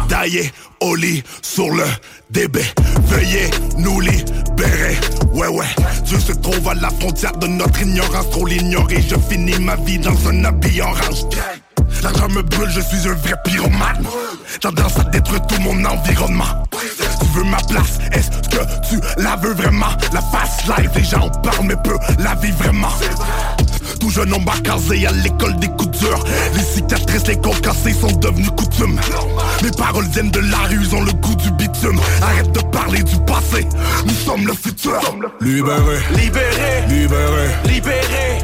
taillé 0.09 0.51
au 0.81 0.95
lit 0.95 1.23
sur 1.41 1.69
le 1.69 1.85
DB. 2.29 2.61
Veuillez 3.03 3.49
nous 3.77 3.99
libérer. 3.99 4.97
Ouais, 5.33 5.47
ouais. 5.47 5.65
Dieu 6.03 6.19
se 6.19 6.33
trouve 6.33 6.67
à 6.69 6.73
la 6.75 6.89
frontière 6.89 7.33
de 7.33 7.47
notre 7.47 7.81
ignorance. 7.81 8.29
Trop 8.31 8.45
l'ignorer. 8.45 9.03
Je 9.07 9.15
finis 9.29 9.59
ma 9.59 9.75
vie 9.75 9.99
dans 9.99 10.27
un 10.27 10.43
habit 10.45 10.81
orange. 10.81 11.25
L'argent 12.03 12.27
me 12.29 12.41
brûle, 12.41 12.69
je 12.69 12.81
suis 12.81 13.07
un 13.07 13.13
vrai 13.13 13.33
pyromane. 13.43 14.05
Tendance 14.61 14.99
à 14.99 15.03
détruire 15.05 15.45
tout 15.47 15.59
mon 15.61 15.83
environnement. 15.85 16.45
Tu 16.71 17.25
veux 17.33 17.43
ma 17.43 17.57
place, 17.57 17.99
est-ce 18.11 18.29
que 18.49 18.63
tu 18.89 18.99
la 19.17 19.35
veux 19.35 19.53
vraiment? 19.53 19.87
La 20.13 20.21
face 20.21 20.65
live, 20.77 20.91
les 20.95 21.03
gens 21.03 21.21
en 21.21 21.29
parlent 21.29 21.65
mais 21.65 21.75
peu 21.83 21.97
la 22.19 22.35
vie 22.35 22.51
vraiment. 22.51 22.89
Tout 23.99 24.09
jeune 24.09 24.33
homme 24.33 24.45
casé 24.63 25.07
à 25.07 25.11
l'école 25.11 25.57
des 25.57 25.67
coups 25.67 25.99
durs. 25.99 26.23
Les 26.55 26.63
cicatrices, 26.63 27.27
les 27.27 27.37
côtes 27.37 27.61
cassées 27.61 27.93
sont 27.93 28.11
devenues 28.11 28.49
coutumes. 28.51 28.99
Mes 29.63 29.71
paroles 29.71 30.07
viennent 30.07 30.31
de 30.31 30.39
la 30.39 30.57
rue, 30.69 30.79
ils 30.81 30.95
ont 30.95 31.01
le 31.01 31.13
goût 31.13 31.35
du 31.35 31.51
bitume. 31.51 31.99
Arrête 32.21 32.51
de 32.51 32.59
parler 32.59 33.03
du 33.03 33.15
passé, 33.25 33.67
nous 34.05 34.13
sommes 34.13 34.45
le 34.45 34.53
futur. 34.53 34.99
Libéré, 35.41 35.97
Libéré, 36.15 36.85
libéré. 36.89 37.47
libéré 37.65 38.37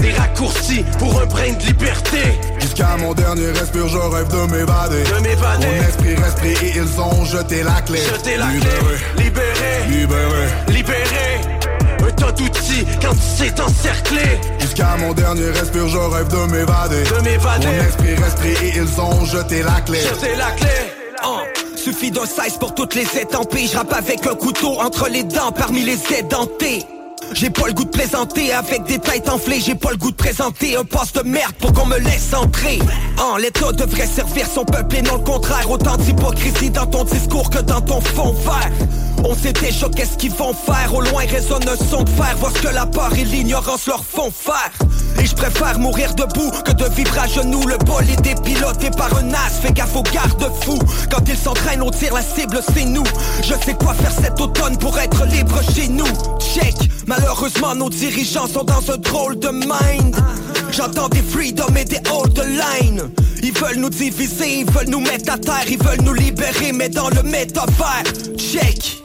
Des 0.00 0.12
raccourcis 0.12 0.84
pour 0.98 1.20
un 1.20 1.26
brin 1.26 1.52
de 1.52 1.66
liberté 1.66 2.38
Jusqu'à 2.60 2.96
mon 2.98 3.14
dernier 3.14 3.50
respire, 3.50 3.88
je 3.88 3.98
rêve 3.98 4.28
de 4.28 4.52
m'évader. 4.52 5.02
De 5.04 5.22
m'évader. 5.22 5.66
Mon 5.66 5.88
esprit 5.88 6.14
reste 6.16 6.44
et 6.44 6.72
ils 6.76 7.00
ont 7.00 7.24
jeté 7.24 7.62
la 7.62 7.80
clé. 7.82 8.00
La 8.38 8.50
libéré, 8.52 8.96
clé, 9.16 9.24
libéré, 9.24 9.88
libéré. 9.88 10.48
libéré 10.68 11.59
Un 12.06 12.10
tas 12.12 12.32
d'outils 12.32 12.86
quand 13.02 13.12
tu 13.12 13.44
sais 13.44 13.50
t'encercler 13.50 14.40
Jusqu'à 14.60 14.96
mon 14.98 15.12
dernier 15.12 15.50
respire, 15.50 15.88
je 15.88 15.98
rêve 15.98 16.28
de 16.28 16.52
m'évader. 16.52 17.02
De 17.04 17.24
m'évader. 17.24 17.66
Mon 17.66 17.84
esprit 17.84 18.14
pris 18.36 18.66
et 18.66 18.72
ils 18.76 19.00
ont 19.00 19.24
jeté 19.24 19.62
la 19.62 19.80
clé. 19.80 19.98
Jeter 20.00 20.36
la 20.36 20.50
clé 20.52 20.68
Oh, 21.26 21.40
suffit 21.76 22.10
d'un 22.10 22.24
16 22.24 22.56
pour 22.58 22.74
toutes 22.74 22.94
les 22.94 23.06
étampées. 23.18 23.66
Je 23.66 23.76
rappe 23.76 23.92
avec 23.92 24.26
un 24.26 24.34
couteau 24.34 24.80
entre 24.80 25.08
les 25.08 25.24
dents 25.24 25.52
parmi 25.52 25.82
les 25.82 25.98
édentés. 26.18 26.86
J'ai 27.32 27.50
pas 27.50 27.68
le 27.68 27.72
goût 27.72 27.84
de 27.84 27.90
plaisanter 27.90 28.52
avec 28.52 28.84
des 28.84 28.98
têtes 28.98 29.28
enflées. 29.28 29.60
J'ai 29.60 29.74
pas 29.74 29.90
le 29.90 29.96
goût 29.96 30.10
de 30.10 30.16
présenter 30.16 30.76
un 30.76 30.84
poste 30.84 31.16
de 31.16 31.28
merde 31.28 31.52
pour 31.60 31.72
qu'on 31.72 31.86
me 31.86 31.98
laisse 31.98 32.34
entrer. 32.34 32.78
En 33.18 33.36
l'état 33.36 33.72
devrait 33.72 34.06
servir 34.06 34.46
son 34.52 34.64
peuple 34.64 34.96
et 34.96 35.02
non 35.02 35.14
le 35.14 35.22
contraire. 35.22 35.70
Autant 35.70 35.96
d'hypocrisie 35.96 36.70
dans 36.70 36.86
ton 36.86 37.04
discours 37.04 37.48
que 37.50 37.60
dans 37.60 37.80
ton 37.80 38.00
fond 38.00 38.32
vert. 38.32 38.70
On 39.24 39.34
sait 39.34 39.52
déjà 39.52 39.88
qu'est-ce 39.88 40.16
qu'ils 40.16 40.32
vont 40.32 40.54
faire. 40.54 40.92
Au 40.92 41.00
loin 41.00 41.22
résonne 41.30 41.68
un 41.68 41.76
son 41.76 42.02
de 42.02 42.08
fer. 42.10 42.36
Vois 42.38 42.50
ce 42.50 42.62
que 42.62 42.74
la 42.74 42.86
peur 42.86 43.10
et 43.16 43.24
l'ignorance 43.24 43.86
leur 43.86 44.04
font 44.04 44.30
faire. 44.30 44.72
Et 45.20 45.26
je 45.26 45.34
préfère 45.34 45.78
mourir 45.78 46.14
debout 46.14 46.50
que 46.64 46.72
de 46.72 46.84
vivre 46.94 47.16
à 47.18 47.28
genoux. 47.28 47.66
Le 47.66 47.76
bolide 47.78 48.26
est 48.26 48.42
piloté 48.42 48.90
par 48.90 49.16
un 49.16 49.32
as. 49.32 49.60
Fais 49.62 49.72
gaffe 49.72 49.94
aux 49.94 50.02
garde-fous 50.02 50.80
Quand 51.10 51.28
ils 51.28 51.36
s'entraînent 51.36 51.82
on 51.82 51.90
tire 51.90 52.14
la 52.14 52.22
cible 52.22 52.60
c'est 52.74 52.84
nous. 52.84 53.04
Je 53.42 53.54
sais 53.64 53.74
quoi 53.74 53.94
faire 53.94 54.12
cet 54.12 54.40
automne 54.40 54.76
pour 54.78 54.98
être 54.98 55.24
libre 55.26 55.60
chez 55.74 55.88
nous. 55.88 56.06
Check 56.38 56.74
Malheureusement 57.10 57.74
nos 57.74 57.90
dirigeants 57.90 58.46
sont 58.46 58.62
dans 58.62 58.88
un 58.88 58.96
drôle 58.98 59.36
de 59.36 59.48
mind 59.48 60.14
J'entends 60.70 61.08
des 61.08 61.22
freedom 61.22 61.74
et 61.74 61.84
des 61.84 61.98
hold 62.08 62.32
the 62.34 62.46
line 62.46 63.10
Ils 63.42 63.52
veulent 63.52 63.78
nous 63.78 63.90
diviser, 63.90 64.60
ils 64.60 64.70
veulent 64.70 64.90
nous 64.90 65.00
mettre 65.00 65.32
à 65.32 65.38
terre 65.38 65.64
Ils 65.68 65.82
veulent 65.82 66.02
nous 66.02 66.14
libérer 66.14 66.70
mais 66.72 66.88
dans 66.88 67.10
le 67.10 67.24
métavers 67.24 68.04
Check 68.38 68.98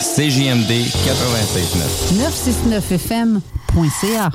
CJMD 0.00 0.72
96.9. 0.72 2.18
969fm.ca. 2.18 4.30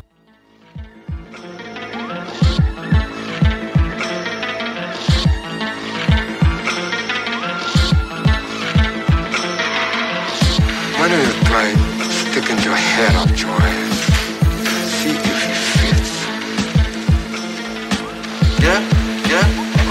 sticking 12.40 12.64
your 12.64 12.76
head 12.76 13.16
up, 13.16 13.28
Joy? 13.36 13.70
See 14.98 15.10
if 15.10 15.26
it 15.28 15.60
fits. 15.80 16.12
Yeah, 18.64 18.80
yeah, 19.28 19.46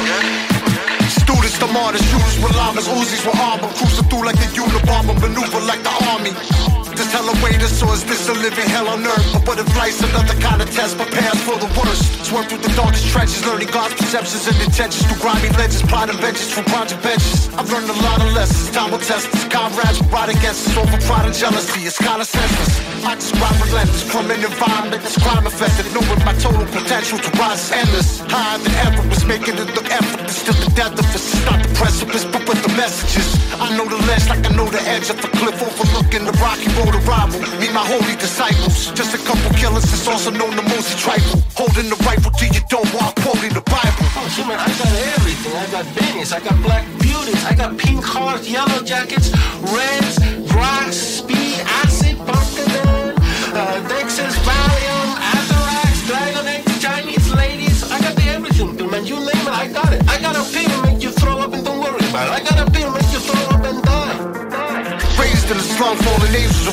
yeah. 0.09 1.09
Students, 1.09 1.59
the 1.59 1.66
martyrs, 1.66 2.03
shooters 2.09 2.39
with 2.43 2.57
llamas, 2.57 2.89
Uzis 2.89 3.27
with 3.27 3.39
armor, 3.39 3.69
cruising 3.77 4.05
through 4.09 4.25
like 4.25 4.37
the 4.37 4.47
Unabomber, 4.65 5.20
maneuver 5.20 5.61
like 5.66 5.83
the 5.83 5.93
army. 6.11 6.77
This 7.09 7.24
a 7.24 7.43
waiters, 7.43 7.72
so 7.72 7.89
is 7.97 8.05
this 8.05 8.28
a 8.28 8.35
living 8.35 8.68
hell 8.68 8.86
on 8.86 9.01
earth? 9.01 9.32
But 9.32 9.48
what 9.48 9.59
if 9.59 9.64
life's 9.80 10.05
another 10.05 10.36
kind 10.44 10.60
of 10.60 10.68
test, 10.76 10.93
prepares 10.98 11.40
for 11.40 11.56
the 11.56 11.64
worst. 11.72 12.05
Swerve 12.28 12.44
through 12.52 12.60
the 12.60 12.68
darkest 12.76 13.09
trenches, 13.09 13.40
learning 13.48 13.72
God's 13.72 13.94
perceptions 13.94 14.44
and 14.44 14.60
intentions 14.60 15.09
through 15.09 15.16
grimy 15.16 15.48
legends, 15.56 15.80
plotting 15.89 16.20
benches 16.20 16.52
from 16.52 16.68
project 16.68 17.01
benches. 17.02 17.48
I've 17.56 17.72
learned 17.72 17.89
a 17.89 17.97
lot 18.05 18.20
of 18.20 18.28
lessons, 18.36 18.68
time 18.76 18.93
will 18.93 19.01
test 19.01 19.32
us. 19.32 19.48
Comrades 19.48 20.05
will 20.05 20.12
ride 20.12 20.28
against 20.28 20.68
us 20.68 20.76
over 20.76 21.01
pride 21.09 21.24
and 21.24 21.32
jealousy. 21.32 21.89
It's 21.89 21.97
kinda 21.97 22.28
senseless. 22.28 22.76
I 23.01 23.14
describe 23.14 23.56
relentless 23.56 24.02
from 24.05 24.28
an 24.30 24.44
environment 24.44 25.01
that's 25.01 25.16
crime 25.16 25.47
infested, 25.48 25.89
knowing 25.97 26.20
my 26.28 26.36
total 26.36 26.68
potential 26.68 27.16
to 27.16 27.30
rise 27.40 27.64
is 27.64 27.72
endless. 27.72 28.20
Higher 28.28 28.59
than 28.60 28.74
ever 28.85 29.01
was 29.09 29.24
making 29.24 29.56
it 29.56 29.72
look 29.72 29.89
effortless. 29.89 30.44
Still 30.44 30.60
the 30.60 30.70
death 30.76 30.93
of 30.93 31.09
us, 31.16 31.24
it's 31.32 31.44
not 31.48 31.56
the 31.64 31.72
precipice, 31.72 32.24
but 32.28 32.44
with 32.44 32.60
the 32.60 32.72
messages. 32.76 33.32
I 33.56 33.74
know 33.76 33.89
the 33.89 33.97
ledge 34.05 34.28
like 34.28 34.44
I 34.44 34.52
know 34.52 34.68
the 34.68 34.82
edge 34.85 35.09
of 35.09 35.16
the 35.24 35.28
cliff, 35.28 35.56
overlooking 35.56 36.24
the 36.28 36.36
rocky 36.44 36.68
road 36.76 36.98
of 36.99 37.09
rival. 37.09 37.41
Me, 37.61 37.70
my 37.73 37.85
holy 37.87 38.16
disciples, 38.16 38.91
just 38.93 39.15
a 39.15 39.19
couple 39.19 39.51
killers. 39.57 39.85
It's 39.85 40.07
also 40.07 40.31
known 40.31 40.55
the 40.57 40.62
most 40.62 40.99
tribal. 40.99 41.43
Holding 41.55 41.89
the 41.89 41.99
rifle 42.05 42.31
till 42.33 42.53
you 42.53 42.61
don't 42.69 42.89
walk, 42.95 43.15
quoting 43.23 43.55
the 43.55 43.62
Bible. 43.62 44.07
Oh, 44.19 44.45
man, 44.47 44.59
I 44.59 44.69
got 44.79 44.93
everything. 45.16 45.55
I 45.55 45.66
got 45.70 45.87
Benny's, 45.95 46.33
I 46.33 46.41
got 46.41 46.61
black 46.62 46.85
beauties, 46.99 47.45
I 47.45 47.55
got 47.55 47.77
pink 47.79 48.05
hearts, 48.05 48.49
yellow 48.49 48.83
jackets, 48.83 49.31
reds, 49.75 50.19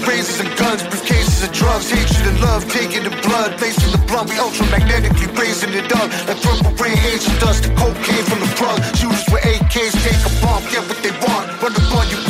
razors 0.08 0.40
and 0.40 0.52
guns, 0.58 0.82
briefcases 0.84 1.44
of 1.44 1.52
drugs, 1.52 1.90
hatred 1.90 2.28
and 2.28 2.40
love, 2.42 2.68
taking 2.70 3.04
the 3.04 3.14
blood, 3.26 3.60
lacing 3.62 3.92
the 3.92 4.02
blunt, 4.08 4.30
we 4.30 4.36
ultramagnetically 4.36 5.30
raising 5.38 5.74
it 5.74 5.92
up, 5.92 6.10
like 6.28 6.42
purple 6.42 6.72
rain 6.82 6.98
angel 6.98 7.34
dust, 7.40 7.64
the 7.64 7.70
cocaine 7.76 8.26
from 8.26 8.40
the 8.40 8.52
plug, 8.56 8.80
shooters 8.96 9.26
with 9.32 9.44
AKs, 9.44 9.94
take 10.04 10.22
a 10.26 10.32
bump, 10.42 10.64
get 10.70 10.84
what 10.88 11.00
they 11.04 11.14
want, 11.26 11.46
run 11.62 11.74
the 11.74 11.84
blood, 11.90 12.08
you 12.12 12.25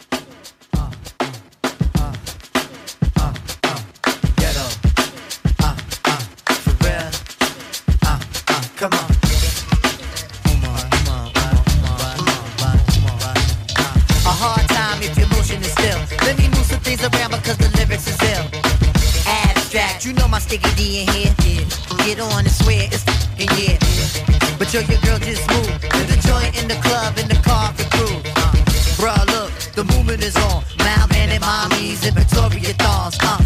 Yo, 24.76 24.82
your 24.92 25.00
girl 25.08 25.20
just 25.20 25.40
move 25.56 25.72
to 25.88 26.04
the 26.04 26.20
joint 26.28 26.52
in 26.60 26.68
the 26.68 26.76
club 26.84 27.18
in 27.18 27.30
the 27.30 27.40
car 27.48 27.72
for 27.72 27.88
crew. 27.96 28.20
Uh, 28.36 28.52
bruh, 29.00 29.24
look, 29.32 29.48
the 29.72 29.86
movement 29.96 30.22
is 30.22 30.36
on. 30.36 30.68
Malvan 30.84 31.32
and 31.32 31.42
mommies 31.42 32.04
and 32.04 32.12
Victoria 32.12 32.74
dolls. 32.76 33.16
Uh, 33.24 33.40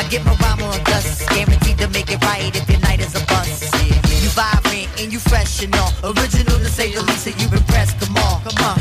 I 0.00 0.02
get 0.08 0.24
my 0.24 0.32
rhyme 0.40 0.62
on 0.64 0.80
dust, 0.84 1.28
guaranteed 1.28 1.76
to 1.84 1.88
make 1.88 2.10
it 2.10 2.24
right 2.24 2.56
if 2.56 2.64
your 2.70 2.80
night 2.80 3.00
is 3.00 3.12
a 3.20 3.22
bust. 3.28 3.68
You 3.84 4.32
vibrant 4.32 4.88
and 4.96 5.12
you 5.12 5.18
fresh 5.18 5.62
and 5.62 5.76
all. 5.76 5.92
Original 6.08 6.56
to 6.56 6.70
say 6.72 6.88
the 6.90 7.02
least, 7.02 7.26
and 7.26 7.36
you 7.36 7.48
impressed. 7.52 8.00
Come 8.00 8.16
on, 8.16 8.40
come 8.40 8.64
on. 8.64 8.80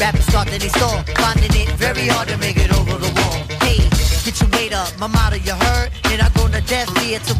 Rappers 0.00 0.24
start 0.24 0.48
to 0.48 0.58
they 0.58 0.72
stall, 0.72 1.04
finding 1.20 1.52
it 1.52 1.68
very 1.76 2.08
hard 2.08 2.28
to 2.28 2.38
make 2.38 2.56
it 2.56 2.72
over 2.72 2.96
the 2.96 3.12
wall. 3.12 3.36
Hey, 3.60 3.84
get 4.24 4.40
your 4.40 4.48
weight 4.56 4.72
up, 4.72 4.88
my 4.96 5.06
motto 5.06 5.36
you 5.36 5.52
heard. 5.52 5.92
And 6.08 6.22
I 6.22 6.32
go 6.32 6.48
to 6.48 6.64
death 6.64 6.88
ear 7.04 7.18
to? 7.18 7.24
So 7.26 7.34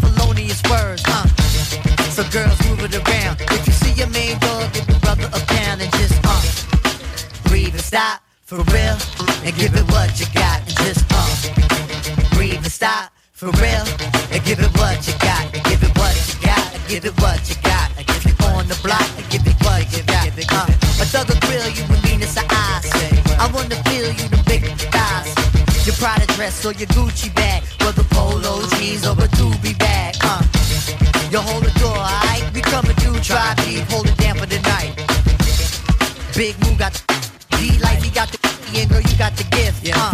girls 2.30 2.58
move 2.68 2.82
it 2.82 2.94
around. 2.96 3.40
If 3.40 3.66
you 3.66 3.72
see 3.72 3.92
your 3.92 4.10
main 4.10 4.38
dog, 4.38 4.72
give 4.72 4.88
your 4.88 4.98
brother 5.00 5.28
a 5.32 5.40
pound 5.46 5.82
and 5.82 5.92
just 5.92 6.18
uh 6.24 6.42
breathe 7.48 7.74
and 7.74 7.82
stop 7.82 8.22
for 8.44 8.62
real 8.74 8.96
and 9.44 9.54
give 9.56 9.74
it 9.74 9.86
what 9.92 10.18
you 10.18 10.26
got 10.34 10.60
and 10.62 10.76
just 10.82 11.04
uh 11.10 12.34
breathe 12.34 12.62
and 12.62 12.72
stop 12.72 13.12
for 13.32 13.50
real 13.62 13.84
and 14.32 14.40
give 14.44 14.58
it 14.60 14.72
what 14.78 14.96
you 15.06 15.14
got 15.20 15.44
and 15.54 15.62
give 15.64 15.82
it 15.82 15.92
what 15.98 16.14
you 16.28 16.36
got 16.46 16.66
and 16.74 16.82
give 16.88 17.04
it 17.04 17.14
what 17.20 17.38
you 17.48 17.56
got 17.62 17.90
and 17.96 18.06
give 18.06 18.26
it 18.26 18.36
on 18.44 18.66
the 18.68 18.78
block 18.82 19.06
and 19.18 19.26
give 19.30 19.46
it 19.46 19.56
what 19.64 19.84
you 19.94 20.02
got. 20.04 20.26
Uh, 20.52 20.66
a 21.00 21.04
thug 21.06 21.28
will 21.28 21.40
grill 21.46 21.68
you 21.70 21.84
with 21.88 22.02
meanness 22.04 22.36
of 22.36 22.44
eyes. 22.50 22.86
I 23.38 23.50
wanna 23.54 23.76
feel 23.88 24.08
you 24.08 24.26
the 24.28 24.42
big 24.46 24.64
thighs. 24.90 25.32
Your 25.86 25.94
Prada 25.96 26.26
dress 26.34 26.64
or 26.64 26.72
your 26.72 26.88
Gucci 26.88 27.32
bag, 27.34 27.62
whether 27.80 28.04
polo 28.10 28.66
jeans 28.76 29.06
or 29.06 29.12
a 29.12 29.28
doobie 29.38 29.78
bag. 29.78 30.16
Uh, 30.22 30.42
you 31.30 31.38
hold 31.38 31.64
the 31.64 31.74
door, 31.78 31.96
alright? 31.96 32.44
We 32.54 32.60
coming 32.60 32.96
through, 32.96 33.20
try 33.20 33.54
beat, 33.64 33.80
hold 33.90 34.06
it 34.08 34.16
down 34.18 34.36
for 34.36 34.46
the 34.46 34.60
night. 34.60 34.94
Big 36.36 36.54
Moo 36.64 36.76
got 36.76 36.92
the 36.92 37.02
D 37.56 37.78
like 37.80 38.02
he 38.02 38.10
got 38.10 38.28
the 38.28 38.38
and 38.76 38.90
girl, 38.90 39.00
you 39.00 39.16
got 39.16 39.32
the 39.36 39.44
gift. 39.56 39.88
Uh, 39.88 40.12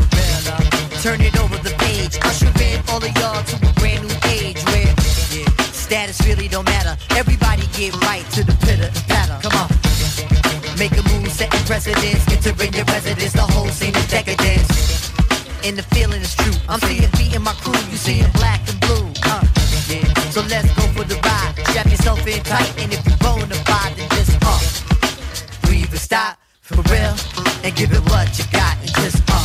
turn 1.03 1.21
it 1.21 1.35
over 1.41 1.57
the 1.67 1.75
page. 1.83 2.15
Usher 2.23 2.53
in 2.63 2.79
all 2.89 3.03
of 3.03 3.13
y'all 3.19 3.43
to 3.43 3.57
a 3.59 3.73
brand 3.81 4.07
new 4.07 4.15
age 4.31 4.63
where 4.71 4.95
status 5.75 6.21
really 6.27 6.49
don't 6.49 6.65
matter. 6.65 6.97
Everybody 7.17 7.67
get 7.75 7.95
right 8.07 8.25
to 8.39 8.45
the 8.45 8.55
pitter 8.63 8.87
and 8.87 9.05
patter. 9.11 9.37
Come 9.43 9.57
on. 9.59 9.69
Make 10.79 10.95
a 10.95 11.03
move, 11.11 11.31
setting 11.33 11.65
precedence, 11.67 12.23
entering 12.31 12.73
your 12.73 12.85
residence, 12.87 13.33
the 13.33 13.43
whole 13.43 13.69
scene 13.69 13.95
is 13.97 14.09
decadence. 14.09 15.11
And 15.65 15.77
the 15.77 15.83
feeling 15.95 16.21
is 16.21 16.35
true. 16.37 16.55
I'm 16.69 16.81
seeing 16.81 17.11
beating 17.19 17.43
my 17.43 17.55
crew, 17.55 17.75
you 17.91 17.97
seeing 17.97 18.31
black 18.33 18.61
and 18.69 18.79
blue. 18.81 19.07
Uh, 19.25 19.43
yeah. 19.89 20.15
So 20.31 20.41
let's 20.43 20.72
Strap 22.23 22.45
tight, 22.45 22.71
and 22.79 22.93
if 22.93 23.05
you 23.05 23.17
bona 23.19 23.53
fide, 23.67 23.97
then 23.97 24.09
just 24.11 24.39
uh, 24.47 25.67
breathe 25.67 25.91
and 25.91 25.99
stop 25.99 26.39
for 26.61 26.79
real, 26.87 27.19
and 27.67 27.75
give 27.75 27.91
it 27.91 27.99
what 28.15 28.31
you 28.39 28.45
got, 28.55 28.79
and 28.79 28.95
just 28.95 29.19
uh, 29.27 29.43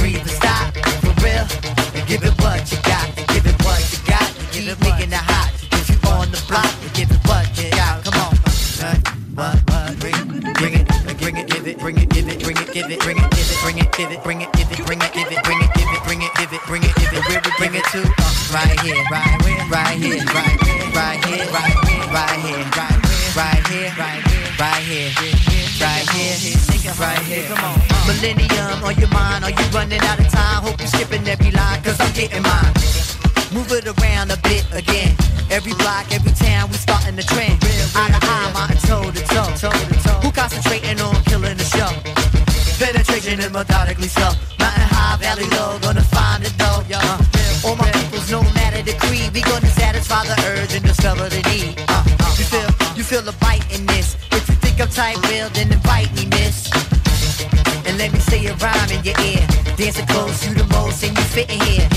breathe 0.00 0.16
and 0.16 0.30
stop 0.30 0.72
for 1.04 1.12
real, 1.20 1.44
and 1.92 2.08
give 2.08 2.24
it 2.24 2.32
what 2.40 2.64
you 2.72 2.78
got, 2.88 3.04
and 3.18 3.28
give 3.28 3.44
it 3.44 3.52
what 3.68 3.84
you 3.92 4.00
got, 4.08 4.24
and 4.24 4.48
keep 4.48 4.80
making 4.80 5.12
it 5.12 5.20
hot. 5.20 5.52
If 5.76 5.92
you 5.92 6.00
on 6.08 6.32
the 6.32 6.40
block, 6.48 6.72
and 6.80 6.92
give 6.96 7.10
it 7.12 7.20
what 7.28 7.44
you 7.60 7.68
got. 7.76 8.00
Come 8.00 8.16
on. 8.16 8.32
Uh, 8.80 8.96
what, 9.36 9.60
what, 9.68 9.92
bring, 10.00 10.16
bring 10.56 10.72
it, 10.72 10.88
bring 11.20 11.36
it, 11.36 11.48
give 11.52 11.66
it, 11.68 11.78
bring 11.78 11.98
it, 11.98 12.08
give 12.08 12.28
it, 12.28 12.40
bring 12.40 12.56
it, 12.56 12.72
give 12.72 12.88
it, 12.88 13.00
bring 13.00 13.18
it, 13.20 13.28
give 13.28 13.44
it, 13.44 13.60
bring 13.60 13.76
it, 13.76 13.92
give 13.92 14.08
it, 14.08 14.24
bring 14.24 14.40
it, 14.40 14.52
give 14.56 14.72
it, 14.72 14.80
bring 14.88 15.02
it, 15.04 15.12
give 15.12 15.28
it, 15.28 15.44
bring 15.44 15.60
it, 15.60 15.68
give 15.76 15.92
it, 15.92 16.00
bring 16.08 16.22
it, 16.24 16.32
give 16.32 16.48
it, 16.48 16.62
bring 16.64 16.82
it, 16.82 16.94
give 16.96 17.12
it, 17.12 17.52
bring 17.60 17.74
it 17.76 17.84
to? 17.92 18.00
Uh, 18.00 18.56
right 18.56 18.80
here, 18.80 19.04
right 19.12 19.42
where, 19.44 19.68
right 19.68 19.98
here, 19.98 20.24
right 20.32 20.56
where, 20.64 20.77
right 21.08 21.24
here, 21.24 21.48
right 21.48 21.76
where, 21.84 22.04
right 22.12 22.38
here, 22.44 22.64
right 22.76 23.62
here, 23.68 23.92
right 23.96 24.12
here, 24.12 24.36
right 24.60 24.82
here, 24.84 25.08
right 25.80 26.04
here, 26.12 26.92
right 27.00 27.22
here. 27.24 27.48
Millennium 28.06 28.84
on 28.84 28.94
your 28.96 29.08
mind, 29.08 29.44
are 29.44 29.50
you 29.50 29.66
running 29.72 30.00
out 30.00 30.20
of 30.20 30.28
time? 30.28 30.62
Hope 30.62 30.80
you 30.80 30.86
skipping 30.86 31.26
every 31.26 31.50
line, 31.50 31.82
cause 31.82 31.98
I'm 32.00 32.12
getting 32.12 32.42
mine. 32.42 32.72
Move 33.52 33.72
it 33.72 33.86
around 33.88 34.30
a 34.30 34.36
bit 34.44 34.64
again. 34.72 35.16
Every 35.50 35.72
block, 35.80 36.12
every 36.12 36.32
town, 36.32 36.68
we 36.68 36.76
starting 36.76 37.16
the 37.16 37.22
trend. 37.22 37.56
Eye 37.96 38.12
to 38.12 38.20
eye, 38.20 38.52
mountain 38.52 38.76
toe 38.84 39.10
to 39.10 39.22
toe. 39.32 39.70
Who 40.20 40.30
concentrating 40.30 41.00
on 41.00 41.16
killing 41.24 41.56
the 41.56 41.64
show? 41.64 41.88
Penetration 42.76 43.40
is 43.40 43.50
methodically 43.50 44.08
slow. 44.08 44.32
Mountain 44.60 44.88
high, 44.92 45.16
valley 45.16 45.48
low, 45.56 45.78
gonna 45.80 46.04
find 46.04 46.44
it 46.44 46.52
though. 46.58 46.84
Uh, 46.92 47.64
all 47.64 47.76
my 47.76 47.90
peoples, 47.92 48.30
no 48.30 48.42
matter 48.52 48.82
the 48.82 48.92
creed, 49.00 49.32
we 49.32 49.40
gonna 49.40 49.60
the 49.60 49.77
need. 51.02 51.74
Uh, 51.88 52.04
you 52.38 52.44
feel, 52.44 52.68
you 52.96 53.04
feel 53.04 53.22
the 53.22 53.36
bite 53.40 53.64
in 53.74 53.86
this. 53.86 54.16
If 54.32 54.48
you 54.48 54.54
think 54.56 54.80
I'm 54.80 54.88
tight, 54.88 55.16
real, 55.30 55.48
then 55.50 55.72
invite 55.72 56.12
me, 56.14 56.26
miss. 56.26 56.70
And 57.86 57.98
let 57.98 58.12
me 58.12 58.18
say 58.18 58.44
a 58.46 58.54
rhyme 58.56 58.90
in 58.90 59.04
your 59.04 59.18
ear. 59.20 59.46
Dancing 59.76 60.06
close, 60.06 60.46
you 60.46 60.54
the 60.54 60.66
most, 60.74 61.02
and 61.04 61.16
you 61.16 61.24
fit 61.24 61.50
in 61.50 61.60
here. 61.60 61.88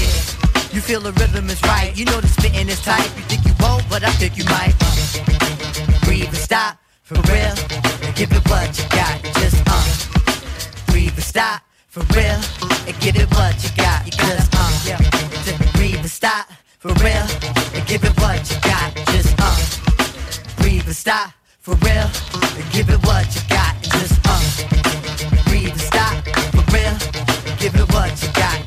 You 0.72 0.82
feel 0.82 1.02
the 1.02 1.14
rhythm 1.14 1.50
is 1.50 1.62
right. 1.64 1.92
You 1.96 2.06
know 2.06 2.22
the 2.22 2.28
spitting 2.28 2.70
is 2.70 2.82
tight. 2.82 3.10
You 3.18 3.24
think 3.30 3.46
you 3.46 3.54
won't, 3.60 3.84
but 3.90 4.04
I 4.04 4.12
think 4.12 4.38
you 4.38 4.46
might. 4.46 4.76
Breathe 6.06 6.28
and 6.28 6.38
stop 6.38 6.78
for 7.04 7.16
real. 7.32 7.56
And 8.06 8.16
give 8.16 8.32
it 8.32 8.44
what 8.50 8.70
you 8.78 8.86
got. 8.90 9.22
Just 9.42 9.62
uh. 9.68 10.92
Breathe 10.92 11.14
and 11.14 11.24
stop 11.24 11.62
for 11.88 12.04
real. 12.16 12.40
And 12.88 12.96
give 13.00 13.16
it 13.18 13.30
what 13.32 13.56
you 13.64 13.70
got. 13.76 14.06
You 14.06 14.14
got 14.18 14.48
uh. 14.54 15.72
Breathe 15.78 16.00
and 16.00 16.10
stop 16.10 16.48
for 16.80 16.94
real. 17.04 17.61
Give 17.92 18.06
it 18.06 18.22
what 18.22 18.50
you 18.50 18.58
got. 18.62 18.96
Just 19.08 19.36
uh. 19.38 20.62
Breathe 20.62 20.86
and 20.86 20.96
stop 20.96 21.34
for 21.60 21.76
real. 21.84 22.10
Give 22.72 22.90
it 22.90 23.06
what 23.06 23.28
you 23.36 23.42
got. 23.50 23.76
Just 23.82 24.18
uh. 24.24 25.44
Breathe 25.50 25.72
and 25.72 25.82
stop 25.82 26.24
for 26.56 26.64
real. 26.72 26.96
Give 27.58 27.76
it 27.76 27.94
what 27.94 28.24
you 28.24 28.32
got. 28.32 28.61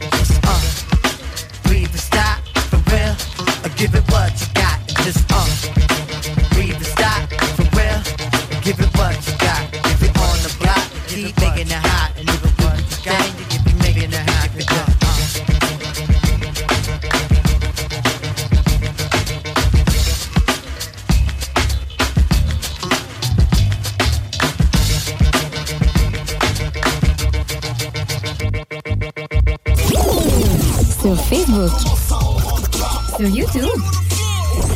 Facebook. 31.69 33.17
Sur 33.17 33.29
YouTube. 33.29 33.81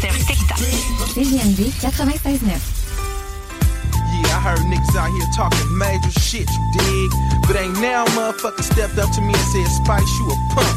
Sur 0.00 0.26
TikTok. 0.26 0.58
CJMD 1.14 1.72
96.9. 1.82 2.40
Yeah, 4.22 4.36
I 4.36 4.40
heard 4.40 4.60
niggas 4.60 4.96
out 4.96 5.10
here 5.10 5.28
talking 5.34 5.78
major 5.78 6.10
shit, 6.20 6.48
you 6.48 6.64
dig? 6.72 7.10
But 7.46 7.56
ain't 7.56 7.80
now 7.80 8.04
motherfucker 8.16 8.62
stepped 8.62 8.98
up 8.98 9.10
to 9.12 9.20
me 9.20 9.32
and 9.32 9.48
said, 9.52 9.66
Spice, 9.66 10.08
you 10.18 10.30
a 10.30 10.54
punk. 10.54 10.68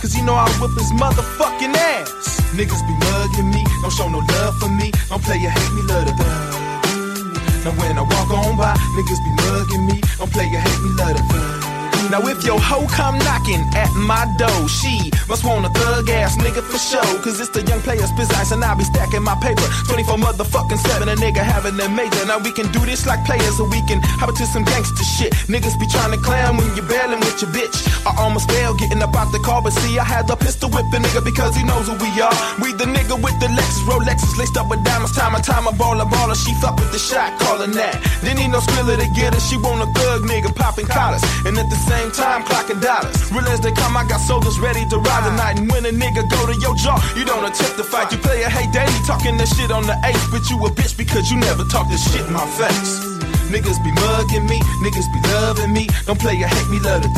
Cause 0.00 0.14
you 0.16 0.24
know 0.24 0.34
I 0.34 0.48
whip 0.60 0.72
his 0.76 0.92
motherfucking 0.92 1.74
ass. 1.74 2.40
Niggas 2.52 2.82
be 2.86 2.94
mugging 3.06 3.50
me, 3.50 3.64
don't 3.82 3.92
show 3.92 4.08
no 4.08 4.18
love 4.18 4.58
for 4.58 4.68
me. 4.68 4.92
Don't 5.08 5.22
play 5.22 5.38
your 5.38 5.50
hate 5.50 5.72
me, 5.72 5.82
love 5.82 6.06
the 6.06 6.12
thug. 6.12 7.64
Now 7.64 7.72
when 7.80 7.98
I 7.98 8.02
walk 8.02 8.30
on 8.30 8.56
by, 8.56 8.74
niggas 8.94 9.22
be 9.24 9.30
mugging 9.42 9.86
me, 9.86 10.00
don't 10.18 10.30
play 10.32 10.46
your 10.46 10.60
hate 10.60 10.80
me, 10.82 10.90
love 10.96 11.16
the 11.16 11.22
thug. 11.32 11.65
Now 12.10 12.22
if 12.26 12.44
your 12.44 12.60
hoe 12.60 12.86
come 12.86 13.18
knocking 13.18 13.62
at 13.74 13.90
my 13.94 14.24
door, 14.38 14.68
she 14.68 15.10
must 15.28 15.44
want 15.44 15.66
a 15.66 15.70
thug 15.70 16.08
ass 16.10 16.36
nigga 16.36 16.62
for 16.62 16.78
show. 16.78 17.02
Cause 17.22 17.40
it's 17.40 17.50
the 17.50 17.62
young 17.66 17.80
players 17.80 18.12
business 18.12 18.52
and 18.52 18.62
I'll 18.62 18.76
be 18.76 18.84
stacking 18.84 19.22
my 19.22 19.34
paper. 19.42 19.66
24 19.90 20.16
motherfucking 20.16 20.78
7, 20.78 21.08
a 21.08 21.16
nigga 21.16 21.42
having 21.42 21.74
a 21.80 21.88
major. 21.88 22.24
Now 22.26 22.38
we 22.38 22.52
can 22.52 22.70
do 22.70 22.80
this 22.86 23.06
like 23.06 23.24
players 23.26 23.58
or 23.58 23.68
we 23.68 23.82
can 23.90 24.00
hop 24.22 24.30
into 24.30 24.46
some 24.46 24.64
gangster 24.64 25.02
shit. 25.02 25.32
Niggas 25.50 25.78
be 25.80 25.86
trying 25.86 26.12
to 26.12 26.20
clown 26.22 26.56
when 26.56 26.70
you're 26.76 26.86
bailing 26.86 27.20
with 27.20 27.42
your 27.42 27.50
bitch. 27.50 27.74
I 28.06 28.14
almost 28.22 28.48
failed 28.50 28.78
getting 28.78 29.02
up 29.02 29.14
out 29.16 29.32
the 29.32 29.40
car, 29.40 29.62
but 29.62 29.72
see, 29.72 29.98
I 29.98 30.04
had 30.04 30.28
the 30.28 30.36
pistol 30.36 30.70
whip 30.70 30.86
the 30.92 30.98
nigga 30.98 31.24
because 31.24 31.56
he 31.56 31.64
knows 31.64 31.88
who 31.88 31.98
we 31.98 32.10
are. 32.22 32.36
We 32.62 32.72
the 32.72 32.86
nigga 32.86 33.18
with 33.18 33.34
the 33.42 33.50
Lexus, 33.50 33.82
Rolexes 33.88 34.38
laced 34.38 34.56
up 34.56 34.70
with 34.70 34.84
diamonds. 34.84 35.16
Time 35.16 35.34
and 35.34 35.42
time, 35.42 35.66
a 35.66 35.72
baller, 35.72 36.06
baller. 36.06 36.36
She 36.36 36.54
fuck 36.62 36.76
with 36.76 36.92
the 36.92 36.98
shot, 36.98 37.34
calling 37.40 37.72
that. 37.72 37.98
Didn't 38.22 38.38
need 38.38 38.52
no 38.54 38.60
skrilla 38.60 38.94
to 38.94 39.08
get 39.18 39.34
her. 39.34 39.40
She 39.40 39.56
want 39.56 39.82
a 39.82 39.88
thug 39.98 40.22
nigga 40.22 40.54
popping 40.54 40.86
collars. 40.86 41.22
And 41.44 41.58
at 41.58 41.68
the 41.70 41.76
same 41.76 41.95
time, 42.12 42.42
clocking 42.44 42.80
dollars. 42.80 43.16
Real 43.32 43.46
as 43.48 43.60
they 43.60 43.72
come, 43.72 43.96
I 43.96 44.04
got 44.04 44.20
soldiers 44.20 44.58
ready 44.58 44.84
to 44.88 44.98
ride 44.98 45.24
tonight. 45.28 45.58
And 45.58 45.70
when 45.70 45.84
a 45.86 45.92
nigga 45.92 46.28
go 46.28 46.40
to 46.46 46.54
your 46.60 46.74
jaw, 46.76 46.98
you 47.16 47.24
don't 47.24 47.44
attempt 47.44 47.76
to 47.78 47.84
fight. 47.84 48.12
You 48.12 48.18
play 48.18 48.42
a 48.42 48.50
hey 48.50 48.70
daddy 48.72 48.92
talking 49.06 49.36
that 49.36 49.48
shit 49.48 49.70
on 49.70 49.84
the 49.84 49.96
eighth, 50.04 50.28
but 50.30 50.48
you 50.50 50.56
a 50.64 50.70
bitch 50.70 50.96
because 50.96 51.30
you 51.30 51.36
never 51.38 51.64
talk 51.64 51.88
this 51.88 52.02
shit 52.12 52.26
in 52.26 52.32
my 52.32 52.46
face. 52.58 53.16
Niggas 53.52 53.78
be 53.84 53.92
mugging 53.92 54.46
me, 54.46 54.58
niggas 54.82 55.08
be 55.12 55.20
loving 55.30 55.72
me. 55.72 55.86
Don't 56.06 56.18
play 56.18 56.40
a 56.42 56.48
hate 56.48 56.68
me, 56.68 56.78
love 56.80 57.04
in 57.04 57.12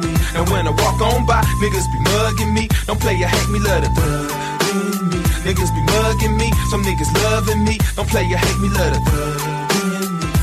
me. 0.00 0.14
And 0.36 0.48
when 0.50 0.66
I 0.66 0.70
walk 0.70 1.00
on 1.00 1.26
by, 1.26 1.42
niggas 1.58 1.90
be 1.90 1.98
mugging 2.12 2.54
me. 2.54 2.68
Don't 2.86 3.00
play 3.00 3.20
a 3.22 3.26
hate 3.26 3.50
me, 3.50 3.58
love 3.58 3.84
in 3.84 3.92
me. 3.94 5.18
Niggas 5.42 5.72
be 5.74 5.82
mugging 5.92 6.36
me, 6.36 6.52
some 6.70 6.82
niggas 6.82 7.12
loving 7.24 7.64
me. 7.64 7.78
Don't 7.96 8.08
play 8.08 8.24
a 8.32 8.38
hate 8.38 8.60
me, 8.60 8.68
love 8.68 9.02
me. 9.04 9.57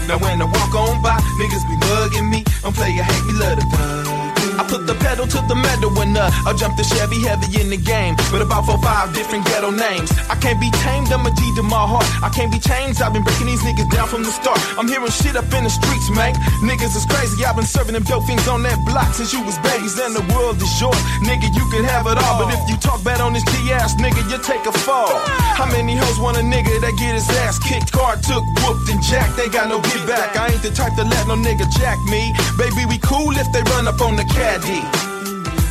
Now 0.07 0.19
when 0.19 0.40
I 0.40 0.45
walk 0.45 0.76
on 0.76 1.02
by, 1.02 1.18
niggas 1.40 1.68
be 1.68 1.77
mugging 1.77 2.30
me. 2.30 2.44
I'm 2.64 2.73
play 2.73 2.98
a 2.99 3.03
hate 3.03 3.26
me, 3.26 3.34
love 3.40 3.56
the 3.60 3.65
thug. 3.65 4.15
I 4.56 4.64
put 4.64 4.88
the 4.88 4.95
pedal 4.95 5.27
to 5.27 5.40
the 5.48 5.56
metal 5.56 5.91
when 5.91 6.15
uh, 6.15 6.32
I 6.48 6.53
jump 6.53 6.77
the 6.77 6.84
Chevy 6.84 7.19
heavy 7.22 7.60
in 7.60 7.69
the 7.69 7.77
game. 7.77 8.15
With 8.32 8.41
about 8.41 8.65
four, 8.65 8.80
five 8.80 9.14
different 9.14 9.45
ghetto 9.45 9.72
names. 9.72 10.11
I 10.32 10.36
can't 10.36 10.60
be 10.60 10.72
tamed, 10.84 11.11
I'm 11.11 11.26
a 11.26 11.32
G 11.32 11.41
to 11.60 11.64
my 11.64 11.84
heart. 11.84 12.07
I 12.23 12.30
can't 12.30 12.52
be 12.52 12.60
changed, 12.60 13.02
I've 13.02 13.14
been 13.14 13.23
breaking 13.23 13.48
these 13.48 13.61
niggas 13.61 13.90
down 13.91 14.07
from 14.07 14.23
the 14.23 14.32
start. 14.32 14.60
I'm 14.80 14.88
hearing 14.88 15.11
shit 15.11 15.36
up 15.36 15.52
in 15.52 15.64
the 15.64 15.73
streets, 15.73 16.10
man. 16.10 16.34
Niggas 16.64 16.95
is 16.95 17.06
crazy, 17.06 17.44
I've 17.44 17.56
been 17.56 17.68
serving 17.68 17.94
them 17.94 18.03
dope 18.03 18.23
things 18.26 18.48
on 18.48 18.64
that 18.64 18.80
block 18.86 19.14
since 19.14 19.34
you 19.34 19.44
was 19.44 19.57
babies. 19.60 19.99
And 19.99 20.15
the 20.15 20.23
world 20.34 20.61
is 20.61 20.72
yours, 20.80 20.99
nigga, 21.23 21.52
you 21.52 21.65
can 21.72 21.84
have 21.84 22.07
it 22.07 22.18
all. 22.18 22.40
But 22.40 22.53
if 22.53 22.64
you 22.69 22.77
talk 22.77 23.03
bad 23.03 23.19
on 23.19 23.34
this 23.34 23.44
G 23.44 23.72
ass 23.72 23.95
nigga, 23.95 24.23
you 24.32 24.38
take 24.40 24.65
a 24.65 24.72
fall. 24.72 25.19
How 25.60 25.65
many 25.68 25.95
hoes 25.95 26.19
want 26.19 26.38
a 26.38 26.45
nigga 26.45 26.80
that 26.80 26.95
get 26.95 27.15
his 27.15 27.27
ass 27.44 27.60
kicked, 27.60 27.91
car 27.91 28.15
took, 28.18 28.44
whooped, 28.64 28.88
and 28.90 29.02
jacked? 29.03 29.36
They 29.36 29.49
got 29.49 29.68
no 29.68 29.82
get 29.82 30.07
back. 30.07 30.36
I 30.38 30.48
ain't 30.52 30.61
the 30.61 30.72
type 30.72 30.95
to 30.95 31.03
let 31.03 31.27
no 31.27 31.36
nigga 31.36 31.68
jack 31.76 31.99
me. 32.07 32.32
Baby, 32.57 32.86
we 32.88 32.98
cool 32.99 33.36
if 33.36 33.52
they 33.52 33.64
run 33.76 33.88
up 33.88 33.99
on 34.02 34.15
the 34.15 34.26
caddy. 34.46 34.82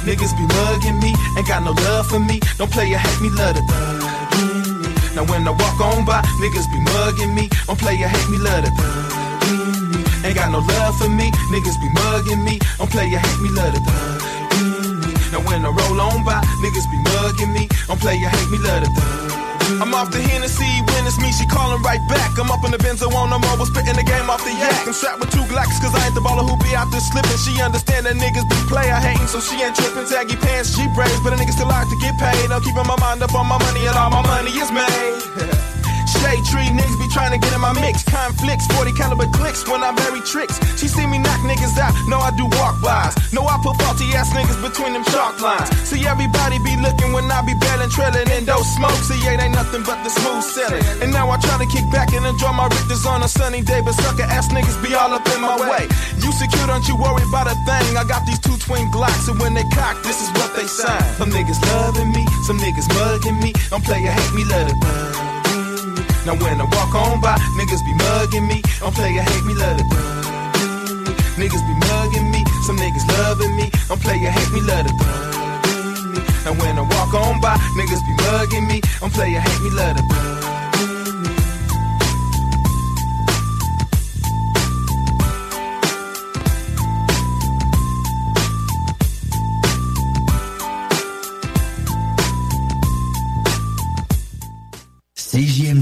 Niggas 0.07 0.35
be 0.37 0.45
mugging 0.55 0.99
me, 1.01 1.15
ain't 1.37 1.47
got 1.47 1.63
no 1.63 1.73
love 1.87 2.07
for 2.11 2.19
me. 2.19 2.41
Don't 2.59 2.71
play 2.71 2.93
a 2.93 2.99
hate 2.99 3.21
me, 3.23 3.31
love 3.31 3.57
me. 3.57 3.63
Now 5.15 5.25
when 5.31 5.47
I 5.47 5.53
walk 5.63 5.79
on 5.81 6.05
by, 6.05 6.21
niggas 6.43 6.69
be 6.73 6.81
mugging 6.91 7.35
me. 7.35 7.49
Don't 7.67 7.79
play 7.79 7.97
a 8.03 8.09
hate 8.09 8.29
me, 8.33 8.39
love 8.39 8.65
me. 8.65 8.85
Ain't 10.27 10.35
got 10.35 10.51
no 10.51 10.59
love 10.59 10.95
for 10.99 11.09
me, 11.09 11.31
niggas 11.53 11.79
be 11.83 11.89
mugging 12.01 12.43
me. 12.45 12.59
Don't 12.79 12.91
play 12.91 13.07
a 13.15 13.19
hate 13.19 13.41
me, 13.45 13.51
love 13.59 13.75
me. 13.75 13.93
Now 15.33 15.41
when 15.47 15.65
I 15.65 15.71
roll 15.71 16.01
on 16.01 16.25
by, 16.25 16.41
niggas 16.63 16.87
be 16.91 16.99
mugging 17.09 17.53
me. 17.53 17.69
Don't 17.87 18.01
play 18.01 18.17
a 18.27 18.29
hate 18.29 18.51
me, 18.51 18.59
love 18.59 18.85
thug 18.97 19.44
I'm 19.81 19.95
off 19.95 20.13
the 20.13 20.21
Hennessy, 20.21 20.69
when 20.93 21.07
it's 21.09 21.17
me, 21.17 21.33
she 21.33 21.47
calling 21.47 21.81
right 21.83 22.03
back. 22.09 22.37
I'm 22.37 22.51
up 22.51 22.65
in 22.65 22.71
the 22.71 22.79
Benzo 22.79 23.09
on 23.17 23.31
the 23.31 23.39
mobile, 23.39 23.65
spitting 23.65 23.97
the 23.97 24.05
game 24.05 24.29
off 24.29 24.45
the 24.45 24.53
yak. 24.53 24.87
I'm 24.87 24.93
strapped 24.93 25.21
with 25.21 25.33
two 25.33 25.45
Glocks, 25.49 25.81
cause 25.81 25.95
I 25.97 26.05
ain't 26.05 26.15
the 26.15 26.21
baller 26.21 26.45
who 26.45 26.57
be 26.61 26.77
out 26.77 26.91
there 26.93 27.01
slipping. 27.01 27.39
She 27.41 27.57
understand 27.63 28.05
that 28.07 28.17
niggas 28.21 28.45
be 28.45 28.59
player 28.69 28.95
hating, 28.95 29.27
so 29.27 29.41
she 29.41 29.57
ain't 29.65 29.75
tripping. 29.75 30.05
Saggy 30.05 30.37
pants, 30.37 30.77
she 30.77 30.85
braids, 30.93 31.21
but 31.25 31.33
a 31.33 31.37
nigga 31.37 31.53
still 31.57 31.69
like 31.69 31.89
to 31.89 31.97
get 31.97 32.19
paid. 32.21 32.53
I'm 32.53 32.61
keeping 32.61 32.85
my 32.85 32.99
mind 33.01 33.23
up 33.23 33.33
on 33.35 33.47
my 33.49 33.57
money, 33.57 33.87
and 33.89 33.97
all 33.97 34.11
my 34.11 34.23
money 34.23 34.53
is 34.53 34.71
made. 34.71 35.65
Shade 36.21 36.45
tree 36.47 36.69
niggas 36.71 36.99
be 37.01 37.09
trying 37.09 37.33
to 37.33 37.39
get 37.39 37.53
in 37.55 37.61
my 37.61 37.73
mix. 37.81 38.03
Conflicts, 38.05 38.67
40 38.75 38.93
caliber 38.93 39.27
clicks 39.33 39.67
when 39.67 39.83
I 39.83 39.93
bury 39.93 40.21
tricks. 40.21 40.61
She 40.79 40.89
see 40.89 41.07
me 41.07 41.19
knock 41.19 41.41
niggas 41.43 41.77
out, 41.79 41.95
know 42.09 42.19
I 42.19 42.31
do 42.37 42.47
walk 42.61 42.81
bys. 42.83 43.15
Know 43.33 43.47
I 43.47 43.59
put 43.63 43.81
faulty 43.81 44.07
ass 44.15 44.31
niggas 44.31 44.61
between 44.63 44.93
them 44.93 45.05
chalk 45.05 45.41
lines. 45.41 45.71
See 45.89 46.07
everybody 46.07 46.59
be 46.61 46.77
looking 46.77 47.13
when 47.13 47.31
I 47.31 47.41
be 47.43 47.55
bailing, 47.55 47.91
trailing 47.91 48.29
in 48.37 48.45
those 48.45 48.67
smoke. 48.75 48.99
See 49.09 49.19
it 49.27 49.41
ain't 49.41 49.55
nothing 49.55 49.83
but 49.83 50.03
the 50.05 50.11
smooth 50.11 50.45
sailing. 50.45 50.85
And 51.03 51.13
now 51.13 51.31
I 51.31 51.37
try 51.39 51.59
to 51.59 51.67
kick 51.67 51.87
back 51.91 52.13
and 52.13 52.25
enjoy 52.27 52.53
my 52.53 52.69
Richters 52.69 53.07
on 53.07 53.23
a 53.23 53.29
sunny 53.29 53.63
day, 53.63 53.81
but 53.81 53.95
sucker 53.95 54.25
ass 54.25 54.49
niggas 54.49 54.79
be 54.83 54.95
all 54.95 55.13
up 55.13 55.27
in 55.35 55.41
my 55.41 55.57
way. 55.59 55.89
You 56.23 56.31
secure, 56.33 56.67
don't 56.67 56.87
you 56.89 56.97
worry 56.97 57.23
about 57.29 57.47
a 57.47 57.57
thing. 57.67 57.97
I 57.97 58.05
got 58.05 58.27
these 58.27 58.39
two 58.39 58.57
twin 58.59 58.91
Glocks, 58.91 59.29
and 59.29 59.39
when 59.41 59.55
they 59.55 59.65
cock, 59.73 60.03
this 60.03 60.21
is 60.23 60.31
what 60.39 60.55
they 60.57 60.67
sign. 60.67 61.03
Some 61.17 61.31
niggas 61.31 61.61
loving 61.73 62.13
me, 62.13 62.27
some 62.47 62.59
niggas 62.59 62.89
mugging 62.95 63.39
me. 63.41 63.53
Don't 63.71 63.85
play 63.85 64.05
a 64.05 64.11
hate 64.11 64.35
me, 64.35 64.45
let 64.45 64.71
it. 64.71 65.14
Now 66.27 66.35
when 66.37 66.59
I 66.59 66.65
walk 66.65 66.95
on 66.95 67.21
by, 67.21 67.37
niggas 67.59 67.85
be 67.85 67.93
mugging 67.93 68.47
me. 68.49 68.63
Don't 68.81 68.95
play 68.95 69.17
a 69.19 69.23
hate 69.23 69.45
me, 69.45 69.55
let 69.55 69.79
it. 69.79 69.87
Niggas 71.37 71.65
be 71.69 71.75
mugging 71.87 72.31
me, 72.31 72.45
some 72.67 72.77
niggas 72.77 73.07
loving 73.19 73.55
me. 73.57 73.71
Don't 73.89 74.01
play 74.01 74.25
a 74.25 74.31
hate 74.31 74.53
me, 74.53 74.61
let 74.63 74.87
it. 74.87 74.97
Now 76.45 76.55
when 76.55 76.79
I 76.79 76.83
walk 76.83 77.13
on 77.13 77.41
by, 77.41 77.57
niggas 77.77 78.07
be 78.07 78.15
mugging 78.25 78.67
me. 78.67 78.81
I'm 79.03 79.11
play 79.11 79.35
a 79.35 79.41
hate 79.41 79.63
me, 79.63 79.71
let 79.71 79.99
it 79.99 80.44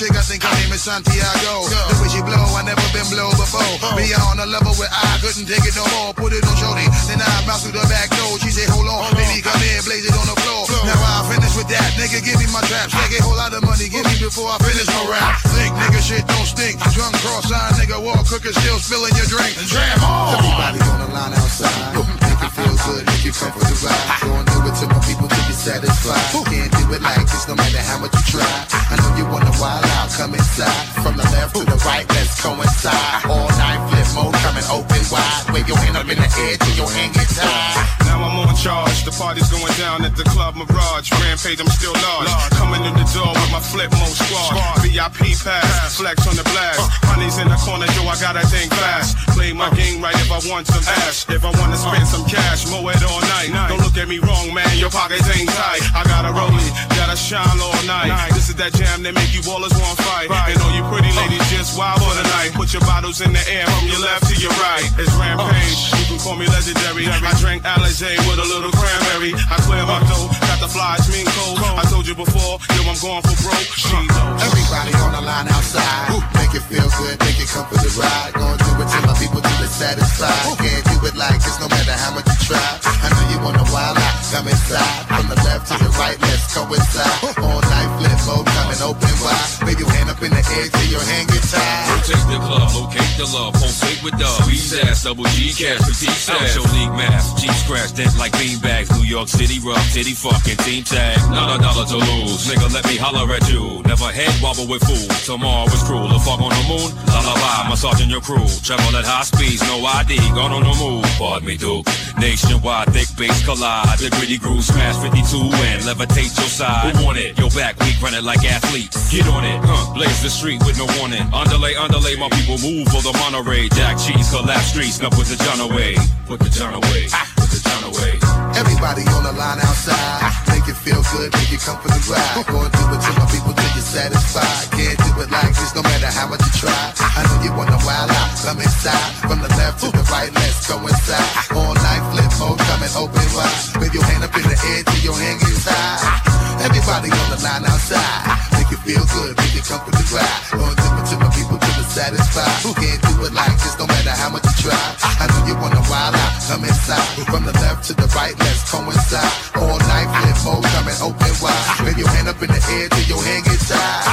I 0.00 0.24
think 0.24 0.40
her 0.40 0.54
name 0.56 0.72
is 0.72 0.88
Santiago. 0.88 1.68
The 1.68 2.00
way 2.00 2.08
she 2.08 2.24
blow, 2.24 2.40
I 2.56 2.64
never 2.64 2.80
been 2.88 3.04
blow 3.12 3.28
before. 3.36 3.60
Oh. 3.84 3.92
Be 4.00 4.08
on 4.16 4.40
a 4.40 4.48
level 4.48 4.72
where 4.80 4.88
I 4.88 5.20
couldn't 5.20 5.44
take 5.44 5.60
it 5.60 5.76
no 5.76 5.84
more. 5.92 6.16
Put 6.16 6.32
it 6.32 6.40
on 6.40 6.56
shorty, 6.56 6.88
then 7.04 7.20
I 7.20 7.28
bounce 7.44 7.68
through 7.68 7.76
the 7.76 7.84
back 7.84 8.08
door. 8.16 8.40
She 8.40 8.48
say, 8.48 8.64
hold 8.72 8.88
on, 8.88 9.12
baby, 9.12 9.44
come 9.44 9.60
here, 9.60 9.76
blaze 9.84 10.08
it 10.08 10.16
on 10.16 10.24
the 10.24 10.32
floor. 10.40 10.64
Now 10.88 10.96
I 10.96 11.28
finish 11.28 11.52
with 11.52 11.68
that, 11.68 11.92
nigga, 12.00 12.24
give 12.24 12.40
me 12.40 12.48
my 12.48 12.64
traps. 12.64 12.96
Take 12.96 13.20
a 13.20 13.20
whole 13.20 13.36
lot 13.36 13.52
of 13.52 13.60
money, 13.60 13.92
give 13.92 14.08
me 14.08 14.16
before 14.16 14.48
I 14.48 14.56
finish 14.64 14.88
my 14.88 15.04
rap. 15.04 15.36
Think, 15.52 15.76
nigga, 15.76 16.00
shit 16.00 16.24
don't 16.24 16.48
stink. 16.48 16.80
Drunk 16.96 17.12
cross-eyed, 17.20 17.76
nigga, 17.76 18.00
walk 18.00 18.24
cooking, 18.24 18.56
still 18.56 18.80
spilling 18.80 19.12
your 19.20 19.28
drink. 19.28 19.52
Jam 19.68 20.00
on! 20.00 20.40
Everybody 20.40 20.80
on 20.80 20.96
the 21.04 21.08
line 21.12 21.36
outside. 21.36 22.24
It 22.40 22.52
feel 22.56 22.76
good, 22.88 23.04
make 23.04 23.24
you 23.24 23.32
come 23.32 23.52
for 23.52 23.60
the 23.60 23.76
ride. 23.84 24.20
Go 24.24 24.32
and 24.32 24.48
do 24.48 24.58
it 24.64 24.74
to 24.80 24.86
my 24.88 25.00
people 25.04 25.28
to 25.28 25.40
be 25.44 25.52
satisfied. 25.52 26.24
Can't 26.48 26.72
do 26.72 26.84
it 26.96 27.02
like 27.04 27.26
this 27.28 27.44
no 27.48 27.54
matter 27.54 27.82
how 27.84 27.98
much 28.00 28.16
you 28.16 28.40
try. 28.40 28.48
I 28.88 28.96
know 28.96 29.12
you 29.20 29.26
wanna 29.28 29.52
wild 29.60 29.84
out, 30.00 30.08
come 30.16 30.32
inside. 30.32 30.88
From 31.04 31.20
the 31.20 31.26
left 31.36 31.54
to 31.56 31.68
the 31.68 31.76
right, 31.84 32.08
let's 32.08 32.40
coincide. 32.40 33.28
All 33.28 33.48
night 33.60 33.80
flip 33.92 34.08
mode 34.16 34.34
coming 34.40 34.64
open 34.72 35.02
wide. 35.12 35.52
Wave 35.52 35.68
your 35.68 35.76
hand 35.84 36.00
up 36.00 36.08
in 36.08 36.16
the 36.16 36.30
air 36.48 36.56
till 36.56 36.76
your 36.80 36.90
hand 36.90 37.12
get 37.12 37.28
tied. 37.28 37.76
Now 38.08 38.24
I'm 38.24 38.48
on 38.48 38.56
charge. 38.56 39.04
The 39.04 39.12
party's 39.12 39.52
going 39.52 39.76
down 39.76 40.04
at 40.08 40.16
the 40.16 40.24
Club 40.24 40.56
Mirage. 40.56 41.12
Rampage, 41.20 41.60
I'm 41.60 41.68
still 41.68 41.92
large. 41.92 42.32
Coming 42.56 42.88
in 42.88 42.94
the 42.96 43.06
door 43.12 43.36
with 43.36 43.52
my 43.52 43.60
flip 43.60 43.92
mode 43.92 44.16
squad. 44.16 44.80
VIP 44.80 45.36
pass, 45.44 45.96
flex 46.00 46.24
on 46.24 46.36
the 46.40 46.46
blast. 46.56 46.80
Honey's 47.04 47.36
in 47.36 47.48
the 47.52 47.60
corner, 47.60 47.86
yo, 47.92 48.08
I 48.08 48.16
gotta 48.16 48.42
think 48.48 48.72
fast. 48.72 49.16
Play 49.36 49.52
my 49.52 49.68
game 49.76 50.00
right 50.00 50.16
if 50.16 50.32
I 50.32 50.40
want 50.48 50.66
some 50.66 50.84
ass. 51.04 51.28
If 51.28 51.44
I 51.44 51.52
wanna 51.60 51.76
spend 51.76 52.08
some 52.08 52.24
cash, 52.30 52.70
mow 52.70 52.86
it 52.86 53.02
all 53.02 53.20
night. 53.34 53.50
Don't 53.66 53.82
look 53.82 53.98
at 53.98 54.06
me 54.06 54.22
wrong, 54.22 54.54
man, 54.54 54.70
your 54.78 54.90
pockets 54.90 55.26
ain't 55.34 55.50
tight. 55.50 55.82
I 55.92 56.06
gotta 56.06 56.30
roll 56.30 56.54
it, 56.54 56.72
gotta 56.94 57.18
shine 57.18 57.58
all 57.58 57.82
night. 57.84 58.30
This 58.30 58.48
is 58.48 58.56
that 58.62 58.72
jam 58.78 59.02
that 59.02 59.14
make 59.14 59.34
you 59.34 59.42
ballers 59.42 59.74
want 59.74 59.98
fight. 60.06 60.30
And 60.30 60.56
all 60.62 60.72
you 60.72 60.86
pretty 60.86 61.10
ladies 61.18 61.42
just 61.50 61.74
wild 61.74 61.98
for 61.98 62.14
the 62.14 62.26
night. 62.38 62.54
Put 62.54 62.70
your 62.70 62.86
bottles 62.86 63.18
in 63.20 63.34
the 63.34 63.44
air 63.50 63.66
from 63.66 63.90
your 63.90 63.98
left 63.98 64.30
to 64.30 64.34
your 64.38 64.54
right. 64.62 64.86
It's 64.94 65.10
Rampage, 65.18 65.50
oh. 65.90 65.98
you 65.98 66.04
can 66.06 66.18
call 66.22 66.36
me 66.38 66.46
legendary. 66.46 67.10
I 67.10 67.34
drank 67.42 67.66
Alizé 67.66 68.14
with 68.30 68.38
a 68.38 68.46
little 68.46 68.70
cranberry. 68.70 69.34
I 69.34 69.58
clear 69.66 69.82
my 69.82 69.98
dough, 70.06 70.30
got 70.46 70.62
the 70.62 70.70
flies, 70.70 71.10
mean 71.10 71.26
cold. 71.34 71.58
I 71.58 71.82
told 71.90 72.06
you 72.06 72.14
before, 72.14 72.62
yo, 72.78 72.80
I'm 72.86 72.98
going 73.02 73.22
for 73.26 73.36
broke. 73.42 73.70
She 73.74 73.98
knows. 74.06 74.38
Everybody 74.46 74.94
on 75.02 75.12
the 75.18 75.22
line 75.26 75.48
outside. 75.50 76.14
Make 76.38 76.54
it 76.54 76.64
feel 76.66 76.86
good, 76.98 77.18
make 77.26 77.38
it 77.42 77.48
come 77.50 77.66
for 77.66 77.78
the 77.78 77.90
ride. 77.98 78.34
Gonna 78.38 78.58
do 78.58 78.70
it 78.78 78.86
till 78.86 79.04
my 79.06 79.14
people 79.18 79.40
till 79.42 79.62
it's 79.66 79.74
satisfied. 79.74 80.58
Can't 80.58 80.84
do 80.86 80.96
it 81.06 81.16
like 81.16 81.38
this 81.42 81.58
no 81.60 81.68
matter 81.68 81.94
how 81.96 82.14
much 82.14 82.19
you 82.26 82.36
try. 82.46 82.58
I 83.04 83.08
know 83.12 83.24
you 83.32 83.38
wanna 83.44 83.64
wild 83.72 83.98
out, 83.98 84.16
come 84.32 84.48
inside. 84.48 85.06
From 85.08 85.26
the 85.28 85.38
left 85.46 85.68
to 85.70 85.74
the 85.78 85.90
right, 86.00 86.18
let's 86.20 86.46
coincide. 86.54 87.38
All 87.40 87.60
night 87.60 87.90
flip 87.98 88.20
mode, 88.26 88.46
coming 88.46 88.80
open 88.82 89.14
wide. 89.22 89.48
Wave 89.66 89.80
your 89.80 89.90
hand 89.90 90.10
up 90.10 90.20
in 90.22 90.30
the 90.30 90.44
air 90.56 90.66
till 90.68 90.88
your 90.90 91.04
hand 91.04 91.28
get 91.28 91.44
tied. 91.48 91.86
Rotate 91.90 92.26
the 92.28 92.38
club, 92.40 92.68
locate 92.74 93.12
the 93.16 93.26
love, 93.30 93.54
pulsate 93.54 94.00
with 94.02 94.16
dub. 94.18 94.42
Squeeze 94.42 94.74
ass, 94.84 95.04
double 95.04 95.24
G 95.36 95.52
cash, 95.52 95.80
petite 95.84 96.16
stash. 96.16 96.54
Show 96.54 96.66
league 96.76 96.94
mass, 96.96 97.34
G 97.40 97.48
scratch, 97.62 97.94
dent 97.94 98.16
like 98.18 98.32
beanbags. 98.36 98.90
New 98.96 99.06
York 99.06 99.28
City 99.28 99.58
rough, 99.60 99.84
titty 99.92 100.14
fucking 100.14 100.58
team 100.64 100.82
tag. 100.84 101.18
Not 101.30 101.56
a 101.56 101.62
dollar 101.62 101.86
to 101.86 101.98
lose, 101.98 102.46
nigga, 102.48 102.72
let 102.72 102.84
me 102.86 102.96
holler 102.96 103.26
at 103.34 103.44
you. 103.50 103.82
Never 103.86 104.10
head 104.10 104.32
wobble 104.42 104.66
with 104.66 104.82
fools. 104.84 105.08
Tomorrow 105.24 105.66
is 105.72 105.82
cruel, 105.84 106.08
the 106.08 106.18
fuck 106.18 106.40
on 106.40 106.50
the 106.50 106.64
moon. 106.68 106.90
Lullaby, 107.08 107.68
massaging 107.68 108.10
your 108.10 108.20
crew. 108.20 108.46
Travel 108.62 108.96
at 108.96 109.04
high 109.04 109.24
speeds, 109.24 109.62
no 109.62 109.84
ID, 109.84 110.16
gone 110.34 110.52
on 110.52 110.62
the 110.62 110.74
move. 110.78 111.04
Pardon 111.18 111.46
me, 111.46 111.56
Duke. 111.56 111.86
Nationwide, 112.18 112.88
thick 112.92 113.08
bass 113.16 113.44
collide. 113.44 113.98
The 113.98 114.10
gritty 114.10 114.38
groove 114.38 114.64
smash 114.64 114.96
52 114.98 115.52
and 115.70 115.82
levitate 115.84 116.34
your 116.34 116.50
side. 116.50 116.96
Who 116.96 117.04
want 117.04 117.18
it? 117.18 117.38
Your 117.38 117.50
back 117.50 117.78
weak, 117.80 118.00
run 118.02 118.14
it 118.14 118.24
like 118.24 118.44
athletes. 118.44 119.10
Get 119.12 119.26
on 119.28 119.44
it, 119.44 119.60
huh? 119.62 119.94
Blaze 119.94 120.22
the 120.22 120.30
street 120.30 120.60
with 120.66 120.78
no 120.78 120.86
warning. 120.98 121.22
Underlay, 121.32 121.76
underlay, 121.76 122.16
my 122.16 122.28
people 122.30 122.58
move 122.58 122.88
for 122.90 123.02
the 123.02 123.14
Monterey. 123.22 123.68
Jack 123.70 123.98
cheese, 123.98 124.28
collapse 124.30 124.74
streets, 124.74 125.00
now 125.00 125.10
put 125.10 125.26
the 125.30 125.38
John 125.44 125.60
away. 125.60 125.94
Put 126.26 126.40
the 126.40 126.50
John 126.50 126.74
away. 126.74 127.06
Put 127.38 127.50
the 127.54 127.60
John 127.62 127.82
away. 127.86 128.18
Everybody 128.58 129.06
on 129.14 129.22
the 129.22 129.32
line 129.32 129.60
outside. 129.62 130.49
It 130.49 130.49
feel 130.90 131.02
good, 131.14 131.30
make 131.38 131.52
it 131.54 131.62
come 131.62 131.78
for 131.78 131.88
the 131.88 132.02
ride. 132.10 132.46
Go 132.50 132.58
and 132.58 132.72
do 132.74 132.82
it 132.90 133.00
to 133.06 133.10
my 133.14 133.26
people 133.30 133.54
till 133.54 133.72
you're 133.78 133.90
satisfied. 133.94 134.66
Can't 134.74 134.98
do 134.98 135.10
it 135.22 135.30
like 135.30 135.52
this 135.54 135.72
no 135.74 135.82
matter 135.82 136.10
how 136.10 136.26
much 136.26 136.42
you 136.42 136.66
try. 136.66 136.82
I 136.98 137.20
know 137.26 137.38
you 137.46 137.52
wanna 137.54 137.78
wild 137.86 138.10
out, 138.10 138.30
come 138.42 138.58
inside. 138.58 139.06
From 139.22 139.38
the 139.38 139.50
left 139.54 139.78
to 139.82 139.88
the 139.94 140.02
right, 140.10 140.32
let's 140.34 140.66
go 140.66 140.76
inside. 140.82 141.30
All 141.54 141.74
night 141.74 142.02
flip 142.10 142.30
mode, 142.42 142.58
coming 142.66 142.94
open 142.98 143.28
wide. 143.36 143.58
Wave 143.78 143.94
your 143.94 144.04
hand 144.04 144.24
up 144.26 144.34
in 144.34 144.42
the 144.42 144.58
air 144.58 144.82
till 144.82 145.02
your 145.06 145.18
hand 145.18 145.38
gets 145.38 145.66
high. 145.70 146.66
Everybody 146.66 147.08
on 147.14 147.26
the 147.30 147.38
line 147.38 147.64
outside. 147.64 148.22
Make 148.58 148.70
it 148.74 148.80
feel 148.82 149.04
good, 149.14 149.32
make 149.38 149.54
it 149.54 149.64
come 149.64 149.80
for 149.86 149.94
the 149.94 150.04
ride. 150.10 150.42
Go 150.50 150.64
and 150.66 150.76
do 150.76 150.88
it 150.98 151.06
to 151.06 151.14
my 151.22 151.30
people 151.30 151.69
satisfied. 151.90 152.62
Who 152.62 152.72
can't 152.74 153.02
do 153.02 153.26
it 153.26 153.34
like 153.34 153.56
this 153.58 153.74
no 153.78 153.86
matter 153.86 154.14
how 154.14 154.30
much 154.30 154.46
you 154.46 154.70
try. 154.70 154.78
I 155.18 155.26
know 155.26 155.42
you 155.50 155.54
wanna 155.58 155.82
wild 155.90 156.14
out, 156.14 156.32
come 156.46 156.62
inside. 156.64 157.26
From 157.26 157.44
the 157.44 157.52
left 157.58 157.84
to 157.88 157.92
the 157.94 158.06
right, 158.14 158.34
let's 158.38 158.62
coincide. 158.70 159.32
All 159.58 159.78
night 159.90 160.08
flip 160.22 160.38
mode, 160.46 160.64
coming 160.70 160.98
open 161.02 161.34
wide. 161.42 161.64
Wave 161.84 161.98
your 161.98 162.08
hand 162.14 162.28
up 162.28 162.40
in 162.40 162.48
the 162.48 162.62
air 162.78 162.88
till 162.88 163.06
your 163.10 163.22
hand 163.22 163.44
gets 163.44 163.70
high. 163.74 164.06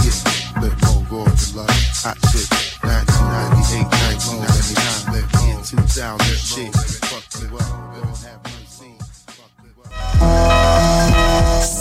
Yeah, 0.00 0.16
flip 0.56 0.76
mode, 0.88 1.08
go 1.12 1.18
up 1.28 1.36
line. 1.52 1.84
Hot 2.02 2.18
shit. 2.32 2.48
1998, 2.80 3.84
1999, 3.84 5.04
flip 5.12 5.28
mode. 5.36 5.64
2000 5.68 6.36
shit. 6.40 6.96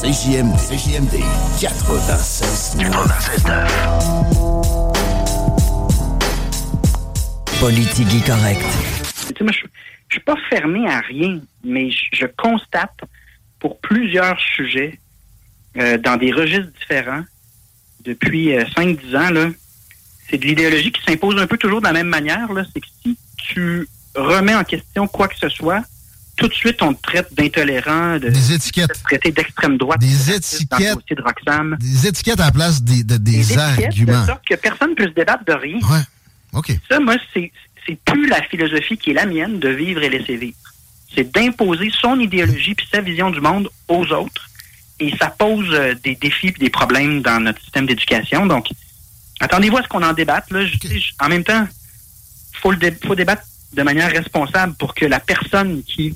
CJMD. 0.02 0.58
CJMD 0.58 1.24
96 1.62 2.78
Politique 7.60 8.26
correcte. 8.26 8.66
Je, 9.40 9.54
suis 10.10 10.20
pas 10.22 10.36
fermé 10.50 10.88
à 10.88 11.00
rien, 11.00 11.40
mais 11.64 11.90
je, 11.90 12.06
je 12.14 12.26
constate 12.26 13.00
pour 13.60 13.80
plusieurs 13.80 14.40
sujets, 14.40 15.00
euh, 15.78 15.98
dans 15.98 16.18
des 16.18 16.32
registres 16.32 16.72
différents, 16.80 17.24
depuis 18.04 18.56
euh, 18.56 18.66
5-10 18.66 19.18
ans, 19.18 19.30
là, 19.32 19.50
c'est 20.30 20.38
de 20.38 20.46
l'idéologie 20.46 20.92
qui 20.92 21.02
s'impose 21.04 21.38
un 21.40 21.48
peu 21.48 21.58
toujours 21.58 21.80
de 21.80 21.86
la 21.86 21.94
même 21.94 22.08
manière. 22.08 22.52
là. 22.52 22.64
C'est 22.74 22.82
que 22.82 22.88
si 23.04 23.18
tu 23.38 23.88
remets 24.16 24.56
en 24.56 24.64
question 24.64 25.08
quoi 25.08 25.28
que 25.28 25.38
ce 25.38 25.50
soit, 25.50 25.84
tout 26.36 26.48
de 26.48 26.54
suite, 26.54 26.82
on 26.82 26.94
te 26.94 27.02
traite 27.02 27.34
d'intolérant, 27.34 28.18
de, 28.20 28.30
Des 28.30 28.54
étiquettes. 28.54 28.90
de 28.90 28.94
te 28.94 29.04
traiter 29.04 29.32
d'extrême 29.32 29.78
droite. 29.78 30.00
Des 30.00 30.08
dans 30.08 30.14
le 30.32 30.36
étiquettes. 30.38 30.96
dossier 30.96 31.16
de 31.16 31.22
Roxham. 31.22 31.78
Des 31.80 32.08
étiquettes 32.08 32.40
à 32.40 32.46
la 32.46 32.52
place 32.52 32.82
des, 32.84 33.04
de- 33.04 33.18
des, 33.18 33.58
arguments. 33.58 34.22
De 34.22 34.26
sorte 34.28 34.46
que 34.48 34.56
personne 34.56 34.92
ne 34.92 34.96
peut 34.96 35.08
se 35.08 35.14
débattre 35.14 35.46
de 35.46 35.54
rien. 35.54 35.78
Ouais. 35.90 36.02
OK. 36.54 36.72
Ça, 36.90 37.00
moi, 37.00 37.16
c'est 37.34 37.52
c'est 37.88 38.00
plus 38.04 38.28
la 38.28 38.42
philosophie 38.42 38.98
qui 38.98 39.12
est 39.12 39.14
la 39.14 39.28
mienne 39.28 39.60
de 39.60 39.70
vivre 39.70 40.02
et 40.02 40.10
laisser 40.10 40.36
vivre. 40.38 40.58
C'est 41.14 41.32
d'imposer 41.32 41.92
son 42.02 42.20
idéologie 42.20 42.74
puis 42.74 42.88
sa 42.92 43.00
vision 43.00 43.30
du 43.30 43.40
monde 43.40 43.70
aux 43.88 44.06
autres. 44.12 44.50
Et 45.00 45.16
ça 45.18 45.28
pose 45.28 45.68
euh, 45.72 45.94
des 46.04 46.16
défis 46.16 46.52
puis 46.52 46.60
des 46.62 46.70
problèmes 46.72 47.22
dans 47.22 47.40
notre 47.40 47.62
système 47.62 47.86
d'éducation. 47.86 48.46
Donc, 48.48 48.68
attendez-vous 49.40 49.78
à 49.78 49.84
ce 49.84 49.88
qu'on 49.88 50.02
en 50.02 50.14
débatte. 50.14 50.50
Là. 50.52 50.66
Je- 50.66 50.78
je- 50.88 51.12
en 51.20 51.30
même 51.30 51.44
temps, 51.44 51.68
faut 52.62 52.72
le 52.72 52.78
dé- 52.78 52.98
faut 53.06 53.14
débattre 53.16 53.44
de 53.76 53.84
manière 53.84 54.10
responsable 54.12 54.74
pour 54.76 54.94
que 54.96 55.06
la 55.06 55.20
personne 55.20 55.84
qui 55.84 56.14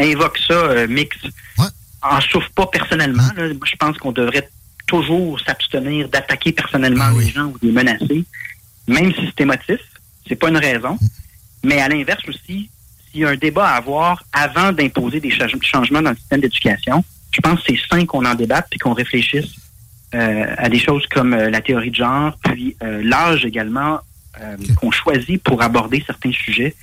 invoque 0.00 0.38
ça, 0.38 0.54
euh, 0.54 0.86
mix, 0.88 1.16
en 2.02 2.20
souffre 2.20 2.50
pas 2.54 2.66
personnellement. 2.66 3.28
là. 3.36 3.48
Moi, 3.48 3.66
je 3.66 3.76
pense 3.76 3.96
qu'on 3.98 4.12
devrait 4.12 4.48
toujours 4.86 5.40
s'abstenir 5.40 6.08
d'attaquer 6.08 6.52
personnellement 6.52 7.10
les 7.20 7.30
gens 7.30 7.44
ou 7.46 7.58
de 7.58 7.66
les 7.66 7.72
menacer, 7.72 8.24
même 8.86 9.14
si 9.14 9.20
c'est 9.26 9.40
émotif. 9.42 9.80
C'est 10.28 10.36
pas 10.36 10.48
une 10.48 10.58
raison. 10.58 10.98
Mais 11.62 11.80
à 11.80 11.88
l'inverse 11.88 12.22
aussi, 12.28 12.68
s'il 13.10 13.20
y 13.20 13.24
a 13.24 13.30
un 13.30 13.36
débat 13.36 13.66
à 13.68 13.76
avoir 13.76 14.22
avant 14.32 14.72
d'imposer 14.72 15.20
des 15.20 15.30
cha- 15.30 15.46
changements 15.62 16.02
dans 16.02 16.10
le 16.10 16.16
système 16.16 16.40
d'éducation, 16.40 17.02
je 17.30 17.40
pense 17.40 17.60
que 17.62 17.66
c'est 17.68 17.80
sain 17.90 18.04
qu'on 18.04 18.24
en 18.26 18.34
débatte 18.34 18.66
puis 18.70 18.78
qu'on 18.78 18.92
réfléchisse 18.92 19.52
euh, 20.14 20.44
à 20.58 20.68
des 20.68 20.78
choses 20.78 21.06
comme 21.06 21.32
euh, 21.32 21.48
la 21.50 21.60
théorie 21.60 21.90
de 21.90 21.96
genre, 21.96 22.36
puis 22.44 22.76
euh, 22.82 23.00
l'âge 23.02 23.44
également 23.44 24.00
euh, 24.40 24.56
qu'on 24.76 24.90
choisit 24.90 25.42
pour 25.42 25.62
aborder 25.62 26.02
certains 26.06 26.32
sujets 26.32 26.74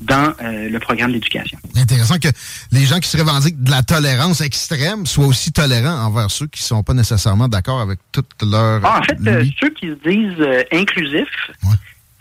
dans 0.00 0.32
euh, 0.42 0.68
le 0.68 0.78
programme 0.78 1.12
d'éducation. 1.12 1.58
Intéressant 1.76 2.18
que 2.18 2.28
les 2.72 2.86
gens 2.86 3.00
qui 3.00 3.08
se 3.08 3.18
revendiquent 3.18 3.62
de 3.62 3.70
la 3.70 3.82
tolérance 3.82 4.40
extrême 4.40 5.04
soient 5.04 5.26
aussi 5.26 5.52
tolérants 5.52 6.06
envers 6.06 6.30
ceux 6.30 6.46
qui 6.46 6.62
sont 6.62 6.82
pas 6.82 6.94
nécessairement 6.94 7.48
d'accord 7.48 7.80
avec 7.80 7.98
toute 8.10 8.30
leur... 8.42 8.80
Ah, 8.84 9.00
en 9.00 9.02
fait, 9.02 9.18
euh, 9.26 9.44
ceux 9.60 9.70
qui 9.70 9.88
se 9.88 10.08
disent 10.08 10.66
inclusifs, 10.72 11.50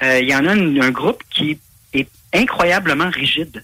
il 0.02 0.30
y 0.30 0.36
en 0.36 0.46
a 0.46 0.52
un, 0.52 0.82
un 0.82 0.92
groupe 0.92 1.24
qui 1.30 1.58
est 1.94 2.10
incroyablement 2.34 3.10
rigide, 3.10 3.62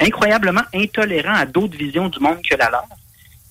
incroyablement 0.00 0.62
intolérant 0.74 1.34
à 1.34 1.46
d'autres 1.46 1.76
visions 1.76 2.08
du 2.08 2.20
monde 2.20 2.38
que 2.48 2.56
la 2.56 2.70
leur, 2.70 2.84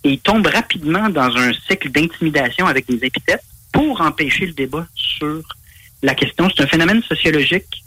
et 0.03 0.11
il 0.11 0.19
tombe 0.19 0.47
rapidement 0.47 1.09
dans 1.09 1.35
un 1.35 1.51
cycle 1.67 1.91
d'intimidation 1.91 2.67
avec 2.67 2.87
des 2.87 3.05
épithètes 3.05 3.43
pour 3.71 4.01
empêcher 4.01 4.45
le 4.45 4.53
débat 4.53 4.87
sur 4.95 5.43
la 6.01 6.15
question. 6.15 6.49
C'est 6.55 6.63
un 6.63 6.67
phénomène 6.67 7.01
sociologique 7.03 7.83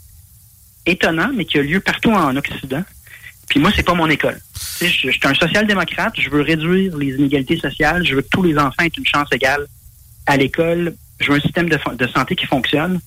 étonnant, 0.85 1.31
mais 1.33 1.45
qui 1.45 1.57
a 1.57 1.61
lieu 1.61 1.79
partout 1.79 2.11
en 2.11 2.35
Occident. 2.35 2.83
Puis 3.47 3.59
moi, 3.59 3.71
c'est 3.75 3.83
pas 3.83 3.93
mon 3.93 4.09
école. 4.09 4.39
Je, 4.79 4.87
je 4.87 5.11
suis 5.11 5.19
un 5.23 5.33
social-démocrate, 5.33 6.13
je 6.19 6.29
veux 6.29 6.41
réduire 6.41 6.97
les 6.97 7.09
inégalités 7.15 7.57
sociales, 7.57 8.05
je 8.05 8.15
veux 8.15 8.21
que 8.21 8.29
tous 8.29 8.43
les 8.43 8.57
enfants 8.57 8.83
aient 8.83 8.91
une 8.97 9.05
chance 9.05 9.27
égale 9.31 9.65
à 10.25 10.37
l'école, 10.37 10.95
je 11.19 11.31
veux 11.31 11.37
un 11.37 11.41
système 11.41 11.69
de, 11.69 11.77
de 11.95 12.07
santé 12.07 12.35
qui 12.35 12.45
fonctionne, 12.45 12.99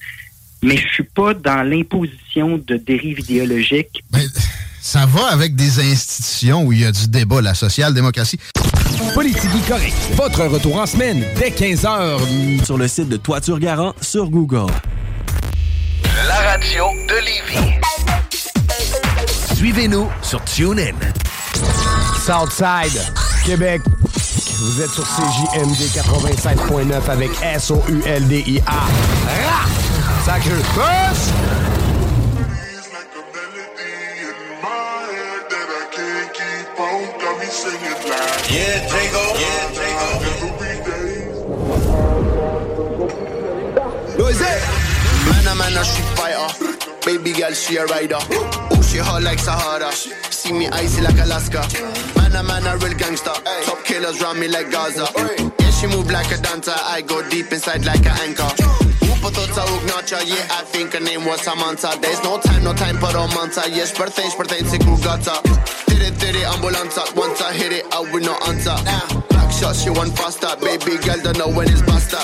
mais 0.63 0.77
je 0.77 0.87
suis 0.89 1.05
pas 1.05 1.35
dans 1.35 1.63
l'imposition 1.63 2.59
de 2.59 2.77
dérives 2.77 3.21
idéologiques. 3.21 4.05
Ça 4.81 5.05
va 5.07 5.27
avec 5.29 5.57
des 5.57 5.81
institutions 5.81 6.65
où 6.65 6.73
il 6.73 6.81
y 6.81 6.85
a 6.85 6.93
du 6.93 7.09
débat, 7.09 7.41
la 7.41 7.55
social-démocratie. 7.55 8.39
Politique 9.15 9.51
correct. 9.67 9.95
Votre 10.15 10.45
retour 10.47 10.77
en 10.77 10.87
semaine 10.87 11.25
dès 11.39 11.51
15h. 11.51 12.65
Sur 12.65 12.79
le 12.79 12.89
site 12.89 13.09
de 13.09 13.17
Toiture 13.17 13.59
Garant 13.59 13.95
sur 14.01 14.29
Google. 14.31 14.73
La 16.29 16.35
radio 16.51 16.85
de 17.09 17.15
Lévis. 17.25 17.75
Suivez-nous 19.55 20.09
sur 20.23 20.43
TuneIn. 20.45 20.95
Southside, 22.25 23.01
Québec. 23.45 23.81
Vous 24.59 24.83
êtes 24.83 24.91
sur 24.91 25.05
CJMD 25.05 25.81
96.9 25.95 27.11
avec 27.11 27.31
S-O-U-L-D-I-A. 27.43 28.87
Ra! 37.57 37.71
Sacré. 37.71 37.93
Push! 38.03 38.51
Yeah, 38.53 38.89
Django. 38.89 39.23
Yeah, 39.41 39.67
Man, 45.27 45.47
a 45.47 45.55
man, 45.55 45.77
a 45.77 45.85
street 45.85 46.09
fighter. 46.17 46.49
Baby 47.05 47.33
girl, 47.33 47.53
she 47.53 47.77
a 47.77 47.87
rider. 47.87 48.19
Oh, 48.21 48.83
she 48.83 48.99
hot 48.99 49.23
like 49.23 49.39
Sahara. 49.39 49.93
See 49.93 50.53
me 50.53 50.69
icy 50.69 51.03
like 51.03 51.19
Alaska. 51.19 51.67
Man, 52.17 52.47
man, 52.47 52.67
a 52.67 52.77
real 52.79 52.95
gangster. 52.95 53.33
Top 53.65 53.85
killers 53.85 54.21
round 54.21 54.39
me 54.41 54.49
like 54.49 54.71
Gaza. 54.71 55.07
Yeah, 55.17 55.71
she 55.71 55.87
move 55.87 56.11
like 56.11 56.31
a 56.33 56.39
dancer. 56.39 56.75
I 56.77 57.03
go 57.03 57.29
deep 57.29 57.53
inside 57.53 57.85
like 57.85 58.05
an 58.07 58.19
anchor. 58.21 58.86
Pătoța 59.27 59.65
Ugnacha, 59.75 60.21
yeah, 60.31 60.59
I 60.59 60.63
think 60.73 60.93
her 60.93 61.01
name 61.01 61.25
was 61.29 61.41
Samantha 61.41 61.91
There's 62.03 62.23
no 62.23 62.39
time, 62.47 62.63
no 62.63 62.73
time 62.73 62.97
for 63.03 63.13
romanța 63.21 63.63
Ești 63.83 63.97
perten, 63.99 64.31
pertențe 64.37 64.77
cu 64.87 64.99
gata 65.05 65.41
Tire, 65.87 66.11
tire, 66.19 66.43
ambulanța 66.55 67.03
Once 67.25 67.41
I 67.49 67.53
hit 67.59 67.73
it, 67.79 67.85
I 67.99 68.01
will 68.11 68.25
not 68.31 68.41
answer 68.51 68.79
Back 69.35 69.51
shot, 69.59 69.75
she 69.81 69.91
want 69.99 70.13
faster 70.19 70.53
Baby 70.67 70.95
girl 71.05 71.21
don't 71.25 71.37
know 71.41 71.51
when 71.57 71.67
it's 71.75 71.83
basta 71.89 72.21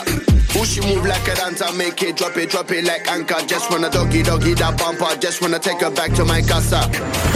Ooh, 0.57 0.67
she 0.71 0.81
move 0.89 1.05
like 1.13 1.29
a 1.33 1.35
dancer, 1.41 1.71
make 1.81 2.03
it 2.07 2.15
drop 2.19 2.37
it, 2.43 2.51
drop 2.53 2.71
it 2.77 2.85
like 2.91 3.05
anchor. 3.15 3.41
Just 3.53 3.67
wanna 3.71 3.89
doggy, 3.97 4.23
doggy 4.29 4.53
that 4.61 4.73
bumper. 4.79 5.13
Just 5.25 5.41
wanna 5.43 5.59
take 5.59 5.81
her 5.81 5.91
back 5.99 6.11
to 6.19 6.25
my 6.33 6.43
casa. 6.51 6.81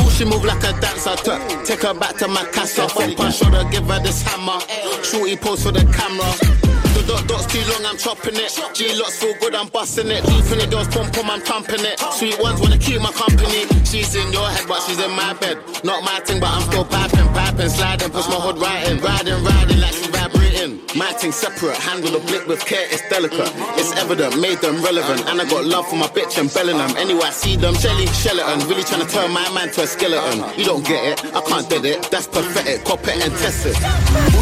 Ooh, 0.01 0.11
she 0.15 0.25
move 0.31 0.45
like 0.51 0.65
a 0.71 0.73
dancer, 0.83 1.17
twerk. 1.25 1.41
Take 1.69 1.83
her 1.89 1.95
back 2.03 2.15
to 2.21 2.29
my 2.29 2.45
casa. 2.57 2.83
Front 2.91 3.17
punch 3.17 3.37
shoulder, 3.39 3.65
give 3.73 3.87
her 3.93 4.01
this 4.07 4.21
hammer. 4.29 4.61
Shorty 5.09 5.37
pose 5.45 5.63
for 5.65 5.73
the 5.73 5.85
camera. 5.97 6.86
Dot 7.07 7.23
dot's 7.29 7.47
too 7.47 7.63
long, 7.71 7.87
I'm 7.87 7.97
chopping 7.97 8.35
it. 8.35 8.51
G 8.75 8.93
lots 8.99 9.19
feel 9.19 9.35
good, 9.39 9.55
I'm 9.55 9.69
busting 9.69 10.11
it. 10.11 10.25
Deep 10.27 10.51
in 10.51 10.59
the 10.59 10.67
girls 10.67 10.89
pump 10.89 11.13
pump, 11.15 11.31
I'm 11.31 11.41
pumping 11.43 11.85
it. 11.87 12.01
Sweet 12.19 12.39
ones 12.41 12.61
wanna 12.61 12.79
keep 12.79 13.01
my 13.01 13.13
company. 13.13 13.63
She's 13.85 14.15
in 14.15 14.33
your 14.33 14.49
head, 14.49 14.67
but 14.67 14.81
she's 14.83 14.99
in 14.99 15.13
my 15.13 15.33
bed. 15.35 15.59
Not 15.85 16.03
my 16.03 16.19
thing, 16.27 16.41
but 16.41 16.51
I'm 16.51 16.63
still 16.63 16.85
piping, 16.85 17.29
piping, 17.33 17.69
sliding, 17.69 18.11
push 18.11 18.27
my 18.29 18.41
hood 18.43 18.59
right 18.59 18.89
in, 18.91 18.99
riding, 19.01 19.39
riding 19.45 19.81
like 19.81 19.95
she's 19.95 20.09
vibrating. 20.09 20.56
My 20.97 21.13
thing 21.13 21.33
separate, 21.33 21.77
handle 21.77 22.13
the 22.13 22.21
blick 22.27 22.47
with 22.47 22.65
care, 22.65 22.87
it's 22.91 23.07
delicate. 23.11 23.53
It's 23.77 23.93
evident, 23.93 24.41
made 24.41 24.59
them 24.59 24.83
relevant, 24.83 25.29
and 25.29 25.39
I 25.39 25.45
got 25.45 25.67
love 25.67 25.87
for 25.87 25.97
my 25.97 26.07
bitch 26.07 26.39
and 26.41 26.53
Bellingham. 26.53 26.97
Anyway, 26.97 27.21
I 27.23 27.31
see 27.31 27.57
them, 27.57 27.75
Shelly, 27.75 28.07
Sheleton, 28.07 28.67
really 28.67 28.83
trying 28.83 29.05
to 29.05 29.13
turn 29.13 29.31
my 29.33 29.45
man 29.53 29.71
to 29.73 29.83
a 29.83 29.87
skeleton. 29.87 30.49
You 30.59 30.65
don't 30.65 30.85
get 30.87 31.21
it, 31.21 31.35
I 31.37 31.43
can't 31.43 31.69
get 31.69 31.85
it, 31.85 32.11
that's 32.11 32.27
pathetic. 32.27 32.85
Cop 32.87 33.05
it 33.05 33.21
and 33.21 33.33
test 33.37 33.67
it. 33.67 33.77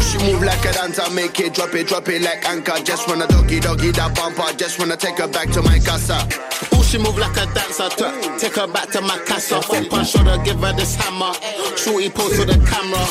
She 0.07 0.17
move 0.31 0.41
like 0.41 0.63
a 0.63 0.71
dancer, 0.71 1.09
make 1.11 1.37
it 1.41 1.53
drop 1.53 1.75
it, 1.75 1.87
drop 1.87 2.07
it 2.07 2.21
like 2.21 2.47
anchor. 2.47 2.79
Just 2.83 3.09
wanna 3.09 3.27
doggy, 3.27 3.59
doggy 3.59 3.91
that 3.91 4.15
bumper. 4.15 4.55
Just 4.55 4.79
wanna 4.79 4.95
take 4.95 5.17
her 5.17 5.27
back 5.27 5.49
to 5.51 5.61
my 5.61 5.79
casa. 5.79 6.15
She 6.85 6.99
move 6.99 7.17
like 7.17 7.35
a 7.35 7.45
dancer, 7.51 7.89
twerk. 7.91 8.39
Take 8.39 8.55
her 8.55 8.67
back 8.67 8.89
to 8.91 9.01
my 9.01 9.17
casa. 9.25 9.61
Front 9.61 9.89
punch 9.89 10.11
shoulder, 10.11 10.37
give 10.45 10.59
her 10.61 10.71
this 10.71 10.95
hammer. 10.95 11.33
Shorty 11.75 12.09
pose 12.09 12.37
for 12.37 12.45
the 12.45 12.55
camera. 12.63 13.03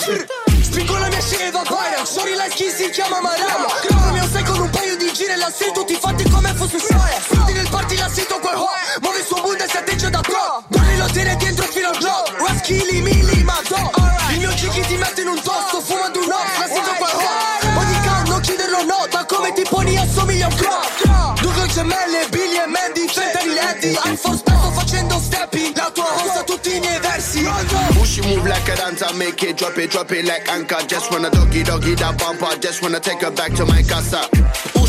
Spingo 0.75 0.99
la 0.99 1.07
mia 1.07 1.21
scena 1.21 1.63
guarda 1.63 2.05
Sorry 2.05 2.35
la 2.35 2.49
chi 2.49 2.69
si 2.69 2.91
chiama 2.91 3.21
Marama. 3.21 3.67
Credo 3.81 4.11
mio 4.11 4.27
sei 4.27 4.43
con 4.43 4.59
un 4.59 4.71
paio 4.71 4.97
di 4.97 5.09
giri 5.13 5.37
La 5.37 5.49
sei 5.49 5.71
tutti 5.73 5.95
fatti 5.95 6.29
come 6.29 6.53
fosse 6.55 6.81
storia 6.81 7.21
Frutti 7.21 7.53
nel 7.53 7.69
party 7.69 7.97
la 7.97 8.09
sento 8.09 8.41
quel 8.41 8.57
hoa 8.57 8.75
Muove 9.01 9.19
il 9.19 9.25
suo 9.25 9.41
mood 9.41 9.61
e 9.61 9.69
si 9.69 9.77
atteggia 9.77 10.11
da 10.11 10.21
pro. 10.21 10.65
Dolly 10.67 10.97
lo 10.97 11.07
tiene 11.07 11.37
dentro 11.37 11.65
fino 11.67 11.91
al 11.91 11.97
glow. 11.99 12.25
Raschili, 12.45 13.03
mili, 13.03 13.45
ma 13.45 13.61
do. 13.69 13.93
Il 14.31 14.39
mio 14.41 14.51
chicchi 14.51 14.81
ti 14.81 14.97
mette 14.97 15.21
in 15.21 15.29
un 15.29 15.41
tosto 15.41 15.81
Fumando 15.81 16.19
un 16.19 16.33
off, 16.33 16.59
la 16.59 16.67
sento 16.67 16.91
quel 16.99 17.15
hoa 17.15 17.81
Ogni 17.81 18.01
count 18.03 18.29
non 18.29 18.41
chiederlo 18.41 18.83
no 18.83 18.95
come 19.27 19.53
ti 19.53 19.63
poni 19.69 19.97
assomiglia 19.97 20.47
a 20.47 20.49
un 20.49 20.55
crop 20.57 21.04
gemelle, 21.75 22.29
Billy 22.31 22.57
e 22.57 22.67
Mandy 22.67 23.09
Fentanyl 23.09 23.59
Eddie 23.59 23.99
iPhone 24.05 24.37
spesso 24.37 24.71
facendo 24.71 25.19
stepping 25.19 25.77
La 25.77 25.91
tua 25.93 26.05
hosta 26.05 26.45
tutti 26.45 26.77
i 26.77 26.79
miei 26.79 27.01
versi 27.01 27.43
she 28.05 28.23
move 28.23 28.47
like 28.47 28.69
a 28.69 28.77
dancer, 28.77 29.13
make 29.17 29.43
it 29.43 29.57
drop 29.57 29.77
it, 29.77 29.91
drop 29.91 30.13
it 30.13 30.25
like 30.25 30.49
anchor. 30.49 30.79
Just 30.87 31.11
wanna 31.11 31.31
doggy, 31.31 31.65
doggy 31.65 31.95
that 31.97 32.17
bumper. 32.17 32.57
Just 32.61 32.81
wanna 32.81 33.01
take 33.01 33.23
her 33.23 33.31
back 33.33 33.53
to 33.55 33.67
my 33.67 33.83
casa. 33.83 34.29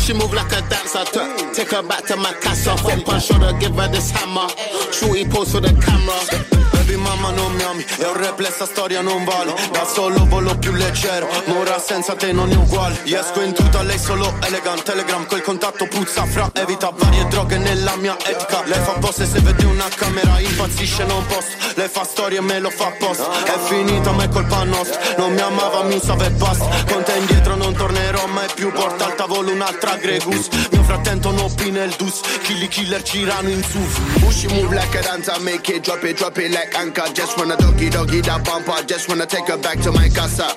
She 0.06 0.12
move 0.12 0.32
like 0.32 0.52
a 0.52 0.60
dancer, 0.68 1.02
twerk. 1.10 1.52
Take 1.52 1.72
her 1.72 1.82
back 1.82 2.04
to 2.06 2.16
my 2.16 2.32
casa. 2.34 2.76
Front 2.76 3.04
punch 3.04 3.24
shoulder, 3.24 3.52
give 3.58 3.74
her 3.74 3.88
this 3.88 4.12
hammer. 4.12 4.46
Shorty 4.92 5.24
pose 5.24 5.50
for 5.50 5.60
the 5.60 5.74
camera. 5.82 6.75
Mamma 7.16 7.30
non 7.30 7.52
mi 7.52 7.62
ami 7.62 7.84
E 7.98 8.04
un 8.04 8.16
replay 8.16 8.50
sta 8.50 8.66
storia 8.66 9.00
non 9.00 9.24
vale. 9.24 9.54
Da 9.72 9.84
solo 9.84 10.26
volo 10.26 10.56
più 10.58 10.72
leggero 10.72 11.28
Ma 11.46 11.58
ora 11.58 11.78
senza 11.78 12.14
te 12.14 12.32
non 12.32 12.50
è 12.50 12.54
uguale. 12.54 13.00
Io 13.04 13.20
esco 13.20 13.40
in 13.40 13.52
tuta, 13.52 13.82
lei 13.82 13.98
solo 13.98 14.34
elegant 14.42 14.82
Telegram 14.82 15.26
quel 15.26 15.42
contatto 15.42 15.86
puzza 15.86 16.24
fra 16.26 16.50
Evita 16.52 16.92
varie 16.94 17.26
droghe 17.28 17.58
nella 17.58 17.96
mia 17.96 18.16
etica. 18.24 18.62
Lei 18.64 18.80
fa 18.80 18.94
boss 18.98 19.20
e 19.20 19.26
se 19.26 19.40
vede 19.40 19.64
una 19.64 19.88
camera 19.94 20.38
Impazzisce 20.40 21.04
non 21.04 21.24
posso 21.26 21.56
Lei 21.74 21.88
fa 21.88 22.04
storie 22.04 22.38
e 22.38 22.42
me 22.42 22.58
lo 22.60 22.70
fa 22.70 22.92
post 22.98 23.22
È 23.22 23.58
finita 23.66 24.12
ma 24.12 24.24
è 24.24 24.28
colpa 24.28 24.64
nostra. 24.64 25.00
Non 25.16 25.32
mi 25.32 25.40
amava 25.40 25.82
mi 25.84 25.94
usava 25.94 26.26
e 26.26 26.30
basta. 26.30 26.68
Con 26.90 27.02
te 27.02 27.16
indietro 27.16 27.56
non 27.56 27.74
tornerò 27.74 28.26
mai 28.26 28.48
più. 28.54 28.70
Porta 28.72 29.06
al 29.06 29.14
tavolo 29.14 29.50
un'altra 29.52 29.96
Gregus. 29.96 30.48
Mio 30.70 30.82
fratento 30.82 31.30
non 31.30 31.44
opina 31.44 31.82
il 31.82 31.94
dus. 31.96 32.20
Killy 32.42 32.68
killer 32.68 33.02
girano 33.02 33.48
in 33.48 33.62
SUV 33.62 34.24
Ooh, 34.24 34.30
she 34.30 34.48
move 34.48 34.74
like 34.74 34.94
a 34.98 35.02
dancer, 35.02 35.38
make 35.40 35.68
it 35.68 35.82
drop 35.84 36.02
it, 36.04 36.16
drop 36.16 36.38
it 36.38 36.50
like 36.50 36.74
anchor. 36.76 37.05
Just 37.14 37.38
wanna 37.38 37.56
doggy, 37.56 37.90
doggy 37.90 38.20
that 38.22 38.44
bumper. 38.44 38.84
Just 38.86 39.08
wanna 39.08 39.26
take 39.26 39.48
her 39.48 39.58
back 39.58 39.80
to 39.80 39.92
my 39.92 40.08
casa. 40.08 40.54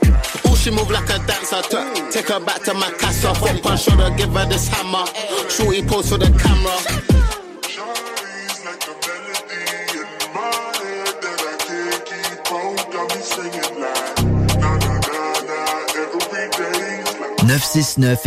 Ooh, 0.47 0.55
she 0.55 0.71
move 0.71 0.89
like 0.89 1.09
a 1.09 1.17
dancer, 1.25 1.61
twerk. 1.71 2.11
Take 2.11 2.29
her 2.29 2.39
back 2.39 2.63
to 2.63 2.73
my 2.73 2.91
casa. 2.91 3.33
Front 3.35 3.63
punch 3.63 3.83
shoulder, 3.83 4.09
give 4.17 4.33
her 4.33 4.45
this 4.45 4.67
hammer. 4.67 5.05
Shorty 5.49 5.83
pose 5.83 6.09
for 6.09 6.17
the 6.17 6.31
camera. 6.37 7.09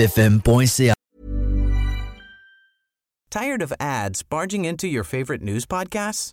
fm.ca. 0.02 0.94
Tired 3.30 3.62
of 3.62 3.72
ads 3.80 4.22
barging 4.22 4.64
into 4.64 4.88
your 4.88 5.04
favorite 5.04 5.42
news 5.42 5.64
podcasts? 5.64 6.32